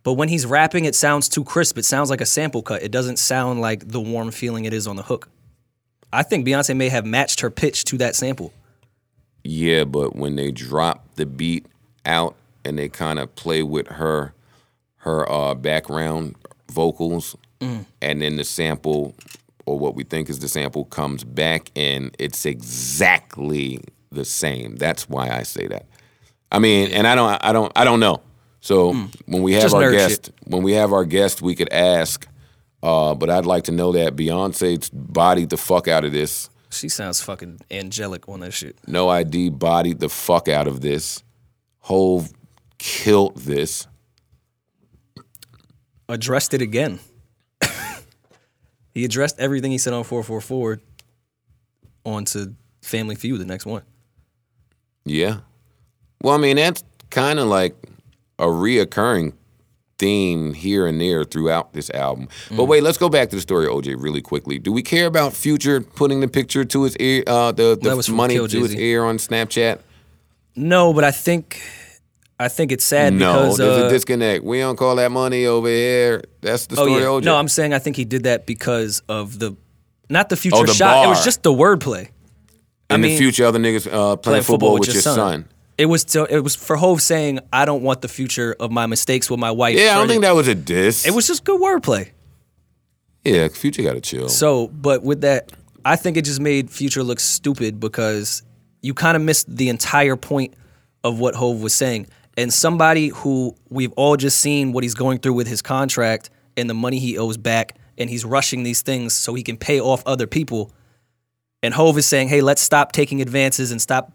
But 0.02 0.14
when 0.14 0.28
he's 0.28 0.46
rapping, 0.46 0.84
it 0.86 0.94
sounds 0.94 1.28
too 1.28 1.44
crisp. 1.44 1.76
It 1.78 1.84
sounds 1.84 2.08
like 2.10 2.20
a 2.20 2.26
sample 2.26 2.62
cut. 2.62 2.82
It 2.82 2.90
doesn't 2.90 3.18
sound 3.18 3.60
like 3.60 3.88
the 3.88 4.00
warm 4.00 4.30
feeling 4.30 4.64
it 4.64 4.72
is 4.72 4.86
on 4.86 4.96
the 4.96 5.02
hook. 5.02 5.28
I 6.12 6.22
think 6.22 6.46
Beyonce 6.46 6.76
may 6.76 6.88
have 6.88 7.04
matched 7.04 7.40
her 7.40 7.50
pitch 7.50 7.84
to 7.86 7.98
that 7.98 8.16
sample. 8.16 8.52
Yeah, 9.44 9.84
but 9.84 10.16
when 10.16 10.36
they 10.36 10.50
drop 10.50 11.14
the 11.16 11.26
beat 11.26 11.66
out 12.06 12.34
and 12.64 12.78
they 12.78 12.88
kind 12.88 13.18
of 13.18 13.34
play 13.36 13.62
with 13.62 13.86
her 13.88 14.32
her 14.98 15.30
uh, 15.30 15.54
background 15.54 16.36
vocals, 16.70 17.36
Mm. 17.60 17.84
and 18.00 18.22
then 18.22 18.36
the 18.36 18.44
sample 18.44 19.14
or 19.66 19.78
what 19.78 19.94
we 19.94 20.02
think 20.02 20.30
is 20.30 20.38
the 20.38 20.48
sample 20.48 20.86
comes 20.86 21.24
back 21.24 21.70
and 21.76 22.14
it's 22.18 22.46
exactly 22.46 23.80
the 24.10 24.24
same. 24.24 24.76
That's 24.76 25.08
why 25.10 25.28
I 25.30 25.42
say 25.42 25.66
that. 25.68 25.84
I 26.50 26.58
mean, 26.58 26.90
and 26.92 27.06
I 27.06 27.14
don't, 27.14 27.38
I 27.44 27.52
don't, 27.52 27.70
I 27.76 27.84
don't 27.84 28.00
know. 28.00 28.22
So 28.60 28.92
when 29.26 29.42
we 29.42 29.52
have 29.54 29.60
Mm. 29.62 29.64
Just 29.64 29.74
our 29.74 29.90
guest, 29.92 30.26
shit. 30.26 30.34
when 30.44 30.62
we 30.62 30.72
have 30.72 30.92
our 30.92 31.04
guest, 31.04 31.42
we 31.42 31.54
could 31.54 31.72
ask. 31.72 32.26
Uh, 32.82 33.14
but 33.14 33.28
I'd 33.30 33.46
like 33.46 33.64
to 33.64 33.72
know 33.72 33.92
that 33.92 34.16
Beyonce 34.16 34.88
bodied 34.92 35.50
the 35.50 35.56
fuck 35.56 35.86
out 35.88 36.04
of 36.04 36.12
this. 36.12 36.48
She 36.70 36.88
sounds 36.88 37.20
fucking 37.20 37.60
angelic 37.70 38.28
on 38.28 38.40
that 38.40 38.52
shit. 38.52 38.76
No 38.86 39.08
ID 39.08 39.50
bodied 39.50 39.98
the 40.00 40.08
fuck 40.08 40.48
out 40.48 40.66
of 40.68 40.80
this. 40.80 41.22
Hov 41.80 42.30
killed 42.78 43.36
this. 43.36 43.86
Addressed 46.08 46.54
it 46.54 46.62
again. 46.62 47.00
he 48.94 49.04
addressed 49.04 49.38
everything 49.38 49.70
he 49.72 49.78
said 49.78 49.92
on 49.92 50.04
444 50.04 50.80
onto 52.04 52.54
Family 52.82 53.14
Feud, 53.14 53.40
the 53.40 53.44
next 53.44 53.66
one. 53.66 53.82
Yeah. 55.04 55.38
Well, 56.22 56.34
I 56.34 56.38
mean, 56.38 56.56
that's 56.56 56.82
kind 57.10 57.38
of 57.38 57.46
like 57.48 57.74
a 58.40 58.46
reoccurring 58.46 59.34
theme 59.98 60.54
here 60.54 60.86
and 60.86 61.00
there 61.00 61.24
throughout 61.24 61.74
this 61.74 61.90
album. 61.90 62.28
Mm. 62.48 62.56
But 62.56 62.64
wait, 62.64 62.82
let's 62.82 62.98
go 62.98 63.08
back 63.08 63.28
to 63.30 63.36
the 63.36 63.42
story, 63.42 63.66
of 63.66 63.72
OJ, 63.72 64.02
really 64.02 64.22
quickly. 64.22 64.58
Do 64.58 64.72
we 64.72 64.82
care 64.82 65.06
about 65.06 65.34
Future 65.34 65.80
putting 65.80 66.20
the 66.20 66.28
picture 66.28 66.64
to 66.64 66.82
his 66.84 66.96
ear, 66.96 67.22
uh, 67.26 67.52
the, 67.52 67.76
the 67.80 68.12
money 68.12 68.36
to 68.36 68.44
his 68.62 68.74
ear 68.74 69.04
on 69.04 69.18
Snapchat? 69.18 69.80
No, 70.56 70.92
but 70.92 71.04
I 71.04 71.10
think 71.10 71.60
I 72.40 72.48
think 72.48 72.72
it's 72.72 72.84
sad 72.84 73.12
No, 73.12 73.34
because 73.34 73.58
there's 73.58 73.82
uh, 73.82 73.86
a 73.86 73.90
disconnect. 73.90 74.42
We 74.42 74.60
don't 74.60 74.76
call 74.76 74.96
that 74.96 75.12
money 75.12 75.44
over 75.44 75.68
here. 75.68 76.22
That's 76.40 76.66
the 76.66 76.80
Oh 76.80 76.86
story, 76.86 77.02
yeah. 77.02 77.08
of 77.08 77.22
OJ. 77.22 77.24
No, 77.24 77.36
I'm 77.36 77.48
saying 77.48 77.74
I 77.74 77.78
think 77.78 77.96
he 77.96 78.06
did 78.06 78.22
that 78.24 78.46
because 78.46 79.02
of 79.08 79.38
the 79.38 79.56
not 80.08 80.30
the 80.30 80.36
future 80.36 80.56
Oh, 80.56 80.64
the 80.64 80.72
shot. 80.72 81.04
It 81.04 81.08
was 81.08 81.22
just 81.22 81.42
the 81.42 81.52
wordplay. 81.52 82.08
I 82.88 82.94
In 82.94 83.02
mean, 83.02 83.12
the 83.12 83.18
future, 83.18 83.44
other 83.44 83.58
niggas 83.58 83.86
uh, 83.92 84.16
playing, 84.16 84.42
football, 84.42 84.78
with 84.78 84.92
your 84.92 85.02
son. 85.02 85.48
It 85.80 85.86
was 85.86 86.04
to, 86.04 86.24
it 86.24 86.40
was 86.40 86.54
for 86.54 86.76
Hov 86.76 87.00
saying, 87.00 87.40
"I 87.50 87.64
don't 87.64 87.82
want 87.82 88.02
the 88.02 88.08
future 88.08 88.54
of 88.60 88.70
my 88.70 88.84
mistakes 88.84 89.30
with 89.30 89.40
my 89.40 89.50
wife." 89.50 89.78
Yeah, 89.78 89.80
I 89.80 89.84
don't 89.94 90.02
further." 90.02 90.08
think 90.08 90.22
that 90.24 90.34
was 90.34 90.46
a 90.46 90.54
diss. 90.54 91.06
It 91.06 91.14
was 91.14 91.26
just 91.26 91.42
good 91.42 91.58
wordplay. 91.58 92.10
Yeah, 93.24 93.48
Future 93.48 93.82
got 93.82 93.94
to 93.94 94.02
chill. 94.02 94.28
So, 94.28 94.68
but 94.68 95.02
with 95.02 95.22
that, 95.22 95.52
I 95.82 95.96
think 95.96 96.18
it 96.18 96.26
just 96.26 96.38
made 96.38 96.70
Future 96.70 97.02
look 97.02 97.18
stupid 97.18 97.80
because 97.80 98.42
you 98.82 98.92
kind 98.92 99.16
of 99.16 99.22
missed 99.22 99.56
the 99.56 99.70
entire 99.70 100.16
point 100.16 100.52
of 101.02 101.18
what 101.18 101.34
Hov 101.34 101.62
was 101.62 101.72
saying. 101.72 102.08
And 102.36 102.52
somebody 102.52 103.08
who 103.08 103.56
we've 103.70 103.92
all 103.92 104.18
just 104.18 104.38
seen 104.38 104.72
what 104.72 104.84
he's 104.84 104.94
going 104.94 105.18
through 105.20 105.32
with 105.32 105.46
his 105.46 105.62
contract 105.62 106.28
and 106.58 106.68
the 106.68 106.74
money 106.74 106.98
he 106.98 107.16
owes 107.16 107.38
back, 107.38 107.78
and 107.96 108.10
he's 108.10 108.26
rushing 108.26 108.64
these 108.64 108.82
things 108.82 109.14
so 109.14 109.32
he 109.32 109.42
can 109.42 109.56
pay 109.56 109.80
off 109.80 110.02
other 110.04 110.26
people. 110.26 110.72
And 111.62 111.72
Hov 111.72 111.96
is 111.96 112.06
saying, 112.06 112.28
hey, 112.28 112.42
let's 112.42 112.60
stop 112.60 112.92
taking 112.92 113.22
advances 113.22 113.70
and 113.70 113.80
stop 113.80 114.12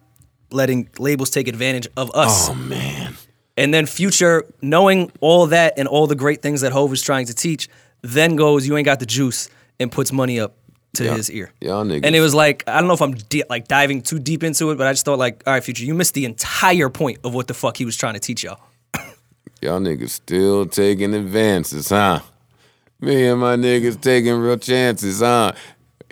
letting 0.51 0.89
labels 0.99 1.29
take 1.29 1.47
advantage 1.47 1.87
of 1.97 2.11
us. 2.15 2.49
oh 2.49 2.55
man. 2.55 3.15
And 3.57 3.73
then 3.73 3.85
Future, 3.85 4.43
knowing 4.61 5.11
all 5.21 5.47
that 5.47 5.75
and 5.77 5.87
all 5.87 6.07
the 6.07 6.15
great 6.15 6.41
things 6.41 6.61
that 6.61 6.71
Hov 6.73 6.91
is 6.91 7.01
trying 7.01 7.25
to 7.27 7.33
teach, 7.33 7.69
then 8.01 8.35
goes, 8.35 8.67
"You 8.67 8.75
ain't 8.77 8.85
got 8.85 8.99
the 8.99 9.05
juice," 9.05 9.49
and 9.79 9.89
puts 9.91 10.11
money 10.11 10.39
up 10.39 10.55
to 10.95 11.05
Yeah. 11.05 11.15
his 11.15 11.31
ear. 11.31 11.51
Y'all 11.61 11.83
niggas. 11.85 12.05
And 12.05 12.15
it 12.15 12.21
was 12.21 12.33
like, 12.33 12.63
I 12.67 12.79
don't 12.79 12.87
know 12.87 12.93
if 12.93 13.01
I'm 13.01 13.13
di- 13.13 13.43
like 13.49 13.67
diving 13.67 14.01
too 14.01 14.19
deep 14.19 14.43
into 14.43 14.71
it, 14.71 14.77
but 14.77 14.87
I 14.87 14.93
just 14.93 15.05
thought 15.05 15.19
like, 15.19 15.41
all 15.47 15.53
right, 15.53 15.63
Future, 15.63 15.83
you 15.85 15.93
missed 15.93 16.13
the 16.13 16.25
entire 16.25 16.89
point 16.89 17.19
of 17.23 17.33
what 17.33 17.47
the 17.47 17.53
fuck 17.53 17.75
he 17.77 17.85
was 17.85 17.95
trying 17.97 18.13
to 18.13 18.19
teach 18.19 18.43
y'all. 18.43 18.59
Y'all 19.61 19.79
niggas 19.79 20.09
still 20.11 20.65
taking 20.65 21.13
advances, 21.13 21.89
huh? 21.89 22.19
Me 23.01 23.25
and 23.27 23.39
my 23.41 23.55
niggas 23.55 23.99
taking 23.99 24.33
real 24.35 24.57
chances, 24.57 25.19
huh? 25.21 25.51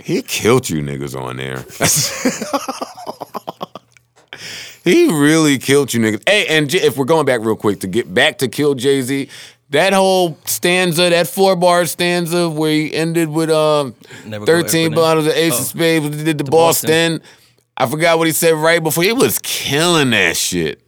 He 0.02 0.22
killed 0.22 0.70
you 0.70 0.82
niggas 0.82 1.16
on 1.20 1.38
there. 1.38 1.64
he 4.84 5.08
really 5.12 5.58
killed 5.58 5.94
you 5.94 6.00
niggas. 6.02 6.22
Hey, 6.28 6.46
and 6.48 6.70
J- 6.70 6.82
if 6.82 6.98
we're 6.98 7.06
going 7.06 7.26
back 7.26 7.42
real 7.42 7.56
quick 7.56 7.80
to 7.82 7.88
get 7.88 8.14
back 8.14 8.38
to 8.40 8.48
kill 8.48 8.76
Jay 8.76 9.02
Z, 9.02 9.30
that 9.70 9.94
whole 9.94 10.38
stanza, 10.46 11.10
that 11.10 11.28
four 11.28 11.56
bar 11.56 11.86
stanza 11.86 12.50
where 12.50 12.72
he 12.72 12.94
ended 12.94 13.30
with 13.30 13.50
um 13.50 13.96
Never 14.26 14.46
thirteen 14.46 14.94
bottles 14.94 15.26
of 15.28 15.34
Ace 15.34 15.54
Oh. 15.54 15.60
of 15.60 15.64
Spades, 15.66 16.24
did 16.24 16.38
the, 16.38 16.44
Boston. 16.44 17.20
Boston. 17.20 17.22
I 17.76 17.88
forgot 17.88 18.18
what 18.20 18.28
he 18.28 18.34
said 18.34 18.54
right 18.54 18.82
before. 18.84 19.04
He 19.04 19.14
was 19.14 19.40
killing 19.40 20.12
that 20.12 20.38
shit. 20.38 20.80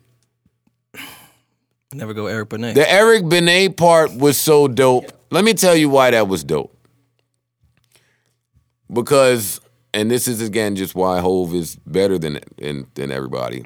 Never 1.93 2.13
go 2.13 2.27
Eric 2.27 2.49
Benet. 2.49 2.73
The 2.73 2.89
Eric 2.91 3.27
Benet 3.27 3.69
part 3.77 4.13
was 4.13 4.37
so 4.37 4.67
dope. 4.67 5.05
Let 5.31 5.43
me 5.45 5.53
tell 5.53 5.75
you 5.75 5.89
why 5.89 6.11
that 6.11 6.27
was 6.27 6.43
dope. 6.43 6.71
Because, 8.91 9.59
and 9.93 10.11
this 10.11 10.27
is 10.27 10.41
again 10.41 10.75
just 10.75 10.93
why 10.93 11.21
Hov 11.21 11.55
is 11.55 11.75
better 11.87 12.19
than 12.19 12.39
than, 12.57 12.85
than 12.93 13.11
everybody. 13.11 13.65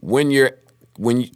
When 0.00 0.30
you're 0.30 0.52
when 0.96 1.22
you, 1.22 1.30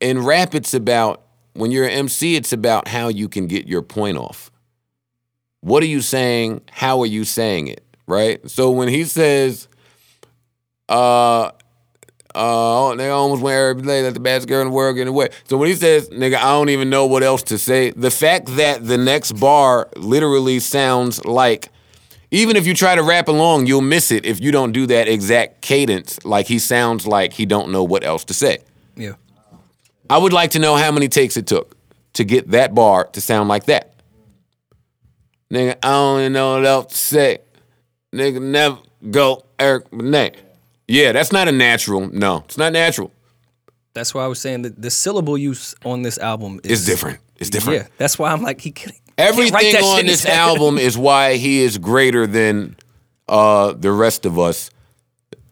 in 0.00 0.24
rap, 0.24 0.54
it's 0.54 0.74
about 0.74 1.22
when 1.54 1.70
you're 1.70 1.86
an 1.86 1.92
MC, 1.92 2.36
it's 2.36 2.52
about 2.52 2.88
how 2.88 3.08
you 3.08 3.28
can 3.28 3.46
get 3.46 3.66
your 3.66 3.82
point 3.82 4.16
off. 4.16 4.50
What 5.60 5.82
are 5.82 5.86
you 5.86 6.00
saying? 6.00 6.62
How 6.70 7.00
are 7.00 7.06
you 7.06 7.24
saying 7.24 7.68
it? 7.68 7.84
Right. 8.06 8.48
So 8.48 8.70
when 8.70 8.88
he 8.88 9.04
says, 9.04 9.68
uh, 10.88 11.50
uh, 12.34 12.94
they 12.94 13.10
almost 13.10 13.42
went 13.42 13.56
every 13.56 13.82
day 13.82 14.02
that 14.02 14.14
the 14.14 14.20
best 14.20 14.46
girl 14.48 14.60
in 14.60 14.68
the 14.68 14.72
world 14.72 14.96
getting 14.96 15.08
away. 15.08 15.28
So 15.44 15.56
when 15.56 15.68
he 15.68 15.74
says, 15.74 16.08
nigga, 16.10 16.36
I 16.36 16.52
don't 16.52 16.68
even 16.68 16.88
know 16.90 17.06
what 17.06 17.22
else 17.22 17.42
to 17.44 17.58
say, 17.58 17.90
the 17.90 18.10
fact 18.10 18.56
that 18.56 18.86
the 18.86 18.98
next 18.98 19.32
bar 19.32 19.88
literally 19.96 20.60
sounds 20.60 21.24
like, 21.24 21.70
even 22.30 22.56
if 22.56 22.66
you 22.66 22.74
try 22.74 22.94
to 22.94 23.02
rap 23.02 23.28
along, 23.28 23.66
you'll 23.66 23.80
miss 23.80 24.10
it 24.10 24.24
if 24.26 24.40
you 24.40 24.50
don't 24.52 24.72
do 24.72 24.86
that 24.86 25.08
exact 25.08 25.60
cadence. 25.62 26.24
Like 26.24 26.46
he 26.46 26.58
sounds 26.58 27.06
like 27.06 27.32
he 27.32 27.46
don't 27.46 27.70
know 27.70 27.82
what 27.84 28.04
else 28.04 28.24
to 28.26 28.34
say. 28.34 28.58
yeah. 28.96 29.12
I 30.10 30.16
would 30.16 30.32
like 30.32 30.52
to 30.52 30.58
know 30.58 30.74
how 30.76 30.90
many 30.90 31.08
takes 31.08 31.36
it 31.36 31.46
took 31.46 31.76
to 32.14 32.24
get 32.24 32.50
that 32.52 32.74
bar 32.74 33.04
to 33.12 33.20
sound 33.20 33.50
like 33.50 33.64
that. 33.64 33.92
Nigga, 35.52 35.76
I 35.82 35.90
don't 35.90 36.20
even 36.20 36.32
know 36.32 36.54
what 36.54 36.64
else 36.64 36.86
to 36.92 36.98
say. 36.98 37.38
Nigga, 38.14 38.40
never 38.40 38.78
go 39.10 39.44
Eric 39.58 39.90
Benet. 39.90 40.36
Yeah, 40.86 41.12
that's 41.12 41.30
not 41.30 41.46
a 41.48 41.52
natural. 41.52 42.08
No, 42.10 42.38
it's 42.46 42.56
not 42.56 42.72
natural. 42.72 43.12
That's 43.92 44.14
why 44.14 44.24
I 44.24 44.26
was 44.28 44.40
saying 44.40 44.62
that 44.62 44.80
the 44.80 44.90
syllable 44.90 45.36
use 45.36 45.74
on 45.84 46.00
this 46.02 46.16
album 46.18 46.60
is 46.64 46.70
It's 46.80 46.86
different. 46.86 47.18
It's 47.36 47.50
different. 47.50 47.82
Yeah, 47.82 47.88
that's 47.98 48.18
why 48.18 48.30
I'm 48.32 48.42
like 48.42 48.60
he 48.62 48.70
can't. 48.70 48.92
can't 48.92 48.96
write 48.96 49.07
Everything 49.18 49.72
that 49.72 49.80
shit 49.82 49.82
on 50.00 50.06
this 50.06 50.24
album 50.24 50.78
is 50.78 50.96
why 50.96 51.36
he 51.36 51.60
is 51.62 51.76
greater 51.76 52.26
than 52.26 52.76
uh, 53.28 53.72
the 53.72 53.90
rest 53.92 54.24
of 54.24 54.38
us 54.38 54.70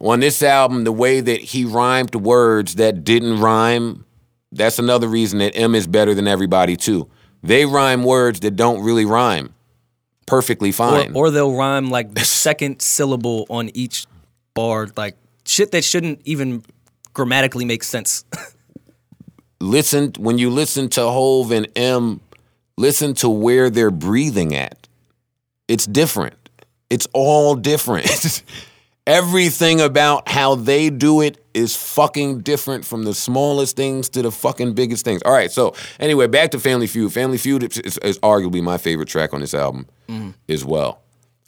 On 0.00 0.20
this 0.20 0.42
album, 0.42 0.84
the 0.84 0.92
way 0.92 1.20
that 1.20 1.40
he 1.40 1.64
rhymed 1.64 2.14
words 2.14 2.76
that 2.76 3.02
didn't 3.04 3.40
rhyme, 3.40 4.04
that's 4.52 4.78
another 4.78 5.08
reason 5.08 5.38
that 5.40 5.56
M 5.56 5.74
is 5.74 5.86
better 5.86 6.14
than 6.14 6.26
everybody 6.28 6.76
too. 6.76 7.08
They 7.42 7.64
rhyme 7.66 8.02
words 8.04 8.40
that 8.40 8.56
don't 8.56 8.82
really 8.82 9.04
rhyme 9.04 9.52
perfectly 10.26 10.70
Or, 10.70 10.72
fine. 10.72 11.12
or 11.14 11.30
they'll 11.30 11.54
rhyme 11.54 11.90
like 11.90 12.14
the 12.14 12.24
second 12.44 12.80
syllable 12.82 13.46
on 13.48 13.70
each 13.74 14.06
bar, 14.54 14.88
like 14.96 15.16
shit 15.44 15.70
that 15.72 15.84
shouldn't 15.84 16.20
even 16.24 16.62
grammatically 17.14 17.64
make 17.64 17.82
sense. 17.84 18.24
listen 19.60 20.12
when 20.18 20.38
you 20.38 20.50
listen 20.50 20.88
to 20.90 21.00
Hov 21.02 21.50
and 21.52 21.66
M, 21.76 22.20
listen 22.76 23.14
to 23.14 23.28
where 23.28 23.70
they're 23.70 23.90
breathing 23.90 24.54
at. 24.54 24.88
It's 25.68 25.86
different. 25.86 26.34
It's 26.90 27.06
all 27.12 27.54
different. 27.56 28.42
Everything 29.06 29.80
about 29.80 30.28
how 30.28 30.56
they 30.56 30.90
do 30.90 31.20
it 31.20 31.38
is 31.54 31.76
fucking 31.76 32.40
different 32.40 32.84
from 32.84 33.04
the 33.04 33.14
smallest 33.14 33.76
things 33.76 34.08
to 34.10 34.22
the 34.22 34.32
fucking 34.32 34.74
biggest 34.74 35.04
things. 35.04 35.22
All 35.22 35.32
right, 35.32 35.50
so 35.50 35.74
anyway, 36.00 36.26
back 36.26 36.50
to 36.50 36.60
Family 36.60 36.88
Feud. 36.88 37.12
Family 37.12 37.38
Feud 37.38 37.62
is, 37.62 37.78
is, 37.78 37.98
is 37.98 38.18
arguably 38.18 38.62
my 38.62 38.78
favorite 38.78 39.08
track 39.08 39.32
on 39.32 39.40
this 39.40 39.54
album 39.54 39.86
mm-hmm. 40.08 40.30
as 40.48 40.64
well. 40.64 41.02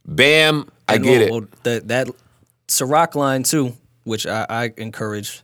Bam, 0.07 0.71
I 0.89 0.95
And 0.95 1.05
get 1.05 1.23
it. 1.23 1.31
well, 1.31 1.47
that 1.65 1.89
that 1.89 2.09
Ciroc 2.69 3.15
line 3.15 3.43
too, 3.43 3.75
which 4.05 4.27
I, 4.27 4.47
I 4.49 4.73
encourage. 4.77 5.43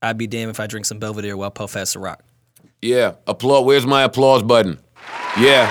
I'd 0.00 0.16
be 0.18 0.28
damned 0.28 0.50
if 0.50 0.60
I 0.60 0.68
drink 0.68 0.86
some 0.86 1.00
Belvedere 1.00 1.36
while 1.36 1.50
Puff 1.50 1.72
has 1.74 1.92
Ciroc. 1.94 2.18
Yeah, 2.80 3.14
applause. 3.26 3.64
Where's 3.64 3.86
my 3.86 4.02
applause 4.04 4.42
button? 4.44 4.78
Yeah, 5.38 5.70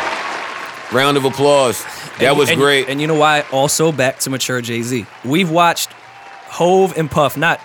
round 0.91 1.18
of 1.18 1.26
applause. 1.26 1.84
That 2.19 2.30
And- 2.30 2.38
was 2.38 2.49
and- 2.49 2.59
great. 2.59 2.88
And 2.89 2.99
you 3.01 3.07
know 3.07 3.15
why? 3.15 3.43
Also, 3.51 3.91
back 3.91 4.19
to 4.19 4.30
mature 4.30 4.61
Jay 4.61 4.81
Z. 4.81 5.05
We've 5.26 5.49
watched 5.49 5.89
Hov 6.49 6.97
and 6.97 7.09
Puff 7.11 7.38
not 7.38 7.59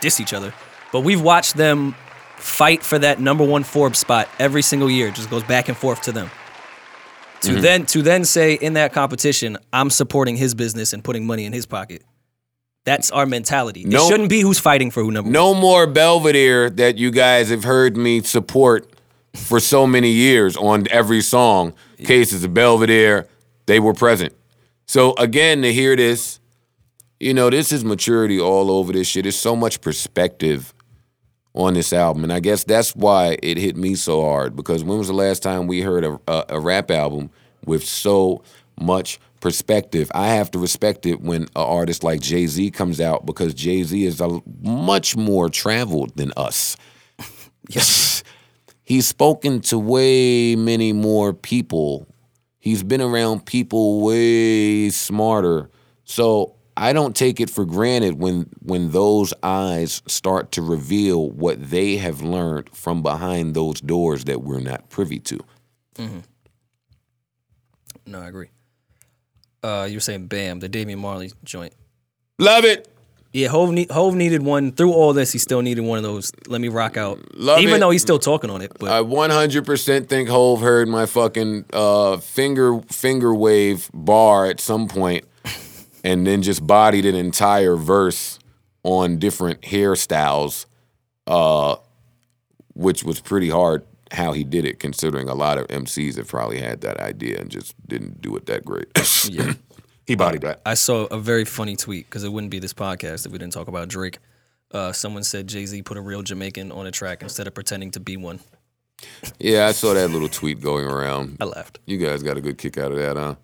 diss 0.00 0.18
each 0.20 0.32
other, 0.32 0.52
but 0.92 1.00
we've 1.00 1.20
watched 1.20 1.56
them 1.56 1.94
fight 2.36 2.82
for 2.82 2.98
that 2.98 3.20
number 3.20 3.44
one 3.44 3.62
Forbes 3.62 3.98
spot 3.98 4.28
every 4.38 4.62
single 4.62 4.90
year. 4.90 5.08
It 5.08 5.14
just 5.14 5.30
goes 5.30 5.44
back 5.44 5.68
and 5.68 5.76
forth 5.76 6.02
to 6.02 6.12
them. 6.12 6.30
To 7.42 7.50
Mm-hmm. 7.52 7.60
then 7.60 7.86
to 7.86 8.02
then 8.02 8.24
say 8.24 8.54
in 8.54 8.74
that 8.74 8.92
competition, 8.92 9.58
I'm 9.72 9.90
supporting 9.90 10.36
his 10.36 10.54
business 10.54 10.92
and 10.92 11.02
putting 11.04 11.26
money 11.26 11.44
in 11.44 11.52
his 11.52 11.66
pocket. 11.66 12.02
That's 12.84 13.10
our 13.12 13.26
mentality. 13.26 13.84
No- 13.84 14.04
it 14.04 14.08
shouldn't 14.08 14.28
be 14.28 14.40
who's 14.40 14.58
fighting 14.58 14.90
for 14.90 15.02
who 15.02 15.10
number 15.12 15.26
one. 15.28 15.32
No 15.32 15.54
more 15.54 15.86
Belvedere 15.86 16.68
that 16.70 16.98
you 16.98 17.10
guys 17.12 17.50
have 17.50 17.62
heard 17.64 17.96
me 17.96 18.22
support 18.22 18.91
for 19.34 19.60
so 19.60 19.86
many 19.86 20.10
years 20.10 20.56
on 20.56 20.86
every 20.90 21.20
song. 21.20 21.74
Cases 21.98 22.44
of 22.44 22.52
Belvedere, 22.52 23.28
they 23.66 23.80
were 23.80 23.94
present. 23.94 24.34
So 24.86 25.14
again, 25.14 25.62
to 25.62 25.72
hear 25.72 25.96
this, 25.96 26.40
you 27.20 27.32
know, 27.32 27.50
this 27.50 27.72
is 27.72 27.84
maturity 27.84 28.40
all 28.40 28.70
over 28.70 28.92
this 28.92 29.06
shit. 29.06 29.24
There's 29.24 29.38
so 29.38 29.54
much 29.54 29.80
perspective 29.80 30.74
on 31.54 31.74
this 31.74 31.92
album, 31.92 32.24
and 32.24 32.32
I 32.32 32.40
guess 32.40 32.64
that's 32.64 32.96
why 32.96 33.36
it 33.42 33.58
hit 33.58 33.76
me 33.76 33.94
so 33.94 34.22
hard. 34.22 34.56
Because 34.56 34.82
when 34.82 34.98
was 34.98 35.08
the 35.08 35.14
last 35.14 35.42
time 35.42 35.66
we 35.66 35.82
heard 35.82 36.04
a, 36.04 36.18
a, 36.26 36.44
a 36.50 36.60
rap 36.60 36.90
album 36.90 37.30
with 37.64 37.84
so 37.84 38.42
much 38.80 39.20
perspective? 39.40 40.10
I 40.14 40.28
have 40.28 40.50
to 40.52 40.58
respect 40.58 41.06
it 41.06 41.20
when 41.20 41.42
an 41.42 41.48
artist 41.54 42.02
like 42.02 42.20
Jay 42.20 42.46
Z 42.46 42.70
comes 42.72 43.00
out 43.00 43.24
because 43.24 43.54
Jay 43.54 43.82
Z 43.82 44.04
is 44.04 44.20
a, 44.20 44.40
much 44.62 45.16
more 45.16 45.48
traveled 45.48 46.16
than 46.16 46.32
us. 46.36 46.76
Yes, 47.68 48.24
he's 48.92 49.06
spoken 49.06 49.58
to 49.58 49.78
way 49.78 50.54
many 50.54 50.92
more 50.92 51.32
people. 51.32 52.06
He's 52.58 52.82
been 52.82 53.00
around 53.00 53.46
people 53.46 54.02
way 54.02 54.90
smarter. 54.90 55.70
So 56.04 56.56
I 56.76 56.92
don't 56.92 57.16
take 57.16 57.40
it 57.40 57.48
for 57.48 57.64
granted 57.64 58.18
when 58.18 58.50
when 58.60 58.90
those 58.90 59.32
eyes 59.42 60.02
start 60.06 60.52
to 60.52 60.62
reveal 60.62 61.30
what 61.30 61.70
they 61.70 61.96
have 61.96 62.20
learned 62.20 62.68
from 62.74 63.02
behind 63.02 63.54
those 63.54 63.80
doors 63.80 64.24
that 64.24 64.42
we're 64.42 64.60
not 64.60 64.90
privy 64.90 65.20
to. 65.20 65.38
Mm-hmm. 65.94 66.18
No, 68.06 68.20
I 68.20 68.28
agree. 68.28 68.50
Uh, 69.62 69.86
you 69.88 69.96
were 69.96 70.00
saying 70.00 70.26
Bam, 70.26 70.60
the 70.60 70.68
Damian 70.68 70.98
Marley 70.98 71.32
joint. 71.44 71.72
Love 72.38 72.66
it. 72.66 72.91
Yeah, 73.32 73.48
Hov, 73.48 73.70
need, 73.70 73.90
Hov 73.90 74.14
needed 74.14 74.42
one. 74.42 74.72
Through 74.72 74.92
all 74.92 75.14
this, 75.14 75.32
he 75.32 75.38
still 75.38 75.62
needed 75.62 75.80
one 75.82 75.96
of 75.96 76.04
those. 76.04 76.32
Let 76.48 76.60
me 76.60 76.68
rock 76.68 76.98
out. 76.98 77.18
Love 77.34 77.60
Even 77.60 77.76
it. 77.76 77.78
though 77.78 77.90
he's 77.90 78.02
still 78.02 78.18
talking 78.18 78.50
on 78.50 78.60
it, 78.60 78.72
but 78.78 78.90
I 78.90 79.02
100% 79.02 80.06
think 80.08 80.28
Hov 80.28 80.60
heard 80.60 80.86
my 80.88 81.06
fucking 81.06 81.64
uh, 81.72 82.18
finger 82.18 82.80
finger 82.90 83.34
wave 83.34 83.90
bar 83.94 84.46
at 84.46 84.60
some 84.60 84.86
point, 84.86 85.24
and 86.04 86.26
then 86.26 86.42
just 86.42 86.66
bodied 86.66 87.06
an 87.06 87.14
entire 87.14 87.76
verse 87.76 88.38
on 88.82 89.18
different 89.18 89.62
hairstyles, 89.62 90.66
uh, 91.26 91.76
which 92.74 93.02
was 93.02 93.20
pretty 93.20 93.48
hard 93.48 93.86
how 94.10 94.32
he 94.32 94.44
did 94.44 94.66
it, 94.66 94.78
considering 94.78 95.30
a 95.30 95.34
lot 95.34 95.56
of 95.56 95.66
MCs 95.68 96.16
have 96.16 96.28
probably 96.28 96.60
had 96.60 96.82
that 96.82 97.00
idea 97.00 97.40
and 97.40 97.50
just 97.50 97.74
didn't 97.88 98.20
do 98.20 98.36
it 98.36 98.44
that 98.44 98.62
great. 98.62 98.88
yeah. 99.30 99.54
he. 100.18 100.38
I 100.66 100.74
saw 100.74 101.04
a 101.06 101.18
very 101.18 101.44
funny 101.44 101.76
tweet 101.76 102.06
because 102.06 102.24
it 102.24 102.32
wouldn't 102.32 102.50
be 102.50 102.58
this 102.58 102.72
podcast 102.74 103.26
if 103.26 103.32
we 103.32 103.38
didn't 103.38 103.52
talk 103.52 103.68
about 103.68 103.88
Drake. 103.88 104.18
Uh, 104.70 104.92
someone 104.92 105.22
said 105.22 105.46
Jay 105.46 105.66
Z 105.66 105.82
put 105.82 105.96
a 105.96 106.00
real 106.00 106.22
Jamaican 106.22 106.72
on 106.72 106.86
a 106.86 106.90
track 106.90 107.22
instead 107.22 107.46
of 107.46 107.54
pretending 107.54 107.90
to 107.92 108.00
be 108.00 108.16
one. 108.16 108.40
Yeah, 109.38 109.66
I 109.66 109.72
saw 109.72 109.94
that 109.94 110.08
little 110.08 110.28
tweet 110.28 110.60
going 110.60 110.86
around. 110.86 111.36
I 111.40 111.44
laughed. 111.44 111.80
You 111.86 111.98
guys 111.98 112.22
got 112.22 112.36
a 112.36 112.40
good 112.40 112.56
kick 112.56 112.78
out 112.78 112.92
of 112.92 112.98
that, 112.98 113.16
huh? 113.16 113.34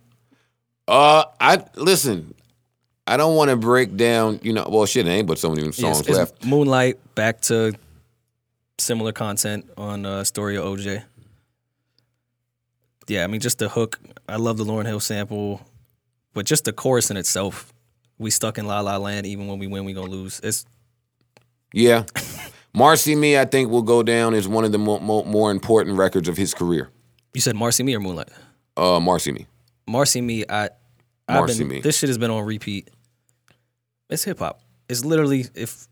Uh, 0.86 1.24
I 1.40 1.64
listen. 1.74 2.34
I 3.06 3.16
don't 3.16 3.36
want 3.36 3.50
to 3.50 3.56
break 3.56 3.96
down. 3.96 4.40
You 4.42 4.52
know, 4.52 4.66
well, 4.70 4.86
shit, 4.86 5.06
it 5.06 5.10
ain't 5.10 5.26
but 5.26 5.38
so 5.38 5.50
many 5.50 5.62
Yes, 5.62 5.76
songs 5.76 6.00
it's 6.00 6.10
left. 6.10 6.44
Moonlight 6.44 6.98
back 7.14 7.40
to 7.42 7.74
similar 8.78 9.12
content 9.12 9.68
on 9.76 10.06
uh, 10.06 10.24
Story 10.24 10.56
of 10.56 10.64
OJ. 10.64 11.02
Yeah, 13.08 13.24
I 13.24 13.26
mean, 13.26 13.40
just 13.40 13.58
the 13.58 13.68
hook. 13.68 13.98
I 14.28 14.36
love 14.36 14.58
the 14.58 14.64
Lauryn 14.64 14.86
Hill 14.86 15.00
sample, 15.00 15.60
but 16.38 16.46
just 16.46 16.64
the 16.64 16.72
chorus 16.72 17.10
in 17.10 17.16
itself. 17.16 17.72
We 18.16 18.30
stuck 18.30 18.58
in 18.58 18.66
La 18.68 18.78
La 18.78 18.96
Land. 18.96 19.26
Even 19.26 19.48
when 19.48 19.58
we 19.58 19.66
win, 19.66 19.84
we 19.84 19.92
gonna 19.92 20.08
lose. 20.08 20.38
It's 20.40 20.64
Yeah, 21.72 22.04
Marcy 22.72 23.16
Me, 23.16 23.36
I 23.36 23.44
think 23.44 23.70
will 23.70 23.82
go 23.82 24.04
down 24.04 24.34
as 24.34 24.46
one 24.46 24.64
of 24.64 24.70
the 24.70 24.78
mo- 24.78 25.00
mo- 25.00 25.24
more 25.24 25.50
important 25.50 25.98
records 25.98 26.28
of 26.28 26.36
his 26.36 26.54
career. 26.54 26.90
you 27.34 27.40
said 27.40 27.56
Marcy 27.56 27.82
Me 27.82 27.92
or 27.96 27.98
Moonlight. 27.98 28.28
Uh, 28.76 29.00
Marcy 29.00 29.32
Me. 29.32 29.48
Marcy 29.88 30.20
Me, 30.20 30.44
I, 30.48 30.66
I've 31.26 31.40
Marcy 31.40 31.58
been, 31.58 31.68
Me. 31.68 31.80
This 31.80 31.98
shit 31.98 32.08
has 32.08 32.18
been 32.18 32.30
on 32.30 32.44
repeat. 32.44 32.88
It's 34.08 34.22
hip 34.22 34.38
hop. 34.38 34.60
It's 34.88 35.04
literally 35.04 35.46
if 35.56 35.88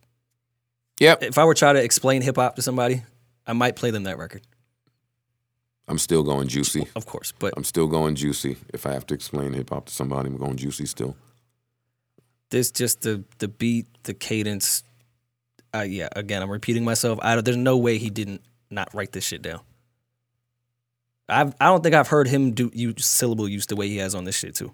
Yep, 1.00 1.24
if 1.24 1.38
I 1.38 1.44
were 1.44 1.54
trying 1.54 1.74
to 1.74 1.82
explain 1.82 2.22
hip 2.22 2.36
hop 2.36 2.54
to 2.54 2.62
somebody, 2.62 3.02
I 3.48 3.52
might 3.52 3.74
play 3.74 3.90
them 3.90 4.04
that 4.04 4.16
record. 4.16 4.42
I'm 5.88 5.98
still 5.98 6.22
going 6.22 6.48
juicy. 6.48 6.86
Of 6.96 7.06
course, 7.06 7.32
but 7.38 7.54
I'm 7.56 7.64
still 7.64 7.86
going 7.86 8.14
juicy. 8.16 8.56
If 8.74 8.86
I 8.86 8.92
have 8.92 9.06
to 9.06 9.14
explain 9.14 9.52
hip 9.52 9.70
hop 9.70 9.86
to 9.86 9.92
somebody, 9.92 10.28
I'm 10.28 10.36
going 10.36 10.56
juicy 10.56 10.86
still. 10.86 11.16
there's 12.50 12.70
just 12.70 13.02
the 13.02 13.24
the 13.38 13.48
beat, 13.48 13.86
the 14.04 14.14
cadence. 14.14 14.82
Uh, 15.74 15.82
yeah, 15.82 16.08
again, 16.16 16.42
I'm 16.42 16.50
repeating 16.50 16.84
myself. 16.84 17.18
I 17.22 17.34
don't, 17.34 17.44
there's 17.44 17.56
no 17.56 17.76
way 17.76 17.98
he 17.98 18.08
didn't 18.10 18.40
not 18.70 18.92
write 18.94 19.12
this 19.12 19.24
shit 19.24 19.42
down. 19.42 19.60
I've, 21.28 21.54
I 21.60 21.66
don't 21.66 21.82
think 21.82 21.94
I've 21.94 22.08
heard 22.08 22.28
him 22.28 22.52
do 22.52 22.70
use 22.72 23.04
syllable 23.04 23.48
use 23.48 23.66
the 23.66 23.76
way 23.76 23.88
he 23.88 23.98
has 23.98 24.14
on 24.14 24.24
this 24.24 24.36
shit 24.36 24.54
too. 24.54 24.72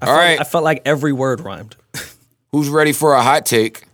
I 0.00 0.06
All 0.06 0.14
felt, 0.14 0.18
right. 0.18 0.40
I 0.40 0.44
felt 0.44 0.64
like 0.64 0.82
every 0.84 1.12
word 1.12 1.40
rhymed. 1.40 1.76
Who's 2.52 2.68
ready 2.68 2.92
for 2.92 3.14
a 3.14 3.22
hot 3.22 3.44
take? 3.44 3.84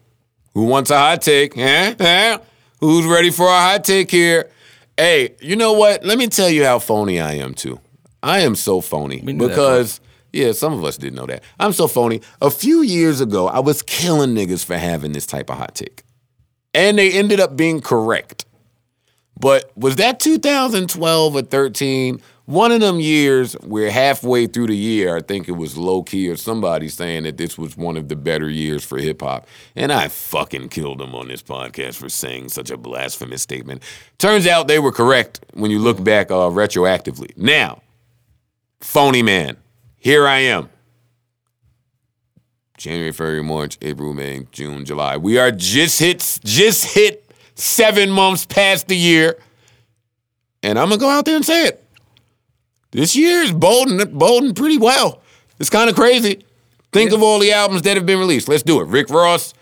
Who 0.54 0.64
wants 0.64 0.90
a 0.90 0.98
hot 0.98 1.22
take? 1.22 1.54
Huh? 1.56 1.94
Huh? 1.98 2.38
Who's 2.80 3.06
ready 3.06 3.30
for 3.30 3.46
a 3.46 3.60
hot 3.60 3.82
take 3.84 4.10
here? 4.10 4.50
Hey, 4.96 5.34
you 5.40 5.56
know 5.56 5.72
what? 5.72 6.04
Let 6.04 6.18
me 6.18 6.28
tell 6.28 6.48
you 6.48 6.64
how 6.64 6.78
phony 6.78 7.20
I 7.20 7.34
am 7.34 7.54
too. 7.54 7.80
I 8.22 8.40
am 8.40 8.54
so 8.54 8.80
phony 8.80 9.20
We 9.22 9.32
knew 9.32 9.48
that 9.48 9.54
because 9.54 10.00
yeah, 10.32 10.52
some 10.52 10.72
of 10.72 10.82
us 10.84 10.96
didn't 10.96 11.16
know 11.16 11.26
that. 11.26 11.42
I'm 11.60 11.72
so 11.72 11.86
phony. 11.86 12.20
A 12.40 12.50
few 12.50 12.82
years 12.82 13.20
ago, 13.20 13.46
I 13.48 13.60
was 13.60 13.82
killing 13.82 14.34
niggas 14.34 14.64
for 14.64 14.76
having 14.76 15.12
this 15.12 15.26
type 15.26 15.50
of 15.50 15.58
hot 15.58 15.74
take, 15.74 16.02
and 16.72 16.98
they 16.98 17.12
ended 17.12 17.38
up 17.40 17.56
being 17.56 17.80
correct. 17.80 18.44
But 19.38 19.70
was 19.76 19.96
that 19.96 20.20
2012 20.20 21.36
or 21.36 21.42
13? 21.42 22.20
One 22.46 22.72
of 22.72 22.80
them 22.80 23.00
years 23.00 23.56
we're 23.62 23.90
halfway 23.90 24.46
through 24.46 24.66
the 24.66 24.76
year, 24.76 25.16
I 25.16 25.22
think 25.22 25.48
it 25.48 25.52
was 25.52 25.78
low 25.78 26.02
key 26.02 26.28
or 26.28 26.36
somebody 26.36 26.88
saying 26.88 27.22
that 27.22 27.38
this 27.38 27.56
was 27.56 27.74
one 27.74 27.96
of 27.96 28.08
the 28.08 28.16
better 28.16 28.50
years 28.50 28.84
for 28.84 28.98
hip 28.98 29.22
hop. 29.22 29.46
And 29.74 29.90
I 29.90 30.08
fucking 30.08 30.68
killed 30.68 30.98
them 30.98 31.14
on 31.14 31.28
this 31.28 31.42
podcast 31.42 31.94
for 31.94 32.10
saying 32.10 32.50
such 32.50 32.70
a 32.70 32.76
blasphemous 32.76 33.40
statement. 33.40 33.82
Turns 34.18 34.46
out 34.46 34.68
they 34.68 34.78
were 34.78 34.92
correct 34.92 35.40
when 35.54 35.70
you 35.70 35.78
look 35.78 36.02
back 36.04 36.30
uh, 36.30 36.50
retroactively. 36.50 37.34
Now, 37.38 37.80
phony 38.80 39.22
man, 39.22 39.56
here 39.96 40.26
I 40.26 40.40
am. 40.40 40.68
January, 42.76 43.12
February, 43.12 43.42
March, 43.42 43.78
April, 43.80 44.12
May, 44.12 44.46
June, 44.52 44.84
July. 44.84 45.16
We 45.16 45.38
are 45.38 45.50
just 45.50 45.98
hit, 45.98 46.40
just 46.44 46.84
hit 46.84 47.32
seven 47.54 48.10
months 48.10 48.44
past 48.44 48.88
the 48.88 48.96
year. 48.96 49.38
And 50.62 50.78
I'm 50.78 50.90
gonna 50.90 51.00
go 51.00 51.08
out 51.08 51.24
there 51.24 51.36
and 51.36 51.44
say 51.44 51.68
it. 51.68 51.83
This 52.94 53.16
year 53.16 53.42
is 53.42 53.52
bolting, 53.52 53.98
bolting 54.16 54.54
pretty 54.54 54.78
well. 54.78 55.20
It's 55.58 55.68
kind 55.68 55.90
of 55.90 55.96
crazy. 55.96 56.44
Think 56.92 57.10
of 57.12 57.22
all 57.24 57.40
the 57.40 57.52
albums 57.52 57.82
that 57.82 57.96
have 57.96 58.06
been 58.06 58.20
released. 58.20 58.48
Let's 58.48 58.62
do 58.62 58.80
it. 58.80 58.86
Rick 58.86 59.10
Ross, 59.10 59.52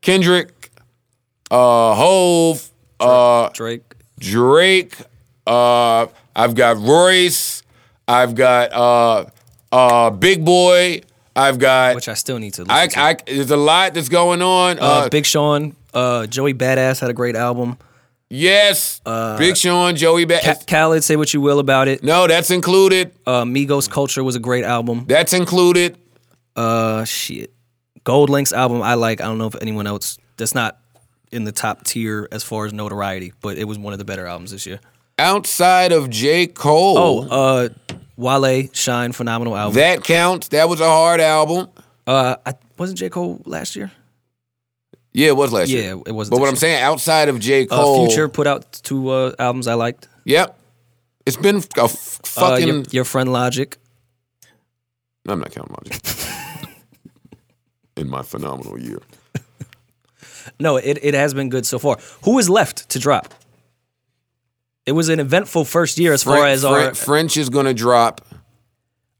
Kendrick, 0.00 0.70
uh, 1.50 1.94
Hov, 1.94 2.70
uh, 2.98 3.50
Drake. 3.50 3.82
Drake. 4.18 4.96
Uh, 5.46 6.06
I've 6.34 6.54
got 6.54 6.78
Royce. 6.78 7.62
I've 8.08 8.34
got 8.34 8.72
uh, 8.72 9.26
uh, 9.70 10.10
Big 10.10 10.42
Boi. 10.44 11.02
I've 11.34 11.58
got. 11.58 11.94
Which 11.94 12.08
I 12.08 12.14
still 12.14 12.38
need 12.38 12.54
to 12.54 12.62
listen 12.62 12.74
I, 12.74 12.86
to. 12.86 13.00
I, 13.00 13.16
there's 13.26 13.50
a 13.50 13.56
lot 13.58 13.92
that's 13.92 14.08
going 14.08 14.40
on. 14.40 14.78
uh, 14.78 14.82
Uh, 14.82 15.08
Big 15.10 15.26
Sean, 15.26 15.76
uh, 15.92 16.26
Joey 16.26 16.54
Badass 16.54 17.00
had 17.00 17.10
a 17.10 17.14
great 17.14 17.36
album. 17.36 17.76
Yes, 18.28 19.00
Uh, 19.06 19.38
Big 19.38 19.56
Sean, 19.56 19.94
Joey. 19.94 20.24
Ba- 20.24 20.40
Ca- 20.42 20.56
Khaled, 20.66 21.04
say 21.04 21.14
what 21.16 21.32
you 21.32 21.40
will 21.40 21.58
about 21.60 21.86
it. 21.88 22.02
no, 22.02 22.26
that's 22.26 22.50
included. 22.50 23.12
Uh, 23.24 23.44
Migos 23.44 23.88
Culture 23.88 24.24
was 24.24 24.34
a 24.34 24.40
great 24.40 24.64
album. 24.64 25.04
That's 25.06 25.32
included. 25.32 25.96
Uh, 26.56 27.04
shit. 27.04 27.52
GoldLink's 28.04 28.52
album 28.52 28.82
I 28.82 28.94
like. 28.94 29.20
I 29.20 29.24
don't 29.24 29.38
know 29.38 29.46
if 29.46 29.56
anyone 29.60 29.86
else. 29.86 30.18
That's 30.38 30.54
not 30.54 30.78
in 31.32 31.44
the 31.44 31.52
top 31.52 31.84
tier 31.84 32.28
as 32.32 32.42
far 32.42 32.66
as 32.66 32.72
notoriety, 32.72 33.32
but 33.42 33.58
it 33.58 33.64
was 33.64 33.78
one 33.78 33.92
of 33.92 33.98
the 33.98 34.04
better 34.04 34.26
albums 34.26 34.50
this 34.52 34.66
year. 34.66 34.80
Outside 35.18 35.92
of 35.92 36.10
J. 36.10 36.46
Cole. 36.46 36.98
Oh, 36.98 37.28
uh, 37.28 37.68
Wale, 38.16 38.68
Shine, 38.72 39.12
phenomenal 39.12 39.56
album. 39.56 39.74
That 39.76 40.02
counts. 40.04 40.48
That 40.48 40.68
was 40.68 40.80
a 40.80 40.84
hard 40.88 41.20
album. 41.20 41.68
uh, 42.06 42.36
I 42.44 42.54
wasn't 42.78 42.98
J 42.98 43.08
Cole 43.08 43.40
last 43.44 43.76
year. 43.76 43.92
Yeah, 45.16 45.28
it 45.28 45.36
was 45.36 45.50
last 45.50 45.68
Yeah, 45.70 45.80
year. 45.80 45.94
Yeah, 45.94 46.02
it 46.06 46.12
wasn't 46.12 46.32
But 46.32 46.40
what 46.40 46.46
this 46.50 46.52
I'm 46.52 46.56
saying, 46.60 46.82
outside 46.82 47.28
of 47.30 47.40
J. 47.40 47.64
Cole, 47.64 47.78
Uh, 47.78 47.82
Cole, 47.84 48.06
Future 48.06 48.28
put 48.28 48.46
out 48.46 48.70
two 48.82 49.08
uh, 49.08 49.32
albums 49.38 49.66
I 49.66 49.72
liked. 49.74 50.08
Yep, 50.24 50.58
it's 51.24 51.38
been 51.38 51.56
a 51.78 51.84
f- 51.84 52.20
Uh, 52.36 52.40
fucking. 52.40 52.68
your, 52.68 52.82
your 52.90 53.04
friend 53.04 53.32
Logic. 53.32 53.78
I'm 55.26 55.38
not 55.40 55.52
counting 55.52 55.74
Logic. 55.74 56.02
In 57.96 58.10
my 58.10 58.22
phenomenal 58.22 58.78
year, 58.78 59.00
No, 60.60 60.76
it, 60.76 60.98
it 61.02 61.14
has 61.14 61.32
been 61.32 61.48
good 61.48 61.64
so 61.64 61.78
far. 61.78 61.96
Who 62.24 62.38
is 62.38 62.50
left 62.50 62.88
to 62.90 62.98
drop? 62.98 63.32
It 64.84 64.92
was 64.92 65.08
an 65.08 65.18
eventful 65.18 65.64
first 65.64 65.96
year 65.98 66.12
as 66.12 66.22
far 66.22 66.46
as 66.46 66.60
Fren- 66.60 66.72
our 66.88 66.94
French 66.94 67.36
is 67.38 67.48
gonna 67.48 67.72
drop. 67.74 68.20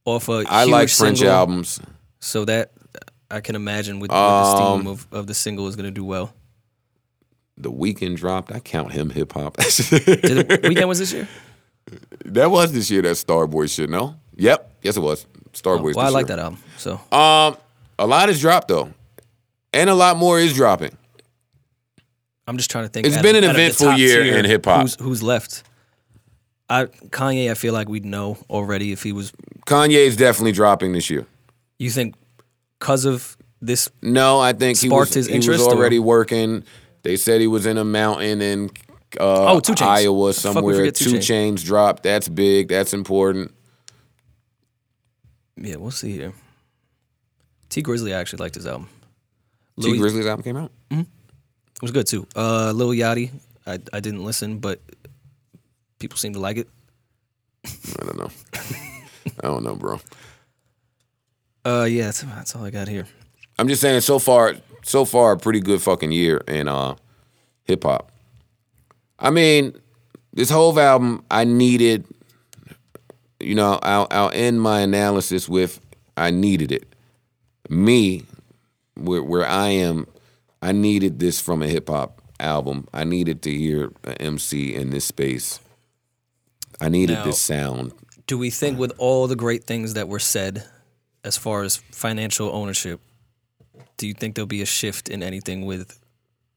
off 0.05 0.29
a 0.29 0.45
I 0.47 0.65
like 0.65 0.91
French 0.91 1.19
single. 1.19 1.35
albums. 1.35 1.81
So 2.21 2.45
that 2.45 2.71
I 3.31 3.41
can 3.41 3.55
imagine 3.57 3.97
with, 4.01 4.11
with 4.11 4.17
the 4.17 4.17
Um, 4.17 4.81
steam 4.81 4.87
of, 4.91 5.07
of 5.13 5.27
the 5.27 5.35
single 5.35 5.67
is 5.69 5.77
going 5.77 5.87
to 5.87 5.91
do 5.91 6.05
well. 6.05 6.33
The 7.59 7.73
Weeknd 7.73 8.17
dropped. 8.17 8.53
I 8.53 8.61
count 8.61 8.93
him 8.93 9.11
hip 9.11 9.33
hop. 9.33 9.57
Weeknd 9.57 10.87
was 10.89 10.99
this 10.99 11.13
year? 11.13 11.27
that 12.27 12.51
was 12.51 12.73
this 12.73 12.91
year. 12.91 13.03
That 13.03 13.17
Starboy 13.17 13.75
shit. 13.75 13.89
No. 13.91 14.17
Yep. 14.37 14.73
Yes, 14.83 14.97
it 14.97 15.01
was. 15.01 15.27
Starboy. 15.53 15.95
Well, 15.95 16.07
I 16.07 16.11
like 16.11 16.27
that 16.27 16.39
album. 16.39 16.59
So 16.77 17.01
Um, 17.11 17.57
a 17.99 18.07
lot 18.07 18.29
is 18.29 18.41
dropped 18.41 18.69
though, 18.69 18.93
and 19.73 19.89
a 19.89 19.95
lot 19.95 20.17
more 20.19 20.39
is 20.39 20.53
dropping. 20.53 20.97
I'm 22.47 22.59
just 22.59 22.71
trying 22.71 22.85
to 22.85 22.91
think. 22.91 23.07
It's 23.07 23.17
been 23.23 23.37
of- 23.37 23.43
an 23.43 23.45
out 23.45 23.51
of 23.51 23.57
the 23.57 23.63
eventful 23.63 23.93
year 23.95 24.37
in 24.37 24.45
hip-hop. 24.45 24.83
Who's, 24.83 24.95
who's 25.01 25.23
left? 25.23 25.63
I 26.69 26.85
Kanye. 26.85 27.51
I 27.51 27.55
feel 27.55 27.73
like 27.73 27.89
we'd 27.89 28.05
know 28.05 28.37
already 28.51 28.93
if 28.93 29.03
he 29.03 29.13
was. 29.13 29.33
Kanye 29.67 30.07
is 30.07 30.17
definitely 30.17 30.53
dropping 30.53 30.93
this 30.93 31.09
year. 31.09 31.27
You 31.79 31.91
think 31.91 32.15
because 32.79 33.05
of 33.05 33.37
this? 33.61 33.89
No, 34.03 34.39
I 34.41 34.53
think 34.53 34.79
he 34.79 34.89
was, 34.89 35.09
Sparked 35.11 35.15
his 35.15 35.27
he 35.27 35.49
was 35.49 35.63
or- 35.63 35.73
already 35.75 35.99
working. 35.99 36.65
They 37.03 37.17
said 37.17 37.41
he 37.41 37.47
was 37.47 37.67
in 37.67 37.79
a 37.79 37.85
mountain 37.85 38.43
in 38.43 38.71
uh, 39.21 39.53
Oh, 39.53 39.61
Two 39.61 39.75
Chainz. 39.75 39.87
Iowa 39.87 40.33
Fuck, 40.33 40.45
we 40.45 40.55
somewhere. 40.55 40.75
forget 40.77 40.95
Two 40.97 41.11
Two 41.13 41.19
Chainz 41.19 41.65
dropped. 41.65 42.03
That's 42.03 42.29
big. 42.29 42.69
That's 42.69 42.93
important. 42.93 43.53
Yeah, 45.57 45.77
we'll 45.77 45.91
see 45.91 46.13
here. 46.13 46.33
Tee 47.69 47.83
Grizzley, 47.83 48.15
I 48.15 48.21
actually 48.21 48.39
liked 48.41 48.55
his 48.57 48.67
album. 48.67 48.89
T 49.81 49.89
Louis- 49.89 49.99
Grizzley's 49.99 50.27
album 50.27 50.43
came 50.43 50.57
out. 50.57 50.73
It 50.91 51.83
was 51.83 51.91
good 51.91 52.07
too. 52.07 52.27
Uh, 52.35 52.73
Lil 52.73 52.89
Yachty, 52.91 53.31
I 53.67 53.75
I 53.93 54.01
didn't 54.01 54.25
listen, 54.25 54.59
but 54.59 54.81
people 55.99 56.17
seem 56.17 56.33
to 56.33 56.39
like 56.41 56.57
it. 56.57 56.69
I 57.67 58.05
don't 58.05 58.17
know. 58.19 58.31
I 58.55 59.43
don't 59.49 59.63
know, 59.65 59.75
bro. 59.77 60.01
Uh, 61.67 61.85
yeah, 61.85 62.05
that's, 62.05 62.23
that's 62.23 62.55
all 62.55 62.65
I 62.65 62.71
got 62.71 62.87
here. 62.87 63.07
I'm 63.59 63.67
just 63.67 63.81
saying, 63.81 64.01
so 64.03 64.21
far, 64.21 64.55
so 64.83 65.05
far, 65.05 65.33
a 65.33 65.37
pretty 65.37 65.59
good 65.59 65.83
fucking 65.83 66.13
year 66.13 66.37
in 66.47 66.69
uh, 66.69 66.95
hip 67.65 67.83
hop. 67.83 68.13
I 69.19 69.31
mean, 69.31 69.75
this 70.33 70.49
whole 70.49 70.79
album, 70.79 71.25
I 71.29 71.43
needed. 71.45 72.05
You 73.41 73.55
know, 73.55 73.81
I'll 73.83 74.07
I'll 74.11 74.31
end 74.33 74.61
my 74.61 74.81
analysis 74.81 75.49
with 75.49 75.81
I 76.17 76.31
needed 76.31 76.71
it. 76.71 76.95
Me, 77.69 78.25
where 78.95 79.23
where 79.23 79.47
I 79.47 79.69
am, 79.69 80.07
I 80.63 80.73
needed 80.73 81.19
this 81.19 81.41
from 81.41 81.63
a 81.63 81.67
hip 81.67 81.89
hop 81.89 82.23
album. 82.39 82.87
I 82.93 83.05
needed 83.05 83.43
to 83.43 83.51
hear 83.53 83.93
an 84.05 84.15
MC 84.15 84.75
in 84.75 84.91
this 84.91 85.05
space. 85.05 85.59
I 86.81 86.89
needed 86.91 87.15
Now- 87.15 87.25
this 87.25 87.41
sound. 87.41 87.93
Do 88.27 88.37
we 88.37 88.51
think 88.51 88.79
with 88.79 88.93
all 88.99 89.29
the 89.29 89.37
great 89.37 89.65
things 89.65 89.95
that 89.95 90.09
were 90.09 90.19
said, 90.19 90.65
as 91.27 91.37
far 91.37 91.63
as 91.63 91.77
financial 91.91 92.55
ownership, 92.55 93.01
do 93.97 94.07
you 94.07 94.15
think 94.15 94.37
there'll 94.37 94.47
be 94.47 94.63
a 94.63 94.67
shift 94.67 95.09
in 95.09 95.23
anything 95.23 95.67
with 95.67 95.99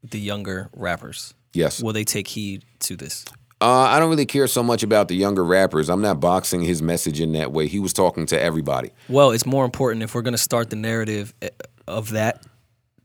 the 0.04 0.20
younger 0.20 0.70
rappers? 0.74 1.34
Yes. 1.54 1.82
Will 1.82 1.94
they 1.94 2.04
take 2.04 2.28
heed 2.28 2.64
to 2.82 2.96
this? 2.96 3.26
Uh, 3.62 3.66
I 3.66 4.00
don't 4.00 4.10
really 4.10 4.28
care 4.28 4.48
so 4.48 4.64
much 4.64 4.84
about 4.84 5.10
the 5.10 5.16
younger 5.16 5.44
rappers. 5.44 5.90
I'm 5.90 6.02
not 6.02 6.22
boxing 6.22 6.62
his 6.62 6.82
message 6.82 7.20
in 7.20 7.34
that 7.34 7.52
way. 7.52 7.68
He 7.68 7.80
was 7.80 7.92
talking 7.92 8.26
to 8.28 8.40
everybody. 8.40 8.92
Well, 9.10 9.32
it's 9.32 9.46
more 9.46 9.66
important 9.66 10.04
if 10.04 10.16
we're 10.16 10.22
going 10.22 10.34
to 10.34 10.38
start 10.38 10.70
the 10.70 10.78
narrative 10.78 11.34
eh, 11.42 11.50
of 11.86 12.12
that 12.12 12.46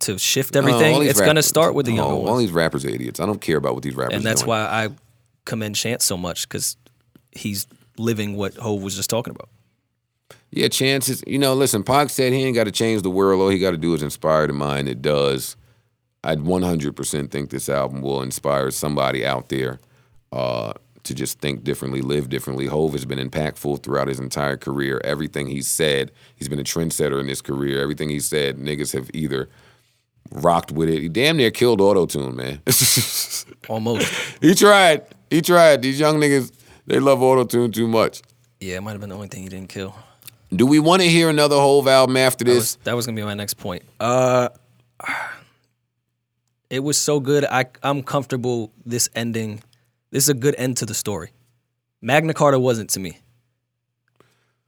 to 0.00 0.18
shift 0.18 0.54
everything. 0.54 1.00
these 1.00 1.10
it's 1.10 1.20
going 1.20 1.36
to 1.36 1.42
start 1.42 1.74
with 1.74 1.86
the 1.86 1.92
oh, 1.92 1.96
younger 1.96 2.30
All 2.30 2.36
these 2.36 2.52
rappers 2.52 2.84
are 2.84 2.90
idiots. 2.90 3.18
I 3.18 3.26
don't 3.26 3.40
care 3.40 3.56
about 3.56 3.74
what 3.74 3.82
these 3.82 3.96
rappers. 3.96 4.14
and 4.14 4.24
that's 4.24 4.42
doing. 4.42 4.50
why 4.50 4.60
I 4.60 4.90
commend 5.44 5.74
Chance 5.76 6.04
so 6.04 6.16
much 6.16 6.46
because 6.46 6.76
he's 7.32 7.66
living 7.96 8.36
what 8.36 8.54
Hov 8.54 8.82
was 8.82 8.94
just 8.94 9.10
talking 9.10 9.32
about. 9.32 9.48
Yeah, 10.50 10.68
chances. 10.68 11.22
You 11.26 11.38
know, 11.38 11.54
listen. 11.54 11.82
Pac 11.82 12.10
said 12.10 12.32
he 12.32 12.44
ain't 12.44 12.54
got 12.54 12.64
to 12.64 12.70
change 12.70 13.02
the 13.02 13.10
world. 13.10 13.40
All 13.40 13.48
he 13.48 13.58
got 13.58 13.72
to 13.72 13.76
do 13.76 13.92
is 13.94 14.02
inspire 14.02 14.46
the 14.46 14.52
mind. 14.52 14.88
It 14.88 15.02
does. 15.02 15.56
I'd 16.22 16.38
100% 16.38 17.30
think 17.30 17.50
this 17.50 17.68
album 17.68 18.00
will 18.00 18.22
inspire 18.22 18.70
somebody 18.70 19.26
out 19.26 19.48
there 19.50 19.78
uh, 20.32 20.72
to 21.02 21.14
just 21.14 21.38
think 21.40 21.64
differently, 21.64 22.00
live 22.00 22.30
differently. 22.30 22.66
Hov 22.66 22.92
has 22.92 23.04
been 23.04 23.18
impactful 23.18 23.82
throughout 23.82 24.08
his 24.08 24.18
entire 24.20 24.56
career. 24.56 25.00
Everything 25.04 25.48
he's 25.48 25.68
said, 25.68 26.12
he's 26.34 26.48
been 26.48 26.58
a 26.60 26.64
trendsetter 26.64 27.20
in 27.20 27.26
his 27.28 27.42
career. 27.42 27.82
Everything 27.82 28.08
he 28.08 28.20
said, 28.20 28.56
niggas 28.56 28.94
have 28.94 29.10
either 29.12 29.50
rocked 30.30 30.72
with 30.72 30.88
it. 30.88 31.02
He 31.02 31.08
damn 31.10 31.36
near 31.36 31.50
killed 31.50 31.80
auto 31.82 32.06
tune, 32.06 32.36
man. 32.36 32.62
Almost. 33.68 34.10
he 34.40 34.54
tried. 34.54 35.02
He 35.30 35.42
tried. 35.42 35.82
These 35.82 36.00
young 36.00 36.18
niggas, 36.18 36.52
they 36.86 37.00
love 37.00 37.20
auto 37.22 37.44
tune 37.44 37.70
too 37.72 37.88
much. 37.88 38.22
yeah, 38.60 38.76
it 38.76 38.80
might 38.82 38.92
have 38.92 39.00
been 39.00 39.10
the 39.10 39.16
only 39.16 39.28
thing 39.28 39.42
he 39.42 39.48
didn't 39.50 39.68
kill. 39.68 39.94
Do 40.52 40.66
we 40.66 40.78
want 40.78 41.02
to 41.02 41.08
hear 41.08 41.28
another 41.28 41.56
Hov 41.56 41.88
album 41.88 42.16
after 42.16 42.44
That 42.44 42.50
this? 42.52 42.58
was, 42.58 42.76
that 42.84 42.94
was 42.96 43.06
gonna 43.06 43.16
be 43.16 43.22
my 43.24 43.34
next 43.34 43.54
point. 43.54 43.82
Uh, 43.98 44.48
it 46.70 46.80
was 46.80 46.96
so 46.98 47.20
good. 47.20 47.44
I 47.44 47.66
I'm 47.82 48.02
comfortable 48.02 48.72
this 48.84 49.08
ending. 49.14 49.62
This 50.10 50.24
is 50.24 50.28
a 50.28 50.34
good 50.34 50.54
end 50.56 50.76
to 50.78 50.86
the 50.86 50.94
story. 50.94 51.30
Magna 52.00 52.34
Carta 52.34 52.58
wasn't 52.58 52.90
to 52.90 53.00
me. 53.00 53.18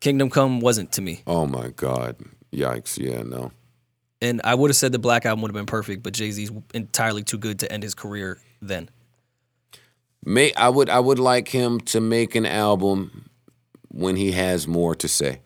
Kingdom 0.00 0.30
Come 0.30 0.60
wasn't 0.60 0.92
to 0.92 1.02
me. 1.02 1.22
Oh 1.26 1.46
my 1.46 1.68
God. 1.70 2.16
Yikes. 2.52 2.98
Yeah, 2.98 3.22
no. 3.22 3.52
And 4.20 4.40
I 4.44 4.54
would 4.54 4.70
have 4.70 4.76
said 4.76 4.92
the 4.92 4.98
Black 4.98 5.26
Album 5.26 5.42
would 5.42 5.50
have 5.50 5.54
been 5.54 5.66
perfect, 5.66 6.02
but 6.02 6.14
Jay 6.14 6.30
Z's 6.30 6.50
entirely 6.74 7.22
too 7.22 7.38
good 7.38 7.60
to 7.60 7.70
end 7.72 7.82
his 7.82 7.94
career 7.94 8.38
then. 8.62 8.88
May 10.24 10.52
I 10.54 10.68
would 10.68 10.88
I 10.90 10.98
would 11.00 11.18
like 11.18 11.48
him 11.48 11.80
to 11.80 12.00
make 12.00 12.34
an 12.34 12.46
album 12.46 13.28
when 13.88 14.16
he 14.16 14.32
has 14.32 14.66
more 14.66 14.94
to 14.96 15.06
say. 15.08 15.40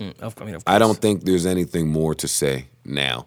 Mm, 0.00 0.18
of- 0.20 0.34
I 0.40 0.44
mean, 0.44 0.54
of 0.54 0.62
I 0.66 0.78
don't 0.78 0.98
think 0.98 1.24
there's 1.24 1.46
anything 1.46 1.88
more 1.88 2.14
to 2.16 2.28
say 2.28 2.66
now. 2.84 3.26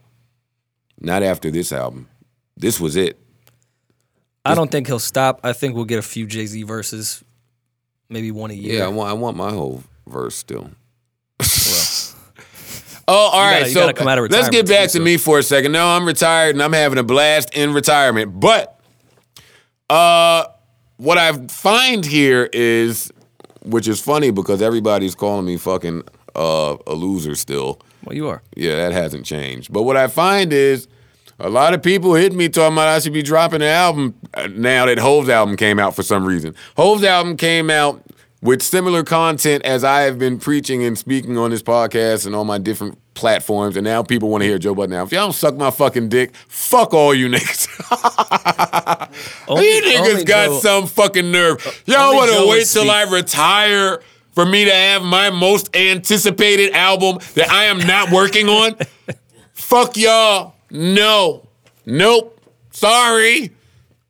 Not 0.99 1.23
after 1.23 1.49
this 1.51 1.71
album. 1.71 2.07
This 2.55 2.79
was 2.79 2.95
it. 2.95 3.17
I 4.45 4.55
don't 4.55 4.71
think 4.71 4.87
he'll 4.87 4.99
stop. 4.99 5.39
I 5.43 5.53
think 5.53 5.75
we'll 5.75 5.85
get 5.85 5.99
a 5.99 6.03
few 6.03 6.25
Jay 6.25 6.45
Z 6.45 6.63
verses, 6.63 7.23
maybe 8.09 8.31
one 8.31 8.51
a 8.51 8.55
year. 8.55 8.79
Yeah, 8.79 8.85
I 8.85 8.87
want 8.89 9.09
I 9.09 9.13
want 9.13 9.37
my 9.37 9.51
whole 9.51 9.83
verse 10.07 10.35
still. 10.35 10.69
Well, 11.39 11.47
Oh, 13.07 13.13
all 13.33 13.41
right. 13.41 13.59
gotta- 13.61 13.71
so 13.71 13.79
gotta 13.81 13.93
come 13.93 14.07
out 14.07 14.17
of 14.19 14.31
let's 14.31 14.49
get 14.49 14.67
back 14.67 14.83
too, 14.89 14.93
to 14.93 14.97
so- 14.99 15.03
me 15.03 15.17
for 15.17 15.39
a 15.39 15.43
second. 15.43 15.71
No, 15.73 15.85
I'm 15.85 16.05
retired 16.05 16.55
and 16.55 16.63
I'm 16.63 16.73
having 16.73 16.97
a 16.99 17.03
blast 17.03 17.53
in 17.55 17.73
retirement. 17.73 18.39
But 18.39 18.79
uh, 19.89 20.45
what 20.97 21.17
I 21.17 21.33
find 21.47 22.05
here 22.05 22.49
is, 22.53 23.11
which 23.63 23.87
is 23.87 23.99
funny 23.99 24.31
because 24.31 24.61
everybody's 24.61 25.15
calling 25.15 25.45
me 25.45 25.57
fucking 25.57 26.03
uh, 26.35 26.77
a 26.87 26.93
loser 26.93 27.35
still. 27.35 27.79
well, 28.05 28.15
you 28.15 28.27
are. 28.27 28.41
Yeah, 28.55 28.75
that 28.75 28.91
hasn't 28.91 29.25
changed. 29.25 29.71
But 29.71 29.83
what 29.83 29.97
I 29.97 30.07
find 30.07 30.51
is 30.53 30.87
a 31.39 31.49
lot 31.49 31.73
of 31.73 31.81
people 31.81 32.13
hit 32.15 32.33
me 32.33 32.49
talking 32.49 32.73
about 32.73 32.87
I 32.87 32.99
should 32.99 33.13
be 33.13 33.23
dropping 33.23 33.61
an 33.61 33.67
album 33.69 34.15
uh, 34.33 34.47
now 34.47 34.85
that 34.85 34.99
Hov's 34.99 35.29
album 35.29 35.57
came 35.57 35.79
out 35.79 35.95
for 35.95 36.03
some 36.03 36.25
reason. 36.25 36.55
Hov's 36.77 37.03
album 37.03 37.37
came 37.37 37.69
out 37.69 38.01
with 38.41 38.61
similar 38.63 39.03
content 39.03 39.63
as 39.65 39.83
I 39.83 40.01
have 40.01 40.17
been 40.17 40.39
preaching 40.39 40.83
and 40.83 40.97
speaking 40.97 41.37
on 41.37 41.51
this 41.51 41.61
podcast 41.61 42.25
and 42.25 42.35
on 42.35 42.47
my 42.47 42.57
different 42.57 42.97
platforms, 43.13 43.75
and 43.77 43.83
now 43.83 44.01
people 44.01 44.29
want 44.29 44.41
to 44.41 44.47
hear 44.47 44.57
Joe 44.57 44.73
Budden. 44.73 44.95
Now, 44.95 45.03
if 45.03 45.11
y'all 45.11 45.25
don't 45.25 45.33
suck 45.33 45.55
my 45.57 45.69
fucking 45.69 46.09
dick, 46.09 46.33
fuck 46.47 46.93
all 46.93 47.13
you 47.13 47.27
niggas. 47.29 47.67
Only- 49.47 49.67
you 49.67 49.81
niggas 49.83 50.25
got 50.25 50.47
Joe- 50.47 50.59
some 50.59 50.87
fucking 50.87 51.29
nerve. 51.31 51.83
Y'all 51.85 52.15
want 52.15 52.31
to 52.31 52.47
wait 52.49 52.65
till 52.67 52.83
speak. 52.83 52.89
I 52.89 53.03
retire 53.11 54.01
for 54.31 54.45
me 54.45 54.65
to 54.65 54.71
have 54.71 55.03
my 55.03 55.29
most 55.29 55.75
anticipated 55.75 56.73
album 56.73 57.19
that 57.35 57.49
I 57.49 57.65
am 57.65 57.79
not 57.79 58.11
working 58.11 58.47
on? 58.47 58.75
fuck 59.53 59.97
y'all. 59.97 60.55
No. 60.69 61.47
Nope. 61.85 62.39
Sorry. 62.71 63.51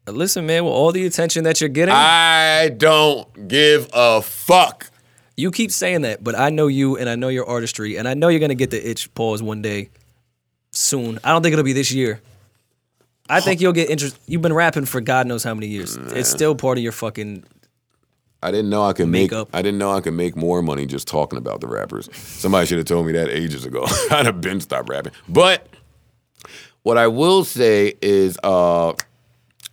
Listen, 0.07 0.45
man, 0.45 0.65
with 0.65 0.73
all 0.73 0.91
the 0.91 1.05
attention 1.05 1.43
that 1.45 1.61
you're 1.61 1.69
getting, 1.69 1.93
I 1.93 2.69
don't 2.75 3.47
give 3.47 3.87
a 3.93 4.21
fuck. 4.21 4.89
you 5.37 5.51
keep 5.51 5.71
saying 5.71 6.01
that, 6.01 6.23
but 6.23 6.37
I 6.37 6.49
know 6.49 6.67
you 6.67 6.97
and 6.97 7.07
I 7.07 7.15
know 7.15 7.29
your 7.29 7.45
artistry, 7.47 7.97
and 7.97 8.07
I 8.07 8.13
know 8.13 8.27
you're 8.27 8.39
gonna 8.39 8.55
get 8.55 8.71
the 8.71 8.89
itch 8.89 9.13
pause 9.13 9.41
one 9.41 9.61
day 9.61 9.89
soon. 10.71 11.19
I 11.23 11.31
don't 11.31 11.41
think 11.43 11.53
it'll 11.53 11.63
be 11.63 11.73
this 11.73 11.91
year. 11.91 12.19
I 13.29 13.39
think 13.39 13.61
you'll 13.61 13.71
get 13.73 13.89
interest. 13.89 14.17
You've 14.27 14.41
been 14.41 14.53
rapping 14.53 14.85
for 14.85 14.99
God 14.99 15.27
knows 15.27 15.43
how 15.43 15.53
many 15.53 15.67
years. 15.67 15.95
It's 15.95 16.29
still 16.29 16.55
part 16.55 16.77
of 16.77 16.83
your 16.83 16.91
fucking. 16.91 17.45
I 18.43 18.49
didn't 18.51 18.69
know 18.69 18.83
I 18.83 18.93
could 18.93 19.07
make. 19.07 19.31
Makeup. 19.31 19.49
I 19.53 19.61
didn't 19.61 19.77
know 19.77 19.91
I 19.91 20.01
could 20.01 20.13
make 20.15 20.35
more 20.35 20.61
money 20.61 20.85
just 20.85 21.07
talking 21.07 21.37
about 21.37 21.61
the 21.61 21.67
rappers. 21.67 22.09
Somebody 22.15 22.65
should 22.65 22.77
have 22.79 22.87
told 22.87 23.05
me 23.05 23.11
that 23.13 23.29
ages 23.29 23.65
ago. 23.65 23.85
I'd 24.11 24.25
have 24.25 24.41
been 24.41 24.59
stopped 24.59 24.89
rapping. 24.89 25.13
But 25.29 25.67
what 26.83 26.97
I 26.97 27.07
will 27.07 27.43
say 27.43 27.93
is, 28.01 28.39
uh, 28.43 28.93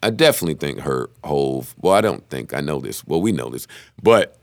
I 0.02 0.10
definitely 0.10 0.54
think 0.54 0.80
her 0.80 1.08
Hov. 1.24 1.74
Well, 1.78 1.94
I 1.94 2.00
don't 2.02 2.28
think 2.28 2.52
I 2.52 2.60
know 2.60 2.78
this. 2.80 3.06
Well, 3.06 3.22
we 3.22 3.32
know 3.32 3.48
this, 3.48 3.66
but 4.02 4.36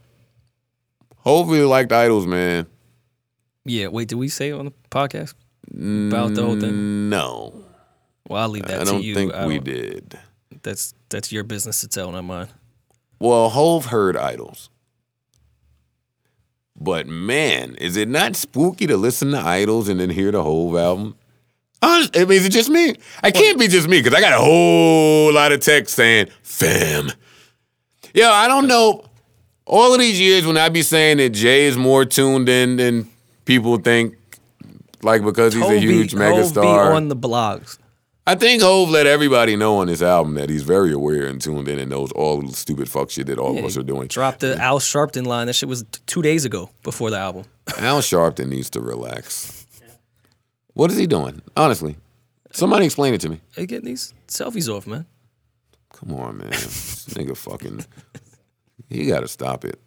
Hov 1.20 1.50
really 1.50 1.66
liked 1.66 1.92
idols, 1.92 2.26
man. 2.26 2.66
Yeah, 3.64 3.88
wait, 3.88 4.08
did 4.08 4.16
we 4.16 4.28
say 4.30 4.50
it 4.50 4.54
on 4.54 4.66
the 4.66 4.74
podcast 4.92 5.34
about 5.72 6.34
the 6.36 6.44
whole 6.44 6.60
thing? 6.60 7.10
No, 7.10 7.64
Well, 8.28 8.42
I'll 8.44 8.50
leave 8.50 8.66
that 8.68 8.82
I 8.82 8.84
to 8.84 8.92
don't 8.92 9.04
you. 9.04 9.14
think 9.16 9.34
I 9.34 9.46
we 9.46 9.56
don't- 9.56 9.64
did. 9.66 10.20
That's 10.64 10.94
that's 11.10 11.32
your 11.32 11.44
business 11.44 11.82
to 11.82 11.88
tell, 11.88 12.12
not 12.12 12.24
mine. 12.24 12.48
Well, 13.20 13.50
Hov 13.50 13.86
heard 13.86 14.18
idols. 14.18 14.70
But 16.78 17.08
man, 17.08 17.76
is 17.76 17.96
it 17.96 18.10
not 18.10 18.36
spooky 18.36 18.86
to 18.88 18.98
listen 18.98 19.32
to 19.32 19.38
idols 19.40 19.88
and 19.88 20.00
then 20.00 20.10
hear 20.10 20.32
the 20.32 20.44
Hov 20.44 20.76
album? 20.76 21.16
Honest, 21.82 22.18
I 22.18 22.22
mean, 22.26 22.32
is 22.32 22.46
it 22.46 22.52
just 22.52 22.70
me? 22.70 22.96
I 23.24 23.32
can't 23.32 23.60
be 23.60 23.68
just 23.68 23.88
me 23.88 24.02
because 24.02 24.14
I 24.18 24.22
got 24.22 24.34
a 24.34 24.44
whole 24.44 25.32
lot 25.34 25.52
of 25.52 25.62
text 25.62 25.96
saying, 25.96 26.28
fam. 26.42 27.12
Yo, 28.14 28.30
I 28.30 28.48
don't 28.48 28.68
know. 28.68 29.06
All 29.66 29.94
of 29.94 30.00
these 30.00 30.20
years 30.20 30.46
when 30.46 30.58
I 30.58 30.70
be 30.70 30.82
saying 30.82 31.18
that 31.18 31.30
Jay 31.30 31.66
is 31.66 31.78
more 31.78 32.06
tuned 32.06 32.50
in 32.50 32.76
than 32.78 33.10
people 33.46 33.78
think, 33.78 34.16
like 35.02 35.24
because 35.24 35.54
he's 35.54 35.64
a 35.64 35.68
Hov 35.68 35.80
huge 35.80 36.14
megastar. 36.14 36.94
on 36.96 37.08
the 37.08 37.16
blogs. 37.16 37.78
I 38.28 38.34
think 38.34 38.64
Hov 38.64 38.90
let 38.90 39.06
everybody 39.06 39.56
know 39.56 39.78
on 39.78 39.88
this 39.88 40.02
album 40.02 40.34
that 40.34 40.50
he's 40.50 40.64
very 40.64 40.92
aware 40.92 41.28
and 41.28 41.40
tuned 41.40 41.68
in 41.68 41.78
and 41.78 41.92
knows 41.92 42.12
all 42.14 42.42
the 42.42 42.54
stupid 42.54 42.90
fuck 42.90 43.12
shit 43.12 43.28
that 43.28 43.38
all 43.38 43.56
of 43.58 43.64
us 43.64 43.78
are 43.78 43.84
doing. 43.84 44.08
Dropped 44.08 44.40
the 44.40 44.58
Al 44.58 44.80
Sharpton 44.80 45.28
line. 45.28 45.46
That 45.46 45.54
shit 45.54 45.70
was 45.70 45.86
two 46.08 46.24
days 46.24 46.44
ago 46.44 46.72
before 46.82 47.12
the 47.12 47.20
album. 47.20 47.46
Al 47.78 48.02
Sharpton 48.02 48.50
needs 48.50 48.72
to 48.72 48.82
relax. 48.82 49.68
What 50.74 50.90
is 50.92 50.98
he 50.98 51.06
doing? 51.06 51.42
Honestly, 51.56 51.98
somebody 52.52 52.86
explain 52.86 53.14
it 53.14 53.22
to 53.22 53.30
me. 53.30 53.42
They 53.56 53.68
getting 53.68 53.86
these 53.86 54.14
selfies 54.28 54.68
off, 54.76 54.88
man. 54.88 55.06
Come 55.94 56.14
on, 56.16 56.38
man. 56.38 56.50
This 56.50 57.06
nigga 57.10 57.38
fucking. 57.38 57.86
You 58.90 59.08
got 59.08 59.22
to 59.22 59.28
stop 59.28 59.66
it. 59.66 59.80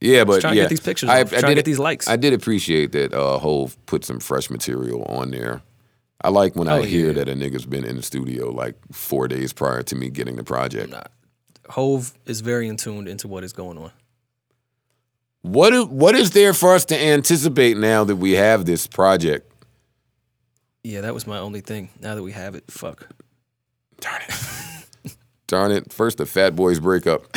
Yeah, 0.00 0.24
but 0.24 0.42
trying 0.42 0.52
to 0.52 0.56
yeah, 0.56 0.62
get 0.64 0.70
these 0.70 0.80
pictures 0.80 1.08
off, 1.08 1.30
trying 1.30 1.40
to 1.42 1.46
did- 1.48 1.54
get 1.56 1.64
these 1.64 1.78
likes. 1.78 2.08
I 2.08 2.16
did 2.16 2.34
appreciate 2.34 2.92
that 2.92 3.14
uh, 3.14 3.38
Hov 3.38 3.76
put 3.86 4.04
some 4.04 4.20
fresh 4.20 4.50
material 4.50 5.02
on 5.04 5.30
there. 5.30 5.62
I 6.20 6.28
like 6.30 6.56
when 6.56 6.68
I 6.68 6.78
Oh, 6.78 6.82
hear 6.82 7.12
that 7.12 7.28
a 7.28 7.34
nigga's 7.34 7.66
been 7.66 7.84
in 7.84 7.96
the 7.96 8.02
studio 8.02 8.50
like 8.50 8.76
four 8.92 9.28
days 9.28 9.52
prior 9.52 9.82
to 9.82 9.94
me 9.96 10.08
getting 10.10 10.36
the 10.36 10.44
project. 10.44 10.94
Hov 11.70 12.14
is 12.26 12.40
very 12.40 12.68
in 12.68 12.76
tuned 12.76 13.08
into 13.08 13.28
what 13.28 13.44
is 13.44 13.52
going 13.52 13.78
on. 13.78 13.90
What 15.42 15.74
is, 15.74 15.84
what 15.86 16.14
is 16.14 16.30
there 16.30 16.54
for 16.54 16.74
us 16.74 16.86
to 16.86 16.98
anticipate 16.98 17.76
now 17.76 18.04
that 18.04 18.16
we 18.16 18.32
have 18.32 18.64
this 18.64 18.86
project? 18.86 19.50
Yeah, 20.82 21.02
that 21.02 21.12
was 21.14 21.26
my 21.26 21.38
only 21.38 21.60
thing. 21.60 21.90
Now 22.00 22.14
that 22.14 22.22
we 22.22 22.32
have 22.32 22.54
it, 22.54 22.64
fuck. 22.70 23.08
Darn 24.00 24.22
it. 24.28 25.16
Darn 25.46 25.72
it. 25.72 25.92
First 25.92 26.18
the 26.18 26.26
Fat 26.26 26.56
Boys 26.56 26.80
breakup. 26.80 27.26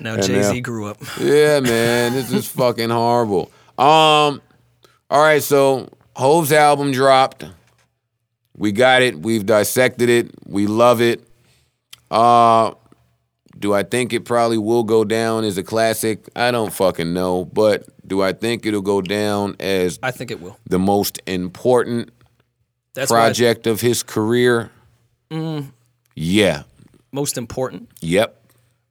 Now 0.00 0.16
Jay 0.20 0.42
Z 0.42 0.60
grew 0.62 0.86
up. 0.86 0.98
yeah, 1.20 1.60
man. 1.60 2.12
This 2.12 2.32
is 2.32 2.48
fucking 2.56 2.90
horrible. 2.90 3.52
Um, 3.78 4.42
all 5.08 5.22
right, 5.22 5.40
so 5.40 5.88
Hov's 6.16 6.50
album 6.50 6.90
dropped. 6.90 7.44
We 8.62 8.70
got 8.70 9.02
it. 9.02 9.18
We've 9.18 9.44
dissected 9.44 10.08
it. 10.08 10.30
We 10.46 10.68
love 10.68 11.00
it. 11.00 11.26
Uh 12.12 12.74
do 13.58 13.74
I 13.74 13.82
think 13.82 14.12
it 14.12 14.24
probably 14.24 14.56
will 14.56 14.84
go 14.84 15.04
down 15.04 15.42
as 15.42 15.58
a 15.58 15.64
classic? 15.64 16.28
I 16.36 16.52
don't 16.52 16.72
fucking 16.72 17.12
know. 17.12 17.44
But 17.44 17.88
do 18.06 18.22
I 18.22 18.32
think 18.32 18.64
it'll 18.64 18.80
go 18.80 19.02
down 19.02 19.56
as 19.58 19.98
I 20.00 20.12
think 20.12 20.30
it 20.30 20.40
will. 20.40 20.56
the 20.64 20.78
most 20.78 21.20
important 21.26 22.10
That's 22.94 23.10
project 23.10 23.66
of 23.66 23.80
his 23.80 24.04
career? 24.04 24.70
Yeah. 26.14 26.62
most 27.10 27.38
important. 27.38 27.90
Yep. 28.00 28.44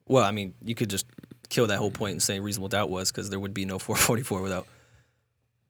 Well, 0.05 0.25
I 0.25 0.31
mean, 0.31 0.53
you 0.65 0.75
could 0.75 0.89
just 0.89 1.05
kill 1.47 1.67
that 1.67 1.77
whole 1.77 1.91
point 1.91 2.11
and 2.11 2.21
say 2.21 2.41
reasonable 2.41 2.67
doubt 2.67 2.89
was 2.89 3.09
because 3.09 3.29
there 3.29 3.39
would 3.39 3.53
be 3.53 3.63
no 3.63 3.79
444 3.79 4.41
without 4.41 4.67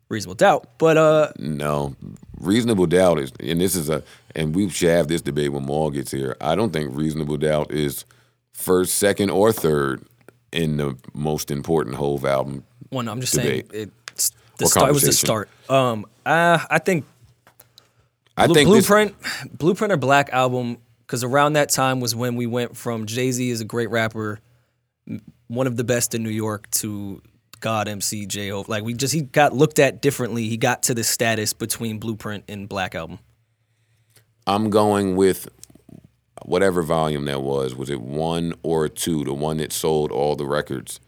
reasonable 0.09 0.35
doubt. 0.35 0.67
But 0.79 0.97
uh, 0.97 1.31
No, 1.37 1.95
reasonable 2.41 2.85
doubt 2.87 3.19
is, 3.19 3.31
and 3.39 3.59
this 3.61 3.75
is 3.75 3.89
a, 3.89 4.03
and 4.35 4.55
we 4.55 4.69
should 4.69 4.89
have 4.89 5.07
this 5.07 5.21
debate 5.21 5.51
when 5.51 5.65
Mal 5.65 5.89
gets 5.91 6.11
here. 6.11 6.35
I 6.41 6.55
don't 6.55 6.71
think 6.71 6.95
reasonable 6.95 7.37
doubt 7.37 7.71
is 7.71 8.05
first, 8.53 8.95
second, 8.95 9.29
or 9.29 9.51
third 9.51 10.03
in 10.51 10.77
the 10.77 10.97
most 11.13 11.51
important 11.51 11.95
Hov 11.95 12.25
album. 12.25 12.63
one, 12.89 13.07
I'm 13.07 13.21
just 13.21 13.33
Debate. 13.33 13.71
saying 13.71 13.91
it's 14.15 14.31
the 14.57 14.65
start 14.67 14.89
it 14.89 14.93
was 14.93 15.03
the 15.03 15.13
start. 15.13 15.49
Um, 15.69 16.05
uh, 16.25 16.59
I 16.69 16.79
think 16.79 17.05
I 18.37 18.47
Blu- 18.47 18.55
think 18.55 18.69
this- 18.69 18.87
Blueprint, 18.87 19.15
Blueprint 19.57 19.93
or 19.93 19.97
Black 19.97 20.29
album, 20.31 20.77
because 21.07 21.23
around 21.23 21.53
that 21.53 21.69
time 21.69 21.99
was 21.99 22.15
when 22.15 22.35
we 22.35 22.45
went 22.47 22.75
from 22.77 23.05
Jay 23.05 23.31
Z 23.31 23.49
is 23.49 23.61
a 23.61 23.65
great 23.65 23.89
rapper, 23.89 24.39
one 25.47 25.67
of 25.67 25.77
the 25.77 25.83
best 25.83 26.15
in 26.15 26.23
New 26.23 26.29
York, 26.29 26.69
to 26.71 27.21
God 27.61 27.87
MC 27.87 28.25
J 28.25 28.51
O. 28.51 28.65
Like 28.67 28.83
we 28.83 28.93
just 28.93 29.13
he 29.13 29.21
got 29.21 29.53
looked 29.53 29.79
at 29.79 30.01
differently. 30.01 30.49
He 30.49 30.57
got 30.57 30.83
to 30.83 30.93
the 30.93 31.03
status 31.03 31.53
between 31.53 31.99
Blueprint 31.99 32.43
and 32.47 32.67
Black 32.67 32.95
album. 32.95 33.19
I'm 34.47 34.69
going 34.69 35.15
with 35.15 35.47
whatever 36.43 36.81
volume 36.81 37.25
that 37.25 37.41
was. 37.41 37.75
Was 37.75 37.89
it 37.89 38.01
one 38.01 38.53
or 38.63 38.89
two? 38.89 39.23
The 39.23 39.33
one 39.33 39.57
that 39.57 39.71
sold 39.71 40.11
all 40.11 40.35
the 40.35 40.45
records. 40.45 40.99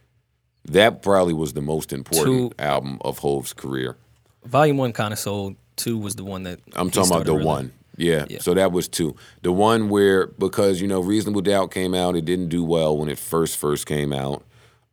That 0.66 1.02
probably 1.02 1.34
was 1.34 1.54
the 1.54 1.62
most 1.62 1.92
important 1.92 2.52
Two. 2.58 2.64
album 2.64 3.00
of 3.02 3.20
Hov's 3.20 3.52
career. 3.52 3.98
Volume 4.46 4.78
one 4.78 4.94
kind 4.94 5.12
of 5.12 5.20
sold. 5.20 5.56
Two 5.76 5.98
was 5.98 6.16
the 6.16 6.24
one 6.24 6.44
that 6.44 6.60
I'm 6.74 6.90
talking 6.90 7.12
about 7.12 7.26
the 7.26 7.34
really- 7.34 7.46
one. 7.46 7.74
Yeah. 7.98 8.26
Yeah. 8.30 8.40
So 8.40 8.54
that 8.54 8.72
was 8.72 8.88
two. 8.88 9.16
The 9.44 9.52
one 9.52 9.90
where 9.90 10.28
because 10.28 10.82
you 10.82 10.88
know 10.88 11.02
Reasonable 11.02 11.42
Doubt 11.42 11.70
came 11.72 11.94
out, 11.94 12.16
it 12.16 12.26
didn't 12.26 12.50
do 12.50 12.64
well 12.64 12.98
when 12.98 13.10
it 13.10 13.20
first 13.20 13.58
first 13.58 13.86
came 13.86 14.12
out, 14.14 14.44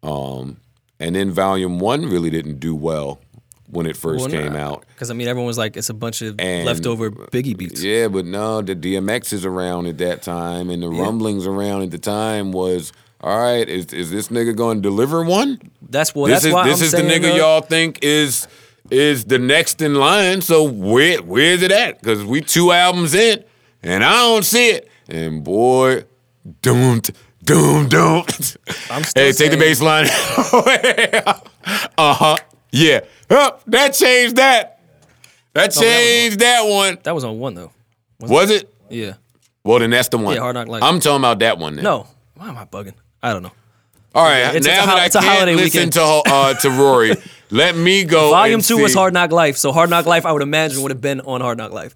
um, 0.03 0.59
and 1.01 1.17
then 1.17 1.31
Volume 1.33 1.79
One 1.81 2.07
really 2.07 2.31
didn't 2.31 2.61
do 2.61 2.75
well 2.77 3.21
when 3.69 3.87
it 3.87 3.97
first 3.97 4.31
came 4.31 4.55
out. 4.55 4.85
Because 4.95 5.11
I 5.11 5.15
mean, 5.15 5.29
everyone 5.29 5.47
was 5.47 5.59
like, 5.59 5.77
it's 5.77 5.89
a 5.91 5.95
bunch 5.95 6.23
of 6.23 6.39
And- 6.41 6.67
leftover 6.67 7.11
Biggie 7.11 7.57
beats. 7.57 7.83
Yeah, 7.83 8.09
but 8.09 8.25
no, 8.27 8.63
the 8.63 8.75
DMX 8.75 9.33
is 9.33 9.45
around 9.45 9.87
at 9.87 9.99
that 9.99 10.23
time, 10.23 10.71
and 10.71 10.83
the 10.83 10.89
rumblings 10.89 11.47
around 11.47 11.83
at 11.83 11.91
the 11.91 11.99
time 11.99 12.53
was. 12.53 12.93
All 13.23 13.39
right, 13.39 13.69
is 13.69 13.93
is 13.93 14.11
this 14.11 14.29
nigga 14.29 14.57
going 14.57 14.79
to 14.79 14.83
deliver 14.83 15.23
one? 15.23 15.61
That's 15.83 16.15
what. 16.15 16.29
this 16.29 16.37
that's 16.37 16.47
is 16.47 16.53
why 16.55 16.65
this 16.67 16.79
I'm 16.81 16.85
is 16.87 16.93
the 16.93 17.03
nigga 17.03 17.33
uh, 17.33 17.37
y'all 17.37 17.61
think 17.61 17.99
is 18.01 18.49
is 18.91 19.27
the 19.27 19.39
next 19.39 19.83
in 19.83 19.95
line. 19.95 20.41
So 20.41 20.63
where 20.65 21.19
where's 21.23 21.61
it 21.63 21.71
at? 21.71 22.01
Because 22.01 22.25
we 22.25 22.41
two 22.41 22.73
albums 22.73 23.13
in, 23.13 23.45
and 23.83 24.03
I 24.03 24.13
don't 24.15 24.43
see 24.43 24.71
it. 24.71 24.89
And 25.07 25.45
boy, 25.45 26.05
don't 26.63 27.11
don't 27.45 27.89
don't. 27.91 28.57
I'm 28.91 29.03
still 29.05 29.25
hey, 29.25 29.33
take 29.33 29.51
the 29.51 29.57
bass 29.57 29.81
line. 29.81 30.07
uh 31.99 32.15
huh. 32.15 32.37
Yeah. 32.73 33.01
Oh, 33.29 33.59
that 33.67 33.95
changed 33.95 34.37
that. 34.37 34.81
That 35.53 35.55
No, 35.55 35.61
that 35.63 35.67
was- 35.69 35.79
changed 35.79 36.39
that 36.41 36.63
one. 36.63 36.99
That 37.03 37.15
was 37.15 37.25
on 37.25 37.39
one 37.39 37.55
though. 37.55 37.73
Was 38.21 38.51
it? 38.51 38.73
Yeah. 38.89 39.15
Well, 39.65 39.79
then 39.79 39.91
that's 39.91 40.09
the 40.09 40.19
one. 40.19 40.35
Yeah, 40.35 40.41
Hard 40.41 40.55
Knock 40.55 40.69
Life. 40.69 40.83
I'm 40.83 41.01
talking 41.01 41.21
about 41.21 41.39
that 41.41 41.59
one. 41.59 41.77
Then. 41.77 41.85
No. 41.85 42.07
Why 42.35 42.49
am 42.49 42.57
I 42.57 42.65
bugging? 42.65 42.95
I 43.23 43.33
don't 43.33 43.43
know. 43.43 43.53
All 44.15 44.25
right. 44.25 44.55
It's- 44.55 44.65
now 44.65 44.73
it's 44.73 44.83
a 44.83 44.87
that 44.87 44.99
I 44.99 45.05
it's 45.07 45.15
a 45.17 45.19
can't 45.21 45.33
holiday 45.33 45.55
listen 45.55 45.79
weekend. 45.79 45.93
to 45.95 46.03
uh, 46.27 46.55
to 46.61 46.71
Rory, 46.71 47.13
let 47.51 47.77
me 47.77 48.05
go. 48.05 48.31
Volume 48.31 48.55
and 48.57 48.65
two 48.65 48.79
was 48.79 48.93
see- 48.93 48.99
Hard 48.99 49.15
Knock 49.15 49.33
Life, 49.33 49.57
so 49.57 49.73
Hard 49.73 49.91
Knock 49.91 50.07
Life 50.07 50.25
I 50.27 50.33
would 50.33 50.43
imagine 50.43 50.83
would 50.83 50.91
have 50.91 51.01
been 51.01 51.21
on 51.21 51.41
Hard 51.41 51.59
Knock 51.59 51.73
Life. 51.73 51.95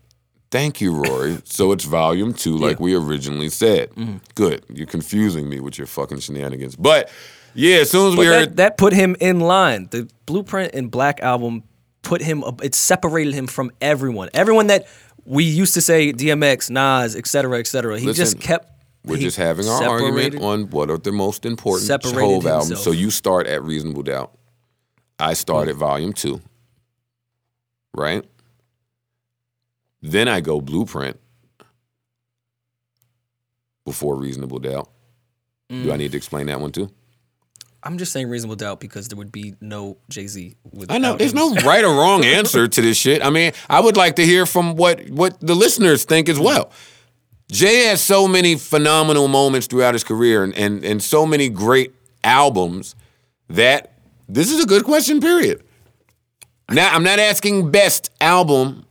Thank 0.54 0.80
you, 0.80 0.94
Rory. 0.94 1.38
So 1.42 1.72
it's 1.72 1.84
volume 1.84 2.32
two, 2.32 2.52
like 2.56 2.60
Yeah. 2.62 2.74
Mm-hmm. 2.74 2.84
we 2.84 2.94
originally 2.94 3.48
said. 3.48 3.90
Good. 4.36 4.64
You're 4.68 4.86
confusing 4.86 5.48
me 5.48 5.58
with 5.58 5.78
your 5.78 5.88
fucking 5.88 6.20
shenanigans. 6.20 6.76
But 6.76 7.10
Yeah, 7.54 7.78
as 7.78 7.90
soon 7.90 8.12
as 8.12 8.16
we 8.16 8.26
But 8.26 8.32
heard 8.32 8.48
that, 8.50 8.56
that 8.58 8.78
put 8.78 8.92
him 8.92 9.16
in 9.18 9.40
line. 9.40 9.88
The 9.90 10.08
Blueprint 10.26 10.72
and 10.72 10.92
Black 10.92 11.18
album 11.22 11.64
put 12.02 12.22
him. 12.22 12.44
It 12.62 12.76
separated 12.76 13.34
him 13.34 13.48
from 13.48 13.72
everyone. 13.80 14.28
Everyone 14.32 14.68
that 14.68 14.86
we 15.24 15.42
used 15.42 15.74
to 15.74 15.80
say 15.80 16.12
DMX, 16.12 16.70
Nas, 16.70 17.16
et 17.16 17.26
cetera, 17.26 17.58
et 17.58 17.66
cetera. 17.66 17.98
He 17.98 18.06
Listen, 18.06 18.24
just 18.24 18.38
kept. 18.38 18.70
We're 19.04 19.16
just 19.16 19.36
having 19.36 19.68
our 19.68 19.88
argument 19.88 20.40
on 20.40 20.70
what 20.70 20.88
are 20.88 20.98
the 20.98 21.10
most 21.10 21.44
important 21.44 21.90
Hov 21.90 22.46
albums. 22.46 22.80
So 22.80 22.92
you 22.92 23.10
start 23.10 23.48
at 23.48 23.64
Reasonable 23.64 24.04
Doubt. 24.04 24.38
I 25.18 25.34
start 25.34 25.66
at 25.66 25.74
Volume 25.74 26.12
Two. 26.12 26.40
Right. 27.92 28.24
Then 30.06 30.28
I 30.28 30.40
go 30.42 30.60
Blueprint 30.60 31.18
before 33.86 34.16
Reasonable 34.16 34.58
Doubt. 34.58 34.90
Do 35.70 35.86
Mm. 35.86 35.92
I 35.92 35.96
need 35.96 36.10
to 36.12 36.16
explain 36.18 36.46
that 36.48 36.60
one 36.60 36.72
too? 36.72 36.90
I'm 37.82 37.96
just 37.98 38.12
saying 38.12 38.28
reasonable 38.28 38.56
doubt 38.56 38.80
because 38.80 39.08
there 39.08 39.16
would 39.18 39.32
be 39.32 39.54
no 39.60 39.96
Jay 40.10 40.26
Z. 40.26 40.54
I 40.88 40.98
know 40.98 41.16
there's 41.16 41.34
no 41.34 41.54
right 41.56 41.84
or 41.84 41.94
wrong 41.94 42.24
answer 42.38 42.68
to 42.68 42.80
this 42.82 42.96
shit. 42.98 43.22
I 43.24 43.30
mean, 43.30 43.52
I 43.68 43.80
would 43.80 43.96
like 43.96 44.16
to 44.16 44.24
hear 44.26 44.46
from 44.46 44.76
what 44.76 45.08
what 45.10 45.40
the 45.40 45.54
listeners 45.54 46.04
think 46.04 46.28
as 46.28 46.38
well. 46.38 46.70
Jay 47.50 47.86
has 47.86 48.00
so 48.02 48.26
many 48.28 48.56
phenomenal 48.56 49.28
moments 49.28 49.66
throughout 49.66 49.94
his 49.94 50.02
career 50.04 50.42
and, 50.44 50.54
and, 50.54 50.82
and 50.84 51.02
so 51.02 51.26
many 51.26 51.48
great 51.50 51.94
albums 52.22 52.94
that 53.48 53.98
this 54.28 54.50
is 54.50 54.62
a 54.62 54.66
good 54.66 54.84
question, 54.84 55.20
period. 55.20 55.62
Now, 56.70 56.94
I'm 56.94 57.02
not 57.04 57.18
asking 57.18 57.70
best 57.70 58.10
album, 58.22 58.86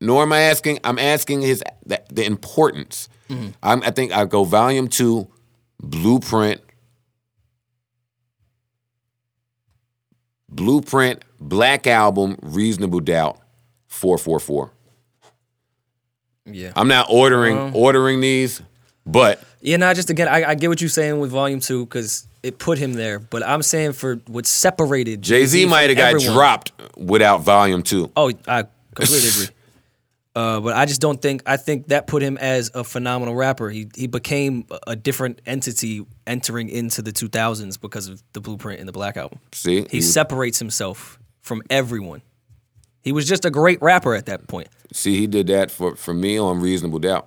nor 0.00 0.22
am 0.22 0.32
I 0.32 0.40
asking, 0.40 0.80
I'm 0.84 0.98
asking 0.98 1.42
his 1.42 1.62
the, 1.84 2.02
the 2.10 2.24
importance. 2.24 3.08
Mm-hmm. 3.28 3.50
I'm, 3.62 3.82
I 3.82 3.90
think 3.90 4.12
I 4.12 4.24
go 4.24 4.44
volume 4.44 4.88
two, 4.88 5.28
Blueprint, 5.80 6.60
Blueprint, 10.48 11.22
Black 11.40 11.86
Album, 11.86 12.36
Reasonable 12.42 13.00
Doubt, 13.00 13.38
444. 13.88 14.72
Yeah. 16.46 16.72
I'm 16.74 16.88
not 16.88 17.06
ordering 17.10 17.56
um, 17.56 17.76
ordering 17.76 18.20
these, 18.20 18.60
but 19.06 19.42
Yeah, 19.60 19.76
not 19.76 19.94
just 19.94 20.10
again. 20.10 20.26
I, 20.26 20.50
I 20.50 20.54
get 20.54 20.68
what 20.68 20.80
you're 20.80 20.90
saying 20.90 21.20
with 21.20 21.30
Volume 21.30 21.60
Two 21.60 21.84
because 21.84 22.26
it 22.42 22.58
put 22.58 22.78
him 22.78 22.94
there. 22.94 23.18
But 23.18 23.46
I'm 23.46 23.62
saying 23.62 23.92
for 23.92 24.16
what 24.26 24.46
separated 24.46 25.22
Jay 25.22 25.46
Z 25.46 25.66
might 25.66 25.90
have 25.90 25.98
got 25.98 26.20
dropped 26.20 26.72
without 26.96 27.42
volume 27.42 27.82
two. 27.82 28.10
Oh, 28.16 28.32
I 28.48 28.64
completely 28.94 29.28
agree. 29.44 29.54
Uh, 30.36 30.60
but 30.60 30.76
I 30.76 30.84
just 30.86 31.00
don't 31.00 31.20
think 31.20 31.42
I 31.44 31.56
think 31.56 31.88
that 31.88 32.06
put 32.06 32.22
him 32.22 32.38
as 32.38 32.70
a 32.74 32.84
phenomenal 32.84 33.34
rapper. 33.34 33.68
He 33.68 33.88
he 33.96 34.06
became 34.06 34.64
a- 34.86 34.94
different 34.94 35.40
entity 35.44 36.06
entering 36.26 36.68
into 36.68 37.02
the 37.02 37.12
2000s 37.12 37.80
because 37.80 38.06
of 38.08 38.22
the 38.32 38.40
Blueprint 38.40 38.78
and 38.78 38.88
the 38.88 38.92
Black 38.92 39.16
Album. 39.16 39.40
See, 39.52 39.86
He 39.90 40.00
separates 40.00 40.58
himself 40.60 41.18
from 41.40 41.62
everyone. 41.68 42.22
He 43.02 43.10
was 43.12 43.26
just 43.26 43.44
a 43.44 43.50
great 43.50 43.82
rapper 43.82 44.14
at 44.14 44.26
that 44.26 44.46
point. 44.46 44.68
see, 44.92 45.16
he 45.18 45.26
did 45.26 45.46
that 45.48 45.70
for, 45.70 45.96
for 45.96 46.14
me 46.14 46.38
on 46.38 46.60
Reasonable 46.60 46.98
Doubt, 47.00 47.26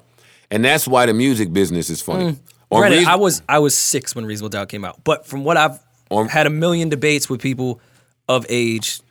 and 0.50 0.64
that's 0.64 0.88
why 0.88 1.06
the 1.06 1.14
music 1.14 1.52
business 1.52 1.90
is 1.90 2.02
funny. 2.02 2.34
Mm. 2.34 2.40
Granted, 2.72 2.98
Reason- 3.00 3.12
I 3.12 3.16
was 3.18 3.42
I 3.50 3.60
was 3.60 3.76
six 3.78 4.16
when 4.16 4.26
Reasonable 4.26 4.50
Doubt 4.50 4.70
came 4.70 4.86
out, 4.86 5.04
but 5.04 5.28
from 5.28 5.44
what 5.44 5.58
I've 5.58 5.78
On- 6.10 6.30
had 6.30 6.48
a 6.48 6.50
million 6.50 6.88
debates 6.88 7.30
with 7.30 7.42
people 7.42 7.82
of 8.30 8.46
age, 8.48 9.02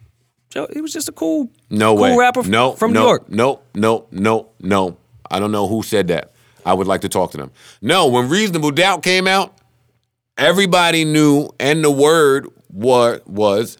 Joe, 0.53 0.69
he 0.73 0.83
was 0.83 0.93
just 0.93 1.09
a 1.09 1.13
cool, 1.13 1.51
no 1.71 1.95
cool 1.95 2.03
way, 2.03 2.17
rapper 2.17 2.43
no, 2.43 2.73
from 2.73 2.93
no, 2.93 3.01
New 3.01 3.07
York. 3.07 3.31
No, 3.31 3.61
no, 3.75 4.07
no, 4.11 4.51
no. 4.61 4.99
I 5.31 5.39
don't 5.41 5.51
know 5.51 5.67
who 5.67 5.83
said 5.83 6.09
that. 6.09 6.33
I 6.67 6.75
would 6.75 6.87
like 6.87 7.01
to 7.01 7.09
talk 7.09 7.31
to 7.31 7.39
them. 7.39 7.51
No, 7.81 8.09
when 8.09 8.29
Reasonable 8.29 8.71
Doubt 8.71 9.03
came 9.03 9.27
out, 9.27 9.57
everybody 10.37 11.07
knew, 11.07 11.49
and 11.59 11.83
the 11.83 11.91
word 11.91 12.49
was 12.69 13.21
was 13.27 13.79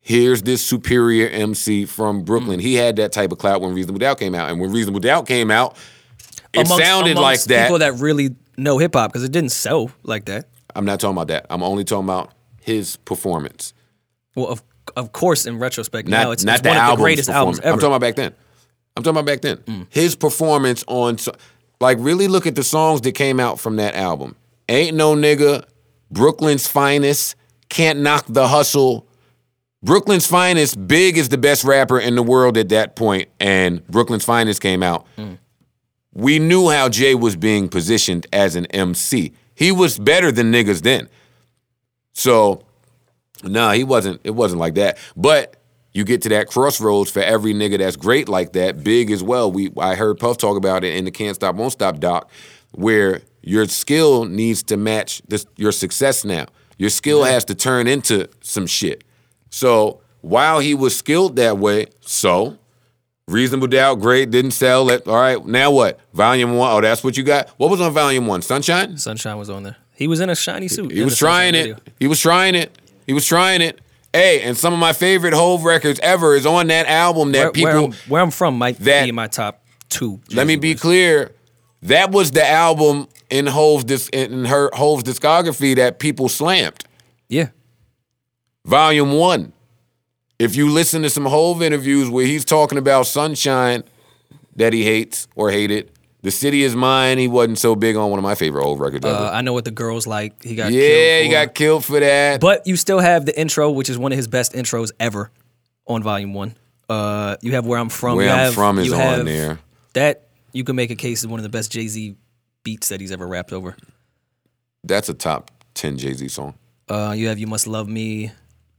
here's 0.00 0.42
this 0.42 0.62
superior 0.62 1.28
MC 1.28 1.86
from 1.86 2.24
Brooklyn. 2.24 2.60
Mm. 2.60 2.62
He 2.62 2.74
had 2.74 2.96
that 2.96 3.12
type 3.12 3.32
of 3.32 3.38
clout 3.38 3.62
when 3.62 3.72
Reasonable 3.72 4.00
Doubt 4.00 4.18
came 4.18 4.34
out, 4.34 4.50
and 4.50 4.60
when 4.60 4.70
Reasonable 4.70 5.00
Doubt 5.00 5.26
came 5.26 5.50
out, 5.50 5.76
it 6.52 6.66
Amongst- 6.66 6.84
sounded 6.84 7.16
like 7.16 7.42
that. 7.44 7.68
People 7.68 7.78
that 7.78 7.94
really 7.94 8.36
know 8.58 8.76
hip 8.76 8.94
hop 8.94 9.10
because 9.10 9.24
it 9.24 9.32
didn't 9.32 9.52
sell 9.52 9.90
like 10.02 10.26
that. 10.26 10.46
I'm 10.74 10.84
not 10.84 11.00
talking 11.00 11.16
about 11.16 11.28
that. 11.28 11.46
I'm 11.48 11.62
only 11.62 11.84
talking 11.84 12.04
about 12.04 12.32
his 12.60 12.96
performance, 12.96 13.72
Well, 14.34 14.46
of 14.48 14.62
of 14.96 15.12
course, 15.12 15.46
in 15.46 15.58
retrospect, 15.58 16.08
not 16.08 16.22
now 16.22 16.30
it's, 16.30 16.44
not 16.44 16.60
it's 16.60 16.68
one 16.68 16.76
of 16.76 16.96
the 16.96 17.02
greatest 17.02 17.28
albums 17.28 17.60
ever. 17.60 17.74
I'm 17.74 17.78
talking 17.78 17.88
about 17.88 18.00
back 18.00 18.16
then. 18.16 18.34
I'm 18.96 19.02
talking 19.02 19.18
about 19.18 19.26
back 19.26 19.40
then. 19.40 19.56
Mm. 19.58 19.86
His 19.90 20.16
performance 20.16 20.84
on, 20.86 21.18
like, 21.80 21.98
really 22.00 22.28
look 22.28 22.46
at 22.46 22.54
the 22.54 22.62
songs 22.62 23.00
that 23.02 23.12
came 23.12 23.40
out 23.40 23.58
from 23.58 23.76
that 23.76 23.94
album. 23.94 24.36
Ain't 24.68 24.96
no 24.96 25.14
nigga, 25.14 25.64
Brooklyn's 26.10 26.66
finest, 26.66 27.36
can't 27.68 28.00
knock 28.00 28.26
the 28.28 28.48
hustle. 28.48 29.06
Brooklyn's 29.82 30.26
finest, 30.26 30.86
Big 30.86 31.16
is 31.16 31.30
the 31.30 31.38
best 31.38 31.64
rapper 31.64 31.98
in 31.98 32.14
the 32.14 32.22
world 32.22 32.56
at 32.56 32.68
that 32.68 32.96
point, 32.96 33.28
and 33.40 33.86
Brooklyn's 33.88 34.24
finest 34.24 34.60
came 34.60 34.82
out. 34.82 35.06
Mm. 35.16 35.38
We 36.14 36.38
knew 36.38 36.68
how 36.68 36.88
Jay 36.88 37.14
was 37.14 37.36
being 37.36 37.68
positioned 37.68 38.26
as 38.32 38.54
an 38.54 38.66
MC. 38.66 39.32
He 39.54 39.72
was 39.72 39.98
better 39.98 40.30
than 40.30 40.52
niggas 40.52 40.82
then. 40.82 41.08
So, 42.12 42.64
nah, 43.42 43.72
he 43.72 43.84
wasn't. 43.84 44.20
It 44.24 44.30
wasn't 44.30 44.60
like 44.60 44.74
that. 44.74 44.98
But 45.16 45.56
you 45.92 46.04
get 46.04 46.22
to 46.22 46.28
that 46.30 46.48
crossroads 46.48 47.10
for 47.10 47.20
every 47.20 47.52
nigga 47.52 47.78
that's 47.78 47.96
great 47.96 48.28
like 48.28 48.52
that, 48.52 48.82
big 48.82 49.10
as 49.10 49.22
well. 49.22 49.50
We 49.50 49.70
I 49.78 49.94
heard 49.94 50.18
Puff 50.18 50.38
talk 50.38 50.56
about 50.56 50.84
it 50.84 50.94
in 50.94 51.04
the 51.04 51.10
Can't 51.10 51.34
Stop 51.34 51.56
Won't 51.56 51.72
Stop 51.72 51.98
doc, 51.98 52.30
where 52.72 53.22
your 53.42 53.66
skill 53.66 54.24
needs 54.24 54.62
to 54.64 54.76
match 54.76 55.22
this, 55.28 55.46
your 55.56 55.72
success 55.72 56.24
now. 56.24 56.46
Your 56.78 56.90
skill 56.90 57.24
has 57.24 57.44
to 57.46 57.54
turn 57.54 57.86
into 57.86 58.28
some 58.40 58.66
shit. 58.66 59.04
So 59.50 60.00
while 60.20 60.60
he 60.60 60.74
was 60.74 60.96
skilled 60.96 61.36
that 61.36 61.58
way, 61.58 61.86
so 62.00 62.58
reasonable 63.28 63.68
doubt, 63.68 64.00
great, 64.00 64.30
didn't 64.30 64.52
sell 64.52 64.88
it. 64.90 65.06
All 65.06 65.14
right, 65.14 65.44
now 65.44 65.70
what? 65.70 66.00
Volume 66.14 66.56
one. 66.56 66.72
Oh, 66.72 66.80
that's 66.80 67.04
what 67.04 67.16
you 67.16 67.22
got. 67.22 67.50
What 67.50 67.70
was 67.70 67.80
on 67.80 67.92
volume 67.92 68.26
one? 68.26 68.42
Sunshine. 68.42 68.96
Sunshine 68.96 69.36
was 69.38 69.50
on 69.50 69.62
there. 69.62 69.76
He 69.94 70.08
was 70.08 70.20
in 70.20 70.30
a 70.30 70.34
shiny 70.34 70.68
suit. 70.68 70.90
He 70.90 70.98
in 71.00 71.04
was 71.04 71.18
trying 71.18 71.52
video. 71.52 71.76
it. 71.76 71.92
He 72.00 72.06
was 72.08 72.18
trying 72.20 72.54
it. 72.54 72.76
He 73.06 73.12
was 73.12 73.26
trying 73.26 73.60
it. 73.62 73.80
Hey, 74.12 74.42
and 74.42 74.56
some 74.56 74.72
of 74.74 74.78
my 74.78 74.92
favorite 74.92 75.32
Hov 75.32 75.64
records 75.64 75.98
ever 76.02 76.34
is 76.34 76.44
on 76.44 76.66
that 76.66 76.86
album 76.86 77.32
that 77.32 77.44
Where, 77.44 77.50
people. 77.52 77.72
where, 77.72 77.78
I'm, 77.84 77.92
where 78.08 78.22
I'm 78.22 78.30
from 78.30 78.58
might 78.58 78.78
that- 78.80 79.04
be 79.06 79.12
my 79.12 79.26
top 79.26 79.64
two. 79.88 80.20
let 80.32 80.46
me 80.46 80.56
be 80.56 80.74
clear. 80.74 81.32
That 81.82 82.10
was 82.12 82.30
the 82.30 82.46
album 82.48 83.08
in 83.30 83.46
Hov's 83.46 83.84
dis, 83.84 84.08
in 84.10 84.44
her 84.44 84.70
Hov's 84.74 85.02
discography 85.02 85.74
that 85.76 85.98
people 85.98 86.28
slammed. 86.28 86.84
Yeah, 87.28 87.48
Volume 88.64 89.12
one. 89.12 89.52
If 90.38 90.56
you 90.56 90.68
listen 90.70 91.02
to 91.02 91.10
some 91.10 91.24
Hov 91.26 91.62
interviews 91.62 92.08
where 92.10 92.26
he's 92.26 92.44
talking 92.44 92.76
about 92.78 93.06
Sunshine 93.06 93.84
that 94.56 94.72
he 94.72 94.84
hates 94.84 95.26
or 95.36 95.50
hated, 95.50 95.90
The 96.22 96.30
City 96.30 96.62
Is 96.62 96.76
Mine, 96.76 97.18
he 97.18 97.26
wasn't 97.26 97.58
so 97.58 97.74
big 97.74 97.96
on 97.96 98.08
one 98.08 98.18
of 98.18 98.22
my 98.22 98.36
favorite 98.36 98.64
old 98.64 98.78
records 98.78 99.04
ever. 99.04 99.16
uh, 99.16 99.30
I 99.32 99.42
know 99.42 99.52
what 99.52 99.64
the 99.64 99.72
girls 99.72 100.06
like. 100.06 100.42
He 100.42 100.54
got 100.54 100.72
yeah, 100.72 100.80
killed 100.80 101.24
he 101.24 101.30
got 101.30 101.54
killed 101.54 101.84
for 101.84 101.98
that. 101.98 102.40
But 102.40 102.64
you 102.66 102.76
still 102.76 103.00
have 103.00 103.26
the 103.26 103.38
intro, 103.38 103.70
which 103.72 103.90
is 103.90 103.98
one 103.98 104.12
of 104.12 104.16
his 104.16 104.28
best 104.28 104.52
intros 104.52 104.92
ever, 105.00 105.30
on 105.86 106.02
Volume 106.02 106.32
One. 106.32 106.54
Uh, 106.88 107.36
you 107.42 107.52
have 107.52 107.66
where 107.66 107.78
I'm 107.78 107.88
from. 107.88 108.16
Where 108.16 108.26
you 108.26 108.30
I'm 108.32 108.38
have, 108.38 108.54
From 108.54 108.78
is 108.78 108.92
on 108.92 109.24
there. 109.24 109.58
That 109.94 110.28
you 110.52 110.62
can 110.62 110.76
make 110.76 110.90
a 110.90 110.94
case 110.96 111.24
as 111.24 111.28
one 111.28 111.40
of 111.40 111.44
the 111.44 111.48
best 111.48 111.72
Jay 111.72 111.88
Z 111.88 112.16
beats 112.62 112.88
that 112.90 113.00
he's 113.00 113.10
ever 113.10 113.26
rapped 113.26 113.52
over. 113.52 113.76
That's 114.84 115.08
a 115.08 115.14
top 115.14 115.50
10 115.74 115.98
Jay 115.98 116.12
Z 116.12 116.28
song. 116.28 116.54
Uh, 116.88 117.14
you 117.16 117.28
have 117.28 117.38
You 117.38 117.46
Must 117.46 117.66
Love 117.66 117.88
Me. 117.88 118.30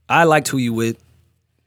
I 0.08 0.24
liked 0.24 0.48
Who 0.48 0.58
You 0.58 0.72
With, 0.72 1.02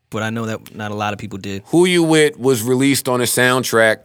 but 0.09 0.23
I 0.23 0.29
know 0.29 0.45
that 0.45 0.75
not 0.75 0.91
a 0.91 0.95
lot 0.95 1.13
of 1.13 1.19
people 1.19 1.37
did. 1.37 1.63
Who 1.67 1.85
You 1.85 2.03
With 2.03 2.37
was 2.39 2.63
released 2.63 3.09
on 3.09 3.19
a 3.21 3.25
soundtrack 3.25 3.99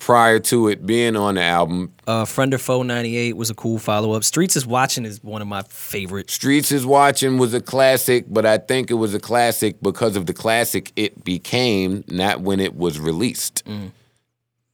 prior 0.00 0.38
to 0.40 0.66
it 0.68 0.86
being 0.86 1.14
on 1.14 1.34
the 1.34 1.42
album. 1.42 1.92
Uh, 2.06 2.24
Friend 2.24 2.52
or 2.54 2.58
Foe 2.58 2.82
98 2.82 3.36
was 3.36 3.50
a 3.50 3.54
cool 3.54 3.78
follow 3.78 4.12
up. 4.12 4.24
Streets 4.24 4.56
is 4.56 4.66
Watching 4.66 5.04
is 5.04 5.22
one 5.22 5.42
of 5.42 5.46
my 5.46 5.62
favorites. 5.68 6.32
Streets 6.32 6.72
is 6.72 6.86
Watching 6.86 7.36
was 7.36 7.52
a 7.52 7.60
classic, 7.60 8.24
but 8.26 8.46
I 8.46 8.56
think 8.56 8.90
it 8.90 8.94
was 8.94 9.12
a 9.12 9.20
classic 9.20 9.76
because 9.82 10.16
of 10.16 10.24
the 10.24 10.32
classic 10.32 10.90
it 10.96 11.22
became, 11.22 12.02
not 12.08 12.40
when 12.40 12.60
it 12.60 12.74
was 12.74 12.98
released. 12.98 13.62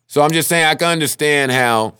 So 0.06 0.22
I'm 0.22 0.30
just 0.30 0.48
saying, 0.48 0.64
I 0.64 0.76
can 0.76 0.88
understand 0.88 1.50
how 1.50 1.94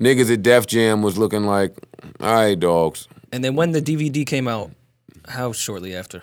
niggas 0.00 0.32
at 0.32 0.42
Def 0.42 0.66
Jam 0.66 1.02
was 1.02 1.18
looking 1.18 1.44
like, 1.44 1.76
all 2.18 2.34
right, 2.34 2.58
dogs. 2.58 3.08
And 3.30 3.44
then 3.44 3.56
when 3.56 3.72
the 3.72 3.82
DVD 3.82 4.26
came 4.26 4.48
out, 4.48 4.70
how 5.28 5.52
shortly 5.52 5.94
after? 5.94 6.22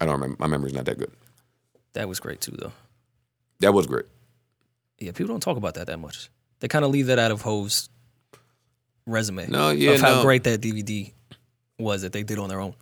I 0.00 0.06
don't 0.06 0.14
remember. 0.14 0.36
My 0.38 0.46
memory's 0.46 0.72
not 0.72 0.86
that 0.86 0.98
good. 0.98 1.12
That 1.92 2.08
was 2.08 2.18
great 2.18 2.40
too, 2.40 2.56
though. 2.58 2.72
That 3.60 3.74
was 3.74 3.86
great. 3.86 4.06
Yeah, 5.02 5.12
people 5.12 5.34
don't 5.34 5.40
talk 5.40 5.56
about 5.56 5.74
that 5.74 5.88
that 5.88 5.98
much. 5.98 6.30
They 6.60 6.68
kind 6.68 6.84
of 6.84 6.90
leave 6.90 7.06
that 7.06 7.18
out 7.18 7.30
of 7.32 7.42
Hov's 7.42 7.88
resume. 9.06 9.48
No, 9.48 9.70
yeah, 9.70 9.92
of 9.92 10.00
how 10.00 10.16
no. 10.16 10.22
great 10.22 10.44
that 10.44 10.60
DVD 10.60 11.12
was 11.78 12.02
that 12.02 12.12
they 12.12 12.22
did 12.22 12.38
on 12.38 12.48
their 12.48 12.60
own. 12.60 12.74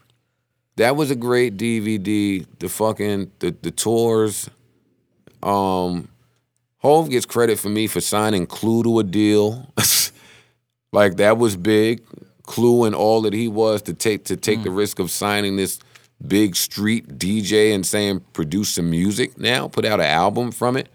That 0.77 0.97
was 0.97 1.11
a 1.11 1.17
great 1.17 1.57
DVD. 1.57 2.47
The 2.59 2.69
fucking 2.69 3.33
the 3.39 3.55
the 3.63 3.71
tours. 3.71 4.49
Um, 5.43 6.09
Hov 6.79 7.11
gets 7.11 7.27
credit 7.27 7.59
for 7.59 7.69
me 7.69 7.87
for 7.87 8.01
signing 8.01 8.47
Clue 8.47 8.83
to 8.83 8.99
a 8.99 9.05
deal. 9.05 9.73
like 10.93 11.17
that 11.17 11.39
was 11.39 11.57
big. 11.57 12.03
Clue 12.43 12.85
and 12.85 12.95
all 12.95 13.23
that 13.23 13.33
he 13.33 13.49
was 13.49 13.81
to 13.83 13.95
take 13.95 14.25
to 14.25 14.37
take 14.37 14.63
the 14.63 14.71
risk 14.71 14.99
of 14.99 15.11
signing 15.11 15.57
this 15.57 15.79
big 16.27 16.57
street 16.57 17.19
DJ 17.19 17.75
and 17.75 17.87
saying 17.87 18.21
produce 18.33 18.71
some 18.71 18.91
music 18.91 19.39
now, 19.39 19.69
put 19.69 19.85
out 19.85 20.01
an 20.01 20.07
album 20.07 20.51
from 20.51 20.77
it. 20.77 20.89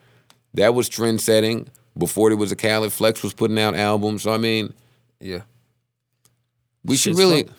That 0.55 0.73
was 0.73 0.89
trend 0.89 1.21
setting. 1.21 1.67
Before 1.97 2.29
there 2.29 2.37
was 2.37 2.51
a 2.51 2.55
Khaled 2.57 2.91
Flex 2.91 3.23
was 3.23 3.33
putting 3.33 3.57
out 3.57 3.73
albums. 3.75 4.23
So 4.23 4.33
I 4.33 4.37
mean, 4.37 4.73
Yeah. 5.21 5.41
we 6.83 6.95
should 6.97 7.11
Shit's 7.11 7.19
really 7.19 7.43
fun. 7.43 7.53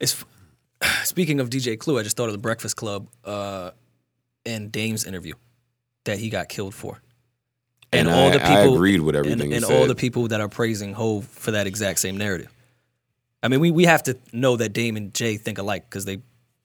It's 0.00 0.24
speaking 1.04 1.40
of 1.40 1.50
DJ 1.50 1.78
Clue, 1.78 1.98
I 1.98 2.02
just 2.02 2.16
thought 2.16 2.26
of 2.28 2.32
the 2.32 2.38
Breakfast 2.38 2.76
Club 2.76 3.08
uh, 3.24 3.70
and 4.46 4.72
Dame's 4.72 5.04
interview 5.04 5.34
that 6.04 6.18
he 6.18 6.30
got 6.30 6.48
killed 6.48 6.74
for. 6.74 7.00
And 7.92 8.10
I- 8.10 8.32
I 8.38 8.60
agreed 8.62 9.00
with 9.02 9.14
everything 9.14 9.52
and, 9.52 9.52
he 9.52 9.56
and 9.56 9.64
all 9.64 9.86
the 9.86 9.94
people 9.94 10.28
that 10.28 10.40
are 10.40 10.48
praising 10.48 10.94
Hov 10.94 11.26
for 11.26 11.52
that 11.52 11.66
exact 11.66 11.98
same 12.00 12.16
narrative. 12.16 12.48
I 13.42 13.48
mean, 13.48 13.60
we, 13.60 13.70
we 13.70 13.84
have 13.84 14.02
to 14.04 14.16
know 14.32 14.56
that 14.56 14.70
Dame 14.72 14.96
and 14.96 15.12
Jay 15.14 15.36
think 15.36 15.58
alike 15.58 15.84
because 15.88 16.04
they 16.06 16.20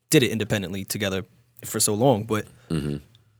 did 0.10 0.24
it 0.24 0.32
independently 0.32 0.86
together 0.86 1.26
for 1.66 1.80
so 1.80 1.94
long. 1.94 2.24
But 2.24 2.48
Mm-hmm. 2.70 2.98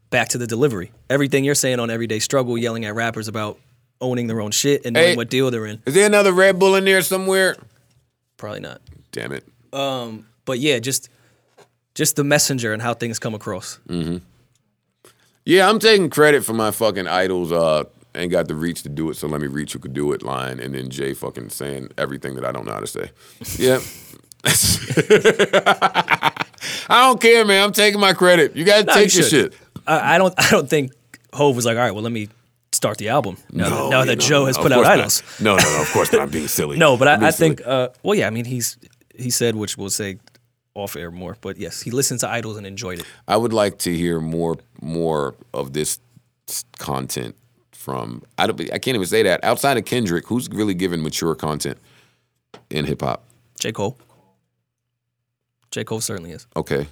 Back 0.10 0.30
to 0.30 0.38
the 0.38 0.48
delivery, 0.48 0.92
everything 1.10 1.44
you're 1.44 1.56
saying 1.56 1.80
on 1.80 1.90
Everyday 1.90 2.20
Struggle, 2.20 2.58
yelling 2.58 2.86
at 2.86 2.96
rappers 2.96 3.28
about 3.28 3.58
owning 4.02 4.28
their 4.28 4.42
own 4.42 4.52
shit 4.52 4.86
and 4.86 4.94
knowing 4.94 5.08
Hey. 5.10 5.16
what 5.16 5.30
deal 5.30 5.52
they're 5.52 5.66
in, 5.66 5.82
Is 5.86 5.94
there 5.94 6.06
another 6.06 6.32
Red 6.32 6.58
Bull 6.60 6.76
in 6.76 6.86
there 6.86 7.02
somewhere? 7.02 7.56
probably 8.38 8.62
not. 8.62 8.82
Damn 9.12 9.32
it. 9.34 9.44
Um, 9.74 10.26
but 10.46 10.60
yeah, 10.60 10.80
just 10.80 11.10
just 11.96 12.16
the 12.16 12.24
messenger 12.24 12.72
and 12.74 12.82
how 12.82 12.94
things 12.94 13.20
come 13.20 13.34
across. 13.36 13.78
Yeah, 15.46 15.68
I'm 15.70 15.80
taking 15.80 16.10
credit 16.10 16.46
for 16.46 16.54
my 16.54 16.72
fucking 16.72 17.08
idols. 17.08 17.52
Uh, 17.52 17.84
ain't 18.16 18.32
got 18.32 18.48
the 18.48 18.56
reach 18.56 18.84
to 18.84 18.90
do 18.90 19.10
it, 19.10 19.16
so 19.16 19.28
let 19.28 19.42
me 19.42 19.48
reach 19.48 19.74
who 19.74 19.80
could 19.80 19.94
do 19.94 20.12
it 20.14 20.24
line, 20.24 20.60
and 20.60 20.74
then 20.74 20.90
Jay 20.90 21.14
fucking 21.14 21.50
saying 21.50 21.90
everything 21.98 22.36
that 22.36 22.46
I 22.46 22.52
don't 22.52 22.66
know 22.66 22.72
how 22.74 22.80
to 22.80 22.88
say. 22.88 23.12
Yeah. 23.58 23.80
I 26.92 27.02
don't 27.08 27.20
care, 27.22 27.46
man. 27.46 27.64
I'm 27.64 27.72
taking 27.72 28.00
my 28.00 28.14
credit. 28.14 28.56
You 28.56 28.64
gotta 28.66 28.86
take 28.86 29.14
you 29.14 29.20
your 29.22 29.30
should. 29.30 29.54
shit. 29.54 29.62
I, 29.88 30.16
I 30.16 30.18
don't 30.18 30.34
I 30.38 30.50
don't 30.50 30.70
think 30.70 30.92
Hov 31.34 31.56
was 31.56 31.66
like, 31.66 31.78
all 31.78 31.84
right, 31.84 31.92
well, 31.92 32.04
let 32.04 32.12
me 32.12 32.30
start 32.72 32.98
the 32.98 33.10
album 33.10 33.38
now, 33.52 33.70
that, 33.70 33.90
now 33.90 34.06
that 34.06 34.20
no, 34.20 34.26
Joe 34.26 34.40
no, 34.42 34.46
has 34.46 34.58
of 34.58 34.64
put 34.64 34.72
out 34.72 34.86
idols. 34.86 35.24
No, 35.40 35.56
no, 35.58 35.64
no. 35.64 35.82
Of 35.82 35.92
course 35.92 36.12
not. 36.12 36.22
I'm 36.22 36.30
being 36.30 36.48
silly. 36.48 36.78
No, 36.86 36.98
but 36.98 37.08
I, 37.08 37.28
I 37.28 37.32
think, 37.32 37.66
uh, 37.66 37.90
well, 38.04 38.16
yeah, 38.16 38.28
I 38.28 38.30
mean, 38.30 38.46
he's 38.46 38.78
he 39.16 39.30
said, 39.30 39.56
which 39.56 39.78
we'll 39.78 39.90
say 39.90 40.18
off 40.76 40.96
air 40.96 41.12
more, 41.12 41.36
but 41.42 41.58
yes, 41.58 41.82
he 41.82 41.92
listened 41.92 42.22
to 42.22 42.30
idols 42.30 42.58
and 42.58 42.66
enjoyed 42.66 43.00
it. 43.00 43.06
I 43.28 43.38
would 43.38 43.54
like 43.54 43.80
to 43.80 43.96
hear 43.96 44.20
more 44.20 44.58
more 44.82 45.36
of 45.54 45.74
this 45.74 46.00
content 46.78 47.36
from. 47.72 48.24
I 48.38 48.48
don't. 48.48 48.60
I 48.74 48.80
can't 48.80 48.96
even 48.96 49.08
say 49.08 49.24
that 49.24 49.44
outside 49.44 49.78
of 49.78 49.86
Kendrick. 49.86 50.28
Who's 50.28 50.48
really 50.50 50.74
giving 50.74 51.02
mature 51.02 51.36
content 51.36 51.78
in 52.70 52.86
hip 52.86 53.02
hop? 53.02 53.24
J 53.60 53.72
Cole, 53.74 53.98
J 55.72 55.84
Cole 55.84 56.00
certainly 56.02 56.32
is 56.32 56.48
Okay, 56.56 56.88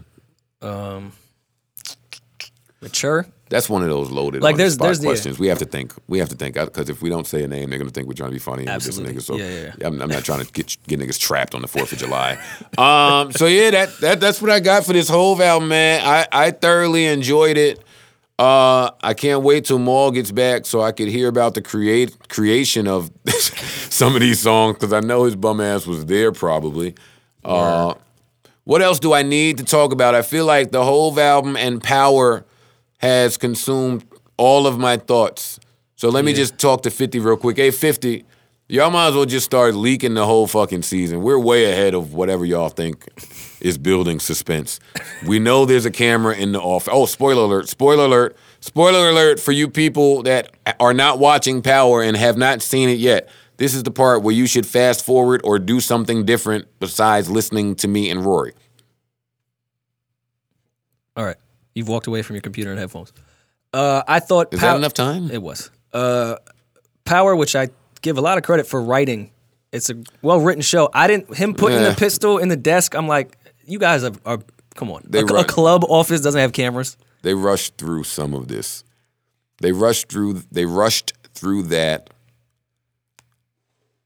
mature. 2.82 3.26
that's 3.50 3.70
one 3.70 3.82
of 3.82 3.88
those 3.88 4.10
loaded 4.12 4.42
Like, 4.44 4.58
there's- 4.58 4.76
the 4.76 4.84
there's 4.84 5.00
the- 5.00 5.08
questions. 5.08 5.40
we 5.40 5.48
have 5.48 5.60
to 5.60 5.66
think. 5.66 5.94
We 6.08 6.20
have 6.20 6.28
to 6.30 6.36
think 6.36 6.56
because 6.56 6.90
if 6.90 7.02
we 7.02 7.10
don't 7.10 7.26
say 7.26 7.44
a 7.44 7.48
name, 7.48 7.70
they're 7.70 7.80
gonna 7.80 7.92
think 7.92 8.08
we're 8.08 8.14
trying 8.14 8.30
to 8.32 8.34
be 8.36 8.40
funny 8.40 8.68
Absolutely. 8.68 9.14
this 9.14 9.24
nigga. 9.24 9.26
So 9.26 9.36
Yeah, 9.38 9.72
yeah, 9.80 9.88
I'm, 9.88 10.02
I'm 10.02 10.10
not 10.10 10.24
trying 10.26 10.44
to 10.46 10.52
get 10.52 10.76
get 10.88 11.00
niggas 11.00 11.18
trapped 11.20 11.56
on 11.56 11.62
the 11.62 11.68
Fourth 11.68 11.92
of 11.94 11.98
July. 12.00 12.38
um. 12.78 13.32
So 13.32 13.46
yeah, 13.46 13.72
that 13.72 13.90
that 14.02 14.20
that's 14.20 14.42
what 14.42 14.52
I 14.52 14.60
got 14.60 14.86
for 14.86 14.94
this 14.94 15.08
whole 15.10 15.42
album, 15.42 15.70
man. 15.70 16.02
I 16.06 16.28
I 16.32 16.52
thoroughly 16.52 17.06
enjoyed 17.06 17.58
it. 17.58 17.80
Uh, 18.40 18.92
I 19.02 19.16
can't 19.16 19.42
wait 19.42 19.66
till 19.66 19.80
Mal 19.80 20.12
gets 20.12 20.32
back 20.32 20.68
so 20.68 20.82
I 20.82 20.92
could 20.92 21.08
hear 21.08 21.28
about 21.28 21.56
the 21.56 21.62
create 21.64 22.30
creation 22.30 22.88
of 22.88 23.10
some 23.90 24.14
of 24.14 24.22
these 24.22 24.40
songs 24.40 24.76
because 24.76 24.94
I 24.94 25.00
know 25.00 25.24
his 25.24 25.36
bum 25.36 25.60
ass 25.60 25.88
was 25.88 26.06
there 26.06 26.32
probably. 26.32 26.94
Uh, 27.44 27.96
what 28.66 28.82
else 28.84 29.00
do 29.00 29.14
I 29.14 29.24
need 29.24 29.58
to 29.60 29.64
talk 29.64 29.92
about? 29.94 30.14
I 30.14 30.22
feel 30.22 30.46
like 30.46 30.72
the 30.72 30.84
whole 30.84 31.18
album 31.20 31.56
and 31.58 31.82
Power 31.82 32.46
has 32.98 33.38
consumed 33.38 34.06
all 34.38 34.68
of 34.68 34.78
my 34.78 34.98
thoughts. 34.98 35.60
So 35.96 36.10
let 36.10 36.26
me 36.26 36.34
just 36.34 36.58
talk 36.58 36.84
to 36.84 36.92
50 36.92 37.20
real 37.20 37.38
quick. 37.38 37.58
Hey, 37.58 37.72
50, 37.72 38.24
y'all 38.68 38.92
might 38.92 39.08
as 39.10 39.16
well 39.16 39.26
just 39.26 39.46
start 39.46 39.74
leaking 39.76 40.14
the 40.14 40.26
whole 40.26 40.48
fucking 40.48 40.84
season. 40.84 41.22
We're 41.22 41.40
way 41.40 41.72
ahead 41.72 41.94
of 41.94 42.14
whatever 42.14 42.46
y'all 42.46 42.70
think 42.70 43.08
is 43.62 43.78
building 43.78 44.20
suspense. 44.20 44.80
We 45.26 45.40
know 45.40 45.66
there's 45.66 45.86
a 45.86 45.92
camera 45.92 46.36
in 46.36 46.52
the 46.52 46.62
office. 46.62 46.90
Oh, 46.92 47.06
spoiler 47.06 47.44
alert, 47.44 47.70
spoiler 47.70 48.06
alert, 48.06 48.38
spoiler 48.60 49.10
alert 49.10 49.40
for 49.40 49.52
you 49.52 49.70
people 49.70 50.24
that 50.24 50.52
are 50.80 50.94
not 50.94 51.18
watching 51.20 51.62
Power 51.62 52.04
and 52.04 52.16
have 52.16 52.38
not 52.38 52.62
seen 52.62 52.90
it 52.90 53.00
yet. 53.00 53.30
This 53.58 53.74
is 53.74 53.82
the 53.82 53.92
part 53.92 54.22
where 54.22 54.36
you 54.36 54.46
should 54.46 54.68
fast 54.68 55.04
forward 55.04 55.42
or 55.44 55.58
do 55.58 55.80
something 55.80 56.26
different 56.26 56.68
besides 56.80 57.30
listening 57.30 57.76
to 57.78 57.88
me 57.88 58.12
and 58.12 58.24
Rory. 58.24 58.54
All 61.16 61.26
right, 61.26 61.38
you've 61.78 61.88
walked 61.88 62.08
away 62.08 62.22
from 62.24 62.36
your 62.36 62.42
computer 62.42 62.72
and 62.72 62.80
headphones. 62.80 63.14
Uh, 63.74 64.02
I 64.08 64.20
thought 64.20 64.54
Is 64.54 64.60
Pow- 64.60 64.72
that 64.74 64.78
enough 64.78 64.94
time? 64.94 65.30
It 65.32 65.42
was. 65.42 65.70
Uh, 65.94 66.36
Power, 67.06 67.36
which 67.36 67.56
I 67.56 67.70
give 68.02 68.18
a 68.18 68.22
lot 68.22 68.38
of 68.38 68.44
credit 68.44 68.68
for 68.68 68.82
writing. 68.82 69.32
It's 69.72 69.90
a 69.90 69.96
well 70.22 70.40
written 70.40 70.62
show. 70.62 70.90
I 70.94 71.08
didn't 71.08 71.36
him 71.36 71.54
putting 71.54 71.80
Yeah. 71.80 71.90
the 71.90 71.96
pistol 71.96 72.38
in 72.38 72.48
the 72.50 72.58
desk. 72.58 72.96
I'm 72.96 73.08
like, 73.08 73.38
you 73.66 73.80
guys 73.80 74.04
are, 74.04 74.14
are 74.26 74.40
come 74.76 74.90
on. 74.92 75.04
A, 75.14 75.20
a 75.20 75.44
club 75.44 75.84
office 75.88 76.22
doesn't 76.22 76.40
have 76.40 76.54
cameras. 76.54 76.98
they 77.22 77.34
rushed 77.34 77.78
through 77.78 78.04
some 78.06 78.34
of 78.34 78.48
this. 78.48 78.84
They 79.62 79.72
rushed 79.72 80.10
through. 80.10 80.44
They 80.52 80.66
rushed 80.66 81.14
through 81.34 81.64
that. 81.64 82.10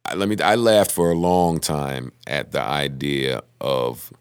I, 0.05 0.15
let 0.15 0.27
me. 0.29 0.37
I 0.43 0.55
laughed 0.55 0.91
for 0.91 1.11
a 1.11 1.15
long 1.15 1.59
time 1.59 2.11
at 2.27 2.51
the 2.51 2.61
idea 2.61 3.41
of 3.59 4.11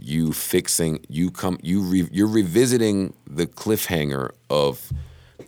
you 0.00 0.32
fixing. 0.32 1.04
You 1.08 1.30
come. 1.30 1.58
You 1.62 1.80
re, 1.82 2.08
you're 2.10 2.26
revisiting 2.26 3.14
the 3.26 3.46
cliffhanger 3.46 4.30
of 4.48 4.92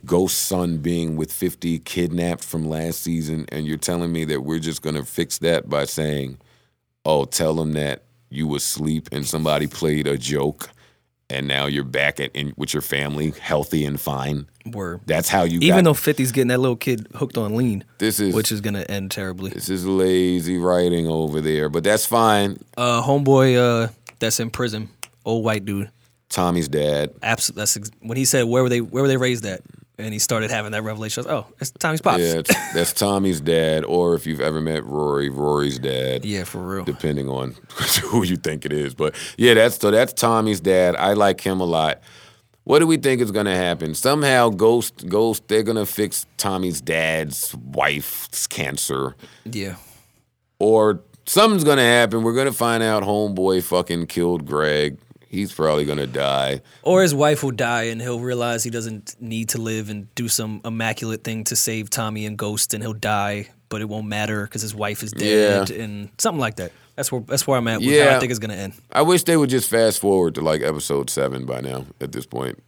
Ghost 0.05 0.39
Son 0.39 0.79
being 0.79 1.17
with 1.17 1.33
50 1.33 1.79
kidnapped 1.81 2.45
from 2.45 2.69
last 2.69 3.03
season, 3.03 3.47
and 3.51 3.67
you're 3.67 3.77
telling 3.79 4.13
me 4.13 4.25
that 4.25 4.43
we're 4.43 4.59
just 4.59 4.83
gonna 4.83 5.05
fix 5.05 5.39
that 5.39 5.69
by 5.69 5.85
saying, 5.85 6.39
"Oh, 7.05 7.25
tell 7.25 7.55
them 7.55 7.73
that 7.73 8.03
you 8.29 8.47
were 8.47 8.57
asleep 8.57 9.09
and 9.13 9.27
somebody 9.27 9.67
played 9.67 10.07
a 10.07 10.19
joke." 10.19 10.71
and 11.33 11.49
now 11.49 11.65
you're 11.65 11.83
back 11.83 12.21
at 12.21 12.31
in, 12.37 12.53
with 12.57 12.75
your 12.75 12.83
family, 12.83 13.31
healthy 13.41 13.85
and 13.87 13.99
fine. 13.99 14.47
Word. 14.67 15.01
That's 15.07 15.29
how 15.29 15.45
you. 15.45 15.61
Even 15.61 15.85
got, 15.85 15.85
though 15.85 16.13
50's 16.13 16.31
getting 16.31 16.49
that 16.49 16.61
little 16.61 16.77
kid 16.77 17.09
hooked 17.15 17.39
on 17.39 17.57
lean, 17.57 17.85
this 17.99 18.21
is 18.21 18.35
which 18.35 18.53
is 18.53 18.61
gonna 18.61 18.85
end 18.89 19.11
terribly. 19.11 19.51
this 19.51 19.69
is 19.69 19.87
lazy 19.87 20.59
writing 20.59 21.09
over 21.09 21.41
there, 21.41 21.69
but 21.69 21.83
that's 21.83 22.07
fine. 22.07 22.63
Uh, 22.77 23.03
homeboy, 23.03 23.57
uh, 23.57 23.89
that's 24.23 24.41
in 24.41 24.49
prison, 24.51 24.89
old 25.27 25.45
white 25.45 25.65
dude. 25.67 25.91
Tommy's 26.31 26.69
dad. 26.69 27.11
Abs- 27.23 27.49
that's 27.49 27.77
ex- 27.77 27.91
when 28.01 28.17
he 28.17 28.25
said, 28.25 28.45
"Where 28.47 28.63
were 28.63 28.71
they? 28.71 28.81
Where 28.81 29.03
were 29.03 29.09
they 29.09 29.19
raised 29.19 29.45
at?" 29.45 29.61
And 29.99 30.13
he 30.13 30.19
started 30.19 30.51
having 30.51 30.73
that 30.73 30.83
revelation. 30.83 31.25
Was, 31.25 31.31
oh, 31.31 31.47
it's 31.61 31.71
Tommy's 31.73 32.01
pops. 32.01 32.21
Yeah, 32.21 32.39
it's, 32.39 32.73
that's 32.75 32.93
Tommy's 32.95 33.41
dad, 33.43 33.85
or 33.85 34.15
if 34.15 34.27
you've 34.27 34.41
ever 34.41 34.61
met 34.61 34.85
Rory, 34.85 35.29
Rory's 35.29 35.79
dad. 35.79 36.25
yeah, 36.25 36.45
for 36.45 36.67
real. 36.67 36.85
depending 36.85 37.29
on 37.29 37.55
who 38.05 38.23
you 38.25 38.37
think 38.37 38.65
it 38.65 38.73
is. 38.73 38.95
But 38.95 39.15
yeah, 39.37 39.53
that's 39.55 39.77
so 39.77 39.91
that's 39.91 40.15
Tommy's 40.15 40.61
dad. 40.61 40.97
I 40.97 41.13
like 41.13 41.43
him 41.43 41.61
a 41.61 41.67
lot. 41.67 42.01
What 42.65 42.79
do 42.79 42.87
we 42.87 42.97
think 42.97 43.21
is 43.21 43.31
gonna 43.33 43.57
happen? 43.57 43.95
Somehow 43.95 44.49
Ghost 44.49 45.07
Ghost 45.09 45.47
they're 45.49 45.63
gonna 45.65 45.85
fix 45.85 46.25
Tommy's 46.39 46.81
dad's 46.81 47.55
wife's 47.57 48.47
cancer. 48.47 49.17
Yeah. 49.45 49.75
Or 50.59 51.03
something's 51.27 51.65
gonna 51.65 51.83
happen. 51.83 52.23
We're 52.23 52.35
gonna 52.35 52.53
find 52.53 52.83
out 52.83 53.03
homeboy 53.03 53.63
fucking 53.63 54.07
killed 54.07 54.47
Greg. 54.47 54.99
He's 55.29 55.53
probably 55.53 55.85
gonna 55.85 56.07
die. 56.07 56.61
Or 56.83 57.03
his 57.03 57.15
wife 57.15 57.43
will 57.43 57.53
die 57.53 57.85
and 57.85 58.01
he'll 58.01 58.21
realize 58.21 58.65
he 58.65 58.71
doesn't 58.71 59.17
need 59.21 59.49
to 59.51 59.59
live 59.59 59.89
and 59.89 60.15
do 60.15 60.29
some 60.29 60.61
immaculate 60.65 61.25
thing 61.25 61.45
to 61.45 61.57
save 61.57 61.89
Tommy 61.89 62.27
and 62.27 62.37
Ghost 62.37 62.75
and 62.75 62.83
he'll 62.83 62.93
die, 62.93 63.49
but 63.69 63.81
it 63.81 63.89
won't 63.89 64.07
matter 64.07 64.45
because 64.45 64.61
his 64.63 64.75
wife 64.75 65.03
is 65.03 65.13
dead 65.13 65.71
and 65.71 66.11
something 66.19 66.41
like 66.41 66.57
that. 66.57 66.73
That's 66.97 67.11
where 67.11 67.23
that's 67.23 67.47
where 67.47 67.57
I'm 67.57 67.67
at 67.69 67.83
how 67.83 68.17
I 68.17 68.19
think 68.21 68.31
it's 68.31 68.39
gonna 68.39 68.55
end. 68.55 68.75
I 68.91 69.03
wish 69.03 69.23
they 69.23 69.37
would 69.37 69.49
just 69.51 69.71
fast 69.71 70.01
forward 70.01 70.35
to 70.35 70.43
like 70.43 70.61
episode 70.61 71.09
seven 71.09 71.47
by 71.47 71.61
now. 71.61 71.87
At 72.01 72.13
this 72.13 72.27
point, 72.27 72.63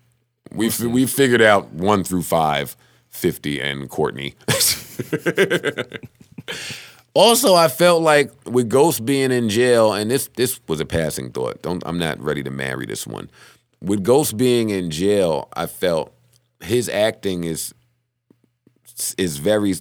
we 0.51 0.66
have 0.70 0.81
we 0.81 1.06
figured 1.06 1.43
out 1.43 1.70
one 1.72 2.05
through 2.05 2.22
five, 2.22 2.76
50 3.10 3.60
and 3.60 3.90
Courtney. 3.90 4.35
also, 7.15 7.55
I 7.55 7.69
felt 7.69 8.03
like 8.03 8.32
with 8.45 8.69
Ghost 8.69 9.07
being 9.07 9.31
in 9.31 9.49
jail, 9.49 9.93
and 9.93 10.11
this 10.11 10.28
this 10.36 10.61
was 10.66 10.81
a 10.81 10.85
passing 10.85 11.31
thought. 11.31 11.62
Don't 11.62 11.82
I'm 11.86 11.99
not 11.99 12.20
ready 12.20 12.43
to 12.43 12.51
marry 12.51 12.86
this 12.86 13.07
one. 13.07 13.31
With 13.81 14.03
Ghost 14.03 14.36
being 14.36 14.70
in 14.70 14.91
jail, 14.91 15.49
I 15.55 15.66
felt 15.66 16.12
his 16.62 16.89
acting 16.89 17.45
is 17.45 17.73
is 19.16 19.36
very 19.36 19.74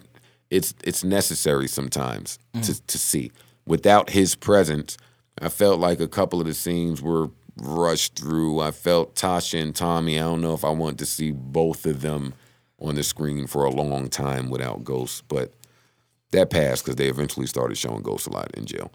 it's 0.49 0.75
it's 0.83 1.03
necessary 1.03 1.67
sometimes 1.67 2.37
to 2.53 2.59
mm. 2.59 2.87
to 2.87 2.97
see. 2.97 3.31
Without 3.65 4.09
his 4.09 4.35
presence, 4.35 4.97
I 5.41 5.49
felt 5.49 5.79
like 5.79 5.99
a 5.99 6.07
couple 6.07 6.39
of 6.39 6.45
the 6.45 6.53
scenes 6.53 7.01
were 7.01 7.29
rushed 7.57 8.19
through. 8.19 8.59
I 8.59 8.71
felt 8.71 9.15
Tasha 9.15 9.61
and 9.61 9.75
Tommy. 9.75 10.19
I 10.19 10.23
don't 10.23 10.41
know 10.41 10.53
if 10.53 10.65
I 10.65 10.69
want 10.69 10.99
to 10.99 11.05
see 11.05 11.31
both 11.31 11.85
of 11.85 12.01
them 12.01 12.33
on 12.79 12.95
the 12.95 13.03
screen 13.03 13.47
for 13.47 13.63
a 13.63 13.71
long 13.71 14.09
time 14.09 14.49
without 14.49 14.83
Ghost, 14.83 15.23
but 15.27 15.53
that 16.33 16.49
passed 16.49 16.83
because 16.83 16.95
they 16.97 17.07
eventually 17.07 17.47
started 17.47 17.77
showing 17.77 18.01
Ghost 18.03 18.27
a 18.27 18.31
lot 18.31 18.51
in 18.55 18.65
jail. 18.65 18.91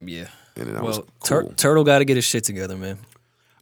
Yeah. 0.00 0.28
And 0.56 0.68
that 0.68 0.82
well, 0.82 0.84
was 0.84 1.00
Tur- 1.28 1.52
Turtle 1.56 1.82
got 1.82 1.98
to 1.98 2.04
get 2.04 2.16
his 2.16 2.24
shit 2.24 2.44
together, 2.44 2.76
man. 2.76 2.98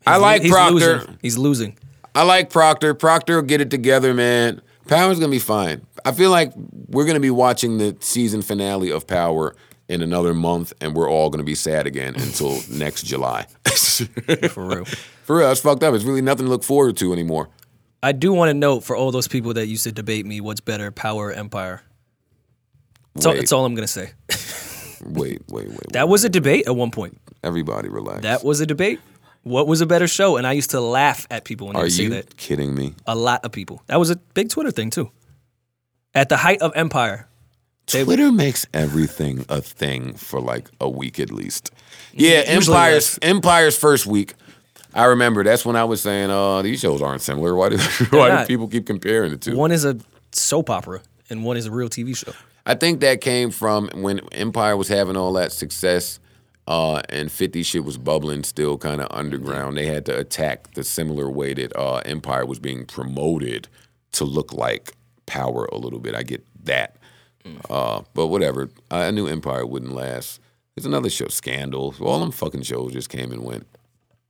I 0.06 0.12
He's- 0.12 0.20
like 0.22 0.42
he's 0.42 0.50
Proctor. 0.50 0.74
Losing. 0.98 1.18
He's 1.22 1.38
losing. 1.38 1.78
I 2.14 2.24
like 2.24 2.50
Proctor. 2.50 2.92
Proctor 2.94 3.36
will 3.36 3.42
get 3.42 3.60
it 3.62 3.70
together, 3.70 4.12
man. 4.12 4.60
Power's 4.88 5.18
gonna 5.20 5.30
be 5.30 5.38
fine. 5.38 5.86
I 6.04 6.10
feel 6.12 6.30
like 6.30 6.52
we're 6.88 7.06
gonna 7.06 7.20
be 7.20 7.30
watching 7.30 7.78
the 7.78 7.96
season 8.00 8.42
finale 8.42 8.90
of 8.90 9.06
Power 9.06 9.54
in 9.88 10.02
another 10.02 10.34
month, 10.34 10.72
and 10.80 10.94
we're 10.94 11.08
all 11.08 11.30
gonna 11.30 11.44
be 11.44 11.54
sad 11.54 11.86
again 11.86 12.14
until 12.16 12.58
next 12.70 13.04
July. 13.04 13.46
For 14.50 14.66
real. 14.66 14.84
For 15.24 15.36
real, 15.36 15.52
it's 15.52 15.60
fucked 15.60 15.84
up. 15.84 15.94
It's 15.94 16.02
really 16.04 16.20
nothing 16.20 16.46
to 16.46 16.50
look 16.50 16.64
forward 16.64 16.96
to 16.96 17.12
anymore. 17.12 17.48
I 18.02 18.10
do 18.10 18.32
want 18.32 18.48
to 18.48 18.54
note 18.54 18.80
for 18.82 18.96
all 18.96 19.12
those 19.12 19.28
people 19.28 19.54
that 19.54 19.68
used 19.68 19.84
to 19.84 19.92
debate 19.92 20.26
me, 20.26 20.40
what's 20.40 20.58
better, 20.60 20.90
Power 20.90 21.26
or 21.28 21.32
Empire? 21.32 21.82
That's 23.14 23.26
all, 23.26 23.34
that's 23.34 23.52
all 23.52 23.64
I'm 23.64 23.74
gonna 23.74 23.86
say. 23.86 24.10
Wait, 25.04 25.42
wait, 25.48 25.66
wait. 25.66 25.68
wait. 25.68 25.92
That 25.92 26.08
was 26.08 26.22
a 26.22 26.28
debate 26.28 26.68
at 26.68 26.76
one 26.76 26.92
point. 26.92 27.18
Everybody 27.42 27.88
relax. 27.88 28.22
That 28.22 28.44
was 28.44 28.60
a 28.60 28.66
debate. 28.66 29.00
What 29.42 29.66
was 29.66 29.80
a 29.80 29.86
better 29.86 30.06
show? 30.06 30.36
And 30.36 30.46
I 30.46 30.52
used 30.52 30.70
to 30.70 30.80
laugh 30.80 31.26
at 31.28 31.42
people 31.44 31.66
when 31.66 31.74
they 31.74 31.80
Are 31.80 31.84
would 31.86 31.92
say 31.92 32.04
you 32.04 32.10
that. 32.10 32.36
kidding 32.36 32.72
me? 32.76 32.94
A 33.08 33.16
lot 33.16 33.44
of 33.44 33.50
people. 33.50 33.82
That 33.88 33.98
was 33.98 34.10
a 34.10 34.16
big 34.34 34.48
Twitter 34.50 34.70
thing 34.70 34.90
too. 34.90 35.10
At 36.14 36.28
the 36.28 36.36
height 36.36 36.62
of 36.62 36.70
Empire, 36.76 37.26
Twitter 37.88 38.30
makes 38.30 38.64
everything 38.72 39.44
a 39.48 39.60
thing 39.60 40.14
for 40.14 40.40
like 40.40 40.70
a 40.80 40.88
week 40.88 41.18
at 41.18 41.32
least. 41.32 41.72
Yeah, 42.12 42.38
Usually 42.52 42.76
Empire's 42.76 43.18
Empire's 43.22 43.76
first 43.76 44.06
week. 44.06 44.34
I 44.94 45.06
remember 45.06 45.42
that's 45.42 45.64
when 45.66 45.74
I 45.74 45.82
was 45.82 46.00
saying, 46.00 46.30
"Uh, 46.30 46.62
these 46.62 46.78
shows 46.78 47.02
aren't 47.02 47.22
similar. 47.22 47.56
Why 47.56 47.70
do 47.70 47.78
why 48.10 48.40
do 48.42 48.46
people 48.46 48.68
keep 48.68 48.86
comparing 48.86 49.32
the 49.32 49.36
two? 49.38 49.56
one 49.56 49.72
is 49.72 49.84
a 49.84 49.98
soap 50.30 50.70
opera 50.70 51.00
and 51.28 51.44
one 51.44 51.56
is 51.56 51.66
a 51.66 51.72
real 51.72 51.88
TV 51.88 52.16
show. 52.16 52.32
I 52.64 52.74
think 52.74 53.00
that 53.00 53.20
came 53.20 53.50
from 53.50 53.88
when 53.94 54.20
Empire 54.32 54.76
was 54.76 54.88
having 54.88 55.16
all 55.16 55.32
that 55.34 55.52
success, 55.52 56.20
uh, 56.68 57.02
and 57.08 57.30
Fifty 57.30 57.62
shit 57.62 57.84
was 57.84 57.98
bubbling, 57.98 58.44
still 58.44 58.78
kind 58.78 59.00
of 59.00 59.08
underground. 59.10 59.76
They 59.76 59.86
had 59.86 60.06
to 60.06 60.18
attack 60.18 60.74
the 60.74 60.84
similar 60.84 61.28
way 61.30 61.54
that 61.54 61.76
uh, 61.76 61.96
Empire 62.04 62.46
was 62.46 62.58
being 62.58 62.84
promoted 62.86 63.68
to 64.12 64.24
look 64.24 64.52
like 64.52 64.92
Power 65.26 65.64
a 65.72 65.76
little 65.76 65.98
bit. 65.98 66.14
I 66.14 66.22
get 66.22 66.44
that, 66.64 66.96
uh, 67.68 68.02
but 68.14 68.28
whatever. 68.28 68.68
I, 68.90 69.06
I 69.06 69.10
knew 69.10 69.26
Empire 69.26 69.66
wouldn't 69.66 69.92
last. 69.92 70.40
There's 70.76 70.86
another 70.86 71.10
show, 71.10 71.28
Scandal. 71.28 71.94
All 72.00 72.20
them 72.20 72.30
fucking 72.30 72.62
shows 72.62 72.92
just 72.92 73.08
came 73.08 73.32
and 73.32 73.42
went. 73.42 73.66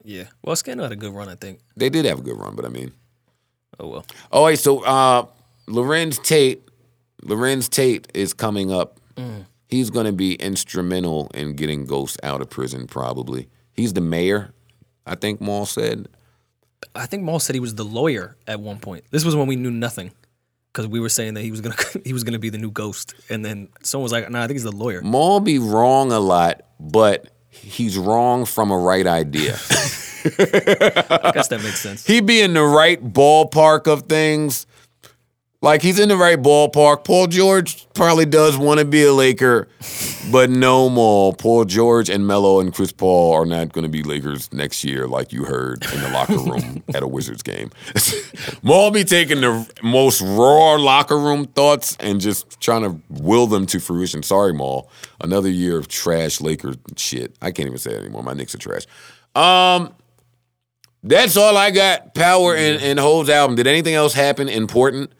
Yeah. 0.04 0.24
Well, 0.42 0.56
Scandal 0.56 0.84
had 0.84 0.92
a 0.92 0.96
good 0.96 1.12
run, 1.14 1.28
I 1.28 1.34
think. 1.36 1.60
They 1.76 1.88
did 1.88 2.04
have 2.06 2.18
a 2.18 2.22
good 2.22 2.36
run, 2.38 2.56
but 2.56 2.64
I 2.64 2.68
mean, 2.68 2.92
Oh 3.78 3.88
well. 3.88 4.06
Oh 4.30 4.44
wait, 4.44 4.58
so 4.58 4.80
uh 4.84 5.26
Larenz 5.68 6.22
Tate, 6.22 6.62
Larenz 7.24 7.68
Tate 7.68 8.08
is 8.14 8.34
coming 8.34 8.72
up. 8.72 9.00
Mm. 9.16 9.46
He's 9.68 9.90
going 9.90 10.06
to 10.06 10.12
be 10.12 10.34
instrumental 10.34 11.30
in 11.34 11.54
getting 11.54 11.86
Ghost 11.86 12.18
out 12.22 12.42
of 12.42 12.50
prison. 12.50 12.86
Probably, 12.86 13.48
he's 13.72 13.94
the 13.94 14.00
mayor. 14.00 14.52
I 15.06 15.14
think 15.14 15.40
Mal 15.40 15.66
said. 15.66 16.08
I 16.94 17.06
think 17.06 17.22
Mal 17.22 17.40
said 17.40 17.54
he 17.54 17.60
was 17.60 17.74
the 17.74 17.84
lawyer 17.84 18.36
at 18.46 18.60
one 18.60 18.78
point. 18.78 19.04
This 19.10 19.24
was 19.24 19.34
when 19.34 19.46
we 19.46 19.56
knew 19.56 19.70
nothing. 19.70 20.12
Because 20.72 20.86
we 20.88 21.00
were 21.00 21.10
saying 21.10 21.34
that 21.34 21.42
he 21.42 21.50
was 21.50 21.60
gonna 21.60 21.76
he 22.04 22.12
was 22.12 22.24
gonna 22.24 22.38
be 22.38 22.48
the 22.48 22.58
new 22.58 22.70
ghost. 22.70 23.14
And 23.28 23.44
then 23.44 23.68
someone 23.82 24.04
was 24.04 24.12
like, 24.12 24.30
nah, 24.30 24.42
I 24.42 24.46
think 24.46 24.56
he's 24.56 24.64
the 24.64 24.72
lawyer. 24.72 25.02
Mal 25.02 25.40
be 25.40 25.58
wrong 25.58 26.12
a 26.12 26.20
lot, 26.20 26.62
but 26.80 27.28
he's 27.50 27.98
wrong 27.98 28.44
from 28.46 28.70
a 28.70 28.76
right 28.76 29.06
idea. 29.06 29.52
I 30.24 31.32
guess 31.34 31.48
that 31.48 31.60
makes 31.62 31.80
sense. 31.80 32.06
he 32.06 32.20
be 32.20 32.40
in 32.40 32.54
the 32.54 32.62
right 32.62 33.02
ballpark 33.02 33.86
of 33.86 34.02
things. 34.02 34.66
Like 35.62 35.80
he's 35.80 36.00
in 36.00 36.08
the 36.08 36.16
right 36.16 36.40
ballpark. 36.40 37.04
Paul 37.04 37.28
George 37.28 37.86
probably 37.94 38.26
does 38.26 38.58
want 38.58 38.80
to 38.80 38.84
be 38.84 39.04
a 39.04 39.12
Laker, 39.12 39.68
but 40.32 40.50
no 40.50 40.90
more. 40.90 41.32
Paul 41.32 41.64
George 41.64 42.10
and 42.10 42.26
Melo 42.26 42.58
and 42.58 42.74
Chris 42.74 42.90
Paul 42.90 43.32
are 43.32 43.46
not 43.46 43.72
going 43.72 43.84
to 43.84 43.88
be 43.88 44.02
Lakers 44.02 44.52
next 44.52 44.82
year, 44.82 45.06
like 45.06 45.32
you 45.32 45.44
heard 45.44 45.84
in 45.94 46.00
the 46.00 46.08
locker 46.08 46.36
room 46.36 46.82
at 46.94 47.04
a 47.04 47.06
Wizards 47.06 47.44
game. 47.44 47.70
Mal 48.64 48.90
be 48.90 49.04
taking 49.04 49.40
the 49.40 49.72
most 49.84 50.20
raw 50.20 50.74
locker 50.74 51.16
room 51.16 51.46
thoughts 51.46 51.96
and 52.00 52.20
just 52.20 52.60
trying 52.60 52.82
to 52.82 53.00
will 53.08 53.46
them 53.46 53.64
to 53.66 53.78
fruition. 53.78 54.24
Sorry, 54.24 54.52
Mal. 54.52 54.90
Another 55.20 55.48
year 55.48 55.78
of 55.78 55.86
trash 55.86 56.40
Laker 56.40 56.74
shit. 56.96 57.36
I 57.40 57.52
can't 57.52 57.68
even 57.68 57.78
say 57.78 57.92
it 57.92 58.00
anymore. 58.00 58.24
My 58.24 58.32
Knicks 58.32 58.56
are 58.56 58.58
trash. 58.58 58.86
Um, 59.36 59.94
that's 61.04 61.36
all 61.36 61.56
I 61.56 61.70
got. 61.70 62.14
Power 62.14 62.56
and, 62.56 62.82
and 62.82 62.98
Hov's 62.98 63.30
album. 63.30 63.54
Did 63.54 63.68
anything 63.68 63.94
else 63.94 64.12
happen 64.12 64.48
important? 64.48 65.12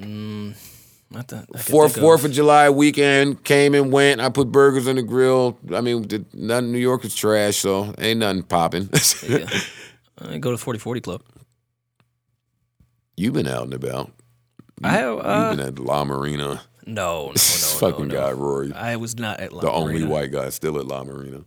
I 0.00 1.22
can 1.22 1.46
Fourth 1.58 1.98
Fourth 1.98 2.24
of 2.24 2.32
July 2.32 2.68
weekend 2.70 3.42
came 3.44 3.74
and 3.74 3.90
went. 3.92 4.20
I 4.20 4.28
put 4.28 4.52
burgers 4.52 4.86
on 4.86 4.96
the 4.96 5.02
grill. 5.02 5.58
I 5.72 5.80
mean, 5.80 6.02
did, 6.02 6.32
nothing. 6.34 6.72
New 6.72 6.78
York 6.78 7.04
is 7.04 7.14
trash, 7.14 7.56
so 7.56 7.94
ain't 7.98 8.20
nothing 8.20 8.42
popping. 8.42 8.90
Yeah. 9.28 9.48
I 10.20 10.38
go 10.38 10.50
to 10.50 10.58
4040 10.58 11.00
Club. 11.00 11.22
You've 13.16 13.34
been 13.34 13.46
out 13.46 13.64
and 13.64 13.74
about. 13.74 14.10
I 14.82 14.90
have 14.90 15.18
uh, 15.20 15.48
You've 15.50 15.58
been 15.58 15.66
at 15.68 15.78
La 15.78 16.04
Marina. 16.04 16.62
no, 16.86 17.26
no, 17.26 17.26
no, 17.26 17.32
This 17.34 17.80
no, 17.80 17.88
fucking 17.90 18.08
no. 18.08 18.14
guy, 18.14 18.32
Rory. 18.32 18.72
I 18.72 18.96
was 18.96 19.16
not 19.18 19.38
at 19.40 19.52
La 19.52 19.60
the 19.60 19.70
only 19.70 20.04
white 20.04 20.32
guy 20.32 20.48
still 20.50 20.78
at 20.78 20.86
La 20.86 21.04
Marina. 21.04 21.42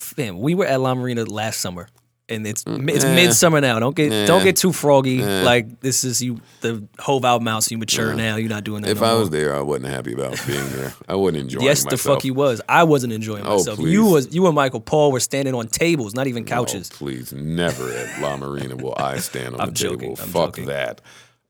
Fam, 0.00 0.40
we 0.40 0.54
were 0.54 0.66
at 0.66 0.80
La 0.80 0.94
Marina 0.94 1.24
last 1.24 1.60
summer, 1.60 1.88
and 2.28 2.46
it's 2.46 2.64
Mm, 2.64 2.88
it's 2.90 3.04
eh. 3.04 3.14
midsummer 3.14 3.60
now. 3.60 3.78
Don't 3.78 3.94
get 3.94 4.10
Eh. 4.12 4.26
don't 4.26 4.42
get 4.42 4.56
too 4.56 4.72
froggy. 4.72 5.22
Like 5.22 5.80
this 5.80 6.04
is 6.04 6.22
you 6.22 6.40
the 6.62 6.82
Hov 6.98 7.24
out 7.24 7.42
mouse. 7.42 7.70
You 7.70 7.78
mature 7.78 8.14
now. 8.14 8.36
You're 8.36 8.48
not 8.48 8.64
doing 8.64 8.82
that. 8.82 8.90
If 8.90 9.00
no 9.00 9.06
I 9.06 9.10
more. 9.10 9.20
was 9.20 9.30
there, 9.30 9.54
I 9.54 9.60
wasn't 9.60 9.86
happy 9.92 10.12
about 10.12 10.40
being 10.46 10.66
there. 10.70 10.94
I 11.08 11.14
wasn't 11.16 11.42
enjoying 11.42 11.64
Yes, 11.66 11.84
myself. 11.84 12.02
the 12.02 12.08
fuck 12.08 12.24
you 12.24 12.34
was. 12.34 12.60
I 12.68 12.84
wasn't 12.84 13.12
enjoying 13.12 13.44
Oh, 13.46 13.56
myself. 13.58 13.78
please. 13.78 13.92
You 13.92 14.06
was 14.06 14.34
you 14.34 14.46
and 14.46 14.54
Michael 14.54 14.80
Paul 14.80 15.12
were 15.12 15.20
standing 15.20 15.54
on 15.54 15.68
tables, 15.68 16.14
not 16.14 16.26
even 16.26 16.44
couches. 16.44 16.88
please, 16.90 17.32
never 17.32 17.92
at 17.92 18.20
La 18.22 18.36
Marina 18.36 18.76
will 18.76 18.94
I 18.96 19.18
stand 19.18 19.54
on 19.54 19.60
I'm 19.60 19.68
the 19.68 19.74
joking, 19.74 19.98
table. 20.16 20.18
I'm 20.22 20.28
Fuck 20.28 20.44
joking. 20.56 20.66
that. 20.66 21.00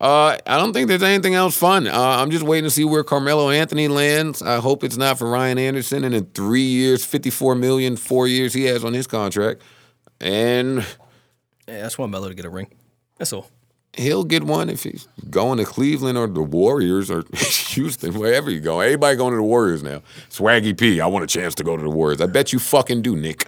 Uh, 0.01 0.36
I 0.44 0.59
don't 0.59 0.72
think 0.72 0.88
there's 0.88 1.05
anything 1.05 1.34
else 1.34 1.56
fun. 1.56 1.86
Uh, 1.86 1.92
I'm 1.96 2.30
just 2.32 2.44
waiting 2.44 2.64
to 2.64 2.70
see 2.70 2.84
where 2.84 3.05
Carmelo 3.05 3.48
Anthony 3.48 3.86
lands. 3.88 4.42
I 4.42 4.56
hope 4.56 4.82
it's 4.82 4.96
not 4.96 5.18
for 5.18 5.30
Ryan 5.30 5.56
Anderson 5.56 6.02
and 6.05 6.14
in 6.14 6.26
three 6.34 6.64
years, 6.66 7.05
54 7.05 7.55
million, 7.55 7.96
four 7.96 8.26
years 8.26 8.52
he 8.52 8.64
has 8.64 8.84
on 8.84 8.92
his 8.92 9.06
contract. 9.06 9.62
And 10.20 10.78
Yeah, 11.66 11.82
that's 11.82 11.98
why 11.98 12.06
Melo 12.06 12.28
to 12.28 12.34
get 12.34 12.44
a 12.44 12.50
ring. 12.50 12.68
That's 13.18 13.32
all. 13.32 13.48
he'll 13.96 14.24
get 14.24 14.42
one 14.42 14.68
if 14.70 14.82
he's 14.82 15.06
going 15.30 15.58
to 15.58 15.64
Cleveland 15.64 16.18
or 16.18 16.26
the 16.26 16.42
Warriors 16.42 17.10
or 17.10 17.22
Houston, 17.34 18.14
wherever 18.18 18.50
you 18.50 18.60
go. 18.60 18.80
Everybody 18.80 19.16
going 19.16 19.30
to 19.32 19.36
the 19.36 19.42
Warriors 19.42 19.82
now. 19.82 20.02
Swaggy 20.30 20.76
P, 20.76 21.00
I 21.00 21.06
want 21.06 21.22
a 21.24 21.26
chance 21.28 21.54
to 21.56 21.64
go 21.64 21.76
to 21.76 21.82
the 21.82 21.90
Warriors. 21.90 22.20
I 22.20 22.26
bet 22.26 22.52
you 22.52 22.58
fucking 22.58 23.02
do, 23.02 23.14
Nick. 23.16 23.46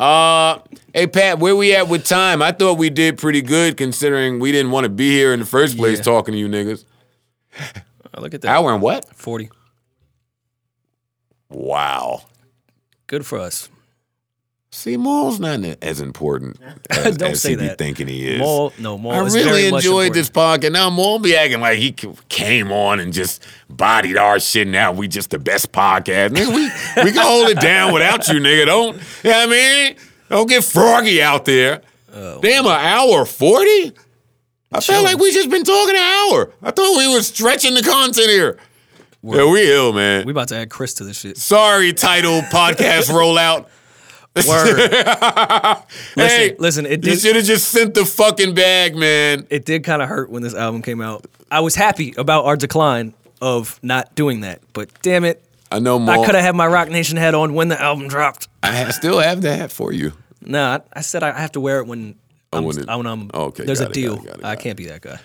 Uh, 0.00 0.58
hey 0.94 1.06
Pat, 1.06 1.38
where 1.38 1.54
we 1.54 1.74
at 1.76 1.88
with 1.88 2.04
time? 2.04 2.42
I 2.42 2.50
thought 2.52 2.76
we 2.76 2.90
did 2.90 3.18
pretty 3.18 3.40
good 3.42 3.76
considering 3.76 4.40
we 4.40 4.50
didn't 4.50 4.72
want 4.72 4.84
to 4.84 4.88
be 4.90 5.10
here 5.10 5.32
in 5.32 5.38
the 5.40 5.46
first 5.46 5.76
place 5.76 5.98
Yeah. 5.98 6.04
talking 6.04 6.32
to 6.32 6.38
you 6.38 6.48
niggas. 6.48 6.84
Oh, 8.14 8.20
look 8.20 8.34
at 8.34 8.40
that. 8.42 8.48
Hour 8.48 8.72
and 8.72 8.82
what? 8.82 9.04
Forty. 9.14 9.48
Wow. 11.50 12.22
Good 13.06 13.24
for 13.26 13.38
us. 13.38 13.68
See, 14.74 14.96
Mal's 14.96 15.38
not 15.38 15.62
as 15.82 16.00
important 16.00 16.58
as, 16.90 17.18
Don't 17.18 17.32
as 17.32 17.42
say 17.42 17.50
he 17.50 17.56
be 17.56 17.68
thinking 17.68 18.08
he 18.08 18.26
is. 18.26 18.38
Mal, 18.40 18.72
no, 18.78 18.96
Mal. 18.96 19.12
I 19.12 19.24
is 19.24 19.34
really 19.34 19.50
very 19.50 19.70
much 19.70 19.84
enjoyed 19.84 20.06
important. 20.06 20.14
this 20.14 20.30
podcast. 20.30 20.72
Now 20.72 20.88
Mal 20.88 21.18
be 21.18 21.36
acting 21.36 21.60
like 21.60 21.78
he 21.78 21.94
c- 21.98 22.10
came 22.30 22.72
on 22.72 22.98
and 22.98 23.12
just 23.12 23.44
bodied 23.68 24.16
our 24.16 24.40
shit. 24.40 24.66
Now 24.66 24.90
we 24.92 25.08
just 25.08 25.28
the 25.28 25.38
best 25.38 25.72
podcast. 25.72 26.30
Nigga, 26.30 26.48
we 26.48 27.04
we 27.04 27.12
can 27.12 27.22
hold 27.22 27.50
it 27.50 27.60
down 27.60 27.92
without 27.92 28.26
you, 28.28 28.40
nigga. 28.40 28.64
Don't 28.64 28.96
you 28.96 29.30
know 29.30 29.38
what 29.40 29.48
I 29.48 29.50
mean? 29.50 29.96
Don't 30.30 30.48
get 30.48 30.64
froggy 30.64 31.20
out 31.22 31.44
there. 31.44 31.82
Oh. 32.14 32.40
Damn, 32.40 32.64
an 32.64 32.72
hour 32.72 33.26
forty. 33.26 33.92
I 34.72 34.80
felt 34.80 35.04
like 35.04 35.18
we 35.18 35.32
just 35.34 35.50
been 35.50 35.64
talking 35.64 35.94
an 35.96 36.00
hour. 36.00 36.50
I 36.62 36.70
thought 36.70 36.96
we 36.96 37.12
were 37.14 37.20
stretching 37.20 37.74
the 37.74 37.82
content 37.82 38.26
here. 38.30 38.58
Yeah, 39.22 39.44
we 39.50 39.70
ill, 39.70 39.92
man. 39.92 40.24
We 40.24 40.32
about 40.32 40.48
to 40.48 40.56
add 40.56 40.70
Chris 40.70 40.94
to 40.94 41.04
this 41.04 41.20
shit. 41.20 41.36
Sorry, 41.36 41.92
Tidal 41.92 42.40
podcast 42.42 43.10
rollout. 43.10 43.66
Word. 44.48 44.90
hey, 46.14 46.56
listen, 46.58 46.86
it 46.86 47.04
you 47.04 47.16
should 47.16 47.36
have 47.36 47.44
just 47.44 47.68
sent 47.68 47.94
the 47.94 48.04
fucking 48.06 48.54
bag, 48.54 48.96
man. 48.96 49.46
it 49.50 49.64
did 49.66 49.84
kind 49.84 50.00
of 50.00 50.08
hurt 50.08 50.30
when 50.30 50.42
this 50.42 50.54
album 50.54 50.80
came 50.80 51.02
out. 51.02 51.26
I 51.50 51.60
was 51.60 51.74
happy 51.74 52.14
about 52.16 52.46
our 52.46 52.56
decline 52.56 53.12
of 53.42 53.78
not 53.82 54.14
doing 54.14 54.40
that, 54.40 54.62
but 54.72 54.88
damn 55.02 55.24
it, 55.24 55.44
I 55.70 55.80
know 55.80 55.98
I 56.06 56.24
could 56.24 56.34
have 56.34 56.44
had 56.44 56.56
my 56.56 56.66
Roc 56.66 56.88
Nation 56.88 57.18
hat 57.18 57.34
on 57.34 57.52
when 57.52 57.68
the 57.68 57.80
album 57.80 58.08
dropped. 58.08 58.48
I 58.62 58.90
still 58.90 59.18
have 59.18 59.42
that 59.42 59.70
for 59.70 59.92
you. 59.92 60.12
Nah, 60.40 60.78
I, 60.94 60.98
I 60.98 61.00
said 61.02 61.22
I 61.22 61.38
have 61.38 61.52
to 61.52 61.60
wear 61.60 61.78
it 61.80 61.86
when 61.86 62.14
oh, 62.52 62.58
I'm, 62.58 62.64
when 62.64 62.78
it- 62.78 62.86
when 62.88 63.06
I'm 63.06 63.30
oh, 63.34 63.44
Okay, 63.46 63.64
there's 63.64 63.80
a 63.80 63.86
it, 63.86 63.92
deal. 63.92 64.16
got 64.16 64.24
it, 64.24 64.28
got 64.28 64.36
I 64.38 64.40
got 64.40 64.52
it. 64.52 64.62
can't 64.62 64.76
be 64.78 64.86
that 64.86 65.02
guy. 65.02 65.18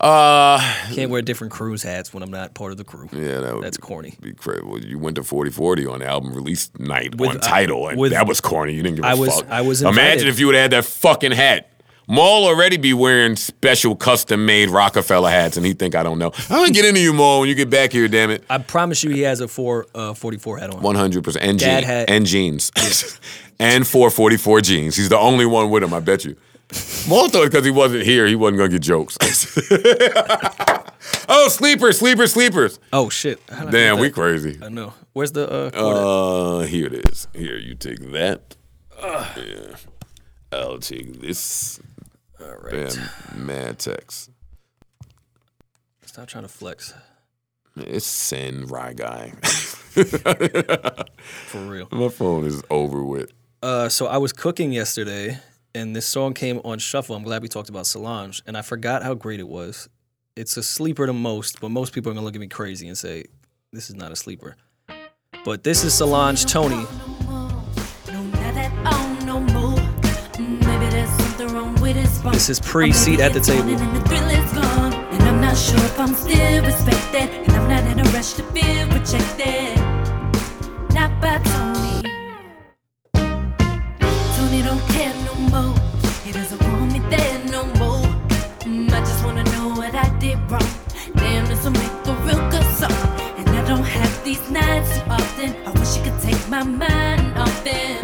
Uh, 0.00 0.58
Can't 0.92 1.10
wear 1.10 1.22
different 1.22 1.52
cruise 1.52 1.82
hats 1.82 2.14
when 2.14 2.22
I'm 2.22 2.30
not 2.30 2.54
part 2.54 2.70
of 2.70 2.76
the 2.78 2.84
crew. 2.84 3.08
yeah, 3.12 3.40
that 3.40 3.54
would 3.56 3.64
That's 3.64 3.78
be, 3.78 3.82
corny. 3.82 4.14
Be 4.20 4.32
crazy. 4.32 4.62
Well, 4.64 4.78
you 4.78 4.96
went 4.98 5.16
to 5.16 5.24
4040 5.24 5.86
on 5.86 6.02
album 6.02 6.34
release 6.34 6.70
night 6.78 7.16
With- 7.16 7.30
on 7.30 7.40
Tidal, 7.40 7.88
and 7.88 7.98
with- 7.98 8.12
that 8.12 8.26
was 8.28 8.40
corny. 8.40 8.74
You 8.74 8.82
didn't 8.82 8.96
give 8.96 9.04
a 9.04 9.08
I 9.08 9.14
was- 9.14 9.34
fuck. 9.34 9.50
I 9.50 9.60
was 9.62 9.82
Imagine 9.82 9.98
invited. 10.04 10.28
if 10.28 10.38
you 10.38 10.46
would 10.46 10.54
have 10.54 10.62
had 10.62 10.70
that 10.72 10.84
fucking 10.84 11.32
hat 11.32 11.70
Mal 12.10 12.44
already 12.46 12.78
be 12.78 12.94
wearing 12.94 13.36
special 13.36 13.94
custom 13.94 14.46
made 14.46 14.70
Roc-A-Fella 14.70 15.30
hats, 15.30 15.58
and 15.58 15.66
he 15.66 15.74
think 15.74 15.94
I 15.94 16.02
don't 16.02 16.18
know. 16.18 16.32
I'm 16.48 16.60
gonna 16.60 16.70
get 16.70 16.86
into 16.86 17.00
you, 17.00 17.12
Mal, 17.12 17.40
when 17.40 17.50
you 17.50 17.54
get 17.54 17.68
back 17.68 17.92
here. 17.92 18.08
Damn 18.08 18.30
it. 18.30 18.44
I 18.48 18.56
promise 18.56 19.04
you, 19.04 19.10
he 19.10 19.20
has 19.22 19.40
a 19.42 19.48
4 19.48 19.86
uh, 19.94 20.14
44 20.14 20.56
hat 20.56 20.70
on. 20.72 20.80
One 20.80 20.94
hundred 20.94 21.22
percent, 21.22 21.44
and 21.44 21.58
jeans, 21.58 21.84
hat. 21.84 22.08
and 22.08 22.24
jeans, 22.24 22.72
and 23.60 23.86
four 23.86 24.08
forty 24.08 24.38
four 24.38 24.62
jeans. 24.62 24.96
He's 24.96 25.10
the 25.10 25.18
only 25.18 25.44
one 25.44 25.68
with 25.68 25.82
him. 25.82 25.92
I 25.92 26.00
bet 26.00 26.24
you. 26.24 26.34
Thought 26.70 27.44
because 27.44 27.64
he 27.64 27.70
wasn't 27.70 28.04
here, 28.04 28.26
he 28.26 28.36
wasn't 28.36 28.58
gonna 28.58 28.70
get 28.70 28.82
jokes. 28.82 29.16
oh, 31.28 31.48
sleepers, 31.48 31.98
sleepers, 31.98 32.32
sleepers. 32.32 32.78
Oh 32.92 33.08
shit! 33.08 33.40
How 33.48 33.64
did 33.64 33.68
I 33.68 33.70
Damn, 33.70 33.98
we 33.98 34.08
that? 34.08 34.14
crazy. 34.14 34.58
I 34.62 34.68
know. 34.68 34.92
Where's 35.14 35.32
the 35.32 35.50
uh, 35.50 35.70
quarter? 35.70 36.00
Uh, 36.00 36.66
here 36.66 36.86
it 36.86 37.10
is. 37.10 37.26
Here, 37.34 37.56
you 37.56 37.74
take 37.74 38.12
that. 38.12 38.56
Yeah, 39.02 39.76
I'll 40.52 40.78
take 40.78 41.20
this. 41.20 41.80
All 42.40 42.54
right. 42.62 42.94
Bam, 42.94 43.46
mad 43.46 43.78
text. 43.78 44.30
Stop 46.04 46.28
trying 46.28 46.44
to 46.44 46.48
flex. 46.48 46.94
It's 47.76 48.06
send 48.06 48.70
Rye 48.70 48.92
guy. 48.92 49.32
For 51.46 51.60
real. 51.60 51.88
My 51.92 52.08
phone 52.08 52.44
is 52.44 52.62
over 52.70 53.04
with. 53.04 53.32
Uh, 53.62 53.88
so 53.88 54.06
I 54.06 54.18
was 54.18 54.32
cooking 54.32 54.72
yesterday, 54.72 55.38
and 55.78 55.94
this 55.94 56.06
song 56.06 56.34
came 56.34 56.60
on 56.64 56.78
shuffle. 56.78 57.14
I'm 57.14 57.22
glad 57.22 57.40
we 57.40 57.48
talked 57.48 57.68
about 57.68 57.86
Solange, 57.86 58.42
and 58.46 58.56
I 58.56 58.62
forgot 58.62 59.02
how 59.04 59.14
great 59.14 59.38
it 59.38 59.48
was. 59.48 59.88
It's 60.34 60.56
a 60.56 60.62
sleeper 60.62 61.06
to 61.06 61.12
most, 61.12 61.60
but 61.60 61.70
most 61.70 61.92
people 61.92 62.10
are 62.10 62.14
gonna 62.14 62.24
look 62.26 62.34
at 62.34 62.40
me 62.40 62.48
crazy 62.48 62.88
and 62.88 62.98
say, 62.98 63.26
"This 63.72 63.88
is 63.88 63.96
not 63.96 64.10
a 64.10 64.16
sleeper." 64.16 64.56
But 65.44 65.62
this 65.62 65.84
is 65.84 65.94
Solange 65.94 66.44
Tony. 66.46 66.86
This 72.32 72.50
is 72.50 72.60
pre-seat 72.60 73.20
at 73.20 73.32
the 73.32 73.40
table. 73.40 73.68
And 73.68 75.22
I'm 75.22 75.40
not 75.40 75.56
sure 75.56 75.78
if 75.78 75.98
I'm 75.98 76.14
still 76.14 76.62
respected. 76.64 77.30
And 77.30 77.52
I'm 77.52 77.68
not 77.68 77.84
in 77.90 78.00
a 78.00 78.10
rush 78.10 78.34
to 78.34 78.42
rejected. 78.42 79.78
Not 80.94 81.20
by 81.20 81.38
don't 93.68 93.84
have 93.84 94.24
these 94.24 94.50
nights 94.50 94.96
too 94.96 95.04
often. 95.10 95.54
I 95.66 95.70
wish 95.78 95.98
you 95.98 96.02
could 96.02 96.18
take 96.22 96.40
my 96.48 96.62
mind 96.62 97.36
off 97.36 97.64
them. 97.64 98.00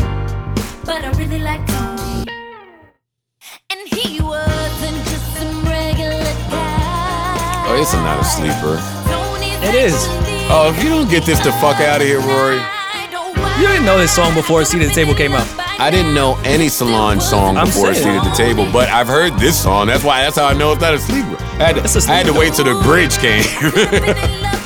But 0.85 1.03
I 1.03 1.11
really 1.17 1.39
like 1.39 1.67
Tony. 1.67 2.29
And 3.71 3.81
he 3.89 4.21
wasn't 4.21 4.99
just 5.09 5.25
some 5.39 5.65
regular 5.65 6.21
guy. 6.53 7.65
Oh, 7.67 7.81
it's 7.81 7.95
not 7.95 8.21
a 8.21 8.25
sleeper. 8.25 8.77
It 9.67 9.75
is. 9.75 9.95
Oh, 10.53 10.71
if 10.71 10.85
you 10.85 10.91
don't 10.91 11.09
get 11.09 11.25
this 11.25 11.43
the 11.43 11.53
fuck 11.53 11.81
out 11.81 12.03
of 12.03 12.07
here, 12.07 12.21
Rory. 12.21 12.61
You 13.59 13.67
didn't 13.67 13.87
know 13.87 13.97
this 13.97 14.15
song 14.15 14.35
before 14.35 14.67
Seat 14.67 14.83
at 14.83 14.89
the 14.89 14.95
Table 14.95 15.15
came 15.15 15.33
out. 15.33 15.49
I 15.81 15.91
didn't 15.91 16.13
know 16.13 16.39
any 16.45 16.69
Solange 16.69 17.23
song 17.23 17.57
I'm 17.57 17.69
before 17.69 17.95
saying. 17.95 18.21
Seat 18.21 18.29
at 18.29 18.31
the 18.31 18.37
Table, 18.37 18.69
but 18.71 18.91
I've 18.91 19.07
heard 19.07 19.33
this 19.39 19.63
song. 19.63 19.87
That's 19.87 20.05
why. 20.05 20.21
That's 20.21 20.37
how 20.37 20.45
I 20.45 20.53
know 20.53 20.73
it's 20.73 20.83
not 20.83 20.93
a 20.93 20.99
sleeper. 20.99 21.37
I 21.41 21.73
had 21.73 21.77
to, 21.77 21.85
It's 21.85 21.97
a 21.97 22.13
I 22.13 22.17
had 22.17 22.27
to 22.27 22.35
wait 22.35 22.53
till 22.53 22.67
the 22.67 22.79
bridge 22.85 23.17
came. 23.17 24.61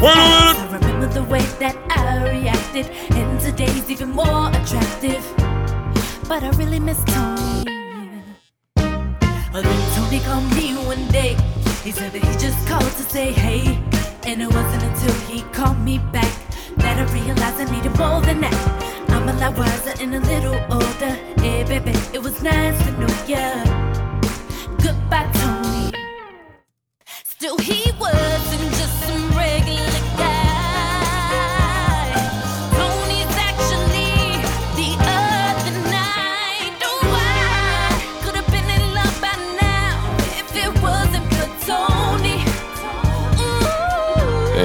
I 0.00 0.68
remember 0.70 1.06
the 1.06 1.24
way 1.24 1.42
that 1.58 1.76
I 1.90 2.30
reacted, 2.30 2.86
and 3.16 3.40
today's 3.40 3.90
even 3.90 4.10
more 4.10 4.48
attractive. 4.50 5.24
But 6.28 6.44
I 6.44 6.50
really 6.56 6.78
miss 6.78 7.02
Tony. 7.04 7.64
Then 9.52 9.94
Tony 9.96 10.20
called 10.20 10.54
me 10.54 10.74
one 10.86 11.08
day. 11.08 11.36
He 11.82 11.90
said 11.90 12.12
that 12.12 12.22
he 12.22 12.32
just 12.38 12.64
called 12.68 12.84
to 12.84 13.02
say 13.02 13.32
hey. 13.32 13.76
And 14.24 14.40
it 14.40 14.46
wasn't 14.46 14.84
until 14.84 15.14
he 15.26 15.42
called 15.52 15.80
me 15.80 15.98
back 16.12 16.32
that 16.76 16.96
I 16.98 17.12
realized 17.12 17.58
I 17.58 17.64
needed 17.64 17.98
more 17.98 18.20
than 18.20 18.40
that. 18.42 18.54
I'm 19.10 19.28
a 19.28 19.32
lot 19.40 19.58
wiser 19.58 19.94
and 20.00 20.14
a 20.14 20.20
little 20.20 20.54
older. 20.70 21.14
Hey, 21.42 21.64
baby, 21.64 21.90
it 22.12 22.22
was 22.22 22.40
nice 22.40 22.78
to 22.84 22.92
know 22.92 23.14
ya. 23.26 23.64
Goodbye, 24.80 25.28
Tony. 25.32 25.92
Still, 27.24 27.58
he 27.58 27.90
wasn't 27.98 28.77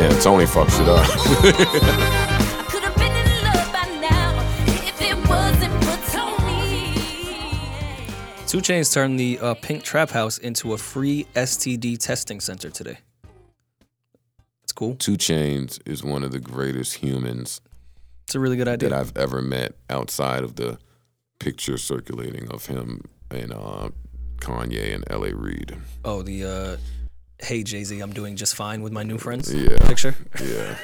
if 0.11 0.23
Tony 0.23 0.45
wasn't 5.29 5.83
for 5.83 6.11
Tony. 6.11 6.95
Two 8.47 8.59
Chainz 8.59 8.93
turned 8.93 9.19
the 9.19 9.39
uh, 9.39 9.53
Pink 9.55 9.83
Trap 9.83 10.09
House 10.11 10.37
into 10.37 10.73
a 10.73 10.77
free 10.77 11.25
STD 11.35 11.97
testing 11.97 12.39
center 12.39 12.69
today. 12.69 12.97
It's 14.63 14.71
cool. 14.73 14.95
Two 14.95 15.17
Chainz 15.17 15.79
is 15.85 16.03
one 16.03 16.23
of 16.23 16.31
the 16.31 16.39
greatest 16.39 16.95
humans 16.95 17.61
It's 18.25 18.35
a 18.35 18.39
really 18.39 18.57
good 18.57 18.67
idea. 18.67 18.89
that 18.89 18.97
I've 18.99 19.15
ever 19.17 19.41
met 19.41 19.73
outside 19.89 20.43
of 20.43 20.55
the 20.55 20.77
picture 21.39 21.77
circulating 21.77 22.49
of 22.51 22.65
him 22.67 23.01
and 23.31 23.51
uh, 23.53 23.89
Kanye 24.37 24.93
and 24.95 25.03
L.A. 25.09 25.33
Reid. 25.33 25.77
oh, 26.05 26.21
the 26.21 26.43
uh, 26.43 26.77
Hey 27.43 27.63
Jay 27.63 27.83
Z, 27.83 27.99
I'm 27.99 28.13
doing 28.13 28.35
just 28.35 28.55
fine 28.55 28.81
with 28.81 28.93
my 28.93 29.03
new 29.03 29.17
friends 29.17 29.53
Yeah. 29.53 29.77
picture. 29.87 30.15
Yeah, 30.41 30.77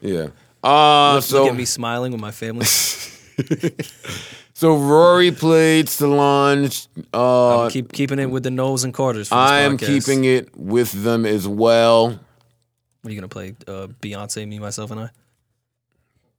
yeah. 0.00 0.26
Uh, 0.60 1.14
Look 1.14 1.24
so 1.24 1.48
at 1.48 1.54
me 1.54 1.64
smiling 1.64 2.10
with 2.10 2.20
my 2.20 2.32
family. 2.32 2.64
so 4.52 4.76
Rory 4.76 5.30
played 5.30 5.88
Solange. 5.88 6.88
Uh, 7.12 7.70
Keep 7.70 7.92
keeping 7.92 8.18
it 8.18 8.28
with 8.28 8.42
the 8.42 8.50
Knowles 8.50 8.82
and 8.82 8.92
Carters. 8.92 9.30
I 9.30 9.60
am 9.60 9.76
keeping 9.76 10.24
it 10.24 10.56
with 10.56 10.90
them 11.04 11.24
as 11.24 11.46
well. 11.46 12.08
What 12.08 12.18
are 13.04 13.10
you 13.10 13.20
gonna 13.20 13.28
play? 13.28 13.54
Uh, 13.68 13.86
Beyonce, 14.02 14.48
me, 14.48 14.58
myself, 14.58 14.90
and 14.90 14.98
I. 15.00 15.10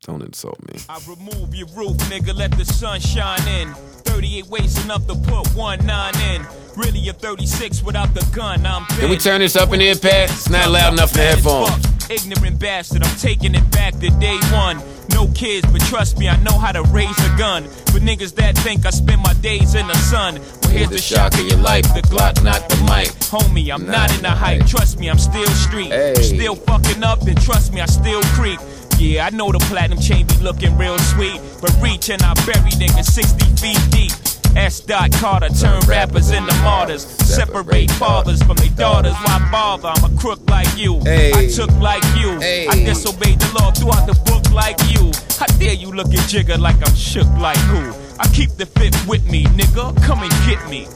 Don't 0.04 0.22
insult 0.22 0.62
me. 0.68 0.82
I 0.90 1.00
remove 1.08 1.56
your 1.56 1.68
roof, 1.68 1.96
nigga, 2.10 2.36
let 2.36 2.52
the 2.52 2.66
sun 2.66 3.00
shine 3.00 3.48
in. 3.48 3.74
38 4.04 4.48
ways 4.48 4.84
enough 4.84 5.08
to 5.08 5.16
put 5.16 5.48
one 5.56 5.86
nine 5.86 6.16
in. 6.22 6.46
Really 6.80 7.10
a 7.10 7.14
36 7.14 7.84
without 7.84 8.14
the 8.14 8.26
gun, 8.34 8.66
I'm 8.66 8.86
Can 8.86 9.10
we 9.10 9.18
turn 9.18 9.42
this 9.42 9.58
up 9.58 9.74
in 9.74 9.82
here, 9.82 9.96
Pat? 9.96 10.32
It's 10.32 10.50
not 10.50 10.70
loud 10.70 10.94
enough 10.94 11.12
in 11.12 11.18
the 11.18 11.20
Bad 11.20 11.36
headphones. 11.36 12.10
Ignorant 12.10 12.58
bastard, 12.58 13.04
I'm 13.04 13.18
taking 13.18 13.54
it 13.54 13.70
back 13.70 14.00
to 14.00 14.10
day 14.12 14.40
one. 14.54 14.82
No 15.10 15.28
kids, 15.36 15.70
but 15.74 15.82
trust 15.82 16.18
me, 16.18 16.30
I 16.30 16.38
know 16.38 16.58
how 16.58 16.72
to 16.72 16.84
raise 16.84 17.20
a 17.20 17.38
gun. 17.38 17.66
For 17.92 18.00
niggas 18.00 18.34
that 18.36 18.58
think 18.60 18.86
I 18.86 18.92
spend 18.92 19.22
my 19.22 19.34
days 19.42 19.76
in 19.76 19.88
the 19.88 19.96
sun. 19.96 20.36
Well, 20.36 20.72
here's 20.72 20.90
the 20.90 21.00
shock 21.00 21.34
of 21.34 21.42
your 21.42 21.58
life, 21.58 21.84
the 21.94 22.02
Glock, 22.02 22.42
not 22.46 22.70
the 22.70 22.78
mic. 22.88 23.10
Homie, 23.28 23.74
I'm 23.74 23.86
not 23.86 24.16
in 24.16 24.22
the 24.22 24.32
hype, 24.32 24.66
trust 24.66 25.00
me, 25.00 25.10
I'm 25.10 25.20
still 25.20 25.48
street. 25.48 25.92
Hey. 25.92 26.16
Still 26.16 26.56
fucking 26.56 27.04
up, 27.04 27.20
then 27.20 27.36
trust 27.36 27.74
me, 27.74 27.82
I 27.82 27.88
still 27.88 28.22
creep. 28.40 28.62
Yeah, 28.98 29.26
I 29.26 29.32
know 29.32 29.52
the 29.52 29.60
platinum 29.60 30.00
chain 30.00 30.26
be 30.28 30.38
looking 30.38 30.78
real 30.78 30.98
sweet, 30.98 31.42
but 31.60 31.76
reach 31.82 32.10
and 32.10 32.22
I 32.24 32.34
bury 32.46 32.72
niggas 32.72 33.04
60 33.04 33.46
feet 33.60 33.92
deep. 33.92 34.39
S. 34.56 34.80
Dot 34.80 35.12
Carter 35.14 35.50
turn 35.50 35.80
rappers 35.82 36.32
into 36.32 36.54
martyrs. 36.62 37.06
Separate 37.06 37.92
fathers 37.92 38.42
from 38.44 38.58
their 38.58 38.70
daughters. 38.70 39.14
Why 39.14 39.50
bother? 39.52 39.90
I'm 39.90 40.14
a 40.14 40.20
crook 40.20 40.40
like 40.50 40.68
you. 40.78 41.00
Hey. 41.02 41.32
I 41.34 41.48
took 41.48 41.72
like 41.80 42.04
you. 42.18 42.40
Hey. 42.40 42.68
I 42.68 42.76
disobeyed 42.84 43.40
the 43.40 43.60
law 43.60 43.72
throughout 43.72 44.06
the 44.08 44.20
book 44.26 44.52
like 44.52 44.78
you. 44.92 45.12
How 45.38 45.46
dare 45.58 45.74
you 45.74 45.92
look 45.92 46.08
at 46.08 46.20
Jigga 46.30 46.58
like 46.58 46.78
I'm 46.88 46.96
shook 46.96 47.30
like 47.38 47.58
who? 47.58 47.94
I 48.20 48.28
keep 48.34 48.52
the 48.52 48.66
fit 48.66 48.96
with 49.08 49.30
me, 49.30 49.46
nigga. 49.46 49.96
Come 50.04 50.24
and 50.24 50.32
get 50.46 50.70
me. 50.70 50.88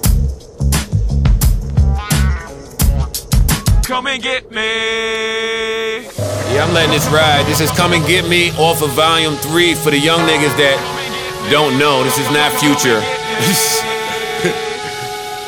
Come 3.84 4.08
and 4.08 4.24
get 4.24 4.50
me. 4.50 6.06
Yeah, 6.54 6.66
I'm 6.66 6.74
letting 6.74 6.92
this 6.92 7.08
ride. 7.10 7.46
This 7.46 7.60
is 7.60 7.70
Come 7.72 7.94
and 7.94 8.06
Get 8.08 8.28
Me 8.30 8.52
off 8.52 8.82
of 8.82 8.92
Volume 8.92 9.36
3 9.36 9.76
for 9.76 9.92
the 9.92 10.00
young 10.00 10.22
niggas 10.22 10.56
that 10.58 11.50
don't 11.52 11.78
know. 11.78 12.04
This 12.04 12.18
is 12.18 12.30
not 12.32 12.52
Future. 12.54 13.02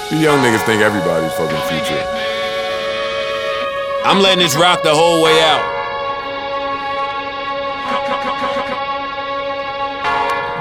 The 0.09 0.17
young 0.19 0.43
niggas 0.43 0.65
think 0.65 0.81
everybody's 0.81 1.31
fucking 1.34 1.55
Future. 1.69 2.03
I'm 4.03 4.22
letting 4.22 4.39
this 4.39 4.55
rock 4.55 4.84
the 4.84 4.93
whole 4.93 5.23
way 5.23 5.39
out. 5.41 5.72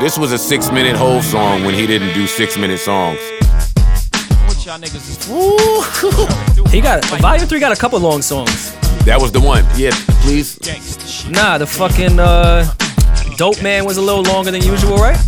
This 0.01 0.17
was 0.19 0.33
a 0.33 0.39
six 0.39 0.71
minute 0.71 0.97
whole 0.97 1.23
song 1.23 1.65
when 1.65 1.75
he 1.75 1.87
didn't 1.87 2.15
do 2.15 2.27
six 2.27 2.57
minute 2.57 2.79
songs. 2.79 3.19
bet 3.41 4.67
y'all 4.67 4.79
niggas 4.79 5.09
is 5.09 5.19
He 6.71 6.81
got 6.81 7.05
Volume 7.21 7.47
Three 7.49 7.61
got 7.61 7.73
a 7.73 7.81
couple 7.81 7.99
long 8.01 8.23
songs. 8.23 8.75
That 9.05 9.21
was 9.21 9.33
the 9.33 9.41
one. 9.41 9.65
Yeah, 9.77 9.91
please. 10.23 10.59
Nah, 11.29 11.59
the 11.59 11.67
fucking 11.67 12.19
uh, 12.19 12.73
Dope 13.37 13.63
Man 13.63 13.85
was 13.85 13.97
a 13.97 14.03
little 14.03 14.23
longer 14.23 14.51
than 14.51 14.63
usual, 14.63 14.97
right? 14.99 15.19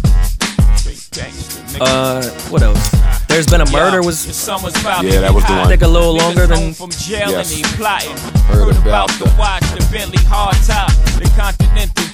Gangsta, 1.78 2.20
nigga. 2.22 2.46
Uh, 2.46 2.50
what 2.50 2.62
else? 2.62 2.90
There's 3.28 3.46
been 3.46 3.60
a 3.60 3.70
murder 3.70 4.02
was 4.02 4.24
Yeah, 4.26 5.20
that 5.20 5.34
was 5.34 5.44
the 5.44 5.52
one. 5.52 5.60
I 5.60 5.66
think 5.66 5.82
a 5.82 5.88
little 5.88 6.14
longer 6.16 6.46
than 6.46 6.72
from 6.74 6.90
jail 6.90 7.30
Yes. 7.30 7.52
and 7.54 7.64
they 7.64 7.68
plotting. 7.76 8.16
Heard 8.46 8.72
Heard, 8.72 8.76
about 8.76 8.86
about 8.86 9.10
the 9.18 9.24
the- 9.24 9.34
watch, 9.38 9.62
the 9.74 9.86
Bentley 9.92 10.22
hard 10.24 10.56
top, 10.66 10.90
the 11.18 11.28
Continental 11.36 12.05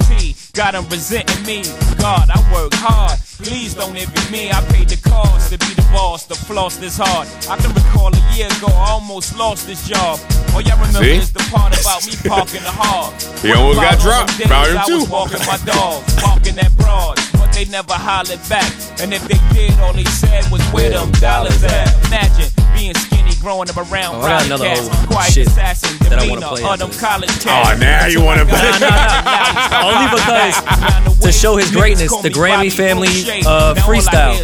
Got 0.54 0.74
'em 0.74 0.86
resenting 0.90 1.46
me. 1.46 1.62
God, 1.98 2.28
I 2.28 2.38
work 2.52 2.74
hard. 2.74 3.18
Please 3.42 3.72
don't 3.74 3.96
envy 3.96 4.30
me. 4.30 4.50
I 4.52 4.60
paid 4.72 4.88
the 4.90 4.96
cost 5.08 5.50
to 5.50 5.58
be 5.58 5.72
the 5.74 5.82
boss, 5.92 6.24
The 6.24 6.34
floss 6.34 6.76
this 6.76 6.98
hard. 6.98 7.26
I 7.48 7.56
can 7.56 7.72
recall 7.72 8.12
a 8.14 8.34
year 8.36 8.48
ago, 8.48 8.68
I 8.68 8.90
almost 8.90 9.36
lost 9.38 9.66
this 9.66 9.88
job. 9.88 10.20
All 10.52 10.60
y'all 10.60 10.76
remember 10.76 11.04
See? 11.04 11.16
is 11.16 11.32
the 11.32 11.42
part 11.50 11.72
about 11.80 12.04
me 12.06 12.12
parking 12.28 12.62
the 12.62 12.70
hard. 12.70 13.14
He 13.40 13.50
almost 13.52 13.80
got 13.80 13.98
dropped. 14.00 14.32
Volume 14.44 14.76
I 14.76 14.84
was 14.88 15.08
walking 15.08 15.40
my 15.46 15.56
dog, 15.64 16.04
walking 16.22 16.54
that 16.56 16.76
broad, 16.76 17.16
but 17.32 17.50
they 17.54 17.64
never 17.64 17.94
hollered 17.94 18.40
back. 18.50 18.70
And 19.00 19.14
if 19.14 19.24
they 19.26 19.40
did, 19.54 19.72
all 19.80 19.94
they 19.94 20.04
said 20.04 20.44
was 20.52 20.60
where 20.68 20.90
them 20.90 21.10
dollars 21.12 21.64
at. 21.64 21.88
Imagine 22.06 22.50
being 22.76 22.94
skinny, 22.94 23.21
growing 23.42 23.68
up 23.68 23.76
around 23.76 24.14
Oh, 24.16 24.20
I 24.22 24.28
got 24.38 24.46
another 24.46 24.64
cats, 24.66 24.86
whole 24.88 25.06
quiet 25.08 25.32
shit 25.32 25.46
assassin, 25.48 25.98
that 26.08 26.12
I 26.18 26.28
wanna 26.28 26.40
demeanor 26.40 26.46
play 26.56 26.72
of 26.72 26.78
them 26.78 26.88
this. 26.88 27.00
college 27.00 27.30
Oh, 27.46 27.76
now 27.78 28.06
you 28.06 28.22
want 28.22 28.38
to 28.40 28.46
Nah, 28.46 28.78
nah, 28.78 29.22
nah. 29.26 29.90
Only 29.90 30.08
because 30.14 31.20
to 31.22 31.32
show 31.32 31.56
his 31.56 31.70
greatness, 31.70 32.10
the 32.22 32.30
Grammy 32.30 32.72
family 32.72 33.08
uh, 33.44 33.74
freestyle, 33.74 34.38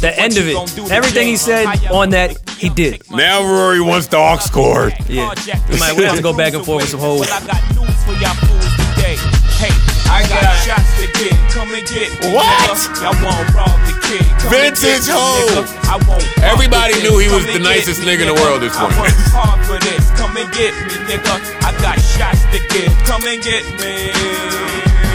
the 0.00 0.12
end 0.18 0.36
of 0.36 0.46
it, 0.48 0.90
everything 0.90 1.28
he 1.28 1.36
said 1.36 1.66
on 1.90 2.10
that, 2.10 2.36
he 2.58 2.68
did. 2.68 3.02
Now 3.10 3.42
Rory 3.42 3.80
wants 3.80 4.08
the 4.08 4.18
aux 4.18 4.38
cord. 4.52 4.94
Yeah. 5.08 5.32
We 5.70 5.78
might- 5.78 5.96
have 6.00 6.16
to 6.16 6.22
go 6.22 6.32
back 6.36 6.54
and 6.54 6.64
forth 6.64 6.82
with 6.82 6.90
some 6.90 7.00
hoes. 7.00 7.20
Well, 7.20 7.32
I 7.42 7.46
got 7.46 7.62
news 7.76 8.04
for 8.04 8.12
y'all 8.12 8.34
fools 8.34 8.96
today. 8.96 9.16
Hey, 9.60 9.99
I 10.10 10.26
got 10.26 10.42
shots 10.66 10.90
to 10.98 11.06
get. 11.14 11.32
Come 11.54 11.70
and 11.70 11.86
get 11.86 12.10
me, 12.20 12.34
What? 12.34 12.76
Y'all 12.98 13.14
won't 13.22 13.46
rob 13.54 13.78
the 13.86 13.94
kid. 14.02 14.26
Vintage 14.50 15.06
hoe. 15.06 15.62
I 15.86 15.96
Everybody 16.42 16.98
knew 17.02 17.18
he 17.18 17.28
was 17.30 17.46
the 17.46 17.58
nicest 17.62 18.02
nigga 18.02 18.26
in 18.26 18.34
the 18.34 18.38
world 18.42 18.60
this 18.62 18.74
I 18.74 18.82
morning. 18.90 18.98
worked 19.00 19.30
hard 19.30 19.60
for 19.66 19.78
this. 19.78 20.02
Come 20.18 20.34
and 20.36 20.50
get 20.52 20.74
me, 20.74 20.98
nigga. 21.06 21.34
I 21.62 21.70
got 21.78 21.96
shots 22.02 22.42
to 22.50 22.58
get. 22.74 22.90
Come 23.06 23.22
and 23.30 23.40
get 23.42 23.62
me. 23.78 24.10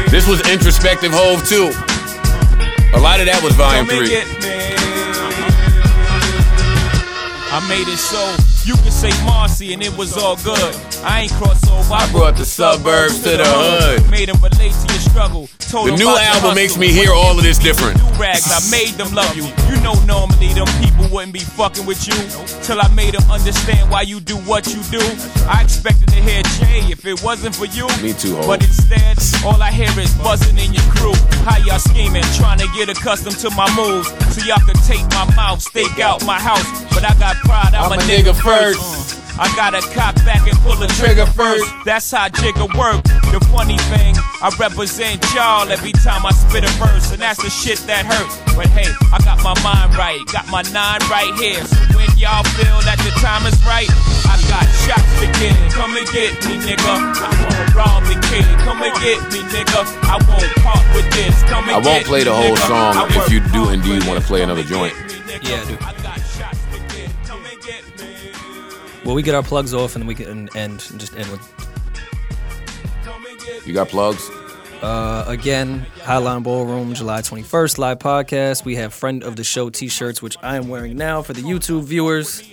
This 0.10 0.28
was 0.28 0.40
introspective 0.48 1.12
Hov 1.12 1.44
too. 1.44 1.76
A 2.96 3.00
lot 3.02 3.20
of 3.20 3.26
that 3.28 3.44
was 3.44 3.54
volume 3.56 3.86
three. 3.92 4.16
I 7.52 7.60
made 7.68 7.88
it 7.92 7.98
so 8.00 8.55
you 8.66 8.76
can 8.78 8.92
say 8.92 9.12
Marcy 9.26 9.74
and 9.74 9.82
it 9.82 9.96
was 9.96 10.18
all 10.18 10.36
good. 10.38 10.76
I 11.06 11.22
ain't 11.22 11.32
cross 11.34 11.62
over. 11.70 11.94
I 11.94 12.12
brought 12.12 12.36
the 12.36 12.46
suburbs 12.46 13.22
to 13.22 13.38
the 13.38 13.46
hood. 13.46 14.10
Made 14.10 14.30
them 14.30 14.42
relate 14.42 14.74
to 14.74 14.88
your 14.90 15.04
struggle. 15.06 15.48
Told 15.70 15.90
The 15.90 15.96
new 15.96 16.10
album 16.10 16.56
makes 16.56 16.76
me 16.78 16.92
hear 16.92 17.14
all 17.14 17.38
of 17.38 17.44
this 17.44 17.60
different. 17.60 18.02
Rags, 18.18 18.50
I 18.50 18.60
made 18.72 18.98
them 18.98 19.14
love 19.14 19.36
you. 19.38 19.46
You 19.70 19.78
know 19.82 19.94
normally 20.06 20.54
them 20.54 20.66
people 20.82 21.06
wouldn't 21.14 21.34
be 21.34 21.46
fucking 21.46 21.86
with 21.86 22.08
you 22.08 22.18
till 22.64 22.82
I 22.82 22.90
made 22.94 23.14
them 23.14 23.30
understand 23.30 23.90
why 23.92 24.02
you 24.02 24.20
do 24.20 24.38
what 24.50 24.66
you 24.74 24.82
do. 24.90 25.04
I 25.46 25.62
expected 25.62 26.10
to 26.10 26.20
hear 26.22 26.42
Jay 26.58 26.90
if 26.90 27.06
it 27.06 27.22
wasn't 27.22 27.56
for 27.56 27.66
you. 27.66 27.86
Me 28.02 28.14
too, 28.14 28.36
ho. 28.36 28.48
But 28.48 28.66
instead, 28.66 29.18
all 29.46 29.62
I 29.62 29.70
hear 29.72 29.94
is 30.00 30.14
buzzing 30.18 30.58
in 30.58 30.74
your 30.74 30.86
crew. 30.90 31.14
How 31.46 31.58
y'all 31.62 31.78
scheming, 31.78 32.26
trying 32.34 32.60
to 32.60 32.68
get 32.74 32.90
accustomed 32.90 33.38
to 33.46 33.50
my 33.52 33.70
moves, 33.78 34.10
so 34.34 34.42
y'all 34.42 34.64
could 34.66 34.82
take 34.90 35.06
my 35.14 35.30
mouth, 35.36 35.62
stake 35.62 36.00
out 36.00 36.26
my 36.26 36.40
house. 36.40 36.66
But 36.94 37.06
I 37.06 37.14
got 37.20 37.36
pride, 37.46 37.76
I'm, 37.76 37.92
I'm 37.92 38.00
a, 38.00 38.02
a 38.02 38.06
nigga, 38.08 38.32
nigga 38.32 38.42
first. 38.42 38.55
First. 38.60 39.22
I 39.38 39.52
gotta 39.60 39.84
cop 39.92 40.16
back 40.24 40.48
and 40.48 40.56
pull 40.64 40.80
the 40.80 40.88
trigger 40.96 41.28
first. 41.28 41.68
That's 41.84 42.08
how 42.10 42.30
Jigga 42.30 42.72
work. 42.72 43.04
The 43.36 43.44
funny 43.52 43.76
thing, 43.92 44.16
I 44.40 44.48
represent 44.56 45.20
y'all 45.36 45.68
every 45.68 45.92
time 45.92 46.26
I 46.26 46.32
spit 46.32 46.64
a 46.64 46.72
verse, 46.80 47.12
and 47.12 47.20
that's 47.20 47.44
the 47.44 47.52
shit 47.52 47.84
that 47.92 48.08
hurts. 48.08 48.40
But 48.56 48.72
hey, 48.72 48.88
I 49.12 49.20
got 49.28 49.44
my 49.44 49.52
mind 49.60 50.00
right, 50.00 50.24
got 50.32 50.48
my 50.48 50.64
nine 50.72 51.04
right 51.12 51.36
here. 51.36 51.60
So 51.68 51.76
when 52.00 52.08
y'all 52.16 52.48
feel 52.56 52.80
that 52.88 52.96
the 53.04 53.12
time 53.20 53.44
is 53.44 53.60
right, 53.68 53.92
I 54.24 54.40
got 54.48 54.64
shots 54.88 55.04
to 55.20 55.28
get. 55.36 55.52
Come 55.76 56.00
and 56.00 56.08
get 56.16 56.32
me, 56.48 56.56
nigga. 56.64 56.96
I 57.20 57.32
won't 57.44 57.76
rob 57.76 58.08
the 58.08 58.16
kid. 58.32 58.48
Come 58.64 58.80
and 58.88 58.96
get 59.04 59.20
me, 59.36 59.44
nigga. 59.52 59.84
I 60.08 60.16
won't 60.32 60.48
part 60.64 60.86
with 60.96 61.12
this. 61.12 61.36
Come 61.52 61.68
and 61.68 61.76
I 61.76 61.84
won't 61.84 62.08
get 62.08 62.08
play 62.08 62.24
me, 62.24 62.32
the 62.32 62.36
whole 62.36 62.56
nigga. 62.56 62.72
song 62.72 62.96
if 63.20 63.28
you 63.28 63.44
do 63.52 63.68
indeed 63.76 64.08
wanna 64.08 64.24
play 64.24 64.48
another 64.48 64.64
joint. 64.64 64.96
me, 65.12 65.20
nigga. 65.28 65.44
Yeah, 65.44 65.76
I 65.84 65.92
do. 65.92 66.25
Well, 69.06 69.14
we 69.14 69.22
get 69.22 69.36
our 69.36 69.44
plugs 69.44 69.72
off 69.72 69.96
and 69.96 70.08
we 70.08 70.16
can 70.16 70.28
end 70.28 70.50
and 70.56 70.80
just 71.00 71.16
end 71.16 71.30
with 71.30 71.42
Come 73.04 73.24
and 73.28 73.40
get 73.40 73.68
You 73.68 73.74
got 73.74 73.88
plugs? 73.88 74.28
Uh, 74.82 75.24
again, 75.28 75.86
Highline 76.00 76.42
Ballroom, 76.42 76.94
July 76.96 77.22
21st, 77.22 77.78
live 77.78 78.00
podcast. 78.00 78.66
We 78.66 78.76
have 78.76 78.94
friend 78.96 79.24
of 79.24 79.36
the 79.36 79.44
show 79.44 79.70
t 79.70 79.90
shirts, 79.90 80.24
which 80.24 80.36
I 80.42 80.58
am 80.58 80.70
wearing 80.70 80.98
now 80.98 81.22
for 81.22 81.34
the 81.34 81.42
YouTube 81.42 81.84
viewers. 81.84 82.44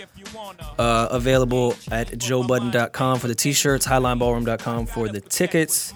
Uh, 0.79 1.09
available 1.11 1.75
at 1.91 2.09
joebudden.com 2.09 3.19
for 3.19 3.29
the 3.29 3.35
t 3.35 3.55
shirts, 3.55 3.87
highlineballroom.com 3.87 4.87
for 4.87 5.09
the 5.09 5.23
tickets. 5.23 5.95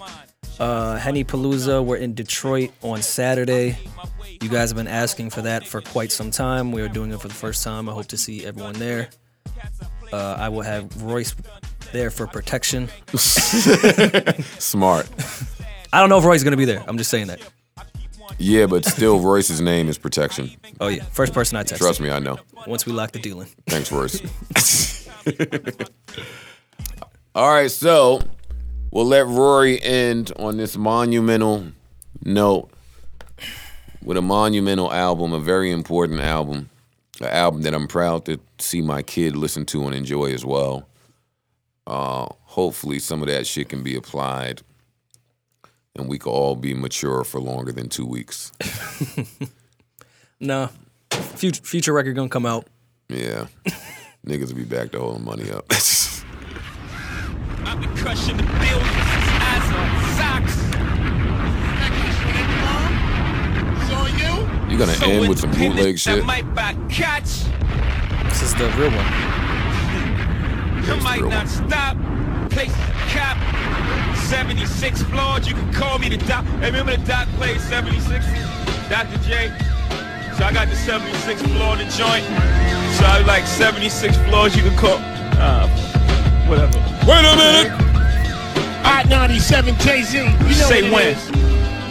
Uh, 0.58 0.96
Henny 0.96 1.22
Palooza, 1.22 1.84
we're 1.84 1.96
in 1.96 2.14
Detroit 2.14 2.70
on 2.82 3.02
Saturday. 3.02 3.76
You 4.40 4.48
guys 4.48 4.70
have 4.70 4.76
been 4.76 4.88
asking 4.88 5.30
for 5.30 5.42
that 5.42 5.66
for 5.66 5.82
quite 5.82 6.10
some 6.12 6.30
time. 6.30 6.72
We 6.72 6.80
are 6.80 6.88
doing 6.88 7.12
it 7.12 7.20
for 7.20 7.28
the 7.28 7.34
first 7.34 7.62
time. 7.62 7.90
I 7.90 7.92
hope 7.92 8.06
to 8.06 8.16
see 8.16 8.46
everyone 8.46 8.74
there. 8.74 9.10
Uh, 10.12 10.36
I 10.38 10.48
will 10.48 10.62
have 10.62 11.02
Royce 11.02 11.34
there 11.92 12.10
for 12.10 12.26
protection. 12.26 12.88
Smart. 14.58 15.08
I 15.92 16.00
don't 16.00 16.08
know 16.08 16.18
if 16.18 16.24
Roy's 16.24 16.44
gonna 16.44 16.56
be 16.56 16.64
there. 16.64 16.84
I'm 16.86 16.98
just 16.98 17.10
saying 17.10 17.28
that. 17.28 17.40
Yeah, 18.38 18.66
but 18.66 18.84
still, 18.84 19.18
Royce's 19.20 19.60
name 19.60 19.88
is 19.88 19.98
protection. 19.98 20.50
Oh 20.80 20.88
yeah, 20.88 21.04
first 21.04 21.32
person 21.32 21.56
I 21.56 21.62
text. 21.62 21.82
Trust 21.82 22.00
me, 22.00 22.10
I 22.10 22.18
know. 22.18 22.38
Once 22.66 22.84
we 22.84 22.92
lock 22.92 23.12
the 23.12 23.18
deal 23.18 23.40
in. 23.40 23.46
Thanks, 23.66 23.90
Royce. 23.90 24.20
All 27.34 27.50
right, 27.50 27.70
so 27.70 28.20
we'll 28.90 29.06
let 29.06 29.26
Rory 29.26 29.82
end 29.82 30.32
on 30.38 30.56
this 30.56 30.76
monumental 30.76 31.66
note 32.24 32.70
with 34.02 34.16
a 34.16 34.22
monumental 34.22 34.92
album, 34.92 35.32
a 35.32 35.40
very 35.40 35.70
important 35.70 36.20
album, 36.20 36.70
an 37.20 37.28
album 37.28 37.62
that 37.62 37.74
I'm 37.74 37.86
proud 37.88 38.24
to 38.26 38.38
see 38.59 38.80
my 38.82 39.02
kid 39.02 39.36
listen 39.36 39.64
to 39.66 39.84
and 39.86 39.94
enjoy 39.94 40.32
as 40.32 40.44
well. 40.44 40.88
Uh, 41.86 42.26
hopefully, 42.43 42.98
some 42.98 43.22
of 43.22 43.28
that 43.28 43.47
shit 43.47 43.68
can 43.68 43.82
be 43.82 43.94
applied, 43.97 44.62
and 45.94 46.09
we 46.09 46.18
can 46.18 46.32
all 46.32 46.56
be 46.56 46.74
mature 46.74 47.22
for 47.24 47.40
longer 47.40 47.72
than 47.72 47.88
two 47.88 48.06
weeks. 48.06 48.52
No, 50.38 50.68
future 51.10 51.62
future 51.62 51.93
record 51.94 52.14
gonna 52.14 52.28
come 52.28 52.44
out. 52.44 52.66
Yeah, 53.09 53.47
niggas 54.26 54.48
will 54.48 54.56
be 54.56 54.64
back 54.64 54.90
to 54.93 54.98
holding 55.01 55.24
money 55.24 55.51
up. 55.51 55.64
I've 57.64 57.80
been 57.80 57.97
crushing 57.97 58.36
the 58.36 58.43
billions 58.43 58.82
eyes 59.40 59.72
on 59.72 60.16
socks. 60.18 60.65
You 64.68 64.78
gonna 64.78 64.94
So 64.94 65.06
end 65.06 65.28
with 65.28 65.38
some 65.38 65.51
bootleg 65.52 65.98
shit? 65.98 66.24
Might 66.24 66.52
buy 66.55 66.74
catch. 66.88 67.44
This 68.28 68.43
is 68.43 68.55
the 68.55 68.64
real 68.76 68.90
one. 68.90 69.06
I 69.06 70.82
That's 70.86 71.02
might 71.05 71.16
the 71.18 71.22
real 71.22 71.30
not 71.30 71.47
one. 71.47 71.68
stop. 71.70 71.97
Place 72.51 72.72
the 72.72 72.93
cap. 73.14 73.36
76 74.26 75.02
floors, 75.05 75.47
you 75.47 75.55
can 75.55 75.72
call 75.72 75.98
me 75.98 76.09
the 76.09 76.16
doc. 76.16 76.44
Hey, 76.59 76.66
remember 76.66 76.97
the 76.97 77.05
doc 77.06 77.28
played 77.36 77.60
76? 77.60 78.24
Dr. 78.88 79.18
J. 79.22 79.52
So 80.36 80.44
I 80.44 80.52
got 80.52 80.68
the 80.68 80.74
76 80.76 81.40
floor 81.43 81.72
in 81.74 81.86
the 81.86 81.93
joint. 81.94 82.24
So 82.98 83.05
I 83.06 83.22
like 83.26 83.47
76 83.47 84.16
floors, 84.28 84.56
you 84.56 84.62
can 84.62 84.76
call. 84.76 84.98
Uh, 85.38 85.68
whatever. 86.48 86.76
Wait 87.06 87.24
a 87.24 87.36
minute. 87.36 87.72
I 88.84 89.05
97 89.09 89.76
Jay-Z. 89.78 90.18
You 90.18 90.24
know 90.24 90.51
Say 90.52 90.90
what 90.90 91.05
when. 91.05 91.16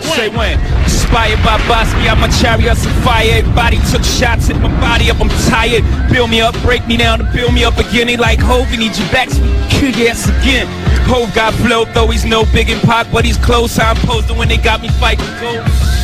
It 0.05 0.11
is. 0.11 0.15
Say 0.15 0.29
when. 0.29 0.59
Inspired 0.83 1.41
by 1.43 1.57
Bosky, 1.65 2.09
I'm 2.09 2.21
a 2.23 2.29
chariots 2.41 2.85
of 2.85 2.91
fire. 3.03 3.41
Everybody 3.41 3.77
took 3.91 4.03
shots, 4.03 4.47
hit 4.47 4.57
my 4.57 4.69
body 4.79 5.09
up, 5.09 5.19
I'm 5.19 5.29
tired. 5.49 5.83
Build 6.11 6.29
me 6.29 6.41
up, 6.41 6.55
break 6.61 6.85
me 6.87 6.97
down, 6.97 7.19
to 7.19 7.25
build 7.31 7.53
me 7.53 7.63
up 7.63 7.77
again. 7.77 8.07
They 8.07 8.17
like 8.17 8.39
Hov, 8.39 8.67
he 8.67 8.77
need 8.77 8.95
you 8.97 9.05
back, 9.11 9.29
so 9.29 9.41
we 9.41 9.49
kill 9.69 9.91
your 9.91 10.09
ass 10.09 10.27
again. 10.29 10.67
Hov 11.05 11.33
got 11.35 11.53
flow, 11.55 11.85
though 11.85 12.07
he's 12.07 12.25
no 12.25 12.45
big 12.51 12.69
in 12.69 12.79
Pac, 12.81 13.07
but 13.11 13.25
he's 13.25 13.37
close. 13.37 13.77
I'm 13.79 13.95
posted 13.97 14.37
when 14.37 14.47
they 14.47 14.57
got 14.57 14.81
me 14.81 14.89
fighting 14.89 15.25
ghosts. 15.39 15.95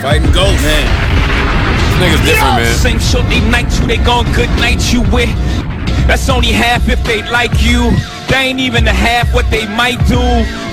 Fighting 0.00 0.32
ghosts. 0.32 0.62
Man. 0.62 0.86
This 1.82 1.96
nigga's 1.98 2.22
different, 2.26 2.56
man. 2.56 2.74
Same 2.78 2.98
shit 2.98 3.28
they 3.28 3.40
night 3.50 3.70
you, 3.78 3.86
they 3.86 3.98
gon' 3.98 4.24
good 4.32 4.50
night 4.62 4.92
you 4.92 5.02
with. 5.12 5.30
That's 6.06 6.28
only 6.28 6.52
half 6.52 6.88
if 6.88 7.02
they 7.04 7.22
like 7.30 7.62
you. 7.62 7.90
They 8.32 8.48
ain't 8.48 8.60
even 8.60 8.84
the 8.84 8.96
half 8.96 9.28
what 9.34 9.44
they 9.50 9.68
might 9.76 10.00
do. 10.08 10.24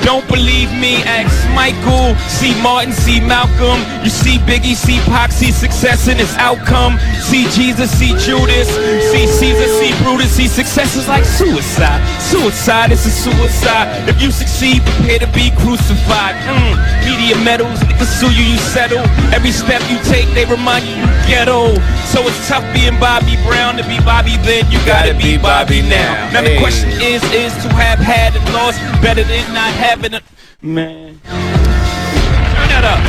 Don't 0.08 0.26
believe 0.32 0.72
me? 0.80 1.04
Ask 1.04 1.36
Michael. 1.52 2.16
See 2.32 2.56
Martin, 2.64 2.94
see 2.94 3.20
Malcolm. 3.20 3.84
You 4.02 4.10
see 4.10 4.40
Biggie, 4.48 4.76
see 4.80 5.00
Pac, 5.12 5.32
see 5.32 5.52
success 5.52 6.08
in 6.08 6.20
its 6.24 6.34
outcome. 6.40 6.98
See 7.20 7.44
Jesus, 7.52 7.92
see 7.92 8.16
Judas. 8.16 8.72
See 9.12 9.28
Caesar, 9.28 9.68
see 9.76 9.92
Brutus. 10.02 10.32
See 10.32 10.48
success 10.48 10.96
is 10.96 11.08
like 11.10 11.26
suicide. 11.26 12.00
Suicide 12.22 12.92
is 12.94 13.06
a 13.06 13.12
suicide. 13.12 14.08
If 14.08 14.22
you 14.22 14.32
succeed, 14.32 14.82
prepare 14.84 15.20
to 15.20 15.28
be 15.36 15.52
crucified. 15.60 16.36
Mm. 16.48 16.80
Media 17.04 17.36
medals, 17.44 17.80
niggas 17.84 18.08
sue 18.20 18.32
you, 18.32 18.56
you 18.56 18.58
settle. 18.58 19.04
Every 19.36 19.52
step 19.52 19.82
you 19.92 20.00
take, 20.08 20.28
they 20.34 20.46
remind 20.46 20.86
you 20.88 20.96
you 20.96 21.08
ghetto. 21.28 21.76
So 22.08 22.24
it's 22.24 22.40
tough 22.48 22.64
being 22.74 22.98
Bobby 23.00 23.36
Brown. 23.46 23.76
To 23.78 23.84
be 23.84 24.00
Bobby 24.08 24.38
then, 24.48 24.64
you 24.72 24.80
gotta 24.86 25.14
be 25.14 25.38
Bobby 25.38 25.82
now. 25.84 26.32
Now 26.32 26.42
the 26.42 26.56
Hey. 26.56 26.60
question 26.60 26.90
is, 27.04 27.22
is 27.36 27.49
to 27.64 27.70
have 27.74 28.00
had 28.00 28.36
and 28.36 28.46
lost 28.54 28.80
better 29.02 29.24
than 29.24 29.54
not 29.54 29.72
having 29.74 30.14
a 30.14 30.22
man. 30.62 31.20
Turn 31.24 32.68
that 32.70 32.84
up. 32.86 33.00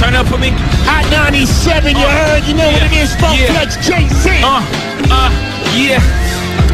Turn 0.00 0.14
up 0.14 0.26
for 0.26 0.38
me. 0.38 0.50
Hot 0.84 1.06
97, 1.10 1.96
you 1.96 2.04
Uh, 2.04 2.10
heard? 2.10 2.42
You 2.44 2.54
know 2.54 2.66
what 2.70 2.82
it 2.82 2.92
yeah, 2.92 3.02
is, 3.02 3.14
Funk 3.16 3.38
yeah. 3.40 3.52
Flex 3.52 3.76
JC. 3.86 4.42
Uh, 4.42 4.60
uh, 5.10 5.30
yeah. 5.76 6.02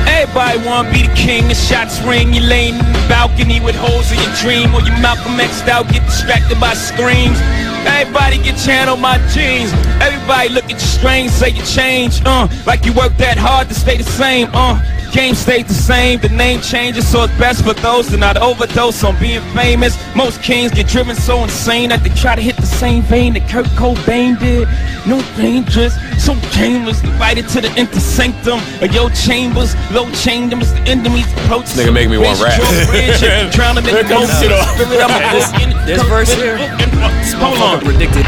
Everybody 0.09 0.59
wanna 0.67 0.91
be 0.91 1.03
the 1.07 1.15
king, 1.15 1.47
the 1.49 1.55
shots 1.55 2.01
ring, 2.03 2.33
you 2.35 2.41
laying 2.41 2.75
in 2.75 2.93
the 2.93 3.05
balcony 3.09 3.61
with 3.61 3.77
holes 3.77 4.11
in 4.11 4.19
your 4.19 4.35
dream, 4.37 4.75
or 4.75 4.81
you 4.81 4.93
Malcolm 5.01 5.39
X'd 5.39 5.69
out, 5.69 5.89
get 5.93 6.05
distracted 6.07 6.59
by 6.59 6.75
screams. 6.75 7.39
Everybody 7.87 8.39
get 8.39 8.57
channel 8.59 8.97
my 8.97 9.19
jeans. 9.29 9.73
Everybody 10.01 10.49
look 10.51 10.65
at 10.65 10.73
you 10.73 10.79
strange, 10.99 11.31
say 11.31 11.51
you 11.51 11.63
change, 11.63 12.21
uh, 12.25 12.49
like 12.67 12.85
you 12.85 12.93
work 12.93 13.17
that 13.19 13.37
hard 13.39 13.69
to 13.69 13.75
stay 13.75 13.97
the 13.97 14.05
same, 14.05 14.49
uh. 14.53 14.81
Game 15.13 15.35
stayed 15.35 15.67
the 15.67 15.75
same, 15.75 16.21
the 16.21 16.29
name 16.29 16.61
changes, 16.61 17.07
so 17.07 17.25
it's 17.25 17.37
best 17.37 17.65
for 17.65 17.75
those 17.75 18.09
to 18.11 18.17
not 18.17 18.37
overdose 18.37 19.03
on 19.03 19.19
being 19.19 19.41
famous. 19.55 19.97
Most 20.15 20.41
kings 20.43 20.71
get 20.73 20.87
driven 20.87 21.17
so 21.17 21.43
insane 21.43 21.89
that 21.91 22.03
they 22.05 22.11
try 22.11 22.37
to 22.37 22.41
hit 22.41 22.57
the 22.57 22.67
same 22.67 23.03
vein 23.03 23.35
that 23.35 23.49
Kurt 23.51 23.67
Cobain 23.75 24.39
did. 24.39 24.69
No 25.09 25.21
dangerous, 25.37 25.95
so 26.23 26.35
shameless, 26.55 27.01
divided 27.03 27.49
to 27.49 27.61
the 27.61 27.69
inner 27.77 27.93
sanctum 28.01 28.61
of 28.81 28.95
your 28.95 29.11
chambers. 29.11 29.75
Low 29.91 30.09
chambers, 30.13 30.73
the 30.73 30.81
enemies 30.87 31.27
approach. 31.43 31.67
Nigga 31.75 31.93
make 31.93 32.09
me 32.09 32.17
want 32.19 32.41
rap. 32.41 32.61
Drowning 33.53 33.85
in 33.85 33.91
Here 33.91 34.05
comes 34.05 34.31
emotion. 34.31 34.53
it 34.53 34.53
on. 34.53 34.75
Spirit, 34.79 35.01
I'm 35.03 35.11
a 35.11 35.87
This- 35.91 36.03
verse 36.05 36.33
here, 36.35 36.57
Hold 37.43 37.59
on. 37.59 37.81
predicted 37.81 38.25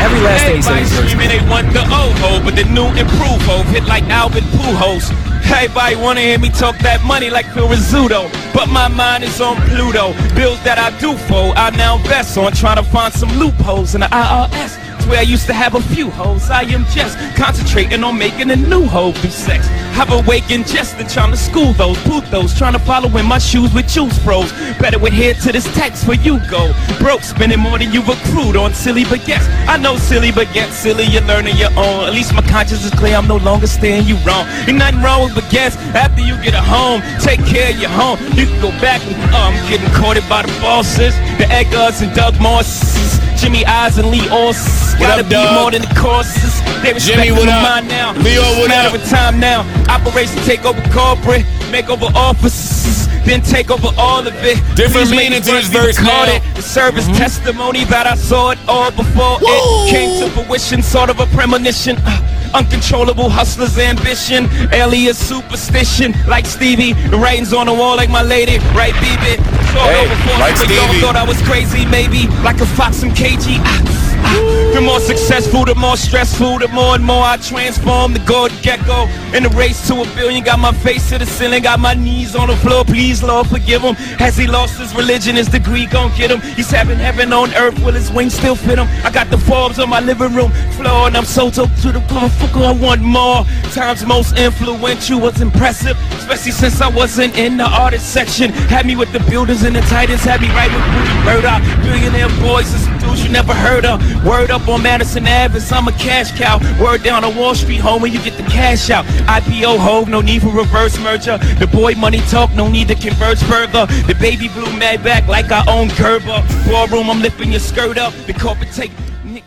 every 0.00 0.20
last 0.20 0.44
thing 0.44 0.56
he 0.56 0.62
said 0.62 0.72
Everybody 0.80 1.08
screaming 1.08 1.28
they 1.28 1.42
want 1.50 1.72
the 1.72 1.84
Hov, 1.84 2.44
but 2.44 2.56
the 2.56 2.64
new 2.64 2.88
improved 2.96 3.42
Hov 3.44 3.66
hit 3.66 3.84
like 3.84 4.04
Alvin 4.04 4.44
Pujols. 4.56 5.12
Everybody 5.50 5.96
wanna 5.96 6.20
hear 6.20 6.38
me 6.38 6.48
talk 6.50 6.78
that 6.78 7.02
money 7.04 7.28
like 7.30 7.46
Phil 7.52 7.68
Rizzuto, 7.68 8.30
but 8.54 8.68
my 8.68 8.88
mind 8.88 9.24
is 9.24 9.40
on 9.40 9.56
Pluto. 9.68 10.12
Bills 10.34 10.62
that 10.64 10.78
I 10.78 10.90
do 11.00 11.16
for, 11.28 11.52
I 11.56 11.70
now 11.70 11.96
invest 11.96 12.38
on 12.38 12.52
trying 12.52 12.76
to 12.76 12.84
find 12.84 13.12
some 13.12 13.30
loopholes 13.38 13.94
in 13.94 14.00
the 14.00 14.06
IRS. 14.06 14.89
Where 15.06 15.18
I 15.18 15.22
used 15.22 15.46
to 15.46 15.52
have 15.52 15.74
a 15.74 15.80
few 15.80 16.08
hoes. 16.10 16.50
I 16.50 16.62
am 16.62 16.84
just 16.86 17.18
concentrating 17.36 18.04
on 18.04 18.16
making 18.16 18.50
a 18.50 18.56
new 18.56 18.86
hoe 18.86 19.12
through 19.12 19.30
sex. 19.30 19.66
I've 19.98 20.12
awakened 20.12 20.66
just 20.66 20.98
in 20.98 21.08
trying 21.08 21.32
to 21.32 21.36
school 21.36 21.72
those, 21.72 22.02
boot 22.04 22.24
those, 22.30 22.56
trying 22.56 22.74
to 22.74 22.78
follow 22.78 23.14
in 23.18 23.26
my 23.26 23.38
shoes 23.38 23.74
with 23.74 23.88
juice 23.88 24.18
pros. 24.20 24.52
Better 24.78 25.04
adhere 25.04 25.34
to 25.34 25.52
this 25.52 25.64
text 25.74 26.06
where 26.06 26.20
you 26.20 26.38
go. 26.48 26.72
Broke, 26.98 27.22
spending 27.22 27.58
more 27.58 27.78
than 27.78 27.92
you've 27.92 28.08
accrued 28.08 28.56
on 28.56 28.72
silly 28.72 29.04
baguettes. 29.04 29.46
I 29.66 29.76
know 29.76 29.96
silly 29.96 30.30
baguettes, 30.30 30.72
silly, 30.72 31.04
you're 31.04 31.22
learning 31.22 31.56
your 31.56 31.70
own. 31.70 32.06
At 32.06 32.14
least 32.14 32.32
my 32.32 32.42
conscience 32.42 32.84
is 32.84 32.92
clear, 32.92 33.16
I'm 33.16 33.26
no 33.26 33.36
longer 33.36 33.66
steering 33.66 34.06
you 34.06 34.16
wrong. 34.18 34.46
Ain't 34.68 34.78
nothing 34.78 35.02
wrong 35.02 35.22
with 35.22 35.34
baguettes 35.34 35.76
after 35.94 36.22
you 36.22 36.40
get 36.42 36.54
a 36.54 36.62
home. 36.62 37.02
Take 37.20 37.44
care 37.44 37.70
of 37.70 37.78
your 37.78 37.90
home. 37.90 38.18
You 38.38 38.46
can 38.46 38.60
go 38.62 38.70
back 38.80 39.02
and 39.02 39.16
I'm 39.34 39.54
getting 39.68 39.90
courted 39.94 40.28
by 40.28 40.42
the 40.42 40.52
bosses, 40.60 41.14
the 41.38 41.46
Eggers 41.50 42.00
and 42.00 42.14
Doug 42.14 42.40
Mosses. 42.40 43.18
Jimmy 43.40 43.64
Eyes 43.64 43.96
and 43.96 44.10
Lee 44.10 44.28
Oss. 44.28 44.89
What 44.98 45.06
Gotta 45.08 45.22
up, 45.22 45.26
be 45.28 45.34
Doug? 45.34 45.54
more 45.60 45.70
than 45.70 45.82
the 45.82 45.94
courses. 45.98 46.60
They 46.82 46.92
respect 46.92 47.18
Jimmy, 47.18 47.32
what 47.32 47.46
the 47.46 47.52
mind 47.52 47.88
now. 47.88 48.12
Leo, 48.22 48.42
what 48.58 48.68
matter 48.68 48.88
up? 48.96 49.02
of 49.02 49.08
time 49.08 49.38
now. 49.40 49.64
Operation 49.88 50.36
take 50.44 50.64
over 50.64 50.80
corporate, 50.90 51.44
make 51.70 51.88
over 51.88 52.06
offices, 52.14 53.06
then 53.24 53.42
take 53.42 53.70
over 53.70 53.88
all 53.98 54.26
of 54.26 54.34
it. 54.44 54.56
Different 54.76 55.08
Please 55.08 55.10
meaning 55.12 55.38
it 55.40 55.44
to 55.44 55.52
this 55.52 55.68
verse 55.68 55.96
now. 56.00 56.26
The 56.54 56.62
service 56.62 57.06
testimony 57.18 57.84
that 57.86 58.06
I 58.06 58.14
saw 58.16 58.50
it 58.50 58.58
all 58.68 58.90
before 58.90 59.38
it 59.40 59.90
came 59.90 60.20
to 60.20 60.30
fruition, 60.30 60.82
sort 60.82 61.10
of 61.10 61.20
a 61.20 61.26
premonition. 61.26 61.96
Uh, 62.04 62.36
Uncontrollable 62.52 63.30
hustler's 63.30 63.78
ambition, 63.78 64.48
alias 64.72 65.16
superstition, 65.16 66.12
like 66.26 66.44
Stevie. 66.46 66.94
The 66.94 67.16
writings 67.16 67.52
on 67.52 67.66
the 67.66 67.72
wall, 67.72 67.94
like 67.94 68.10
my 68.10 68.22
lady, 68.22 68.58
right, 68.74 68.92
BB? 68.94 69.36
Thought 69.70 69.86
Hey, 69.86 70.40
like 70.40 70.56
but 70.56 70.68
y'all 70.68 71.00
thought 71.00 71.14
I 71.14 71.22
was 71.24 71.40
crazy, 71.42 71.86
maybe, 71.86 72.26
like 72.42 72.60
a 72.60 72.66
fox 72.66 72.98
from 73.00 73.10
KG. 73.10 73.54
Ah, 73.62 74.24
ah. 74.24 74.59
The 74.80 74.86
more 74.86 75.00
successful, 75.00 75.66
the 75.66 75.74
more 75.74 75.98
stressful, 75.98 76.60
the 76.60 76.68
more 76.68 76.94
and 76.94 77.04
more 77.04 77.22
I 77.22 77.36
transform 77.36 78.14
the 78.14 78.18
gold 78.20 78.50
gecko 78.62 79.08
in 79.36 79.42
the 79.42 79.50
race 79.50 79.86
to 79.88 80.00
a 80.00 80.06
billion. 80.16 80.42
Got 80.42 80.58
my 80.58 80.72
face 80.72 81.10
to 81.10 81.18
the 81.18 81.26
ceiling, 81.26 81.64
got 81.64 81.80
my 81.80 81.92
knees 81.92 82.34
on 82.34 82.48
the 82.48 82.56
floor. 82.56 82.86
Please, 82.86 83.22
Lord, 83.22 83.46
forgive 83.48 83.82
him. 83.82 83.94
Has 84.16 84.38
he 84.38 84.46
lost 84.46 84.78
his 84.78 84.94
religion? 84.94 85.36
His 85.36 85.48
degree 85.48 85.84
gon' 85.84 86.16
get 86.16 86.30
him. 86.30 86.40
He's 86.56 86.70
having 86.70 86.96
heaven 86.96 87.30
on 87.30 87.54
earth. 87.56 87.78
Will 87.84 87.92
his 87.92 88.10
wings 88.10 88.32
still 88.32 88.56
fit 88.56 88.78
him? 88.78 88.88
I 89.04 89.10
got 89.10 89.28
the 89.28 89.36
Forbes 89.36 89.78
on 89.78 89.90
my 89.90 90.00
living 90.00 90.32
room 90.32 90.50
floor, 90.78 91.08
and 91.08 91.14
I'm 91.14 91.26
so 91.26 91.50
dope 91.50 91.74
to 91.82 91.92
the 91.92 92.00
motherfucker. 92.08 92.64
I 92.64 92.72
want 92.72 93.02
more. 93.02 93.44
Times 93.74 94.06
most 94.06 94.38
influential 94.38 95.20
was 95.20 95.42
impressive, 95.42 95.98
especially 96.14 96.52
since 96.52 96.80
I 96.80 96.88
wasn't 96.88 97.36
in 97.36 97.58
the 97.58 97.68
artist 97.68 98.14
section. 98.14 98.48
Had 98.72 98.86
me 98.86 98.96
with 98.96 99.12
the 99.12 99.20
builders 99.28 99.62
and 99.62 99.76
the 99.76 99.82
titans, 99.82 100.22
had 100.22 100.40
me 100.40 100.48
right 100.48 100.72
with 100.72 100.86
Booty 100.88 101.24
Murdoch. 101.26 101.62
Billionaire 101.82 102.30
boys 102.40 102.72
dudes 103.10 103.24
you 103.24 103.30
never 103.30 103.54
heard 103.54 103.84
of. 103.84 104.00
Word 104.24 104.50
up 104.50 104.66
on 104.70 104.82
Madison 104.82 105.26
Ave, 105.26 105.56
as 105.56 105.72
I'm 105.72 105.88
a 105.88 105.92
cash 105.92 106.32
cow. 106.38 106.58
Word 106.82 107.02
down 107.02 107.24
on 107.24 107.36
Wall 107.36 107.54
Street, 107.54 107.80
home 107.80 108.02
when 108.02 108.12
you 108.12 108.22
get 108.22 108.36
the 108.36 108.44
cash 108.50 108.90
out. 108.90 109.04
IPO 109.26 109.78
Hov, 109.78 110.08
no 110.08 110.20
need 110.20 110.42
for 110.42 110.48
reverse 110.48 110.98
merger. 111.00 111.38
The 111.58 111.66
boy 111.66 111.94
money 111.94 112.20
talk, 112.28 112.52
no 112.54 112.68
need 112.68 112.88
to 112.88 112.94
converge 112.94 113.42
further. 113.44 113.86
The 114.06 114.14
baby 114.20 114.48
blue 114.48 114.66
Maybach 114.78 115.26
like 115.28 115.50
I 115.50 115.64
own 115.70 115.88
Gerber. 115.96 116.42
Ballroom, 116.70 117.10
I'm 117.10 117.20
lifting 117.20 117.50
your 117.50 117.60
skirt 117.60 117.98
up. 117.98 118.12
The 118.26 118.32
corporate 118.34 118.72
take. 118.72 118.92
Nick- 119.24 119.44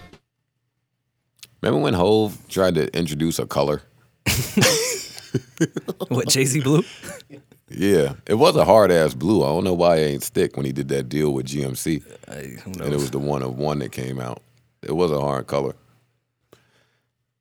Remember 1.61 1.81
when 1.81 1.93
Hov 1.93 2.37
tried 2.47 2.75
to 2.75 2.95
introduce 2.97 3.39
a 3.39 3.45
color? 3.45 3.81
What 6.09 6.27
Jay 6.29 6.45
Z 6.45 6.61
Blue? 6.61 6.83
Yeah, 7.69 8.13
it 8.27 8.35
was 8.35 8.55
a 8.55 8.65
hard 8.65 8.91
ass 8.91 9.15
blue. 9.15 9.41
I 9.43 9.47
don't 9.47 9.63
know 9.63 9.73
why 9.73 9.95
it 9.97 10.05
ain't 10.05 10.23
stick 10.23 10.55
when 10.55 10.65
he 10.65 10.71
did 10.71 10.89
that 10.89 11.09
deal 11.09 11.33
with 11.33 11.47
GMC, 11.47 12.03
Hey, 12.29 12.57
who 12.63 12.71
and 12.73 12.93
it 12.93 12.97
was 12.97 13.09
the 13.09 13.17
one 13.17 13.41
of 13.41 13.57
one 13.57 13.79
that 13.79 13.91
came 13.91 14.19
out. 14.19 14.43
It 14.84 14.91
was 14.91 15.11
a 15.11 15.19
hard 15.19 15.47
color. 15.47 15.76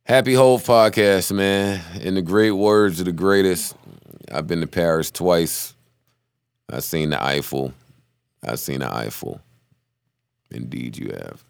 Happy 0.05 0.35
Hov 0.35 0.65
podcast, 0.65 1.33
man. 1.33 1.81
In 2.01 2.15
the 2.15 2.23
great 2.23 2.53
words 2.53 3.01
of 3.01 3.07
the 3.07 3.13
greatest, 3.13 3.77
I've 4.31 4.47
been 4.47 4.61
to 4.61 4.67
Paris 4.67 5.11
twice. 5.11 5.75
I've 6.71 6.85
seen 6.85 7.11
the 7.11 7.23
Eiffel. 7.23 7.73
I've 8.43 8.61
seen 8.61 8.81
the 8.81 8.93
Eiffel. 8.93 9.41
Indeed, 10.51 10.97
you 10.99 11.11
have. 11.11 11.45